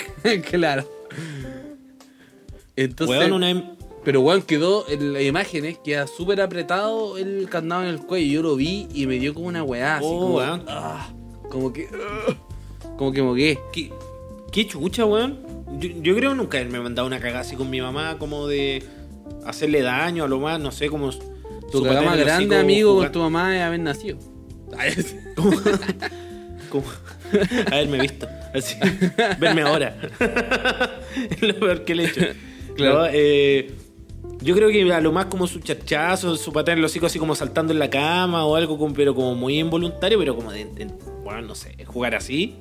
claro. 0.50 0.88
Entonces, 2.76 3.18
Weón, 3.18 3.32
una. 3.32 3.74
pero 4.04 4.20
weón, 4.22 4.42
quedó 4.42 4.88
en 4.88 5.12
las 5.12 5.22
imágenes, 5.22 5.78
queda 5.84 6.06
súper 6.06 6.40
apretado 6.40 7.18
el 7.18 7.48
candado 7.50 7.82
en 7.82 7.88
el 7.88 7.98
cuello. 7.98 8.32
Yo 8.32 8.42
lo 8.42 8.56
vi 8.56 8.88
y 8.94 9.06
me 9.06 9.18
dio 9.18 9.34
como 9.34 9.46
una 9.48 9.62
weá, 9.62 9.96
así 9.96 10.06
Oh, 10.08 10.20
como, 10.20 10.34
weón. 10.36 10.62
ah, 10.68 11.10
como 11.50 11.72
que, 11.72 11.88
ah, 11.92 12.34
como 12.96 13.12
que 13.12 13.22
mogué. 13.22 13.58
¿Qué, 13.72 13.90
qué 14.50 14.66
chucha, 14.66 15.04
weón? 15.04 15.38
Yo, 15.78 15.88
yo 16.02 16.14
creo 16.16 16.34
nunca 16.34 16.58
haberme 16.58 16.80
mandado 16.80 17.06
una 17.06 17.18
cagada 17.20 17.40
así 17.40 17.56
con 17.56 17.68
mi 17.70 17.80
mamá, 17.80 18.16
como 18.18 18.46
de 18.46 18.82
hacerle 19.46 19.82
daño 19.82 20.24
a 20.24 20.28
lo 20.28 20.38
más, 20.40 20.58
no 20.60 20.72
sé, 20.72 20.88
como. 20.88 21.10
Tu 21.72 21.82
cagada 21.82 22.02
más 22.02 22.18
grande, 22.18 22.56
amigo, 22.56 22.96
con 22.96 23.10
tu 23.12 23.18
mamá 23.20 23.56
es 23.56 23.62
haber 23.62 23.80
nacido. 23.80 24.18
como- 26.70 26.84
haberme 27.70 27.98
visto. 28.00 28.28
Así, 28.54 28.76
verme 29.38 29.62
ahora. 29.62 29.96
es 31.30 31.42
lo 31.42 31.54
peor 31.58 31.84
que 31.84 31.94
le 31.94 32.04
he 32.04 32.06
hecho. 32.06 32.20
Claro. 32.76 32.98
No, 33.00 33.06
eh, 33.12 33.70
yo 34.40 34.54
creo 34.54 34.70
que 34.70 34.92
a 34.92 35.00
lo 35.00 35.12
más 35.12 35.26
como 35.26 35.46
su 35.46 35.60
chachazo, 35.60 36.36
su 36.36 36.52
patada 36.52 36.72
en 36.72 36.78
el 36.80 36.84
hocico 36.84 37.06
así 37.06 37.18
como 37.18 37.34
saltando 37.34 37.72
en 37.72 37.78
la 37.78 37.88
cama 37.90 38.44
o 38.44 38.56
algo, 38.56 38.78
como- 38.78 38.94
pero 38.94 39.14
como 39.14 39.34
muy 39.34 39.58
involuntario, 39.58 40.18
pero 40.18 40.34
como 40.36 40.52
de, 40.52 40.64
de- 40.66 40.90
bueno, 41.24 41.42
no 41.42 41.54
sé, 41.54 41.74
jugar 41.86 42.14
así. 42.14 42.56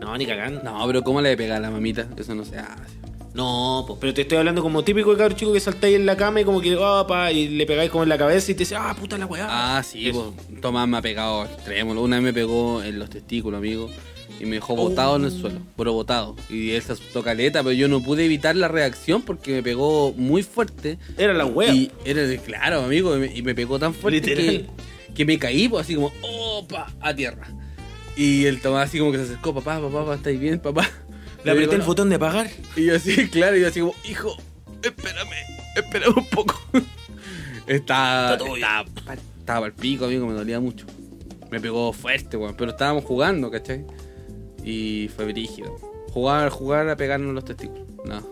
No, 0.00 0.16
ni 0.16 0.24
cagando. 0.26 0.62
no, 0.62 0.86
pero 0.86 1.02
¿cómo 1.02 1.20
le 1.20 1.36
pega 1.36 1.56
a 1.56 1.60
la 1.60 1.70
mamita? 1.70 2.08
Eso 2.16 2.34
no 2.34 2.44
se 2.44 2.58
hace. 2.58 2.99
No, 3.34 3.84
pues, 3.86 3.98
pero 4.00 4.12
te 4.12 4.22
estoy 4.22 4.38
hablando 4.38 4.62
como 4.62 4.82
típico 4.82 5.12
de 5.12 5.18
cabro 5.18 5.36
chico 5.36 5.52
que 5.52 5.60
saltáis 5.60 5.96
en 5.96 6.04
la 6.04 6.16
cama 6.16 6.40
y 6.40 6.44
como 6.44 6.60
que, 6.60 6.76
pa, 7.06 7.30
y 7.30 7.48
le 7.48 7.64
pegáis 7.66 7.90
como 7.90 8.02
en 8.02 8.08
la 8.08 8.18
cabeza 8.18 8.50
y 8.50 8.54
te 8.54 8.60
dice, 8.60 8.74
ah, 8.76 8.94
puta 8.98 9.16
la 9.18 9.26
weá. 9.26 9.46
Ah, 9.48 9.82
sí, 9.82 10.10
pues, 10.12 10.60
Tomás 10.60 10.88
me 10.88 10.96
ha 10.96 11.02
pegado 11.02 11.44
extremo. 11.44 11.92
Una 11.92 12.16
vez 12.16 12.24
me 12.24 12.32
pegó 12.32 12.82
en 12.82 12.98
los 12.98 13.08
testículos, 13.10 13.58
amigo. 13.58 13.90
Y 14.40 14.46
me 14.46 14.56
dejó 14.56 14.74
botado 14.74 15.16
en 15.16 15.24
el 15.24 15.32
suelo, 15.32 15.60
pero 15.76 15.92
botado. 15.92 16.34
Y 16.48 16.70
él 16.70 16.82
se 16.82 16.92
asustó 16.92 17.22
caleta, 17.22 17.62
pero 17.62 17.72
yo 17.72 17.88
no 17.88 18.02
pude 18.02 18.24
evitar 18.24 18.56
la 18.56 18.68
reacción 18.68 19.20
porque 19.20 19.52
me 19.52 19.62
pegó 19.62 20.14
muy 20.14 20.42
fuerte. 20.42 20.98
Era 21.18 21.34
la 21.34 21.44
weá. 21.44 21.74
Y 21.74 21.90
era, 22.06 22.22
claro, 22.42 22.80
amigo, 22.84 23.14
y 23.16 23.20
me, 23.20 23.36
y 23.36 23.42
me 23.42 23.54
pegó 23.54 23.78
tan 23.78 23.92
fuerte 23.92 24.22
que, 24.22 24.66
que 25.14 25.24
me 25.26 25.38
caí, 25.38 25.68
pues, 25.68 25.84
así 25.84 25.94
como, 25.94 26.10
opa, 26.22 26.90
a 27.00 27.14
tierra. 27.14 27.48
Y 28.16 28.46
el 28.46 28.60
Tomás 28.60 28.88
así 28.88 28.98
como 28.98 29.12
que 29.12 29.18
se 29.18 29.24
acercó, 29.24 29.54
papá, 29.54 29.78
papá, 29.78 30.00
papá, 30.00 30.14
¿estáis 30.14 30.40
bien, 30.40 30.58
papá? 30.58 30.88
Le 31.44 31.50
apreté 31.52 31.74
el 31.76 31.82
botón 31.82 32.08
de 32.10 32.16
apagar. 32.16 32.50
y 32.76 32.86
yo 32.86 32.96
así, 32.96 33.28
claro, 33.28 33.56
y 33.56 33.60
yo 33.62 33.68
así 33.68 33.80
como, 33.80 33.94
hijo, 34.08 34.36
espérame, 34.82 35.30
espérame 35.76 36.14
un 36.16 36.26
poco. 36.30 36.60
Estaba, 37.66 38.34
Está 38.34 38.44
estaba, 38.44 39.14
estaba 39.38 39.66
al 39.66 39.72
pico, 39.72 40.06
amigo, 40.06 40.26
me 40.26 40.34
dolía 40.34 40.58
mucho. 40.58 40.86
Me 41.52 41.60
pegó 41.60 41.92
fuerte, 41.92 42.36
weón, 42.36 42.56
pero 42.56 42.72
estábamos 42.72 43.04
jugando, 43.04 43.48
¿cachai? 43.48 43.84
Y 44.64 45.08
fue 45.14 45.26
brígido. 45.26 45.76
Jugar, 46.12 46.48
jugar 46.50 46.88
a 46.88 46.96
pegarnos 46.96 47.32
los 47.32 47.44
testículos. 47.44 47.86
No. 48.04 48.26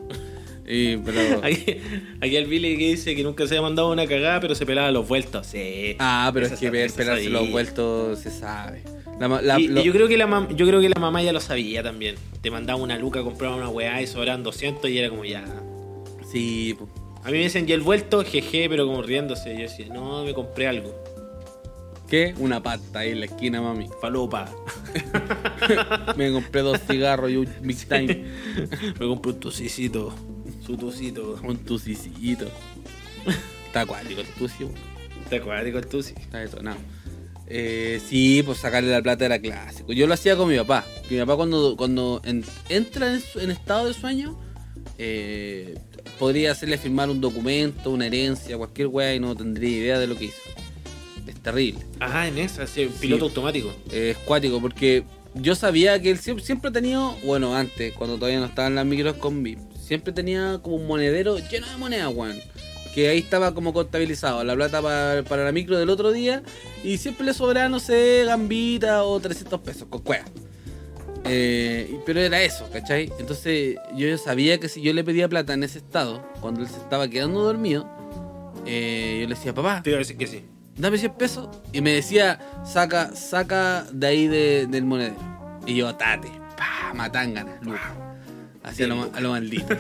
Y, 0.67 0.97
pero... 0.99 1.41
Aquí, 1.45 1.77
aquí 2.21 2.37
el 2.37 2.47
Billy 2.47 2.77
que 2.77 2.89
dice 2.89 3.15
que 3.15 3.23
nunca 3.23 3.47
se 3.47 3.55
había 3.55 3.63
mandado 3.63 3.93
una 3.93 4.07
cagada, 4.07 4.41
pero 4.41 4.55
se 4.57 4.67
pelaba 4.67 4.91
los 4.91 5.07
vueltos. 5.07 5.47
Sí. 5.47 5.95
Ah, 6.01 6.31
pero 6.35 6.47
Esa 6.47 6.55
es 6.55 6.61
que 6.61 6.71
pelarse 6.71 7.31
los 7.31 7.51
vueltos 7.51 8.19
se 8.19 8.31
sabe. 8.31 8.83
La 9.19 9.29
ma- 9.29 9.43
la- 9.43 9.59
y, 9.59 9.65
y 9.65 9.69
lo- 9.69 9.83
yo 9.83 9.93
creo 9.93 10.09
que 10.09 10.17
la 10.17 10.27
mam- 10.27 10.55
yo 10.55 10.67
creo 10.67 10.81
que 10.81 10.89
la 10.89 11.01
mamá 11.01 11.23
ya 11.23 11.33
lo 11.33 11.41
sabía 11.41 11.83
también. 11.83 12.15
Te 12.41 12.51
mandaba 12.51 12.81
una 12.81 12.97
luca, 12.99 13.23
compraba 13.23 13.57
una 13.57 13.69
weá 13.69 14.01
y 14.03 14.07
sobraban 14.07 14.43
200 14.43 14.89
y 14.91 14.99
era 14.99 15.09
como 15.11 15.25
ya. 15.25 15.45
Sí, 16.31 16.75
po. 16.79 16.89
A 17.25 17.27
mí 17.31 17.33
me 17.39 17.45
dicen 17.45 17.67
ya 17.67 17.75
el 17.75 17.81
vuelto, 17.81 18.25
jeje, 18.25 18.69
pero 18.69 18.87
como 18.87 19.03
riéndose. 19.03 19.55
Yo 19.55 19.63
decía, 19.63 19.87
no, 19.93 20.25
me 20.25 20.33
compré 20.35 20.69
algo. 20.69 20.95
¿Qué? 22.09 22.35
Una 22.39 22.63
pata 22.63 23.01
ahí 23.01 23.11
en 23.11 23.21
la 23.21 23.27
esquina, 23.27 23.61
mami. 23.61 23.87
Falopa. 24.01 24.49
Me 26.17 26.33
compré 26.33 26.63
dos 26.63 26.81
cigarros 26.89 27.31
y 27.31 27.37
un 27.37 27.49
Big 27.63 27.87
Time. 27.87 28.25
me 28.99 29.07
compré 29.07 29.33
un 29.33 29.41
tosicito. 29.41 30.15
Tu 30.67 30.77
tucito. 30.77 31.39
Un 31.43 31.59
tucicito. 31.59 32.47
Está 33.67 33.83
acuático 33.83 34.21
el 34.23 34.27
tuci, 34.29 34.65
weón. 34.65 34.75
Está 35.25 35.37
acuático 35.37 35.79
el 35.79 35.87
tuci. 35.87 36.15
Está 36.19 36.39
detonado. 36.39 36.79
Eh, 37.51 38.01
sí, 38.07 38.43
pues 38.45 38.59
sacarle 38.59 38.91
la 38.91 39.03
plata 39.03 39.25
era 39.25 39.39
clásico. 39.39 39.93
Yo 39.93 40.07
lo 40.07 40.15
hacía 40.15 40.37
con 40.37 40.49
mi 40.49 40.57
papá. 40.59 40.85
Mi 41.11 41.17
papá 41.19 41.37
cuando, 41.37 41.77
cuando 41.77 42.21
en- 42.25 42.45
entra 42.69 43.15
en, 43.41 43.51
estado 43.51 43.87
de 43.87 43.95
sueño, 43.95 44.39
eh, 44.99 45.79
podría 46.19 46.53
hacerle 46.53 46.77
firmar 46.79 47.09
un 47.11 47.21
documento, 47.21 47.91
una 47.91 48.07
herencia, 48.07 48.57
cualquier 48.59 48.89
weá 48.89 49.15
y 49.15 49.21
no 49.21 49.35
tendría 49.35 49.71
idea 49.71 49.99
de 49.99 50.07
lo 50.07 50.17
que 50.17 50.27
hizo. 50.27 50.37
Es 51.27 51.37
terrible. 51.41 51.81
Ah, 52.01 52.29
en 52.29 52.39
esa, 52.39 52.67
sí, 52.67 52.91
piloto 53.01 53.27
automático. 53.27 53.73
Es 53.93 54.17
cuático 54.19 54.61
porque 54.61 55.05
yo 55.35 55.55
sabía 55.55 56.01
que 56.03 56.11
él 56.11 56.19
siempre, 56.19 56.45
siempre 56.45 56.69
ha 56.71 56.73
tenido, 56.73 57.17
bueno, 57.25 57.55
antes, 57.55 57.93
cuando 57.95 58.17
todavía 58.17 58.41
no 58.41 58.47
estaban 58.47 58.75
las 58.75 58.85
micros 58.87 59.17
con 59.17 59.43
VIP, 59.43 59.59
siempre 59.79 60.13
tenía 60.13 60.59
como 60.63 60.77
un 60.77 60.87
monedero 60.87 61.39
lleno 61.51 61.67
de 61.67 61.77
monedas, 61.77 62.13
weón. 62.15 62.37
Que 62.95 63.09
ahí 63.09 63.19
estaba 63.19 63.55
como 63.55 63.73
contabilizado, 63.73 64.43
la 64.45 64.55
plata 64.55 64.83
pa- 64.83 65.23
para 65.29 65.45
la 65.45 65.53
micro 65.53 65.79
del 65.79 65.89
otro 65.91 66.11
día 66.13 66.43
y 66.83 66.99
siempre 66.99 67.27
le 67.27 67.35
sobraba, 67.35 67.69
no 67.69 67.79
sé, 67.81 68.25
gambita 68.27 69.05
o 69.05 69.21
300 69.21 69.61
pesos 69.61 69.87
con 69.89 70.01
cueva. 70.03 70.25
Eh, 71.25 72.01
pero 72.07 72.21
era 72.21 72.41
eso, 72.43 72.69
¿cachai? 72.73 73.13
Entonces 73.19 73.77
yo 73.95 74.17
sabía 74.19 74.59
que 74.59 74.69
si 74.69 74.81
yo 74.81 74.93
le 74.93 75.05
pedía 75.05 75.29
plata 75.29 75.53
en 75.53 75.63
ese 75.63 75.79
estado, 75.79 76.23
cuando 76.41 76.61
él 76.63 76.69
se 76.69 76.77
estaba 76.79 77.09
quedando 77.09 77.43
dormido, 77.43 77.89
eh, 78.67 79.19
yo 79.23 79.29
le 79.29 79.35
decía, 79.35 79.55
papá, 79.55 79.83
Te 79.83 79.91
iba 79.91 79.99
a 79.99 80.01
decir 80.01 80.17
que 80.17 80.27
sí. 80.27 80.45
dame 80.77 80.97
100 80.99 81.13
pesos. 81.15 81.49
Y 81.73 81.81
me 81.83 81.93
decía, 81.93 82.39
saca, 82.65 83.15
saca 83.15 83.85
de 83.93 84.07
ahí 84.07 84.27
de- 84.27 84.67
del 84.67 84.85
monedero. 84.85 85.17
Y 85.67 85.75
yo, 85.75 85.95
tate, 85.97 86.29
pa, 86.57 86.93
matangana, 86.95 87.59
luca. 87.63 88.08
Así 88.63 88.83
a 88.83 88.87
lo, 88.89 89.09
a 89.15 89.21
lo 89.21 89.31
maldito. 89.31 89.75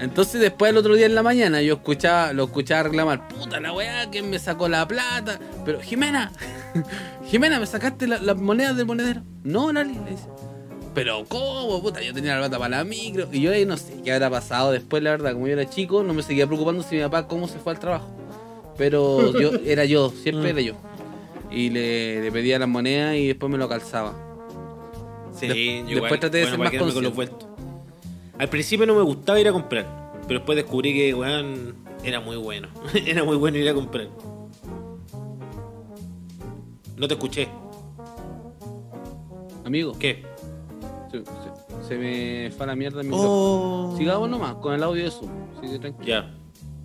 Entonces 0.00 0.40
después 0.40 0.70
el 0.70 0.76
otro 0.76 0.94
día 0.94 1.06
en 1.06 1.14
la 1.14 1.22
mañana 1.22 1.62
yo 1.62 1.74
escuchaba, 1.74 2.32
lo 2.32 2.44
escuchaba 2.44 2.84
reclamar, 2.84 3.28
puta 3.28 3.60
la 3.60 3.72
weá, 3.72 4.10
que 4.10 4.22
me 4.22 4.38
sacó 4.38 4.68
la 4.68 4.86
plata. 4.86 5.38
Pero 5.64 5.80
Jimena, 5.80 6.30
Jimena, 7.26 7.58
¿me 7.60 7.66
sacaste 7.66 8.06
la- 8.06 8.18
las 8.18 8.36
monedas 8.36 8.76
del 8.76 8.86
monedero? 8.86 9.22
No, 9.44 9.72
Lali, 9.72 9.94
le 9.94 10.10
dice. 10.10 10.26
Pero 10.94 11.24
¿cómo? 11.28 11.82
Puta, 11.82 12.00
yo 12.02 12.12
tenía 12.12 12.34
la 12.34 12.40
plata 12.40 12.58
para 12.58 12.76
la 12.78 12.84
micro. 12.84 13.28
Y 13.32 13.40
yo 13.40 13.50
ahí 13.52 13.64
no 13.66 13.76
sé 13.76 13.94
qué 14.04 14.12
habrá 14.12 14.30
pasado 14.30 14.72
después, 14.72 15.02
la 15.02 15.10
verdad. 15.10 15.32
Como 15.32 15.46
yo 15.46 15.54
era 15.54 15.68
chico, 15.68 16.02
no 16.02 16.12
me 16.14 16.22
seguía 16.22 16.46
preocupando 16.46 16.82
si 16.82 16.96
mi 16.96 17.02
papá 17.02 17.26
cómo 17.26 17.48
se 17.48 17.58
fue 17.58 17.72
al 17.72 17.78
trabajo. 17.78 18.08
Pero 18.76 19.32
yo 19.40 19.52
era 19.64 19.84
yo, 19.86 20.10
siempre 20.10 20.52
Mm. 20.52 20.56
era 20.58 20.60
yo. 20.60 20.74
Y 21.50 21.70
le, 21.70 22.20
le 22.22 22.32
pedía 22.32 22.58
las 22.58 22.68
monedas 22.68 23.14
y 23.16 23.26
después 23.28 23.50
me 23.50 23.58
lo 23.58 23.68
calzaba. 23.68 24.14
Sí, 25.38 25.46
Dep- 25.48 25.86
yo 25.88 26.00
después 26.00 26.20
traté 26.20 26.38
de 26.38 26.44
ser 26.46 26.58
para 26.58 26.70
más 26.70 26.78
consciente. 26.78 27.46
Al 28.38 28.48
principio 28.48 28.86
no 28.86 28.94
me 28.94 29.02
gustaba 29.02 29.38
ir 29.40 29.48
a 29.48 29.52
comprar, 29.52 30.12
pero 30.26 30.40
después 30.40 30.56
descubrí 30.56 30.92
que, 30.94 31.14
weón, 31.14 31.76
era 32.02 32.20
muy 32.20 32.36
bueno. 32.36 32.68
era 33.06 33.22
muy 33.24 33.36
bueno 33.36 33.58
ir 33.58 33.68
a 33.68 33.74
comprar. 33.74 34.08
No 36.96 37.08
te 37.08 37.14
escuché. 37.14 37.48
Amigo, 39.64 39.92
¿Qué? 39.98 40.22
se, 41.10 41.18
se- 41.24 41.88
se 41.88 41.98
me 41.98 42.50
fue 42.50 42.64
a 42.64 42.66
la 42.68 42.76
mierda 42.76 43.02
micrófono. 43.02 43.30
Oh. 43.30 43.94
Sigamos 43.96 44.28
nomás 44.30 44.54
con 44.56 44.74
el 44.74 44.82
audio 44.82 45.04
de 45.04 45.10
Zoom. 45.10 45.30
Que 45.60 45.78
tranquilo. 45.78 46.06
Ya. 46.06 46.34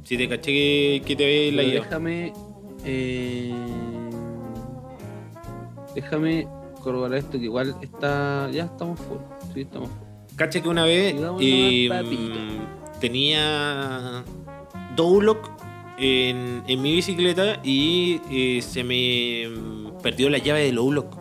Si 0.04 0.18
te 0.18 0.28
caché 0.28 0.52
que, 0.52 1.02
que 1.06 1.16
te 1.16 1.26
ve 1.26 1.52
la 1.54 1.64
idea. 1.64 1.82
déjame. 1.84 2.34
eh, 2.86 3.54
déjame 5.96 6.48
corroborar 6.84 7.18
esto 7.20 7.32
que 7.34 7.46
igual 7.46 7.76
está. 7.82 8.50
Ya 8.52 8.66
estamos 8.66 9.00
full. 9.00 9.18
Sí, 9.54 9.62
estamos 9.62 9.90
full. 9.90 10.09
Caché 10.40 10.62
que 10.62 10.70
una 10.70 10.86
vez 10.86 11.16
eh, 11.42 11.90
mm, 11.92 13.00
tenía 13.02 14.24
Dowlock 14.96 15.50
en, 15.98 16.64
en 16.66 16.82
mi 16.82 16.96
bicicleta 16.96 17.60
y 17.62 18.22
eh, 18.32 18.62
se 18.62 18.86
me 18.86 19.50
mm, 19.50 20.02
perdió 20.02 20.30
la 20.30 20.38
llave 20.38 20.64
del 20.64 20.76
Dowlock. 20.76 21.14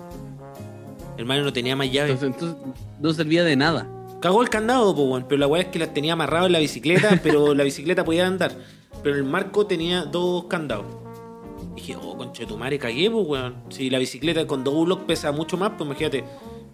Hermano, 1.16 1.42
no 1.42 1.52
tenía 1.52 1.74
más 1.74 1.90
llave. 1.90 2.12
Entonces, 2.12 2.40
entonces 2.40 2.74
no 3.00 3.12
servía 3.12 3.42
de 3.42 3.56
nada. 3.56 3.88
Cagó 4.20 4.40
el 4.40 4.50
candado, 4.50 4.94
po, 4.94 5.20
pero 5.28 5.36
la 5.36 5.48
weá 5.48 5.62
es 5.62 5.68
que 5.68 5.80
las 5.80 5.92
tenía 5.92 6.12
amarrado 6.12 6.46
en 6.46 6.52
la 6.52 6.60
bicicleta, 6.60 7.18
pero 7.24 7.56
la 7.56 7.64
bicicleta 7.64 8.04
podía 8.04 8.24
andar. 8.24 8.52
Pero 9.02 9.16
el 9.16 9.24
marco 9.24 9.66
tenía 9.66 10.04
dos 10.04 10.44
candados. 10.44 10.86
dije, 11.74 11.96
oh, 11.96 12.16
conche 12.16 12.46
tu 12.46 12.56
madre, 12.56 12.78
cagué, 12.78 13.10
pues, 13.10 13.26
weón. 13.26 13.56
Si 13.70 13.90
la 13.90 13.98
bicicleta 13.98 14.46
con 14.46 14.62
dos 14.62 14.84
block 14.84 15.06
pesa 15.06 15.32
mucho 15.32 15.56
más, 15.56 15.70
pues 15.70 15.88
imagínate, 15.88 16.22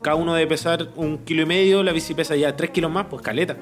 cada 0.05 0.17
uno 0.17 0.35
debe 0.35 0.47
pesar 0.47 0.91
un 0.97 1.17
kilo 1.25 1.43
y 1.43 1.47
medio, 1.47 1.83
la 1.83 1.91
bici 1.91 2.13
pesa 2.13 2.37
ya 2.37 2.55
tres 2.55 2.71
kilos 2.71 2.91
más, 2.91 3.07
pues 3.07 3.23
caleta. 3.23 3.57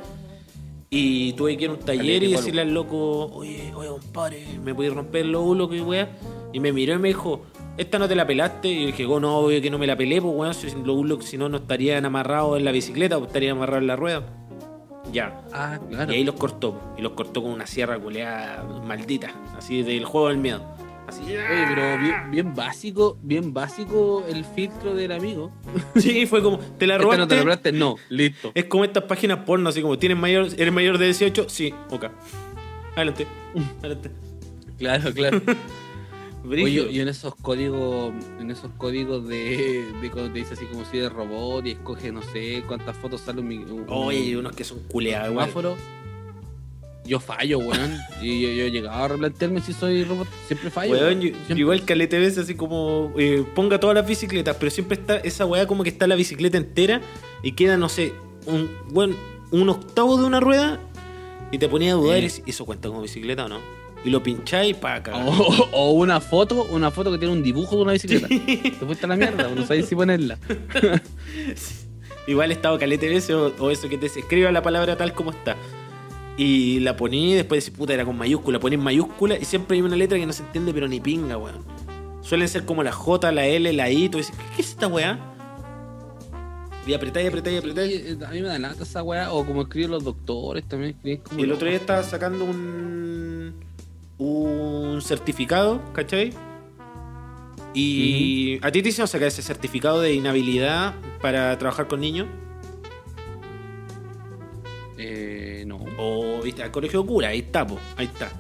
Y 0.91 1.35
tuve 1.35 1.57
que 1.57 1.65
ir 1.65 1.71
a 1.71 1.75
un 1.75 1.79
taller 1.79 2.05
Caleta 2.05 2.25
y 2.27 2.33
decirle 2.33 2.63
al 2.63 2.75
loco, 2.75 3.27
oye, 3.27 3.73
oye, 3.73 3.89
compadre, 3.89 4.45
¿me 4.61 4.75
podéis 4.75 4.93
romper 4.93 5.25
los 5.25 5.49
bloques 5.49 5.79
y 5.79 5.83
weá? 5.83 6.11
Y 6.53 6.59
me 6.59 6.73
miró 6.73 6.95
y 6.95 6.99
me 6.99 7.09
dijo, 7.09 7.43
¿esta 7.79 7.97
no 8.01 8.09
te 8.09 8.17
la 8.17 8.27
pelaste? 8.27 8.69
Y 8.69 8.81
yo 8.81 8.87
dije, 8.89 9.07
oh, 9.07 9.21
no, 9.21 9.39
obvio 9.39 9.63
que 9.63 9.71
no 9.71 9.79
me 9.79 9.87
la 9.87 9.97
pelé, 9.97 10.21
pues 10.21 10.35
weón, 10.35 10.53
si 10.53 10.67
los 10.85 11.01
bloques 11.01 11.29
si 11.29 11.39
no, 11.39 11.49
no 11.49 11.59
estarían 11.59 12.05
amarrados 12.05 12.59
en 12.59 12.65
la 12.65 12.73
bicicleta, 12.73 13.19
pues 13.19 13.29
estarían 13.29 13.57
amarrados 13.57 13.83
en 13.83 13.87
la 13.87 13.97
rueda. 13.97 14.25
Ya. 15.13 15.45
Ah, 15.53 15.79
claro. 15.89 16.13
Y 16.13 16.17
ahí 16.17 16.25
los 16.25 16.35
cortó, 16.35 16.75
y 16.99 17.03
los 17.03 17.13
cortó 17.13 17.41
con 17.41 17.53
una 17.53 17.69
sierra 17.69 18.01
culeada 18.01 18.65
maldita, 18.85 19.33
así 19.57 19.85
del 19.85 20.05
juego 20.05 20.27
del 20.29 20.39
miedo. 20.39 20.61
Así, 21.13 21.23
Oye, 21.25 21.65
pero 21.69 21.99
bien, 21.99 22.31
bien 22.31 22.55
básico, 22.55 23.19
bien 23.23 23.53
básico 23.53 24.25
el 24.29 24.45
filtro 24.45 24.95
del 24.95 25.13
amigo. 25.13 25.53
sí, 25.97 26.27
fue 26.27 26.43
como, 26.43 26.59
¿te 26.59 26.87
la 26.87 26.95
¿Esta 26.95 27.03
robaste? 27.05 27.21
no 27.23 27.29
te 27.29 27.37
la 27.37 27.43
robaste? 27.43 27.73
No, 27.73 27.97
listo. 28.09 28.53
Es 28.55 28.65
como 28.65 28.85
estas 28.85 29.05
páginas 29.05 29.41
porno, 29.45 29.69
así 29.69 29.83
como, 29.83 29.99
¿tienes 29.99 30.17
mayor, 30.19 30.49
¿eres 30.57 30.73
mayor 30.73 30.99
de 30.99 31.07
18? 31.07 31.47
Sí, 31.49 31.75
ok. 31.91 32.07
Adelante, 32.97 33.27
adelante. 33.81 34.11
Claro, 34.79 35.13
claro. 35.13 35.41
Oye, 36.45 36.51
Brígido. 36.57 36.91
yo 36.91 37.03
en 37.03 37.09
esos 37.09 37.37
códigos, 37.37 38.13
en 38.41 38.51
esos 38.51 38.73
códigos 38.77 39.29
de, 39.29 39.87
de 40.01 40.11
cuando 40.11 40.33
te 40.33 40.41
dice 40.41 40.55
así 40.55 40.65
como 40.67 40.85
si 40.85 40.99
de 40.99 41.09
robot 41.09 41.65
y 41.67 41.71
escoge 41.71 42.11
no 42.11 42.21
sé 42.21 42.65
cuántas 42.67 42.97
fotos 42.97 43.21
sale 43.21 43.41
un, 43.41 43.47
un, 43.71 43.85
Oye, 43.89 44.37
unos 44.37 44.51
que 44.57 44.65
son 44.65 44.81
culeados. 44.89 45.37
Yo 47.05 47.19
fallo, 47.19 47.59
weón. 47.59 47.99
y 48.23 48.41
yo, 48.43 48.49
yo 48.51 48.65
he 48.65 48.71
llegado 48.71 49.03
a 49.05 49.09
replantearme 49.09 49.61
si 49.61 49.73
soy 49.73 50.05
robot. 50.05 50.29
Siempre 50.47 50.71
fallo. 50.71 50.93
Weón, 50.93 51.05
weón. 51.05 51.21
yo- 51.21 51.29
Siempre. 51.31 51.59
igual 51.59 51.83
que 51.85 52.07
te 52.07 52.19
ves 52.19 52.39
así 52.39 52.55
como 52.55 53.13
eh, 53.19 53.45
ponga 53.55 53.81
todas 53.81 53.95
las 53.97 54.07
bicicletas, 54.07 54.57
pero 54.59 54.71
siempre 54.71 54.97
está 54.99 55.17
esa 55.17 55.45
weá 55.47 55.67
como 55.67 55.83
que 55.83 55.89
está 55.91 56.07
la 56.07 56.15
bicicleta 56.15 56.59
entera 56.59 57.01
y 57.43 57.53
queda, 57.53 57.77
no 57.77 57.89
sé, 57.89 58.13
un 58.47 58.71
bueno, 58.91 59.17
un 59.51 59.69
octavo 59.69 60.17
de 60.17 60.25
una 60.25 60.39
rueda 60.41 60.79
y 61.51 61.59
te 61.59 61.69
ponía 61.69 61.93
a 61.93 61.95
dudar 61.97 62.17
y 62.19 62.21
Eh. 62.21 62.23
decís, 62.29 62.43
¿eso 62.47 62.65
cuenta 62.65 62.89
como 62.89 63.03
bicicleta 63.03 63.45
o 63.47 63.49
no? 63.49 63.59
Y 64.05 64.11
lo 64.11 64.23
pincháis 64.23 64.75
para 64.77 65.03
cagar. 65.03 65.25
O, 65.29 65.33
o 65.73 65.91
una 65.93 66.21
foto, 66.21 66.65
una 66.71 66.91
foto 66.91 67.13
que 67.13 67.19
tiene 67.19 67.33
un 67.35 67.43
dibujo 67.43 67.77
de 67.77 67.83
una 67.83 67.93
bicicleta. 67.93 68.27
Te 68.29 68.73
fuiste 68.87 69.07
a 69.07 69.09
la 69.09 69.17
mierda, 69.17 69.49
no 69.55 69.65
sabes 69.67 69.87
si 69.87 69.95
ponerla. 69.95 70.39
Igual 72.27 72.53
estaba 72.53 72.79
calete 72.79 73.09
veces 73.09 73.31
o, 73.31 73.53
o 73.59 73.71
eso 73.71 73.89
que 73.89 73.99
te 73.99 74.07
escriba 74.07 74.51
la 74.53 74.63
palabra 74.63 74.97
tal 74.97 75.13
como 75.13 75.31
está. 75.33 75.57
Y 76.37 76.81
la 76.81 76.97
poní 76.97 77.35
después 77.35 77.65
decís, 77.65 77.79
puta, 77.79 77.93
era 77.93 78.05
con 78.05 78.17
mayúscula, 78.17 78.59
poní 78.59 78.75
en 78.75 78.83
mayúscula 78.83 79.37
y 79.39 79.45
siempre 79.45 79.77
hay 79.77 79.83
una 79.83 79.97
letra 79.97 80.19
que 80.19 80.27
no 80.27 80.33
se 80.33 80.43
entiende, 80.43 80.73
pero 80.73 80.89
ni 80.89 81.01
pinga, 81.01 81.37
weón. 81.37 81.65
Suelen 82.23 82.49
ser 82.49 82.65
como 82.65 82.83
la 82.83 82.93
J, 82.93 83.33
la 83.33 83.47
L, 83.47 83.73
la 83.73 83.91
I, 83.91 84.09
tú 84.09 84.19
dices, 84.19 84.35
¿qué, 84.37 84.45
qué 84.57 84.63
es 84.63 84.69
esta 84.71 84.87
weá? 84.87 85.33
Y 86.87 86.95
apretáis, 86.95 87.29
apretáis, 87.29 87.59
apretáis. 87.59 87.95
Oye, 87.95 88.27
A 88.27 88.31
mí 88.31 88.41
me 88.41 88.49
da 88.49 88.59
lata 88.59 88.83
esa 88.83 89.03
weá. 89.03 89.33
O 89.33 89.45
como 89.47 89.63
escriben 89.63 89.93
los 89.93 90.05
doctores 90.05 90.65
también. 90.65 90.97
como 91.23 91.41
Y 91.41 91.45
el 91.45 91.53
otro 91.53 91.69
día 91.69 91.77
estaba 91.77 92.03
sacando 92.03 92.45
un. 92.45 93.55
un 94.19 95.01
certificado, 95.01 95.81
¿cachai? 95.93 96.33
Y 97.75 98.59
a 98.63 98.71
ti 98.71 98.83
te 98.83 98.91
hicieron 98.91 99.09
sacar 99.09 99.29
ese 99.29 99.43
certificado 99.43 100.01
de 100.01 100.13
inhabilidad 100.15 100.95
para 101.21 101.57
trabajar 101.59 101.87
con 101.87 102.01
niños. 102.01 102.27
O, 106.05 106.43
viste, 106.43 106.63
al 106.63 106.71
colegio 106.71 107.05
cura, 107.07 107.29
ahí 107.29 107.39
está, 107.41 107.65
po, 107.67 107.79
ahí 107.97 108.07
está. 108.07 108.31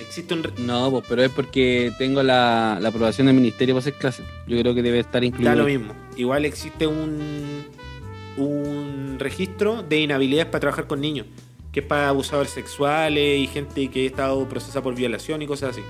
Existe 0.00 0.32
un. 0.32 0.42
No, 0.58 0.90
pues, 0.90 1.04
pero 1.08 1.22
es 1.22 1.30
porque 1.30 1.92
tengo 1.98 2.22
la, 2.22 2.78
la 2.80 2.88
aprobación 2.88 3.26
del 3.26 3.36
ministerio 3.36 3.74
para 3.74 3.80
hacer 3.80 3.94
clases. 3.94 4.24
Yo 4.46 4.58
creo 4.58 4.74
que 4.74 4.82
debe 4.82 5.00
estar 5.00 5.22
incluido. 5.22 5.50
Da 5.50 5.56
lo 5.56 5.64
mismo. 5.66 5.92
Igual 6.16 6.44
existe 6.46 6.86
un. 6.86 7.64
un 8.36 9.16
registro 9.18 9.82
de 9.82 10.00
inhabilidades 10.00 10.46
para 10.46 10.60
trabajar 10.60 10.86
con 10.86 11.00
niños. 11.00 11.26
Que 11.72 11.80
es 11.80 11.86
para 11.86 12.08
abusadores 12.08 12.50
sexuales 12.52 13.38
y 13.40 13.46
gente 13.48 13.88
que 13.90 14.04
ha 14.04 14.06
estado 14.06 14.48
procesada 14.48 14.82
por 14.82 14.94
violación 14.94 15.42
y 15.42 15.46
cosas 15.46 15.70
así. 15.70 15.82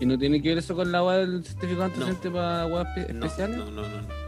¿Y 0.00 0.06
no 0.06 0.18
tiene 0.18 0.40
que 0.40 0.48
ver 0.50 0.58
eso 0.58 0.74
con 0.74 0.90
la 0.90 1.04
weá 1.04 1.18
del 1.18 1.44
certificado 1.44 1.84
antecedente 1.84 2.30
para 2.30 2.66
espe- 2.66 3.12
No, 3.12 3.26
especiales? 3.26 3.56
no, 3.58 3.64
no, 3.66 3.82
no. 3.82 3.88
no. 3.88 4.23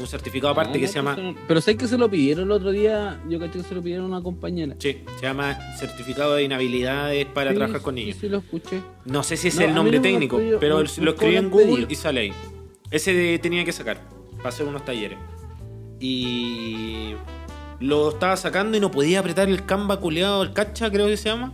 Un 0.00 0.06
certificado 0.06 0.52
aparte 0.52 0.78
No, 0.78 0.80
que 0.80 0.88
se 0.88 0.94
llama. 0.94 1.14
no. 1.16 1.34
Pero 1.46 1.60
sé 1.60 1.76
que 1.76 1.86
se 1.86 1.98
lo 1.98 2.10
pidieron 2.10 2.44
el 2.46 2.50
otro 2.52 2.70
día. 2.70 3.20
Yo 3.28 3.38
caché 3.38 3.58
que 3.58 3.64
se 3.64 3.74
lo 3.74 3.82
pidieron 3.82 4.06
a 4.06 4.08
una 4.16 4.22
compañera. 4.22 4.74
Sí, 4.78 5.02
se 5.16 5.22
llama 5.22 5.58
certificado 5.78 6.34
de 6.34 6.44
inhabilidades 6.44 7.26
para 7.26 7.50
Sí, 7.50 7.56
trabajar 7.58 7.82
con 7.82 7.94
sí, 7.94 8.00
niños. 8.00 8.16
Sí, 8.20 8.28
lo 8.28 8.38
escuché. 8.38 8.80
No 9.04 9.22
sé 9.22 9.36
si 9.36 9.48
es 9.48 9.56
No, 9.56 9.62
el 9.66 9.74
nombre 9.74 9.96
lo 9.98 10.02
técnico, 10.02 10.40
pero 10.58 10.78
lo 10.78 11.10
escribí 11.10 11.36
en 11.36 11.50
Google 11.50 11.66
pedido. 11.66 11.86
y 11.90 11.94
sale 11.94 12.20
ahí. 12.20 12.32
Ese 12.90 13.12
de- 13.12 13.38
tenía 13.38 13.64
que 13.64 13.72
sacar 13.72 14.00
para 14.38 14.48
hacer 14.48 14.66
unos 14.66 14.84
talleres. 14.84 15.18
Y 16.00 17.14
lo 17.78 18.08
estaba 18.10 18.36
sacando 18.36 18.76
y 18.76 18.80
no 18.80 18.90
podía 18.90 19.20
apretar 19.20 19.48
el 19.48 19.64
Canva 19.66 20.00
culeado, 20.00 20.42
el 20.42 20.52
cacha 20.52 20.90
creo 20.90 21.06
que 21.06 21.16
se 21.16 21.28
llama. 21.28 21.52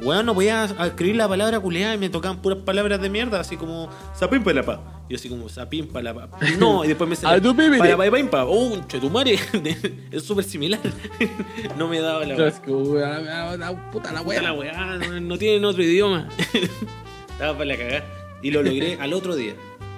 Weón, 0.00 0.26
no 0.26 0.34
podía 0.34 0.64
escribir 0.64 1.16
la 1.16 1.28
palabra 1.28 1.58
culeada 1.58 1.94
y 1.94 1.98
me 1.98 2.08
tocaban 2.08 2.40
puras 2.40 2.58
palabras 2.60 3.00
de 3.00 3.10
mierda, 3.10 3.40
así 3.40 3.56
como 3.56 3.90
sapín 4.14 4.44
para 4.44 4.56
la 4.56 4.62
pa. 4.62 5.02
Y 5.08 5.12
yo 5.12 5.16
así 5.16 5.28
como 5.28 5.48
sapín 5.48 5.88
para 5.88 6.12
la 6.12 6.28
pa. 6.28 6.38
No, 6.58 6.84
y 6.84 6.88
después 6.88 7.10
me 7.10 7.16
A 7.28 7.40
tu 7.40 7.54
pipiri. 7.56 7.78
para 7.78 7.96
pa 7.96 8.10
pa 8.10 8.30
pa. 8.30 8.44
Oh, 8.46 8.78
chetumare. 8.86 9.38
es 10.12 10.22
súper 10.22 10.44
similar. 10.44 10.80
no 11.78 11.88
me 11.88 12.00
daba 12.00 12.24
la 12.24 12.36
la 13.56 13.90
puta 13.90 14.12
la 14.12 14.22
wea. 14.22 14.42
la 14.42 14.52
weá, 14.52 14.98
no, 14.98 15.20
no 15.20 15.38
tienen 15.38 15.64
otro 15.64 15.82
idioma. 15.82 16.28
Estaba 17.32 17.54
para 17.54 17.64
la 17.64 17.76
cagada. 17.76 18.04
Y 18.40 18.52
lo 18.52 18.62
logré 18.62 18.98
al 19.00 19.12
otro 19.12 19.34
día. 19.34 19.54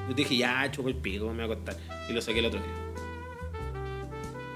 Yo 0.08 0.14
dije, 0.14 0.36
ya, 0.38 0.70
chupo 0.70 0.88
el 0.88 0.96
pico, 0.96 1.26
me 1.28 1.46
voy 1.46 1.52
a 1.52 1.54
acostar. 1.54 1.76
Y 2.08 2.12
lo 2.12 2.22
saqué 2.22 2.38
el 2.38 2.46
otro 2.46 2.58
día. 2.58 2.70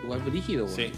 Igual 0.03 0.20
brígido, 0.20 0.64
weón. 0.64 0.76
Sí. 0.76 0.90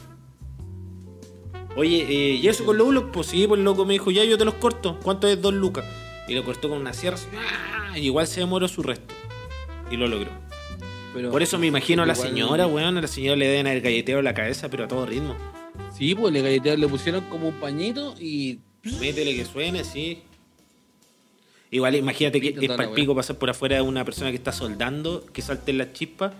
Oye, 1.76 2.02
eh, 2.08 2.34
¿y 2.36 2.48
eso 2.48 2.64
con 2.64 2.78
los 2.78 2.86
hulos? 2.88 3.04
Pues 3.12 3.26
sí, 3.28 3.46
pues 3.46 3.58
el 3.58 3.64
loco 3.64 3.84
me 3.84 3.92
dijo, 3.92 4.10
ya 4.10 4.24
yo 4.24 4.38
te 4.38 4.44
los 4.44 4.54
corto. 4.54 4.98
¿Cuánto 5.02 5.28
es 5.28 5.40
dos 5.40 5.52
lucas? 5.54 5.84
Y 6.26 6.34
lo 6.34 6.42
cortó 6.44 6.68
con 6.68 6.78
una 6.78 6.92
sierra. 6.92 7.18
¡ah! 7.36 7.98
Y 7.98 8.06
igual 8.06 8.26
se 8.26 8.40
demoró 8.40 8.66
su 8.68 8.82
resto. 8.82 9.14
Y 9.90 9.96
lo 9.96 10.08
logró. 10.08 10.30
Pero- 11.14 11.30
Por 11.30 11.42
eso 11.42 11.58
me 11.58 11.66
imagino 11.66 12.02
a 12.02 12.06
la 12.06 12.14
señora, 12.14 12.66
weón. 12.66 12.96
A 12.96 13.00
la 13.02 13.06
señora 13.08 13.36
le 13.36 13.46
deben 13.46 13.66
haber 13.66 13.82
galleteado 13.82 14.22
la 14.22 14.34
cabeza, 14.34 14.68
pero 14.70 14.84
a 14.84 14.88
todo 14.88 15.06
ritmo. 15.06 15.36
Sí, 15.96 16.14
pues 16.14 16.32
le 16.32 16.42
galletearon, 16.42 16.80
le 16.80 16.88
pusieron 16.88 17.24
como 17.28 17.48
un 17.48 17.54
pañito 17.54 18.14
y. 18.20 18.58
Métele 19.00 19.34
que 19.36 19.44
suene, 19.44 19.84
sí. 19.84 20.22
Igual 21.70 21.96
imagínate 21.96 22.40
que 22.40 22.48
es 22.48 22.68
palpico 22.76 23.14
pasar 23.14 23.36
por 23.38 23.50
afuera 23.50 23.76
de 23.76 23.82
una 23.82 24.04
persona 24.04 24.30
que 24.30 24.36
está 24.36 24.52
soldando, 24.52 25.26
que 25.32 25.42
salten 25.42 25.78
las 25.78 25.92
chispas. 25.92 26.32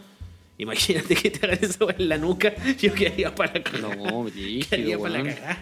Imagínate 0.59 1.15
que 1.15 1.31
te 1.31 1.47
hagan 1.47 1.59
eso 1.63 1.91
en 1.91 2.09
la 2.09 2.19
nuca. 2.19 2.53
Yo 2.81 2.93
quedaría 2.95 3.35
para 3.35 3.55
la 3.55 3.63
cagada. 3.63 3.95
No, 3.97 4.23
brígido, 4.25 4.69
Quedaría 4.71 4.99
para 4.99 5.23
la 5.23 5.35
cagada. 5.35 5.59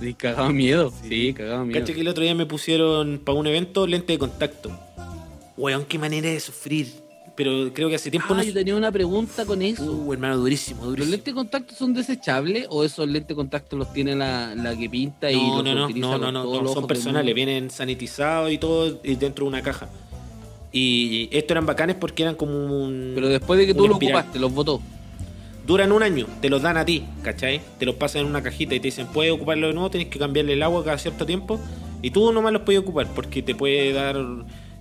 Sí, 0.00 0.14
cagaba 0.14 0.52
miedo. 0.52 0.92
Sí, 1.08 1.32
cagaba 1.32 1.64
miedo. 1.64 1.80
Cacha 1.80 1.94
que 1.94 2.00
el 2.00 2.08
otro 2.08 2.22
día 2.22 2.34
me 2.34 2.44
pusieron 2.46 3.18
para 3.24 3.38
un 3.38 3.46
evento 3.46 3.86
lente 3.86 4.12
de 4.12 4.18
contacto. 4.18 4.70
Weón, 5.56 5.84
qué 5.86 5.98
manera 5.98 6.28
de 6.28 6.38
sufrir. 6.40 6.88
Pero 7.34 7.70
creo 7.74 7.90
que 7.90 7.96
hace 7.96 8.10
tiempo 8.10 8.32
Ah, 8.32 8.38
no. 8.38 8.42
yo 8.42 8.52
tenía 8.54 8.74
una 8.74 8.90
pregunta 8.90 9.44
con 9.44 9.60
eso. 9.60 9.84
Uh, 9.84 10.12
hermano, 10.14 10.38
durísimo, 10.38 10.80
¿Los 10.80 10.90
durísimo. 10.90 11.10
lentes 11.12 11.26
de 11.26 11.34
contacto 11.34 11.74
son 11.74 11.92
desechables 11.92 12.66
o 12.70 12.82
esos 12.82 13.06
lentes 13.06 13.28
de 13.28 13.34
contacto 13.34 13.76
los 13.76 13.92
tiene 13.92 14.16
la, 14.16 14.54
la 14.54 14.74
que 14.76 14.88
pinta 14.88 15.30
y 15.30 15.36
No, 15.36 15.56
los 15.56 15.64
no, 15.64 15.74
no, 15.74 15.84
utiliza 15.84 16.06
no, 16.08 16.18
no, 16.18 16.32
no, 16.32 16.44
no, 16.44 16.62
los 16.62 16.72
son 16.72 16.86
personales, 16.86 17.34
vienen 17.34 17.68
sanitizados 17.70 18.50
y 18.52 18.56
todo 18.58 19.00
y 19.04 19.16
dentro 19.16 19.44
de 19.44 19.48
una 19.50 19.62
caja. 19.62 19.90
Y 20.78 21.28
estos 21.32 21.52
eran 21.52 21.64
bacanes 21.64 21.96
porque 21.96 22.22
eran 22.22 22.34
como 22.34 22.52
un. 22.84 23.12
Pero 23.14 23.28
después 23.28 23.58
de 23.58 23.66
que 23.66 23.72
tú 23.74 23.88
los 23.88 23.96
ocupaste, 23.96 24.38
los 24.38 24.52
botó. 24.52 24.82
Duran 25.66 25.90
un 25.90 26.02
año, 26.02 26.26
te 26.40 26.48
los 26.50 26.60
dan 26.62 26.76
a 26.76 26.84
ti, 26.84 27.02
¿cachai? 27.22 27.60
Te 27.78 27.86
los 27.86 27.94
pasan 27.96 28.22
en 28.22 28.26
una 28.28 28.42
cajita 28.42 28.74
y 28.74 28.80
te 28.80 28.88
dicen, 28.88 29.06
puedes 29.08 29.32
ocuparlo 29.32 29.66
de 29.68 29.72
nuevo, 29.72 29.90
tienes 29.90 30.08
que 30.10 30.18
cambiarle 30.18 30.52
el 30.52 30.62
agua 30.62 30.84
cada 30.84 30.98
cierto 30.98 31.26
tiempo. 31.26 31.58
Y 32.02 32.10
tú 32.10 32.30
nomás 32.30 32.52
los 32.52 32.62
puedes 32.62 32.80
ocupar 32.82 33.08
porque 33.14 33.42
te 33.42 33.54
puede 33.54 33.92
dar 33.92 34.16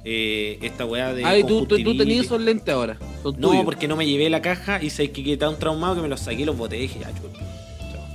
eh, 0.03 0.59
esta 0.61 0.85
weá 0.85 1.13
de. 1.13 1.23
Ah, 1.25 1.37
y 1.37 1.43
tú, 1.43 1.65
tú, 1.65 1.77
tenías 1.97 2.25
esos 2.25 2.39
lentes 2.41 2.71
ahora. 2.73 2.97
Son 3.23 3.35
No, 3.39 3.49
tuyos. 3.49 3.63
porque 3.65 3.87
no 3.87 3.95
me 3.95 4.05
llevé 4.05 4.29
la 4.29 4.41
caja 4.41 4.83
y 4.83 4.89
sé 4.91 5.09
que 5.11 5.23
quedé 5.23 5.37
tan 5.37 5.57
traumado 5.57 5.95
que 5.95 6.01
me 6.01 6.07
los 6.09 6.19
saqué 6.19 6.41
y 6.41 6.45
los 6.45 6.55
boté 6.57 6.77
y 6.77 6.81
dije. 6.81 6.99
Chao. 6.99 7.11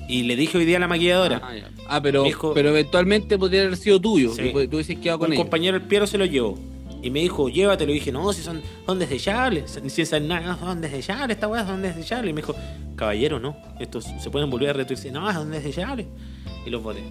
Y 0.06 0.22
le 0.24 0.36
dije 0.36 0.58
hoy 0.58 0.64
día 0.64 0.76
a 0.76 0.80
la 0.80 0.86
maquilladora, 0.88 1.40
Ah. 1.42 1.54
Ah, 1.88 2.00
pero, 2.02 2.22
dijo- 2.24 2.52
pero 2.54 2.68
eventualmente 2.68 3.36
podría 3.38 3.62
haber 3.62 3.76
sido 3.78 4.00
tuyo. 4.00 4.32
Sí. 4.34 4.50
pues 4.52 4.68
tú 4.70 4.76
hubieses 4.76 4.98
quedado 4.98 5.18
con 5.20 5.28
un 5.28 5.32
ellos. 5.32 5.42
compañero 5.44 5.76
el 5.76 5.82
Piero 5.82 6.06
se 6.06 6.18
lo 6.18 6.24
llevó. 6.26 6.56
Y 7.02 7.10
me 7.10 7.20
dijo, 7.20 7.48
llévatelo. 7.48 7.90
Y 7.92 7.94
dije, 7.94 8.12
no, 8.12 8.32
si 8.32 8.42
son, 8.42 8.60
son 8.86 8.98
desechables. 8.98 9.80
Si 9.88 10.04
son, 10.06 10.28
nada, 10.28 10.58
son 10.58 10.80
desechables, 10.80 11.36
esta 11.36 11.48
weá 11.48 11.66
son 11.66 11.82
desechables. 11.82 12.30
Y 12.30 12.34
me 12.34 12.40
dijo, 12.42 12.54
caballero, 12.96 13.38
no. 13.38 13.56
Estos 13.78 14.04
se 14.04 14.30
pueden 14.30 14.50
volver 14.50 14.70
a 14.70 14.72
retuirse. 14.74 15.10
No, 15.10 15.32
son 15.32 15.50
desechables. 15.50 16.06
Y 16.66 16.70
los 16.70 16.82
boté. 16.82 17.02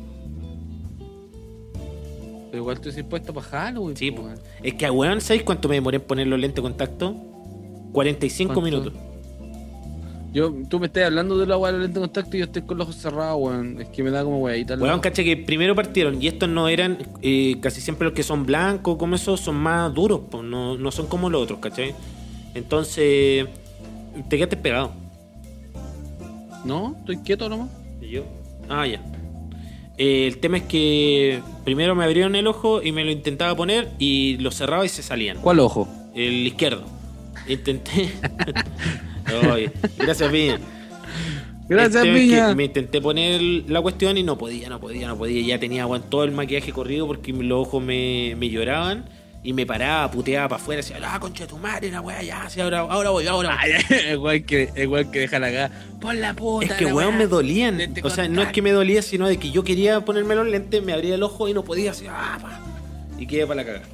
Pero 2.52 2.64
igual 2.64 2.80
tú 2.80 2.90
estás 2.90 3.04
puesto 3.04 3.34
para 3.34 3.48
Halloween. 3.48 3.96
Sí, 3.96 4.12
po, 4.12 4.24
po. 4.24 4.30
Es 4.64 4.74
que 4.74 4.86
a 4.86 4.92
weón, 4.92 5.22
¿sabéis 5.22 5.44
cuánto 5.44 5.70
me 5.70 5.76
demoré 5.76 5.98
en 5.98 6.04
poner 6.04 6.28
los 6.28 6.40
lentes 6.40 6.56
de 6.56 6.62
contacto? 6.62 7.16
45 7.94 8.54
¿Cuánto? 8.54 8.62
minutos. 8.62 8.94
Yo, 10.32 10.54
tú 10.70 10.80
me 10.80 10.86
estás 10.86 11.06
hablando 11.06 11.38
de 11.38 11.48
la 11.48 11.58
weá 11.58 11.72
de 11.72 11.92
contacto 11.92 12.36
y 12.36 12.40
yo 12.40 12.46
estoy 12.46 12.62
con 12.62 12.78
los 12.78 12.88
ojos 12.88 13.02
cerrados, 13.02 13.38
weón. 13.40 13.82
Es 13.82 13.88
que 13.90 14.04
me 14.04 14.12
da 14.12 14.24
como 14.24 14.40
weadita. 14.40 14.76
Weón, 14.76 15.00
caché 15.00 15.24
que 15.24 15.38
primero 15.38 15.74
partieron 15.74 16.22
y 16.22 16.28
estos 16.28 16.48
no 16.48 16.68
eran, 16.68 17.00
eh, 17.22 17.58
casi 17.62 17.82
siempre 17.82 18.06
los 18.06 18.14
que 18.14 18.22
son 18.22 18.46
blancos, 18.46 18.98
como 18.98 19.16
esos, 19.16 19.40
son 19.40 19.56
más 19.56 19.92
duros, 19.94 20.22
pues 20.30 20.44
no, 20.44 20.78
no 20.78 20.92
son 20.92 21.08
como 21.08 21.30
los 21.30 21.42
otros, 21.42 21.60
¿cachai? 21.60 21.96
Entonces, 22.54 23.48
te 24.30 24.38
quedaste 24.38 24.58
pegado. 24.58 24.92
No, 26.64 26.96
estoy 27.00 27.18
quieto 27.18 27.50
nomás. 27.50 27.70
¿Y 28.02 28.10
yo? 28.10 28.24
Ah, 28.70 28.86
ya. 28.86 29.02
Eh, 29.98 30.28
el 30.28 30.38
tema 30.38 30.58
es 30.58 30.64
que 30.64 31.42
primero 31.66 31.96
me 31.96 32.04
abrieron 32.04 32.36
el 32.36 32.46
ojo 32.46 32.84
y 32.84 32.92
me 32.92 33.04
lo 33.04 33.12
intentaba 33.12 33.56
poner 33.56 33.90
y 33.98 34.38
lo 34.38 34.52
cerraba 34.52 34.86
y 34.86 34.90
se 34.90 35.02
salían. 35.02 35.38
¿Cuál 35.42 35.60
ojo? 35.60 35.88
El 36.14 36.46
izquierdo. 36.46 36.84
Intenté. 37.48 38.12
Gracias, 39.98 40.32
Piña. 40.32 40.60
Gracias, 41.68 42.04
El 42.04 42.10
tema 42.10 42.18
es 42.18 42.24
Piña. 42.24 42.56
Me 42.56 42.64
intenté 42.66 43.02
poner 43.02 43.42
la 43.42 43.82
cuestión 43.82 44.18
y 44.18 44.24
no 44.24 44.38
podía, 44.38 44.70
no 44.70 44.80
podía, 44.80 45.08
no 45.08 45.18
podía. 45.18 45.46
Ya 45.46 45.60
tenía 45.60 45.86
weón, 45.86 46.04
todo 46.10 46.24
el 46.24 46.32
maquillaje 46.32 46.72
corrido 46.72 47.06
porque 47.08 47.32
los 47.32 47.68
ojos 47.68 47.84
me, 47.84 48.36
me 48.38 48.50
lloraban 48.50 49.06
y 49.42 49.54
me 49.54 49.66
paraba, 49.66 50.10
puteaba 50.12 50.50
para 50.50 50.62
afuera. 50.62 50.82
Decía, 50.82 50.98
ah, 51.04 51.20
concha 51.20 51.46
de 51.46 51.50
tu 51.50 51.58
madre, 51.58 51.92
la 51.92 52.02
weá, 52.02 52.22
ya, 52.22 52.50
sí, 52.50 52.60
ahora, 52.60 52.80
ahora 52.80 53.12
voy, 53.12 53.28
ahora 53.28 53.58
voy. 53.62 53.98
Igual 54.12 54.46
que, 54.46 54.70
igual 54.76 55.12
que 55.12 55.20
deja 55.20 55.40
la 55.40 55.48
cagada. 55.48 55.72
Pon 56.02 56.20
la 56.20 56.34
puta. 56.34 56.66
Es 56.66 56.74
que 56.74 56.86
weón 56.88 57.18
me 57.18 57.28
dolían. 57.28 57.80
O 58.04 58.10
sea, 58.10 58.28
no 58.28 58.42
es 58.42 58.50
que 58.50 58.62
me 58.62 58.72
dolía, 58.72 59.02
sino 59.02 59.28
de 59.28 59.38
que 59.38 59.52
yo 59.52 59.64
quería 59.64 60.02
ponerme 60.02 60.36
los 60.36 60.48
lentes, 60.48 60.84
me 60.84 60.94
abría 60.94 61.16
el 61.16 61.24
ojo 61.24 61.48
y 61.48 61.54
no 61.54 61.64
podía 61.64 61.92
así, 61.92 62.06
ah, 62.10 62.38
pa. 62.42 62.60
Y 63.18 63.28
quedé 63.28 63.46
para 63.46 63.62
la 63.62 63.66
cagada. 63.66 63.86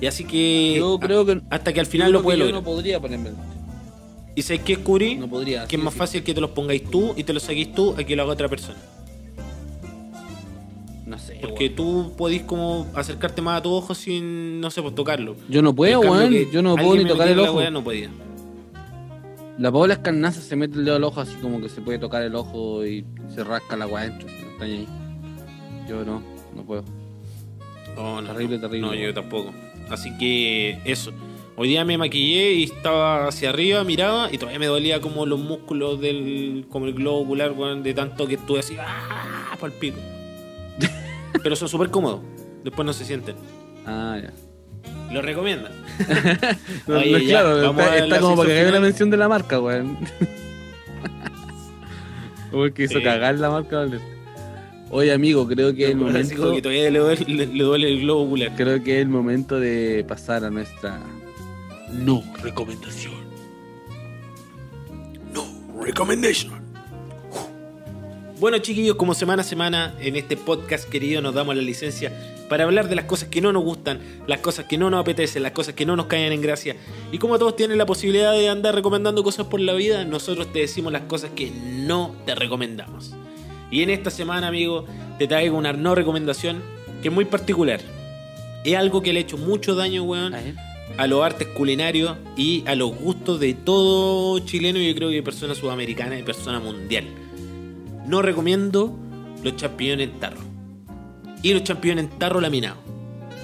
Y 0.00 0.06
así 0.06 0.24
que. 0.24 0.74
Yo 0.76 0.98
creo 0.98 1.24
que. 1.24 1.40
Hasta 1.50 1.72
que 1.72 1.80
al 1.80 1.86
final 1.86 2.12
lo 2.12 2.22
que 2.24 2.36
Yo 2.36 2.52
no 2.52 2.62
podría 2.62 3.00
ponerme. 3.00 3.30
¿Y 4.34 4.42
sabes 4.42 4.62
qué 4.62 4.76
descubrí? 4.76 5.16
No 5.16 5.28
podría. 5.28 5.66
que 5.66 5.76
es 5.76 5.82
más 5.82 5.92
sí. 5.92 5.98
fácil 5.98 6.22
que 6.22 6.32
te 6.34 6.40
los 6.40 6.50
pongáis 6.50 6.84
tú 6.90 7.12
y 7.16 7.24
te 7.24 7.32
los 7.32 7.42
saquéis 7.42 7.74
tú 7.74 7.94
a 7.98 8.04
que 8.04 8.16
lo 8.16 8.22
haga 8.22 8.32
otra 8.32 8.48
persona. 8.48 8.78
No 11.06 11.18
sé. 11.18 11.38
Porque 11.42 11.64
weón. 11.66 11.76
tú 11.76 12.12
podís 12.16 12.42
como 12.42 12.86
acercarte 12.94 13.42
más 13.42 13.58
a 13.58 13.62
tu 13.62 13.70
ojo 13.72 13.94
sin, 13.94 14.60
no 14.60 14.70
sé, 14.70 14.80
pues 14.82 14.94
tocarlo. 14.94 15.36
Yo 15.48 15.60
no 15.60 15.74
puedo, 15.74 16.00
weón. 16.00 16.30
que 16.30 16.48
Yo 16.50 16.62
no 16.62 16.76
puedo 16.76 16.96
ni 16.96 17.04
tocar 17.04 17.28
el 17.28 17.36
la 17.36 17.42
ojo. 17.50 17.58
weá, 17.58 17.70
no 17.70 17.84
podía. 17.84 18.08
La 19.58 19.70
Paola 19.70 19.94
Escarnaza 19.94 20.40
se 20.40 20.56
mete 20.56 20.78
el 20.78 20.84
dedo 20.86 20.96
al 20.96 21.04
ojo 21.04 21.20
así 21.20 21.34
como 21.42 21.60
que 21.60 21.68
se 21.68 21.82
puede 21.82 21.98
tocar 21.98 22.22
el 22.22 22.34
ojo 22.34 22.86
y 22.86 23.04
se 23.34 23.44
rasca 23.44 23.76
la 23.76 23.86
weá 23.86 24.04
dentro. 24.04 24.28
si 24.28 24.34
no 24.44 24.50
está 24.52 24.64
ahí. 24.64 24.86
Yo 25.88 26.04
no, 26.04 26.22
no 26.56 26.62
puedo. 26.64 26.84
Oh, 27.98 28.22
no, 28.22 28.32
Terrible, 28.32 28.56
no. 28.56 28.62
terrible. 28.62 28.88
No, 28.88 28.94
yo 28.94 29.12
tampoco. 29.12 29.52
Así 29.90 30.16
que 30.16 30.78
eso. 30.86 31.12
Hoy 31.54 31.68
día 31.68 31.84
me 31.84 31.98
maquillé 31.98 32.54
y 32.54 32.62
estaba 32.64 33.28
hacia 33.28 33.50
arriba, 33.50 33.84
miraba 33.84 34.28
y 34.32 34.38
todavía 34.38 34.58
me 34.58 34.66
dolía 34.66 35.00
como 35.00 35.26
los 35.26 35.38
músculos 35.38 36.00
del. 36.00 36.64
como 36.70 36.86
el 36.86 36.94
globo 36.94 37.20
ocular, 37.20 37.52
weón, 37.52 37.82
de 37.82 37.92
tanto 37.94 38.26
que 38.26 38.34
estuve 38.34 38.60
así, 38.60 38.76
¡ah! 38.80 39.56
Pico. 39.78 39.98
Pero 41.42 41.54
son 41.54 41.68
súper 41.68 41.88
cómodos. 41.90 42.20
Después 42.64 42.84
no 42.86 42.92
se 42.92 43.04
sienten. 43.04 43.36
Ah, 43.86 44.18
ya. 44.22 44.32
Lo 45.12 45.20
recomiendan. 45.22 45.72
No, 46.86 46.96
Oye, 46.96 47.12
no, 47.12 47.18
ya, 47.18 47.28
claro, 47.42 47.56
vamos 47.62 47.82
está, 47.82 47.92
a 47.92 47.96
está 47.98 48.06
la 48.16 48.20
como 48.20 48.36
para 48.36 48.48
que 48.48 48.54
una 48.56 48.66
final. 48.66 48.82
mención 48.82 49.10
de 49.10 49.16
la 49.18 49.28
marca, 49.28 49.60
weón. 49.60 49.98
Como 52.50 52.64
que 52.74 52.84
hizo 52.84 52.98
Sí. 52.98 53.04
cagar 53.04 53.38
la 53.38 53.50
marca. 53.50 53.76
¿vale? 53.78 53.98
Oye, 54.90 55.12
amigo, 55.12 55.46
creo 55.46 55.74
que 55.74 55.84
es 55.84 55.90
el 55.90 55.96
momento. 55.96 56.52
que 56.52 56.60
todavía 56.62 56.90
le 56.90 56.98
duele, 56.98 57.24
le- 57.26 57.46
le 57.46 57.62
duele 57.64 57.88
el 57.88 58.00
globo 58.00 58.24
ocular. 58.24 58.52
Creo 58.56 58.82
que 58.82 58.96
es 58.98 59.02
el 59.02 59.08
momento 59.08 59.58
de 59.60 60.04
pasar 60.08 60.44
a 60.44 60.50
nuestra 60.50 60.98
no 61.92 62.22
recomendación. 62.42 63.14
No 65.32 65.44
recommendation. 65.82 66.62
Bueno, 68.40 68.58
chiquillos, 68.58 68.96
como 68.96 69.14
semana 69.14 69.42
a 69.42 69.44
semana 69.44 69.94
en 70.00 70.16
este 70.16 70.36
podcast 70.36 70.88
querido 70.88 71.22
nos 71.22 71.34
damos 71.34 71.54
la 71.54 71.62
licencia 71.62 72.12
para 72.48 72.64
hablar 72.64 72.88
de 72.88 72.96
las 72.96 73.04
cosas 73.04 73.28
que 73.28 73.40
no 73.40 73.52
nos 73.52 73.62
gustan, 73.62 74.00
las 74.26 74.40
cosas 74.40 74.66
que 74.66 74.76
no 74.76 74.90
nos 74.90 75.00
apetecen, 75.00 75.42
las 75.42 75.52
cosas 75.52 75.74
que 75.74 75.86
no 75.86 75.96
nos 75.96 76.06
caen 76.06 76.32
en 76.32 76.42
gracia. 76.42 76.76
Y 77.12 77.18
como 77.18 77.38
todos 77.38 77.56
tienen 77.56 77.78
la 77.78 77.86
posibilidad 77.86 78.32
de 78.32 78.48
andar 78.48 78.74
recomendando 78.74 79.22
cosas 79.22 79.46
por 79.46 79.60
la 79.60 79.74
vida, 79.74 80.04
nosotros 80.04 80.52
te 80.52 80.58
decimos 80.58 80.92
las 80.92 81.02
cosas 81.02 81.30
que 81.36 81.50
no 81.50 82.16
te 82.26 82.34
recomendamos. 82.34 83.14
Y 83.70 83.82
en 83.82 83.90
esta 83.90 84.10
semana, 84.10 84.48
amigo, 84.48 84.86
te 85.18 85.28
traigo 85.28 85.56
una 85.56 85.72
no 85.72 85.94
recomendación 85.94 86.62
que 87.00 87.08
es 87.08 87.14
muy 87.14 87.24
particular. 87.24 87.80
Es 88.64 88.76
algo 88.76 89.02
que 89.02 89.12
le 89.12 89.20
ha 89.20 89.22
hecho 89.22 89.38
mucho 89.38 89.74
daño, 89.74 90.02
weón, 90.02 90.34
A 90.98 91.06
los 91.06 91.22
artes 91.24 91.48
culinarios 91.48 92.16
y 92.36 92.64
a 92.66 92.74
los 92.74 92.94
gustos 92.94 93.40
de 93.40 93.54
todo 93.54 94.38
chileno 94.40 94.78
y 94.78 94.88
yo 94.88 94.94
creo 94.94 95.10
que 95.10 95.22
persona 95.22 95.54
sudamericana 95.54 96.18
y 96.18 96.22
persona 96.22 96.60
mundial. 96.60 97.04
No 98.06 98.20
recomiendo 98.22 98.96
los 99.42 99.56
champiñones 99.56 100.08
en 100.10 100.20
tarro. 100.20 100.40
Y 101.42 101.52
los 101.54 101.64
champiñones 101.64 102.04
en 102.04 102.18
tarro 102.18 102.40
laminados. 102.40 102.78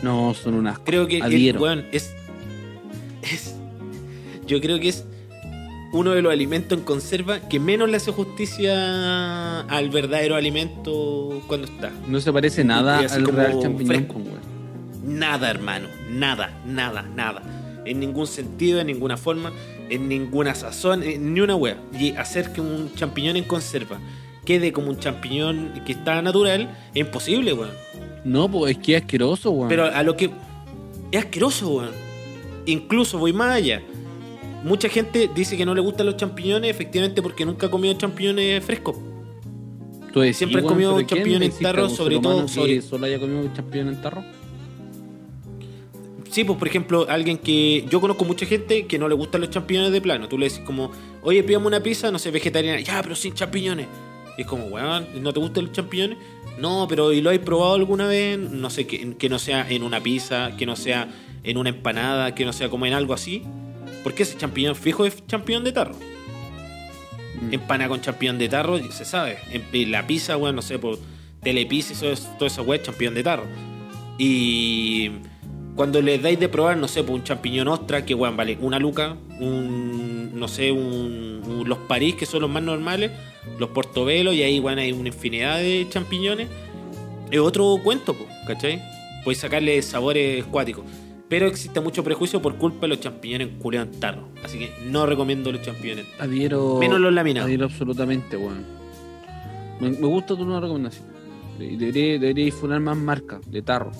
No, 0.02 0.34
son 0.34 0.54
unas. 0.54 0.78
Creo 0.80 1.06
que, 1.08 1.18
es, 1.18 1.56
weón, 1.60 1.86
es, 1.90 2.14
es- 3.22 3.56
Yo 4.46 4.60
creo 4.60 4.78
que 4.78 4.88
es 4.90 5.04
uno 5.92 6.10
de 6.12 6.20
los 6.22 6.30
alimentos 6.32 6.78
en 6.78 6.84
conserva 6.84 7.40
que 7.40 7.58
menos 7.58 7.88
le 7.88 7.96
hace 7.96 8.12
justicia 8.12 9.60
al 9.62 9.88
verdadero 9.90 10.36
alimento 10.36 11.42
cuando 11.46 11.66
está. 11.66 11.90
No 12.06 12.20
se 12.20 12.32
parece 12.32 12.62
nada 12.62 12.98
al 12.98 13.24
real 13.26 13.58
champiñón, 13.60 13.86
fresco. 14.06 14.20
Nada, 15.08 15.50
hermano. 15.50 15.88
Nada, 16.10 16.50
nada, 16.66 17.02
nada. 17.02 17.42
En 17.84 18.00
ningún 18.00 18.26
sentido, 18.26 18.80
en 18.80 18.86
ninguna 18.88 19.16
forma, 19.16 19.52
en 19.88 20.08
ninguna 20.08 20.54
sazón, 20.54 21.02
en 21.02 21.32
ni 21.34 21.40
una 21.40 21.56
wea. 21.56 21.76
Y 21.98 22.10
hacer 22.12 22.52
que 22.52 22.60
un 22.60 22.92
champiñón 22.94 23.36
en 23.36 23.44
conserva 23.44 23.98
quede 24.44 24.72
como 24.72 24.88
un 24.90 24.98
champiñón 24.98 25.72
que 25.86 25.92
está 25.92 26.20
natural 26.22 26.68
es 26.94 27.00
imposible, 27.00 27.52
weón. 27.52 27.70
No, 28.24 28.50
pues 28.50 28.76
es 28.76 28.82
que 28.82 28.96
es 28.96 29.02
asqueroso, 29.02 29.50
weón. 29.50 29.68
Pero 29.68 29.84
a 29.86 30.02
lo 30.02 30.16
que. 30.16 30.30
Es 31.10 31.20
asqueroso, 31.24 31.68
weón. 31.70 31.92
Incluso 32.66 33.18
voy 33.18 33.32
más 33.32 33.52
allá. 33.54 33.80
Mucha 34.64 34.88
gente 34.88 35.30
dice 35.34 35.56
que 35.56 35.64
no 35.64 35.74
le 35.74 35.80
gustan 35.80 36.04
los 36.06 36.16
champiñones, 36.16 36.70
efectivamente, 36.70 37.22
porque 37.22 37.46
nunca 37.46 37.66
ha 37.68 37.70
comido 37.70 37.94
champiñones 37.94 38.62
frescos. 38.64 38.96
Siempre 40.32 40.60
he 40.60 40.64
comido 40.64 40.96
pero 40.96 41.06
¿quién 41.06 41.18
champiñón 41.20 41.42
en 41.44 41.52
tarro, 41.62 41.88
sobre 41.88 42.18
todo 42.18 42.48
sobre- 42.48 42.82
solo 42.82 43.06
haya 43.06 43.20
comido 43.20 43.48
champiñón 43.54 43.88
en 43.88 44.02
tarro? 44.02 44.24
Sí, 46.30 46.44
pues 46.44 46.58
por 46.58 46.68
ejemplo, 46.68 47.06
alguien 47.08 47.38
que. 47.38 47.84
Yo 47.90 48.00
conozco 48.00 48.24
mucha 48.24 48.46
gente 48.46 48.86
que 48.86 48.98
no 48.98 49.08
le 49.08 49.14
gustan 49.14 49.40
los 49.40 49.50
champiñones 49.50 49.92
de 49.92 50.00
plano. 50.00 50.28
Tú 50.28 50.38
le 50.38 50.48
decís 50.48 50.62
como, 50.64 50.90
oye, 51.22 51.42
pídame 51.42 51.66
una 51.66 51.82
pizza, 51.82 52.10
no 52.10 52.18
sé, 52.18 52.30
vegetariana. 52.30 52.80
Ya, 52.80 53.02
pero 53.02 53.16
sin 53.16 53.34
champiñones. 53.34 53.86
Y 54.36 54.42
es 54.42 54.46
como, 54.46 54.66
weón, 54.66 55.06
¿no 55.22 55.32
te 55.32 55.40
gustan 55.40 55.64
los 55.64 55.72
champiñones? 55.72 56.18
No, 56.58 56.86
pero 56.88 57.12
¿y 57.12 57.20
lo 57.20 57.30
has 57.30 57.38
probado 57.38 57.74
alguna 57.74 58.06
vez? 58.06 58.38
No 58.38 58.70
sé, 58.70 58.86
que, 58.86 59.16
que 59.16 59.28
no 59.28 59.38
sea 59.38 59.66
en 59.68 59.82
una 59.82 60.00
pizza, 60.00 60.56
que 60.56 60.66
no 60.66 60.76
sea 60.76 61.08
en 61.44 61.56
una 61.56 61.70
empanada, 61.70 62.34
que 62.34 62.44
no 62.44 62.52
sea 62.52 62.68
como 62.68 62.86
en 62.86 62.92
algo 62.92 63.14
así. 63.14 63.42
Porque 64.04 64.24
ese 64.24 64.36
champiñón 64.36 64.76
fijo 64.76 65.06
es 65.06 65.26
champiñón 65.26 65.64
de 65.64 65.72
tarro. 65.72 65.94
Mm. 67.40 67.54
Empana 67.54 67.88
con 67.88 68.00
champiñón 68.00 68.38
de 68.38 68.48
tarro, 68.48 68.78
se 68.92 69.04
sabe. 69.04 69.38
En, 69.50 69.90
la 69.90 70.06
pizza, 70.06 70.36
weón, 70.36 70.56
no 70.56 70.62
sé, 70.62 70.78
por 70.78 70.98
telepizza 71.42 71.92
eso- 71.92 72.28
toda 72.38 72.48
esa 72.48 72.62
weá, 72.62 72.82
champiñón 72.82 73.14
de 73.14 73.22
tarro. 73.22 73.46
Y 74.18 75.10
cuando 75.78 76.02
les 76.02 76.20
dais 76.20 76.38
de 76.40 76.48
probar, 76.48 76.76
no 76.76 76.88
sé, 76.88 77.04
por 77.04 77.14
un 77.14 77.22
champiñón 77.22 77.68
ostra, 77.68 78.04
que 78.04 78.12
weón, 78.14 78.36
vale 78.36 78.58
una 78.60 78.80
luca, 78.80 79.16
un, 79.40 80.32
no 80.34 80.48
sé, 80.48 80.72
un, 80.72 81.40
un- 81.46 81.68
los 81.68 81.78
París, 81.78 82.16
que 82.16 82.26
son 82.26 82.40
los 82.42 82.50
más 82.50 82.62
normales, 82.64 83.12
los 83.60 83.70
portobelos, 83.70 84.34
y 84.34 84.42
ahí, 84.42 84.58
weón, 84.58 84.80
hay 84.80 84.90
una 84.90 85.08
infinidad 85.08 85.58
de 85.58 85.86
champiñones. 85.88 86.48
Es 87.30 87.38
otro 87.38 87.76
cuento, 87.84 88.12
po, 88.14 88.26
¿cachai? 88.46 88.82
Podéis 89.22 89.38
sacarle 89.38 89.80
sabores 89.82 90.44
cuáticos. 90.46 90.84
Pero 91.28 91.46
existe 91.46 91.78
mucho 91.80 92.02
prejuicio 92.02 92.42
por 92.42 92.56
culpa 92.56 92.80
de 92.82 92.88
los 92.88 93.00
champiñones 93.00 93.48
culeados 93.60 93.94
en 93.94 94.00
tarro. 94.00 94.28
Así 94.42 94.58
que 94.58 94.70
no 94.90 95.06
recomiendo 95.06 95.52
los 95.52 95.62
champiñones. 95.62 96.06
Adhiero. 96.18 96.78
Menos 96.80 96.98
los 96.98 97.12
laminados. 97.12 97.46
Adhiero 97.46 97.66
absolutamente, 97.66 98.36
weón. 98.36 98.64
Me, 99.78 99.90
me 99.90 100.06
gusta 100.08 100.34
tu 100.34 100.44
nueva 100.44 100.60
recomendación. 100.62 101.04
De- 101.58 101.76
Debería, 101.76 102.18
debería 102.18 102.44
difunar 102.46 102.80
más 102.80 102.96
marcas 102.96 103.40
de 103.50 103.60
tarro. 103.62 103.92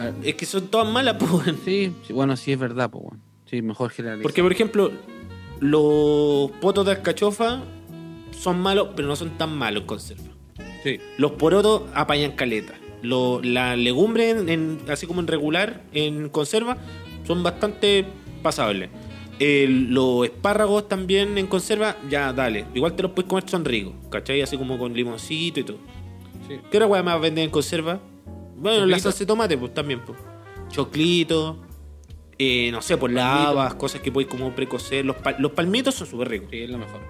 A 0.00 0.04
ver, 0.06 0.14
Es 0.24 0.34
que 0.34 0.46
son 0.46 0.66
todas 0.68 0.88
malas, 0.92 1.16
pues. 1.20 1.54
Sí, 1.64 1.92
sí, 2.06 2.12
bueno, 2.12 2.36
sí 2.36 2.52
es 2.52 2.58
verdad, 2.58 2.90
pues. 2.90 3.04
Sí, 3.46 3.62
mejor 3.62 3.90
generalizar. 3.90 4.22
Porque, 4.22 4.42
por 4.42 4.50
ejemplo, 4.52 4.90
los 5.60 6.50
potos 6.60 6.86
de 6.86 6.92
alcachofa 6.92 7.62
son 8.32 8.60
malos, 8.60 8.88
pero 8.96 9.06
no 9.08 9.16
son 9.16 9.36
tan 9.38 9.56
malos 9.56 9.82
en 9.82 9.86
conserva. 9.86 10.24
Sí. 10.82 10.98
Los 11.18 11.32
porotos 11.32 11.82
apañan 11.94 12.32
caleta. 12.32 12.74
Lo- 13.02 13.40
la 13.42 13.76
legumbre, 13.76 14.30
en- 14.30 14.48
en- 14.48 14.78
así 14.88 15.06
como 15.06 15.20
en 15.20 15.26
regular, 15.26 15.82
en 15.92 16.28
conserva, 16.28 16.78
son 17.26 17.42
bastante 17.42 18.06
pasables. 18.42 18.88
Los 19.40 20.24
espárragos 20.26 20.86
también 20.88 21.38
en 21.38 21.46
conserva, 21.46 21.96
ya 22.10 22.32
dale. 22.32 22.66
Igual 22.74 22.94
te 22.94 23.02
los 23.02 23.12
puedes 23.12 23.28
comer, 23.28 23.48
son 23.48 23.64
ricos, 23.64 23.94
¿cachai? 24.10 24.42
Así 24.42 24.56
como 24.58 24.78
con 24.78 24.92
limoncito 24.92 25.60
y 25.60 25.64
todo. 25.64 25.78
Sí. 26.46 26.56
¿Qué 26.70 26.76
otra 26.78 27.02
más 27.02 27.20
venden 27.20 27.44
en 27.44 27.50
conserva? 27.50 28.00
Bueno, 28.60 28.86
la 28.86 28.98
salsa 28.98 29.18
de 29.20 29.26
tomate, 29.26 29.58
pues 29.58 29.74
también, 29.74 30.00
pues. 30.04 30.18
Choclito, 30.68 31.58
eh, 32.38 32.70
no 32.70 32.80
sé, 32.82 32.96
pues 32.96 33.12
las 33.12 33.24
habas, 33.48 33.74
cosas 33.74 34.00
que 34.00 34.12
podéis 34.12 34.30
como 34.30 34.54
precocer. 34.54 35.04
Los, 35.04 35.16
pal- 35.16 35.36
los 35.38 35.52
palmitos 35.52 35.94
son 35.94 36.06
súper 36.06 36.28
ricos. 36.28 36.48
Sí, 36.50 36.58
es 36.62 36.70
lo 36.70 36.78
mejor. 36.78 37.00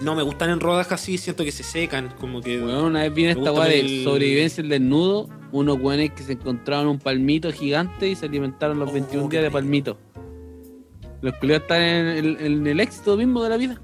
No 0.00 0.14
me 0.14 0.22
gustan 0.22 0.50
en 0.50 0.60
rodajas 0.60 1.02
así, 1.02 1.18
siento 1.18 1.44
que 1.44 1.52
se 1.52 1.62
secan, 1.62 2.14
como 2.20 2.40
que. 2.40 2.58
Weón, 2.60 2.84
una 2.86 3.00
vez 3.02 3.12
viene 3.14 3.32
esta 3.32 3.52
weá 3.52 3.64
de 3.66 3.80
el- 3.80 4.04
sobrevivencia 4.04 4.62
el 4.62 4.68
desnudo, 4.70 5.28
unos 5.52 5.78
weones 5.80 6.12
que 6.12 6.22
se 6.22 6.32
encontraron 6.32 6.86
un 6.88 6.98
palmito 6.98 7.50
gigante 7.52 8.08
y 8.08 8.14
se 8.14 8.26
alimentaron 8.26 8.78
los 8.78 8.88
Oh, 8.90 8.92
21 8.92 9.28
qué 9.28 9.36
días 9.38 9.44
de 9.44 9.50
palmito. 9.50 9.98
Los 11.22 11.34
culiados 11.34 11.62
están 11.62 11.82
en 11.82 12.06
el, 12.06 12.36
en 12.40 12.66
el 12.66 12.80
éxito 12.80 13.16
mismo 13.16 13.42
de 13.42 13.50
la 13.50 13.56
vida. 13.58 13.80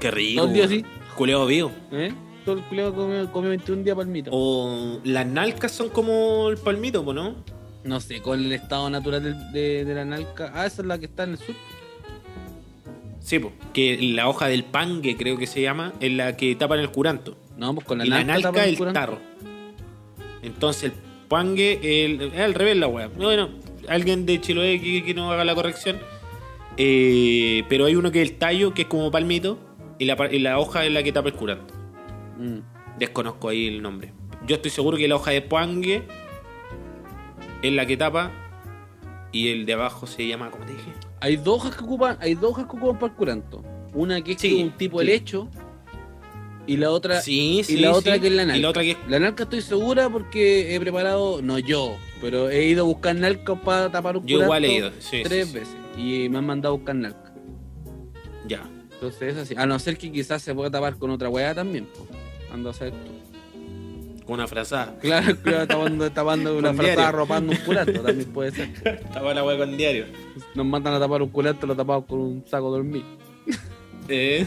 Qué 0.00 0.10
rico. 0.10 0.40
Todo 0.42 0.48
el 0.48 0.54
día 0.54 0.64
weón. 0.66 0.72
así. 0.86 1.14
Culeo 1.16 1.44
vivo. 1.46 1.70
¿eh? 1.92 2.12
Todo 2.48 2.60
el 2.60 2.64
culiado 2.64 2.94
comió, 2.94 3.30
comió 3.30 3.50
21 3.50 3.82
días 3.82 3.94
palmito. 3.94 4.30
O 4.32 5.00
las 5.04 5.26
nalcas 5.26 5.70
son 5.70 5.90
como 5.90 6.48
el 6.48 6.56
palmito, 6.56 7.04
pues, 7.04 7.14
¿no? 7.14 7.34
No 7.84 8.00
sé, 8.00 8.22
¿cuál 8.22 8.40
es 8.40 8.46
el 8.46 8.52
estado 8.52 8.88
natural 8.88 9.52
de, 9.52 9.84
de 9.84 9.94
la 9.94 10.06
nalca? 10.06 10.50
Ah, 10.54 10.64
esa 10.64 10.80
es 10.80 10.88
la 10.88 10.98
que 10.98 11.04
está 11.04 11.24
en 11.24 11.30
el 11.32 11.38
sur. 11.38 11.54
Sí, 13.20 13.38
pues. 13.38 13.52
Que 13.74 13.98
la 14.00 14.28
hoja 14.30 14.46
del 14.48 14.64
pangue, 14.64 15.16
creo 15.18 15.36
que 15.36 15.46
se 15.46 15.60
llama, 15.60 15.92
es 16.00 16.10
la 16.12 16.36
que 16.38 16.54
tapan 16.54 16.80
el 16.80 16.90
curanto. 16.90 17.36
No, 17.58 17.74
pues 17.74 17.86
con 17.86 17.98
la 17.98 18.06
y 18.06 18.08
la 18.08 18.24
nalca. 18.24 18.64
el 18.64 18.78
curanto. 18.78 18.98
tarro. 18.98 19.18
Entonces 20.42 20.84
el 20.84 20.92
pangue 21.28 22.04
el, 22.06 22.22
es 22.32 22.40
al 22.40 22.54
revés 22.54 22.76
la 22.78 22.86
weá. 22.88 23.08
Bueno, 23.08 23.50
alguien 23.88 24.24
de 24.24 24.40
Chiloé 24.40 24.80
que, 24.80 25.04
que 25.04 25.12
no 25.12 25.30
haga 25.30 25.44
la 25.44 25.54
corrección. 25.54 25.98
Eh, 26.78 27.64
pero 27.68 27.84
hay 27.86 27.96
uno 27.96 28.10
que 28.10 28.22
es 28.22 28.30
el 28.30 28.36
tallo, 28.38 28.72
que 28.72 28.82
es 28.82 28.88
como 28.88 29.10
palmito, 29.10 29.58
y 29.98 30.04
la, 30.06 30.16
pa- 30.16 30.30
y 30.32 30.38
la 30.38 30.58
hoja 30.58 30.86
es 30.86 30.92
la 30.92 31.02
que 31.02 31.12
tapa 31.12 31.28
el 31.28 31.34
curanto. 31.34 31.74
Mm. 32.38 32.58
Desconozco 32.98 33.48
ahí 33.48 33.66
el 33.68 33.82
nombre. 33.82 34.12
Yo 34.46 34.56
estoy 34.56 34.70
seguro 34.70 34.96
que 34.96 35.06
la 35.08 35.16
hoja 35.16 35.30
de 35.32 35.42
pangue 35.42 36.02
es 37.62 37.72
la 37.72 37.86
que 37.86 37.96
tapa 37.96 38.30
y 39.32 39.48
el 39.48 39.66
de 39.66 39.72
abajo 39.74 40.06
se 40.06 40.26
llama, 40.26 40.50
¿cómo 40.50 40.64
te 40.64 40.72
dije? 40.72 40.92
Hay 41.20 41.36
dos 41.36 41.56
hojas 41.60 41.76
que 41.76 41.84
ocupan, 41.84 42.16
hay 42.20 42.34
dos 42.34 42.52
hojas 42.52 42.66
que 42.66 42.76
ocupan 42.76 42.98
para 42.98 43.12
el 43.12 43.16
curanto. 43.16 43.62
Una 43.94 44.20
que 44.22 44.32
es 44.32 44.40
Sí, 44.40 44.50
como 44.52 44.62
un 44.64 44.70
tipo 44.76 45.00
sí. 45.00 45.06
de 45.06 45.12
lecho 45.12 45.48
y 46.66 46.76
la 46.76 46.90
otra 46.90 47.20
Sí, 47.20 47.62
sí. 47.64 47.74
y 47.74 47.76
la 47.78 47.92
otra 47.92 48.18
que 48.18 48.28
es 48.28 48.32
la 48.32 48.42
Y 48.42 48.46
nalca. 48.46 48.62
la 48.62 48.68
otra 48.70 48.82
que 48.82 48.90
es 48.92 48.96
La 49.08 49.18
nalca 49.18 49.42
estoy 49.44 49.60
segura 49.62 50.08
porque 50.08 50.74
he 50.74 50.80
preparado, 50.80 51.40
no 51.42 51.58
yo, 51.58 51.96
pero 52.20 52.48
he 52.50 52.64
ido 52.66 52.84
a 52.84 52.86
buscar 52.86 53.16
nalca 53.16 53.54
para 53.56 53.90
tapar 53.90 54.16
un 54.16 54.26
Yo 54.26 54.42
igual 54.42 54.64
he 54.64 54.76
curanto 54.78 54.96
ido. 55.10 55.22
Tres 55.24 55.52
veces 55.52 55.76
y 55.96 56.28
me 56.28 56.38
han 56.38 56.46
mandado 56.46 56.74
a 56.74 56.76
buscar 56.76 56.94
nalca. 56.94 57.32
Ya. 58.46 58.68
Entonces 58.92 59.34
es 59.34 59.36
así. 59.42 59.54
A 59.56 59.66
no 59.66 59.78
ser 59.78 59.96
que 59.98 60.10
quizás 60.12 60.42
se 60.42 60.54
pueda 60.54 60.70
tapar 60.70 60.96
con 60.96 61.10
otra 61.10 61.28
weá 61.28 61.54
también. 61.54 61.86
Pues. 61.86 62.08
Ando 62.52 62.68
a 62.68 62.72
hacer 62.72 62.92
tú. 62.92 64.24
Con 64.24 64.34
una 64.34 64.46
frazada. 64.46 64.98
Claro, 65.00 65.36
claro, 65.42 65.66
tapando, 65.66 66.10
tapando 66.12 66.58
una 66.58 66.68
frazada 66.74 66.94
diario. 66.94 67.06
arropando 67.08 67.52
un 67.52 67.58
curanto, 67.58 68.00
también 68.02 68.30
puede 68.32 68.50
ser. 68.52 68.72
Tapa 69.12 69.32
la 69.34 69.42
weá 69.44 69.56
con 69.56 69.76
diario. 69.76 70.04
Nos 70.54 70.66
mandan 70.66 70.94
a 70.94 71.00
tapar 71.00 71.22
un 71.22 71.30
curanto, 71.30 71.66
lo 71.66 71.74
tapamos 71.74 72.04
con 72.06 72.20
un 72.20 72.44
saco 72.46 72.70
de 72.72 72.76
dormir. 72.78 73.04
Eh, 74.08 74.46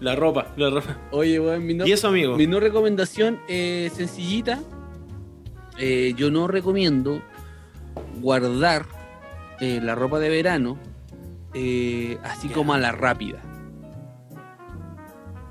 la 0.00 0.16
ropa, 0.16 0.52
la 0.56 0.70
ropa. 0.70 0.96
Oye, 1.12 1.38
weón, 1.38 1.64
mi 1.66 1.74
no, 1.74 1.86
Y 1.86 1.92
eso, 1.92 2.08
amigo. 2.08 2.36
mi 2.36 2.46
no 2.46 2.58
recomendación 2.60 3.38
eh, 3.48 3.90
sencillita. 3.94 4.60
Eh, 5.78 6.12
yo 6.16 6.30
no 6.30 6.48
recomiendo 6.48 7.22
guardar 8.20 8.86
eh, 9.60 9.80
la 9.82 9.94
ropa 9.94 10.18
de 10.18 10.28
verano 10.28 10.78
así 12.24 12.48
como 12.48 12.74
a 12.74 12.78
la 12.78 12.92
rápida. 12.92 13.40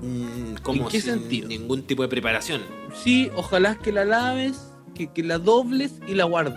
Mm, 0.02 0.56
como 0.62 0.82
¿En 0.82 0.88
qué 0.88 1.00
sin 1.00 1.14
sentido? 1.14 1.48
ningún 1.48 1.82
tipo 1.82 2.02
de 2.02 2.08
preparación. 2.08 2.60
Sí, 2.94 3.30
ojalá 3.36 3.76
que 3.76 3.92
la 3.92 4.04
laves, 4.04 4.60
que, 4.94 5.06
que 5.12 5.22
la 5.22 5.38
dobles 5.38 5.92
y 6.06 6.14
la 6.14 6.24
guardes. 6.24 6.54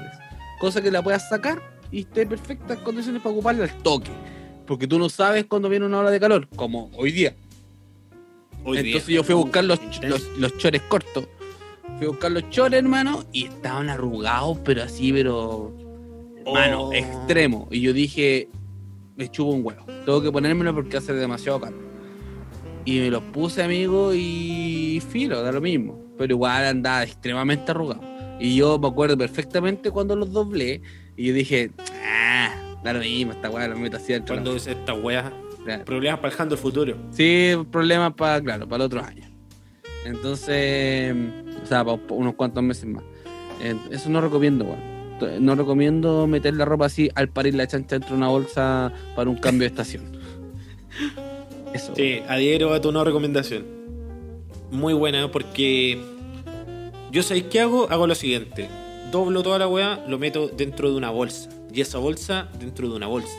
Cosa 0.59 0.81
que 0.81 0.89
la 0.91 1.01
puedas 1.03 1.29
sacar 1.29 1.61
y 1.91 1.99
esté 2.01 2.23
en 2.23 2.29
perfectas 2.29 2.79
condiciones 2.79 3.21
para 3.21 3.33
ocuparla 3.33 3.63
al 3.65 3.77
toque. 3.83 4.09
Porque 4.65 4.87
tú 4.87 4.97
no 4.97 5.09
sabes 5.09 5.45
cuándo 5.45 5.69
viene 5.69 5.85
una 5.85 5.99
ola 5.99 6.09
de 6.09 6.19
calor, 6.19 6.47
como 6.55 6.89
hoy 6.97 7.11
día. 7.11 7.35
Hoy 8.63 8.77
Entonces 8.79 9.05
día. 9.05 9.17
yo 9.17 9.23
fui 9.23 9.33
a 9.33 9.37
buscar 9.37 9.63
los, 9.63 9.79
los, 10.01 10.23
los 10.39 10.57
chores 10.57 10.81
cortos. 10.83 11.27
Fui 11.97 12.07
a 12.07 12.09
buscar 12.09 12.31
los 12.31 12.49
chores, 12.49 12.79
hermano, 12.79 13.23
y 13.31 13.45
estaban 13.45 13.89
arrugados, 13.89 14.57
pero 14.65 14.81
así, 14.83 15.13
pero. 15.13 15.71
Hermano, 16.45 16.85
Oh. 16.89 16.93
extremo. 16.93 17.67
Y 17.71 17.81
yo 17.81 17.93
dije, 17.93 18.49
me 19.15 19.29
chupo 19.29 19.51
un 19.51 19.65
huevo. 19.65 19.85
Tengo 20.05 20.21
que 20.21 20.31
ponérmelo 20.31 20.73
porque 20.73 20.97
hace 20.97 21.13
demasiado 21.13 21.61
calor. 21.61 21.79
Y 22.85 22.99
me 22.99 23.09
los 23.09 23.23
puse, 23.23 23.63
amigo, 23.63 24.13
y 24.13 25.01
filo, 25.09 25.41
da 25.41 25.51
lo 25.51 25.59
mismo. 25.59 25.99
Pero 26.17 26.35
igual 26.35 26.65
andaba 26.65 27.03
extremadamente 27.03 27.71
arrugado. 27.71 28.01
Y 28.39 28.55
yo 28.55 28.77
me 28.77 28.87
acuerdo 28.87 29.17
perfectamente 29.17 29.89
cuando 29.89 30.15
los 30.15 30.31
doblé. 30.31 30.81
Y 31.17 31.27
yo 31.27 31.33
dije, 31.33 31.71
ah, 32.05 32.53
da 32.83 32.93
lo 32.93 32.99
mismo, 32.99 33.31
esta 33.31 33.49
weá 33.49 33.67
lo 33.67 33.77
meto 33.77 33.97
así 33.97 34.13
dentro. 34.13 34.35
de 34.35 34.41
la 34.41 34.43
Cuando 34.43 34.57
es 34.57 34.67
esta 34.67 34.93
weá. 34.93 35.33
Claro. 35.63 35.83
Problemas 35.83 36.19
para 36.19 36.43
el 36.43 36.57
futuro. 36.57 36.95
Sí, 37.09 37.53
problemas 37.71 38.13
para, 38.13 38.39
claro, 38.39 38.67
para 38.67 38.83
el 38.83 38.85
otro 38.85 39.03
año. 39.03 39.27
Entonces, 40.05 41.15
o 41.63 41.65
sea, 41.65 41.83
para 41.83 41.99
unos 42.09 42.35
cuantos 42.35 42.63
meses 42.63 42.85
más. 42.85 43.03
Eso 43.89 44.09
no 44.11 44.21
recomiendo, 44.21 44.65
weón. 44.65 45.43
no 45.43 45.55
recomiendo 45.55 46.27
meter 46.27 46.53
la 46.53 46.65
ropa 46.65 46.85
así 46.85 47.09
al 47.15 47.29
parir 47.29 47.55
la 47.55 47.65
chancha 47.65 47.95
dentro 47.95 48.11
de 48.11 48.17
una 48.17 48.27
bolsa 48.27 48.93
para 49.15 49.27
un 49.27 49.37
cambio 49.37 49.61
de 49.61 49.67
estación. 49.67 50.11
Eso. 51.75 51.93
Sí, 51.93 52.21
adhiero 52.27 52.73
a 52.73 52.79
tu 52.79 52.91
no 52.93 53.03
recomendación. 53.03 53.65
Muy 54.71 54.93
buena, 54.93 55.29
porque 55.29 55.99
yo 57.11 57.21
sabéis 57.21 57.45
qué 57.51 57.59
hago, 57.59 57.89
hago 57.89 58.07
lo 58.07 58.15
siguiente. 58.15 58.69
Doblo 59.11 59.43
toda 59.43 59.59
la 59.59 59.67
weá, 59.67 60.03
lo 60.07 60.17
meto 60.17 60.47
dentro 60.47 60.89
de 60.89 60.95
una 60.95 61.09
bolsa. 61.09 61.49
Y 61.73 61.81
esa 61.81 61.97
bolsa 61.97 62.47
dentro 62.59 62.87
de 62.87 62.95
una 62.95 63.07
bolsa. 63.07 63.37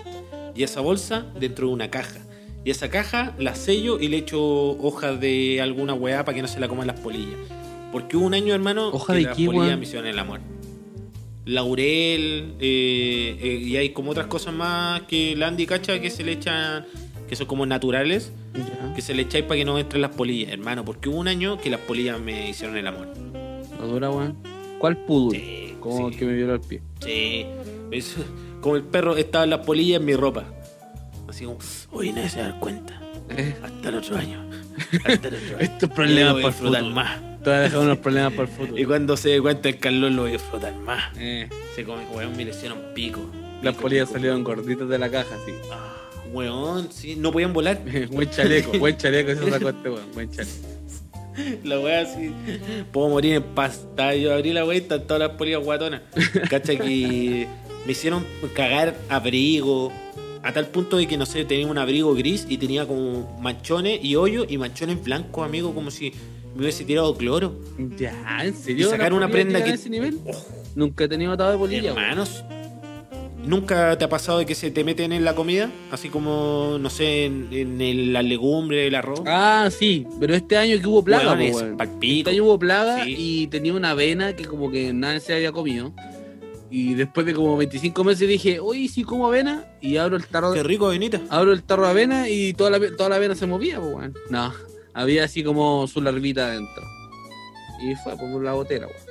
Y 0.55 0.65
esa 0.65 0.83
bolsa 0.83 1.25
dentro 1.41 1.69
de 1.69 1.73
una 1.73 1.91
caja. 1.91 2.21
Y 2.63 2.71
esa 2.71 2.91
caja 2.91 3.35
la 3.39 3.55
sello 3.55 3.99
y 3.99 4.09
le 4.09 4.19
echo 4.19 4.41
hojas 4.43 5.19
de 5.19 5.63
alguna 5.63 5.95
weá 5.95 6.23
para 6.25 6.37
que 6.37 6.43
no 6.43 6.49
se 6.49 6.61
la 6.61 6.69
coman 6.69 6.87
las 6.87 7.01
polillas. 7.01 7.39
Porque 7.91 8.19
hubo 8.19 8.27
un 8.27 8.35
año, 8.35 8.53
hermano, 8.53 8.89
¿Hoja 8.89 9.15
que 9.15 9.21
de 9.21 9.25
las 9.25 9.37
polillas 9.39 9.79
me 9.79 9.85
hicieron 9.85 10.07
el 10.07 10.19
amor. 10.19 10.41
Laurel, 11.47 12.55
eh, 12.61 13.39
eh, 13.41 13.63
y 13.65 13.77
hay 13.77 13.91
como 13.91 14.11
otras 14.11 14.27
cosas 14.27 14.53
más 14.53 15.03
que 15.03 15.35
la 15.37 15.47
Andy 15.47 15.65
cacha 15.65 16.01
que 16.01 16.11
se 16.11 16.25
le 16.25 16.33
echan, 16.33 16.85
que 17.29 17.37
son 17.37 17.47
como 17.47 17.67
naturales 17.67 18.33
que 18.95 19.03
se 19.03 19.15
le 19.15 19.23
echáis 19.23 19.45
para 19.45 19.59
que 19.59 19.65
no 19.65 19.79
entren 19.79 20.01
las 20.03 20.13
polillas, 20.15 20.53
hermano, 20.53 20.85
porque 20.85 21.09
hubo 21.09 21.19
un 21.19 21.29
año 21.29 21.59
que 21.61 21.69
las 21.71 21.81
polillas 21.81 22.19
me 22.21 22.49
hicieron 22.51 22.77
el 22.77 22.87
amor. 22.87 23.09
¿No 23.79 23.87
dura, 23.87 24.11
weón? 24.11 24.37
¿Cuál 24.79 24.97
pudul? 24.99 25.33
Sí, 25.35 25.75
Como 25.81 26.11
sí. 26.11 26.17
que 26.17 26.25
me 26.25 26.33
violó 26.35 26.55
el 26.55 26.61
pie. 26.61 26.81
Sí, 27.01 27.47
es- 27.91 28.17
como 28.61 28.77
el 28.77 28.83
perro 28.83 29.17
estaban 29.17 29.51
las 29.51 29.61
polillas 29.61 30.01
en 30.01 30.07
mi 30.07 30.15
ropa. 30.15 30.45
Así 31.29 31.45
como, 31.45 31.59
hoy 31.93 32.13
nadie 32.13 32.29
se 32.31 32.41
da 32.41 32.59
cuenta. 32.59 33.01
Eh, 33.31 33.55
Hasta 33.63 33.89
el 33.91 33.95
otro 33.97 34.17
año. 34.17 34.49
Hasta 35.05 35.29
el 35.29 35.35
otro 35.35 35.49
año. 35.57 35.59
Estos 35.61 35.91
problemas 35.91 36.21
Y 36.21 36.25
lo 36.25 36.33
voy 36.33 36.41
a 36.41 36.43
por 36.45 36.53
disfrutar 36.53 36.81
futuro. 36.83 36.95
más. 36.97 37.21
Te 37.43 37.51
voy 37.51 37.59
a 37.59 37.61
dejar 37.61 37.79
unos 37.81 37.99
problemas 37.99 38.33
para 38.33 38.43
el 38.43 38.49
futuro. 38.57 38.79
Y 38.83 38.85
cuando 38.85 39.17
se 39.17 39.29
dé 39.31 39.41
cuenta 39.41 39.69
el 39.69 39.79
Carlos 39.79 40.13
lo 40.13 40.23
voy 40.23 40.31
a 40.31 40.33
disfrutar 40.35 40.75
más. 40.77 41.05
Eh, 41.19 41.49
Se 41.75 41.85
come, 41.85 42.05
weón, 42.15 42.37
me 42.37 42.45
le 42.45 42.51
hicieron 42.51 42.79
pico. 42.95 43.21
las 43.63 43.75
polillas 43.75 44.07
pico. 44.09 44.15
salieron 44.19 44.43
gorditas 44.45 44.89
de 44.89 44.99
la 44.99 45.11
caja, 45.11 45.37
sí. 45.45 45.53
Ah, 45.73 45.95
weón, 46.37 46.89
sí, 46.93 47.17
no 47.17 47.33
podían 47.33 47.53
volar. 47.53 47.81
buen 48.11 48.31
chaleco, 48.31 48.79
buen 48.79 48.97
chaleco 48.99 49.35
se 49.35 49.51
sacó 49.51 49.69
este 49.71 49.91
weón, 49.91 50.13
buen 50.15 50.31
chaleco. 50.31 50.57
La 51.65 51.79
weá 51.81 52.01
así. 52.01 52.33
Puedo 52.93 53.09
morir 53.11 53.35
en 53.35 53.43
paz. 53.43 53.81
Yo 54.21 54.33
abrí 54.33 54.53
la 54.55 54.65
weá 54.65 54.79
y 54.79 54.81
están 54.81 55.07
todas 55.07 55.21
las 55.21 55.37
polillas 55.37 55.63
guatonas. 55.63 56.01
Cacha 56.49 56.77
que 56.77 57.47
me 57.85 57.93
hicieron 57.93 58.25
cagar 58.55 58.97
abrigo. 59.11 59.93
A 60.43 60.53
tal 60.53 60.67
punto 60.69 60.97
de 60.97 61.07
que, 61.07 61.17
no 61.19 61.27
sé, 61.27 61.45
tenía 61.45 61.67
un 61.67 61.77
abrigo 61.77 62.15
gris 62.15 62.47
y 62.49 62.57
tenía 62.57 62.87
como 62.87 63.37
manchones 63.41 63.99
y 64.03 64.15
hoyos 64.17 64.47
y 64.49 64.57
manchones 64.59 65.03
blancos, 65.03 65.45
amigo, 65.45 65.75
como 65.75 65.91
si 65.91 66.13
me 66.55 66.63
hubiese 66.63 66.85
tirado 66.85 67.15
cloro. 67.17 67.59
Ya, 67.99 68.15
¿en 68.45 68.55
serio? 68.57 68.87
Y 68.87 68.91
sacar 68.91 69.11
¿Las 69.13 69.17
una 69.19 69.29
prenda 69.29 69.63
que- 69.63 69.71
ese 69.73 69.91
nivel? 69.91 70.19
Nunca 70.75 71.05
he 71.05 71.09
tenido 71.09 71.33
atado 71.33 71.51
de 71.53 71.59
polilla. 71.59 71.91
Hermanos, 71.91 72.45
¿nunca 73.47 73.97
te 73.97 74.05
ha 74.05 74.09
pasado 74.09 74.39
de 74.39 74.47
que 74.47 74.55
se 74.55 74.71
te 74.71 74.85
meten 74.85 75.13
en 75.13 75.25
la 75.25 75.35
comida? 75.35 75.71
Así 75.91 76.09
como, 76.09 76.77
no 76.81 76.91
sé, 76.91 77.25
en, 77.27 77.49
en 77.53 77.81
el- 77.81 78.13
la 78.13 78.23
legumbre, 78.23 78.87
el 78.87 78.95
arroz. 78.95 79.23
Ah, 79.27 79.69
sí, 79.71 80.07
pero 80.21 80.35
este 80.35 80.57
año 80.57 80.79
que 80.81 80.87
hubo 80.87 81.03
plaga, 81.05 81.33
Weón, 81.35 81.39
po, 81.39 81.45
es 81.45 81.55
weón. 81.65 81.77
palpico. 81.77 82.19
Este 82.29 82.31
año 82.31 82.45
hubo 82.45 82.59
plaga 82.59 83.05
Sí. 83.05 83.15
y 83.17 83.47
tenía 83.47 83.73
una 83.73 83.91
avena 83.91 84.35
que 84.35 84.45
como 84.45 84.71
que 84.71 84.93
nadie 84.93 85.21
se 85.21 85.35
había 85.35 85.53
comido. 85.53 85.93
Y 86.69 86.95
después 86.95 87.25
de 87.25 87.33
como 87.33 87.57
25 87.57 88.03
meses 88.03 88.29
dije, 88.29 88.59
oye, 88.59 88.89
sí 88.89 89.05
como 89.05 89.27
avena. 89.29 89.65
Y 89.81 89.97
abro 89.99 90.17
el 90.17 90.27
tarro, 90.27 90.53
Qué 90.53 90.63
rico, 90.65 90.89
Benita. 90.89 91.21
abro 91.31 91.53
el 91.53 91.63
tarro 91.63 91.85
de 91.85 91.91
avena 91.91 92.29
y 92.29 92.53
toda 92.55 92.71
la, 92.71 92.81
toda 92.97 93.09
la 93.09 93.17
avena 93.17 93.35
se 93.37 93.47
movía, 93.47 93.79
pues, 93.81 93.95
weón. 93.95 94.15
No, 94.31 94.53
había 94.93 95.25
así 95.25 95.45
como 95.45 95.87
su 95.87 96.01
larvita 96.01 96.47
adentro. 96.49 96.83
Y 97.81 97.95
fue 97.97 98.17
por 98.17 98.43
la 98.43 98.53
botera, 98.55 98.87
weón. 98.89 99.06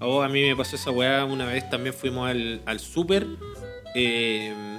Oh, 0.00 0.22
a 0.22 0.28
mí 0.28 0.40
me 0.42 0.56
pasó 0.56 0.76
esa 0.76 0.90
weá 0.90 1.24
una 1.24 1.44
vez 1.44 1.68
también 1.68 1.94
fuimos 1.94 2.30
al, 2.30 2.62
al 2.64 2.80
súper 2.80 3.26
eh, 3.94 4.78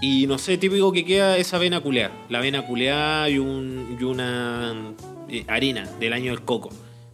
y 0.00 0.26
no 0.26 0.38
sé, 0.38 0.58
típico 0.58 0.92
que 0.92 1.04
queda 1.04 1.36
esa 1.36 1.56
avena 1.56 1.80
culeada. 1.80 2.14
La 2.28 2.38
avena 2.38 2.66
culeada 2.66 3.28
y, 3.28 3.38
un, 3.38 3.96
y 3.98 4.04
una 4.04 4.94
eh, 5.28 5.44
harina 5.48 5.88
del 5.98 6.12
año 6.12 6.30
del 6.30 6.42
coco. 6.42 6.70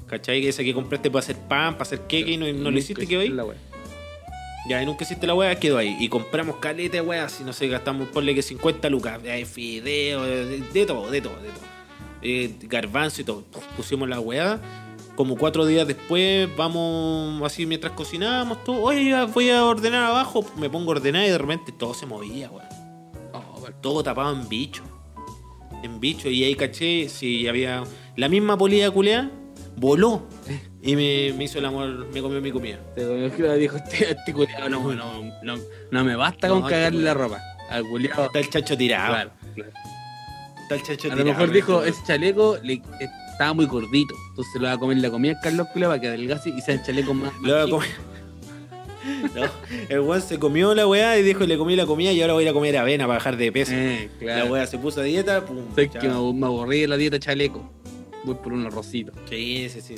¿Cachai? 0.06 0.42
Que 0.42 0.50
esa 0.50 0.62
que 0.62 0.74
compraste 0.74 1.10
para 1.10 1.20
hacer 1.20 1.36
pan, 1.36 1.74
para 1.74 1.82
hacer 1.82 2.00
queque 2.00 2.32
y 2.32 2.36
no, 2.36 2.46
no 2.52 2.70
lo 2.70 2.78
hiciste, 2.78 3.06
quedó 3.06 3.20
ahí. 3.22 3.30
La 3.30 3.44
weá. 3.44 3.56
Ya, 4.68 4.82
y 4.82 4.86
nunca 4.86 5.04
hiciste 5.04 5.26
la 5.26 5.34
weá, 5.34 5.58
quedó 5.58 5.78
ahí. 5.78 5.96
Y 5.98 6.08
compramos 6.08 6.56
caleta 6.56 6.96
de 6.96 7.00
weá, 7.00 7.28
si 7.28 7.42
no 7.42 7.52
sé, 7.52 7.68
gastamos, 7.68 8.08
ponle 8.08 8.34
que 8.34 8.42
50 8.42 8.88
lucas. 8.90 9.20
Fideo, 9.46 10.22
de, 10.24 10.60
de 10.60 10.86
todo, 10.86 11.10
de 11.10 11.20
todo, 11.22 11.36
de 11.36 11.48
todo. 11.48 11.64
Eh, 12.20 12.54
garbanzo 12.62 13.22
y 13.22 13.24
todo. 13.24 13.44
Pusimos 13.76 14.08
la 14.08 14.20
weá. 14.20 14.60
Como 15.16 15.36
cuatro 15.36 15.65
días 15.65 15.86
después, 15.86 16.49
vamos 16.57 17.41
así 17.45 17.66
mientras 17.66 17.93
cocinábamos 17.93 18.65
todo. 18.65 18.82
Oye, 18.82 19.15
voy 19.27 19.51
a 19.51 19.65
ordenar 19.65 20.05
abajo. 20.05 20.45
Me 20.57 20.69
pongo 20.69 20.91
a 20.93 20.97
ordenar 20.97 21.24
y 21.24 21.31
de 21.31 21.39
repente 21.39 21.73
todo 21.73 21.95
se 21.95 22.07
movía, 22.07 22.51
weá. 22.51 22.69
Oh, 23.32 23.61
weón. 23.61 23.74
Todo 23.81 24.03
tapado 24.03 24.35
en 24.35 24.49
bicho. 24.49 24.82
En 25.82 26.01
bicho. 26.01 26.28
Y 26.28 26.43
ahí 26.43 26.55
caché, 26.57 27.09
si 27.09 27.47
había. 27.47 27.85
La 28.16 28.28
misma 28.28 28.57
polilla 28.59 28.91
culeada 28.91 29.31
voló. 29.77 30.23
Y 30.82 30.97
me, 30.97 31.32
me 31.36 31.45
hizo 31.45 31.59
el 31.59 31.65
amor, 31.65 32.07
me 32.12 32.20
comió 32.20 32.41
mi 32.41 32.53
comida. 32.53 32.78
Te 32.95 33.07
comió 33.07 33.31
lo 33.39 33.55
dijo 33.55 33.77
este, 33.77 34.11
este 34.11 34.32
culiao, 34.32 34.69
no, 34.69 34.93
no, 34.93 35.23
no, 35.43 35.57
no 35.91 36.05
me 36.05 36.16
basta 36.16 36.49
con 36.49 36.61
No, 36.61 36.66
cagarle 36.66 36.99
este 36.99 37.05
la 37.05 37.15
ropa. 37.15 37.41
Al 37.70 37.85
culiao. 37.89 38.27
Está 38.27 38.39
el 38.41 38.51
chacho 38.51 38.77
tirado. 38.77 39.12
Claro, 39.12 39.31
claro. 39.55 39.73
Está 40.62 40.74
el 40.74 40.82
chacho 40.82 41.09
A 41.09 41.11
lo 41.16 41.23
tirado. 41.23 41.39
mejor 41.39 41.53
dijo, 41.55 41.77
weón. 41.78 41.89
ese 41.89 42.01
chaleco 42.07 42.59
le, 42.62 42.82
estaba 43.35 43.52
muy 43.52 43.66
gordito. 43.66 44.15
Entonces 44.31 44.55
lo 44.61 44.66
va 44.66 44.73
a 44.73 44.78
comer 44.78 44.98
la 44.98 45.11
comida 45.11 45.39
Carlos 45.40 45.69
Culeao 45.73 45.90
para 45.90 46.01
que 46.01 46.09
adelgace 46.09 46.51
y 46.51 46.61
sea 46.61 46.74
el 46.74 46.82
chaleco 46.82 47.15
más. 47.15 47.32
Lo 47.43 47.55
va 47.55 47.62
a 47.62 47.69
comer. 47.69 47.89
No, 49.35 49.43
el 49.90 50.01
weón 50.01 50.23
se 50.23 50.39
comió 50.39 50.74
la 50.74 50.86
weá 50.86 51.19
y 51.19 51.23
dijo 51.23 51.44
le 51.44 51.59
comí 51.59 51.77
la 51.77 51.85
comida 51.85 52.11
y 52.12 52.23
ahora 52.23 52.32
voy 52.32 52.43
a 52.43 52.44
ir 52.44 52.48
a 52.48 52.52
comer 52.55 52.78
avena 52.78 53.05
para 53.05 53.19
bajar 53.19 53.36
de 53.36 53.52
peso. 53.52 53.73
Eh, 53.74 54.09
claro. 54.19 54.44
La 54.47 54.51
weá 54.51 54.66
se 54.66 54.78
puso 54.78 55.02
a 55.02 55.05
dieta, 55.05 55.44
pum. 55.44 55.59
Sé 55.74 55.90
que 55.90 56.09
me, 56.09 56.32
me 56.32 56.47
aburrí 56.47 56.81
de 56.81 56.89
la 56.89 56.97
dieta 56.97 57.19
chaleco. 57.19 57.70
Voy 58.24 58.36
por 58.36 58.55
un 58.55 58.65
arrocito. 58.65 59.12
Sí, 59.28 59.69
sí, 59.69 59.82
sí. 59.82 59.97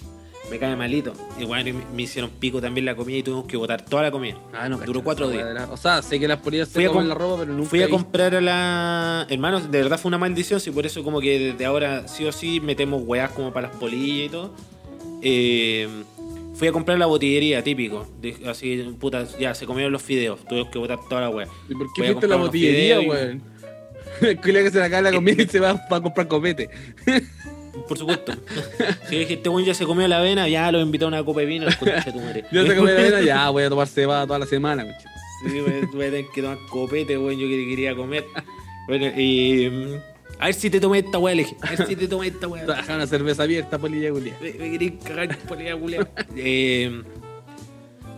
Me 0.51 0.59
cae 0.61 0.77
malito. 0.77 1.13
Y 1.41 1.45
bueno, 1.45 1.69
y 1.69 1.73
me, 1.73 2.03
hicieron 2.03 2.31
pico 2.31 2.61
también 2.61 2.85
la 2.87 2.95
comida 2.95 3.17
y 3.19 3.23
tuvimos 3.23 3.47
que 3.47 3.57
botar 3.57 3.85
toda 3.85 4.03
la 4.05 4.11
comida. 4.13 4.37
Ah, 4.53 4.69
no, 4.69 4.79
Duró 4.79 5.03
cuatro 5.03 5.29
días. 5.29 5.53
la- 5.53 5.65
O 5.73 5.77
sea, 5.77 6.03
sé 6.03 6.21
que 6.21 6.29
las 6.29 6.39
polillas 6.39 6.69
se 6.69 6.85
comen 6.87 6.93
com- 6.93 7.09
la 7.09 7.15
ropa, 7.15 7.41
pero 7.41 7.53
nunca 7.53 7.69
Fui 7.71 7.83
a 7.83 7.89
comprar 7.89 8.35
a 8.37 8.41
la. 8.41 9.27
Hermano, 9.29 9.61
de 9.61 9.83
verdad 9.83 9.99
fue 9.99 10.09
una 10.09 10.19
maldición, 10.19 10.61
sí, 10.61 10.71
por 10.71 10.87
eso 10.87 11.03
como 11.03 11.21
que 11.21 11.39
desde 11.53 11.65
ahora 11.67 12.07
sí 12.07 12.25
o 12.25 12.33
sí 12.33 12.61
metemos 12.61 13.03
weás 13.05 13.31
como 13.33 13.53
para 13.53 13.69
las 13.69 13.77
polillas 13.77 14.27
y 14.27 14.29
todo. 14.29 14.53
Eh, 15.23 15.89
fui 16.55 16.69
a 16.69 16.73
comprar 16.73 16.97
la 16.99 17.07
botillería, 17.07 17.63
típico. 17.65 18.07
Así, 18.47 18.95
puta, 19.01 19.25
ya 19.41 19.55
se 19.55 19.67
comieron 19.67 19.93
los 19.93 20.03
fideos. 20.03 20.45
Tuvimos 20.47 20.69
que 20.71 20.79
botar 20.79 20.99
toda 21.09 21.23
la 21.23 21.31
weá. 21.31 21.49
¿Y 21.69 21.75
por 21.75 21.93
qué 21.93 22.05
fuiste 22.05 22.29
la 22.29 22.37
botillería, 22.37 23.03
y- 23.03 23.09
weón? 23.09 23.43
El 24.21 24.41
culiao 24.41 24.65
que 24.65 24.71
se 24.71 24.79
le 24.79 24.85
acaba 24.85 25.03
la 25.03 25.13
comida 25.17 25.43
y 25.43 25.47
se 25.47 25.59
va 25.61 25.71
a 25.91 26.01
comprar 26.01 26.29
copete. 26.29 26.71
Por 27.89 27.99
supuesto. 27.99 28.33
si 29.09 29.17
dije, 29.19 29.35
este 29.35 29.49
weón 29.49 29.65
ya 29.65 29.75
se 29.75 29.85
comió 29.85 30.07
la 30.09 30.19
avena, 30.19 30.49
ya 30.49 30.71
lo 30.73 30.81
invitó 30.81 31.05
a 31.07 31.09
una 31.09 31.25
copa 31.25 31.41
de 31.41 31.47
vino, 31.47 31.67
concha 31.79 32.13
tu 32.13 32.21
madre. 32.21 32.45
Yo 32.53 32.67
se 32.67 32.77
comió 32.77 32.93
la 32.95 33.01
avena, 33.01 33.21
ya 33.21 33.49
voy 33.51 33.63
a 33.65 33.69
tomar 33.69 33.87
cebada 33.87 34.27
toda 34.27 34.39
la 34.41 34.47
semana, 34.47 34.85
concha. 34.85 35.11
Sí, 35.45 35.61
voy 35.61 35.71
a- 35.83 35.87
voy 35.97 36.07
a 36.07 36.11
tener 36.11 36.25
que 36.35 36.43
tomar 36.43 36.59
copete, 36.71 37.17
weón, 37.19 37.39
yo 37.39 37.47
que 37.47 37.67
quería 37.69 37.95
comer. 37.95 38.25
Bueno, 38.89 39.07
y. 39.21 39.69
mm, 39.71 39.95
A 40.41 40.47
ver 40.47 40.55
si 40.55 40.71
te 40.71 40.81
tomé 40.81 40.99
esta 41.01 41.19
weá, 41.19 41.35
le 41.35 41.43
dije. 41.45 41.57
A 41.63 41.71
ver 41.71 41.87
si 41.87 41.95
te 41.97 42.09
tomé 42.09 42.29
esta 42.29 42.49
weá. 42.49 42.65
Trabajar 42.67 42.97
una 42.97 43.07
cerveza 43.07 43.43
abierta, 43.45 43.79
polilla 43.79 44.11
culia. 44.11 44.35
Me, 44.41 44.53
me 44.79 44.99
cagar 44.99 45.37
por 45.39 45.61
la 45.61 45.77
culiao. 45.77 46.09
eh, 46.37 47.03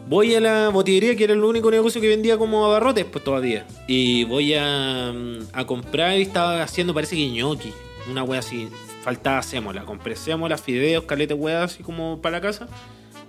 Voy 0.09 0.35
a 0.35 0.41
la 0.41 0.69
botillería, 0.71 1.15
que 1.17 1.25
era 1.25 1.35
el 1.35 1.45
único 1.45 1.71
negocio 1.71 2.01
que 2.01 2.09
vendía 2.09 2.39
como 2.39 2.65
abarrotes, 2.65 3.05
pues 3.05 3.23
todavía. 3.23 3.67
Y 3.87 4.25
voy 4.25 4.55
a, 4.55 5.13
mm, 5.15 5.39
a 5.53 5.67
comprar 5.67 6.17
y 6.19 6.23
estaba 6.23 6.63
haciendo, 6.63 6.95
parece 6.95 7.15
que 7.17 7.29
ñoqui. 7.29 7.73
Una 8.11 8.23
wea 8.25 8.41
así. 8.41 8.69
Faltaba 9.09 9.43
sémola. 9.43 9.87
Compré 9.87 10.17
sémola, 10.17 10.59
fideos, 10.59 11.05
caleta 11.05 11.35
wea 11.35 11.63
así 11.63 11.83
como 11.83 12.21
para 12.21 12.37
la 12.37 12.41
casa. 12.43 12.69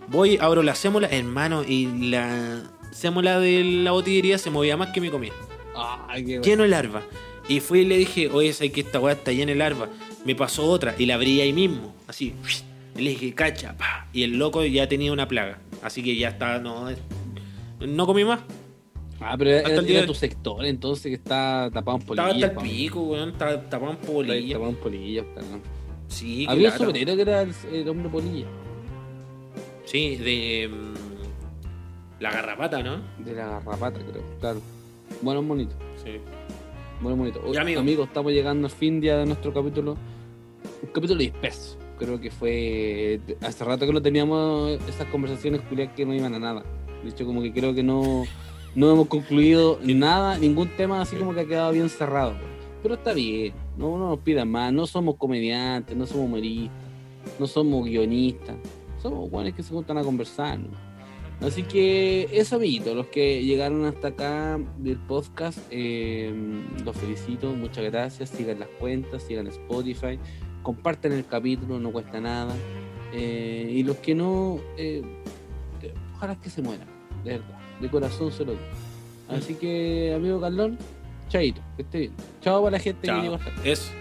Voy, 0.09 0.37
abro 0.41 0.61
la 0.61 0.75
sémola, 0.75 1.07
hermano, 1.07 1.63
y 1.65 2.09
la 2.09 2.63
sémola 2.91 3.39
de 3.39 3.63
la 3.63 3.91
botillería 3.91 4.37
se 4.37 4.49
movía 4.49 4.75
más 4.75 4.89
que 4.89 4.99
mi 4.99 5.09
comida 5.09 5.31
Ay, 6.09 6.25
qué 6.25 6.41
lleno 6.41 6.63
de 6.63 6.69
larva. 6.69 7.03
Y 7.47 7.61
fui 7.61 7.79
y 7.79 7.85
le 7.85 7.95
dije, 7.95 8.27
oye, 8.27 8.51
sabes 8.51 8.73
que 8.73 8.81
esta 8.81 8.99
weá 8.99 9.13
está 9.13 9.31
llena 9.31 9.53
de 9.53 9.57
larva. 9.57 9.87
Me 10.25 10.35
pasó 10.35 10.69
otra 10.69 10.95
y 10.97 11.05
la 11.05 11.15
abrí 11.15 11.39
ahí 11.39 11.53
mismo, 11.53 11.95
así. 12.09 12.33
Y 12.97 13.01
le 13.01 13.11
dije, 13.11 13.33
cacha, 13.33 13.77
pa. 13.77 14.07
Y 14.11 14.23
el 14.23 14.37
loco 14.37 14.65
ya 14.65 14.89
tenía 14.89 15.13
una 15.13 15.29
plaga. 15.29 15.59
Así 15.81 16.03
que 16.03 16.13
ya 16.17 16.27
está, 16.27 16.59
no. 16.59 16.89
No 17.79 18.05
comí 18.05 18.25
más. 18.25 18.41
Ah, 19.21 19.35
pero 19.37 19.49
era, 19.51 19.59
Hasta 19.67 19.79
el 19.79 19.85
día 19.85 19.93
era 19.95 20.01
de- 20.01 20.07
tu 20.07 20.13
sector, 20.13 20.65
entonces 20.65 21.03
que 21.07 21.13
está 21.15 21.69
tapado 21.73 21.97
en 21.97 22.01
Estaba 22.03 22.27
polillas. 22.29 22.49
hasta 22.51 22.61
el 22.63 22.69
pico, 22.69 23.01
weón. 23.01 23.29
Estaba 23.29 23.61
tapado 23.69 23.91
en 23.91 23.97
polilla. 23.97 24.53
Tapado 24.53 24.69
en 24.71 24.75
polillas. 24.77 25.25
Sí, 26.07 26.45
Había 26.47 26.55
un 26.57 26.63
lata. 26.73 26.77
superhéroe 26.85 27.15
que 27.15 27.21
era 27.21 27.41
el, 27.41 27.53
el 27.71 27.89
hombre 27.89 28.09
polilla. 28.09 28.45
Sí, 29.85 30.15
de. 30.17 30.69
mm, 30.69 32.21
la 32.21 32.31
garrapata, 32.31 32.81
¿no? 32.83 33.01
De 33.23 33.33
la 33.33 33.47
garrapata, 33.47 33.99
creo. 33.99 34.23
Claro. 34.39 34.61
Bueno, 35.21 35.41
bonito. 35.43 35.75
Sí. 36.03 36.11
Bueno, 37.01 37.17
bonito. 37.17 37.41
Ya, 37.53 37.61
amigo. 37.61 37.79
Amigos, 37.81 38.07
estamos 38.07 38.31
llegando 38.31 38.67
al 38.67 38.73
fin 38.73 38.99
día 39.01 39.17
de 39.17 39.25
nuestro 39.25 39.53
capítulo. 39.53 39.97
Un 40.81 40.89
capítulo 40.93 41.19
disperso. 41.19 41.77
Creo 41.97 42.19
que 42.19 42.31
fue. 42.31 43.19
Hace 43.41 43.63
rato 43.65 43.85
que 43.85 43.93
no 43.93 44.01
teníamos 44.01 44.79
esas 44.87 45.07
conversaciones 45.07 45.61
culiadas 45.61 45.93
que 45.95 46.05
no 46.05 46.13
iban 46.13 46.33
a 46.33 46.39
nada. 46.39 46.63
De 47.03 47.09
hecho, 47.09 47.25
como 47.25 47.41
que 47.41 47.51
creo 47.53 47.73
que 47.73 47.83
no, 47.83 48.23
no 48.75 48.91
hemos 48.91 49.07
concluido 49.07 49.79
nada, 49.83 50.37
ningún 50.37 50.69
tema 50.69 51.01
así 51.01 51.15
como 51.15 51.33
que 51.33 51.41
ha 51.41 51.45
quedado 51.45 51.71
bien 51.71 51.89
cerrado. 51.89 52.35
Pero 52.81 52.95
está 52.95 53.13
bien, 53.13 53.53
no, 53.77 53.97
no 53.97 54.09
nos 54.09 54.19
pidan 54.19 54.49
más, 54.49 54.71
no 54.71 54.87
somos 54.87 55.15
comediantes, 55.15 55.95
no 55.97 56.05
somos 56.05 56.25
humoristas, 56.25 56.77
no 57.39 57.47
somos 57.47 57.85
guionistas, 57.85 58.55
somos 59.01 59.29
guanes 59.29 59.53
que 59.53 59.63
se 59.63 59.73
juntan 59.73 59.97
a 59.97 60.03
conversar. 60.03 60.59
Así 61.41 61.63
que 61.63 62.27
eso, 62.33 62.57
amiguitos, 62.57 62.95
los 62.95 63.07
que 63.07 63.43
llegaron 63.43 63.85
hasta 63.85 64.09
acá 64.09 64.59
del 64.77 64.97
podcast, 64.97 65.57
eh, 65.71 66.33
los 66.83 66.95
felicito, 66.97 67.53
muchas 67.53 67.85
gracias. 67.85 68.29
Sigan 68.29 68.59
las 68.59 68.67
cuentas, 68.79 69.23
sigan 69.23 69.47
Spotify, 69.47 70.19
comparten 70.63 71.13
el 71.13 71.25
capítulo, 71.25 71.79
no 71.79 71.91
cuesta 71.93 72.19
nada. 72.19 72.53
Eh, 73.13 73.71
y 73.73 73.83
los 73.83 73.97
que 73.97 74.15
no, 74.15 74.59
eh, 74.77 75.01
ojalá 76.15 76.35
que 76.39 76.49
se 76.49 76.61
mueran, 76.61 76.87
de 77.23 77.31
verdad, 77.31 77.58
de 77.79 77.89
corazón 77.89 78.31
se 78.31 78.45
lo 78.45 78.51
digo. 78.51 78.63
Así 79.27 79.55
que, 79.55 80.13
amigo 80.15 80.41
Carlón, 80.41 80.77
chaito, 81.29 81.61
que 81.75 81.83
esté 81.83 81.99
bien. 81.99 82.13
Chao 82.41 82.63
para 82.63 82.77
la 82.77 82.79
gente 82.79 83.07
Chao. 83.07 83.17
que 83.17 83.21
llegó 83.23 83.35
hasta. 83.35 83.51
Eso. 83.63 83.91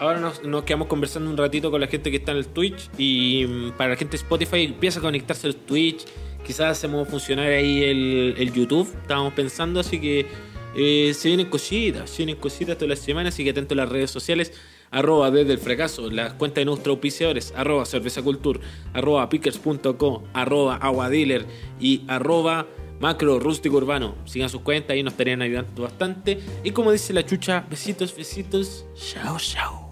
Ahora 0.00 0.18
nos, 0.18 0.42
nos 0.42 0.64
quedamos 0.64 0.88
conversando 0.88 1.30
un 1.30 1.36
ratito 1.36 1.70
con 1.70 1.80
la 1.80 1.86
gente 1.86 2.10
que 2.10 2.16
está 2.16 2.32
en 2.32 2.38
el 2.38 2.46
Twitch 2.46 2.90
y 2.96 3.46
mm, 3.46 3.70
para 3.72 3.90
la 3.90 3.96
gente 3.96 4.12
de 4.12 4.16
Spotify 4.16 4.64
empieza 4.64 4.98
a 4.98 5.02
conectarse 5.02 5.46
al 5.46 5.56
Twitch. 5.56 6.06
Quizás 6.44 6.78
hacemos 6.78 7.06
funcionar 7.06 7.46
ahí 7.48 7.84
el, 7.84 8.34
el 8.38 8.52
YouTube, 8.52 8.90
estábamos 9.02 9.34
pensando, 9.34 9.78
así 9.78 10.00
que 10.00 10.26
eh, 10.74 11.12
se 11.14 11.28
vienen 11.28 11.46
cositas, 11.46 12.08
se 12.08 12.18
vienen 12.18 12.36
cositas 12.36 12.76
todas 12.76 12.90
las 12.90 12.98
semanas, 13.00 13.34
así 13.34 13.44
que 13.44 13.50
atento 13.50 13.74
a 13.74 13.76
las 13.76 13.88
redes 13.88 14.10
sociales, 14.10 14.52
arroba 14.90 15.30
desde 15.30 15.52
el 15.52 15.58
fracaso, 15.58 16.10
las 16.10 16.34
cuentas 16.34 16.62
de 16.62 16.64
nuestros 16.66 16.94
auspiciadores, 16.94 17.52
arroba 17.56 17.84
cervezacultur, 17.84 18.60
arroba 18.92 19.28
pickers.co, 19.28 20.22
arroba 20.32 20.76
aguadealer 20.76 21.46
y 21.80 22.02
arroba 22.06 22.66
macro 23.00 23.38
rústico 23.40 23.76
urbano. 23.76 24.14
Sigan 24.26 24.48
sus 24.48 24.60
cuentas, 24.60 24.90
ahí 24.90 25.02
nos 25.02 25.14
estarían 25.14 25.42
ayudando 25.42 25.82
bastante. 25.82 26.38
Y 26.62 26.70
como 26.70 26.92
dice 26.92 27.12
la 27.12 27.24
chucha, 27.24 27.64
besitos, 27.68 28.14
besitos, 28.14 28.84
chao, 28.94 29.36
chao. 29.38 29.89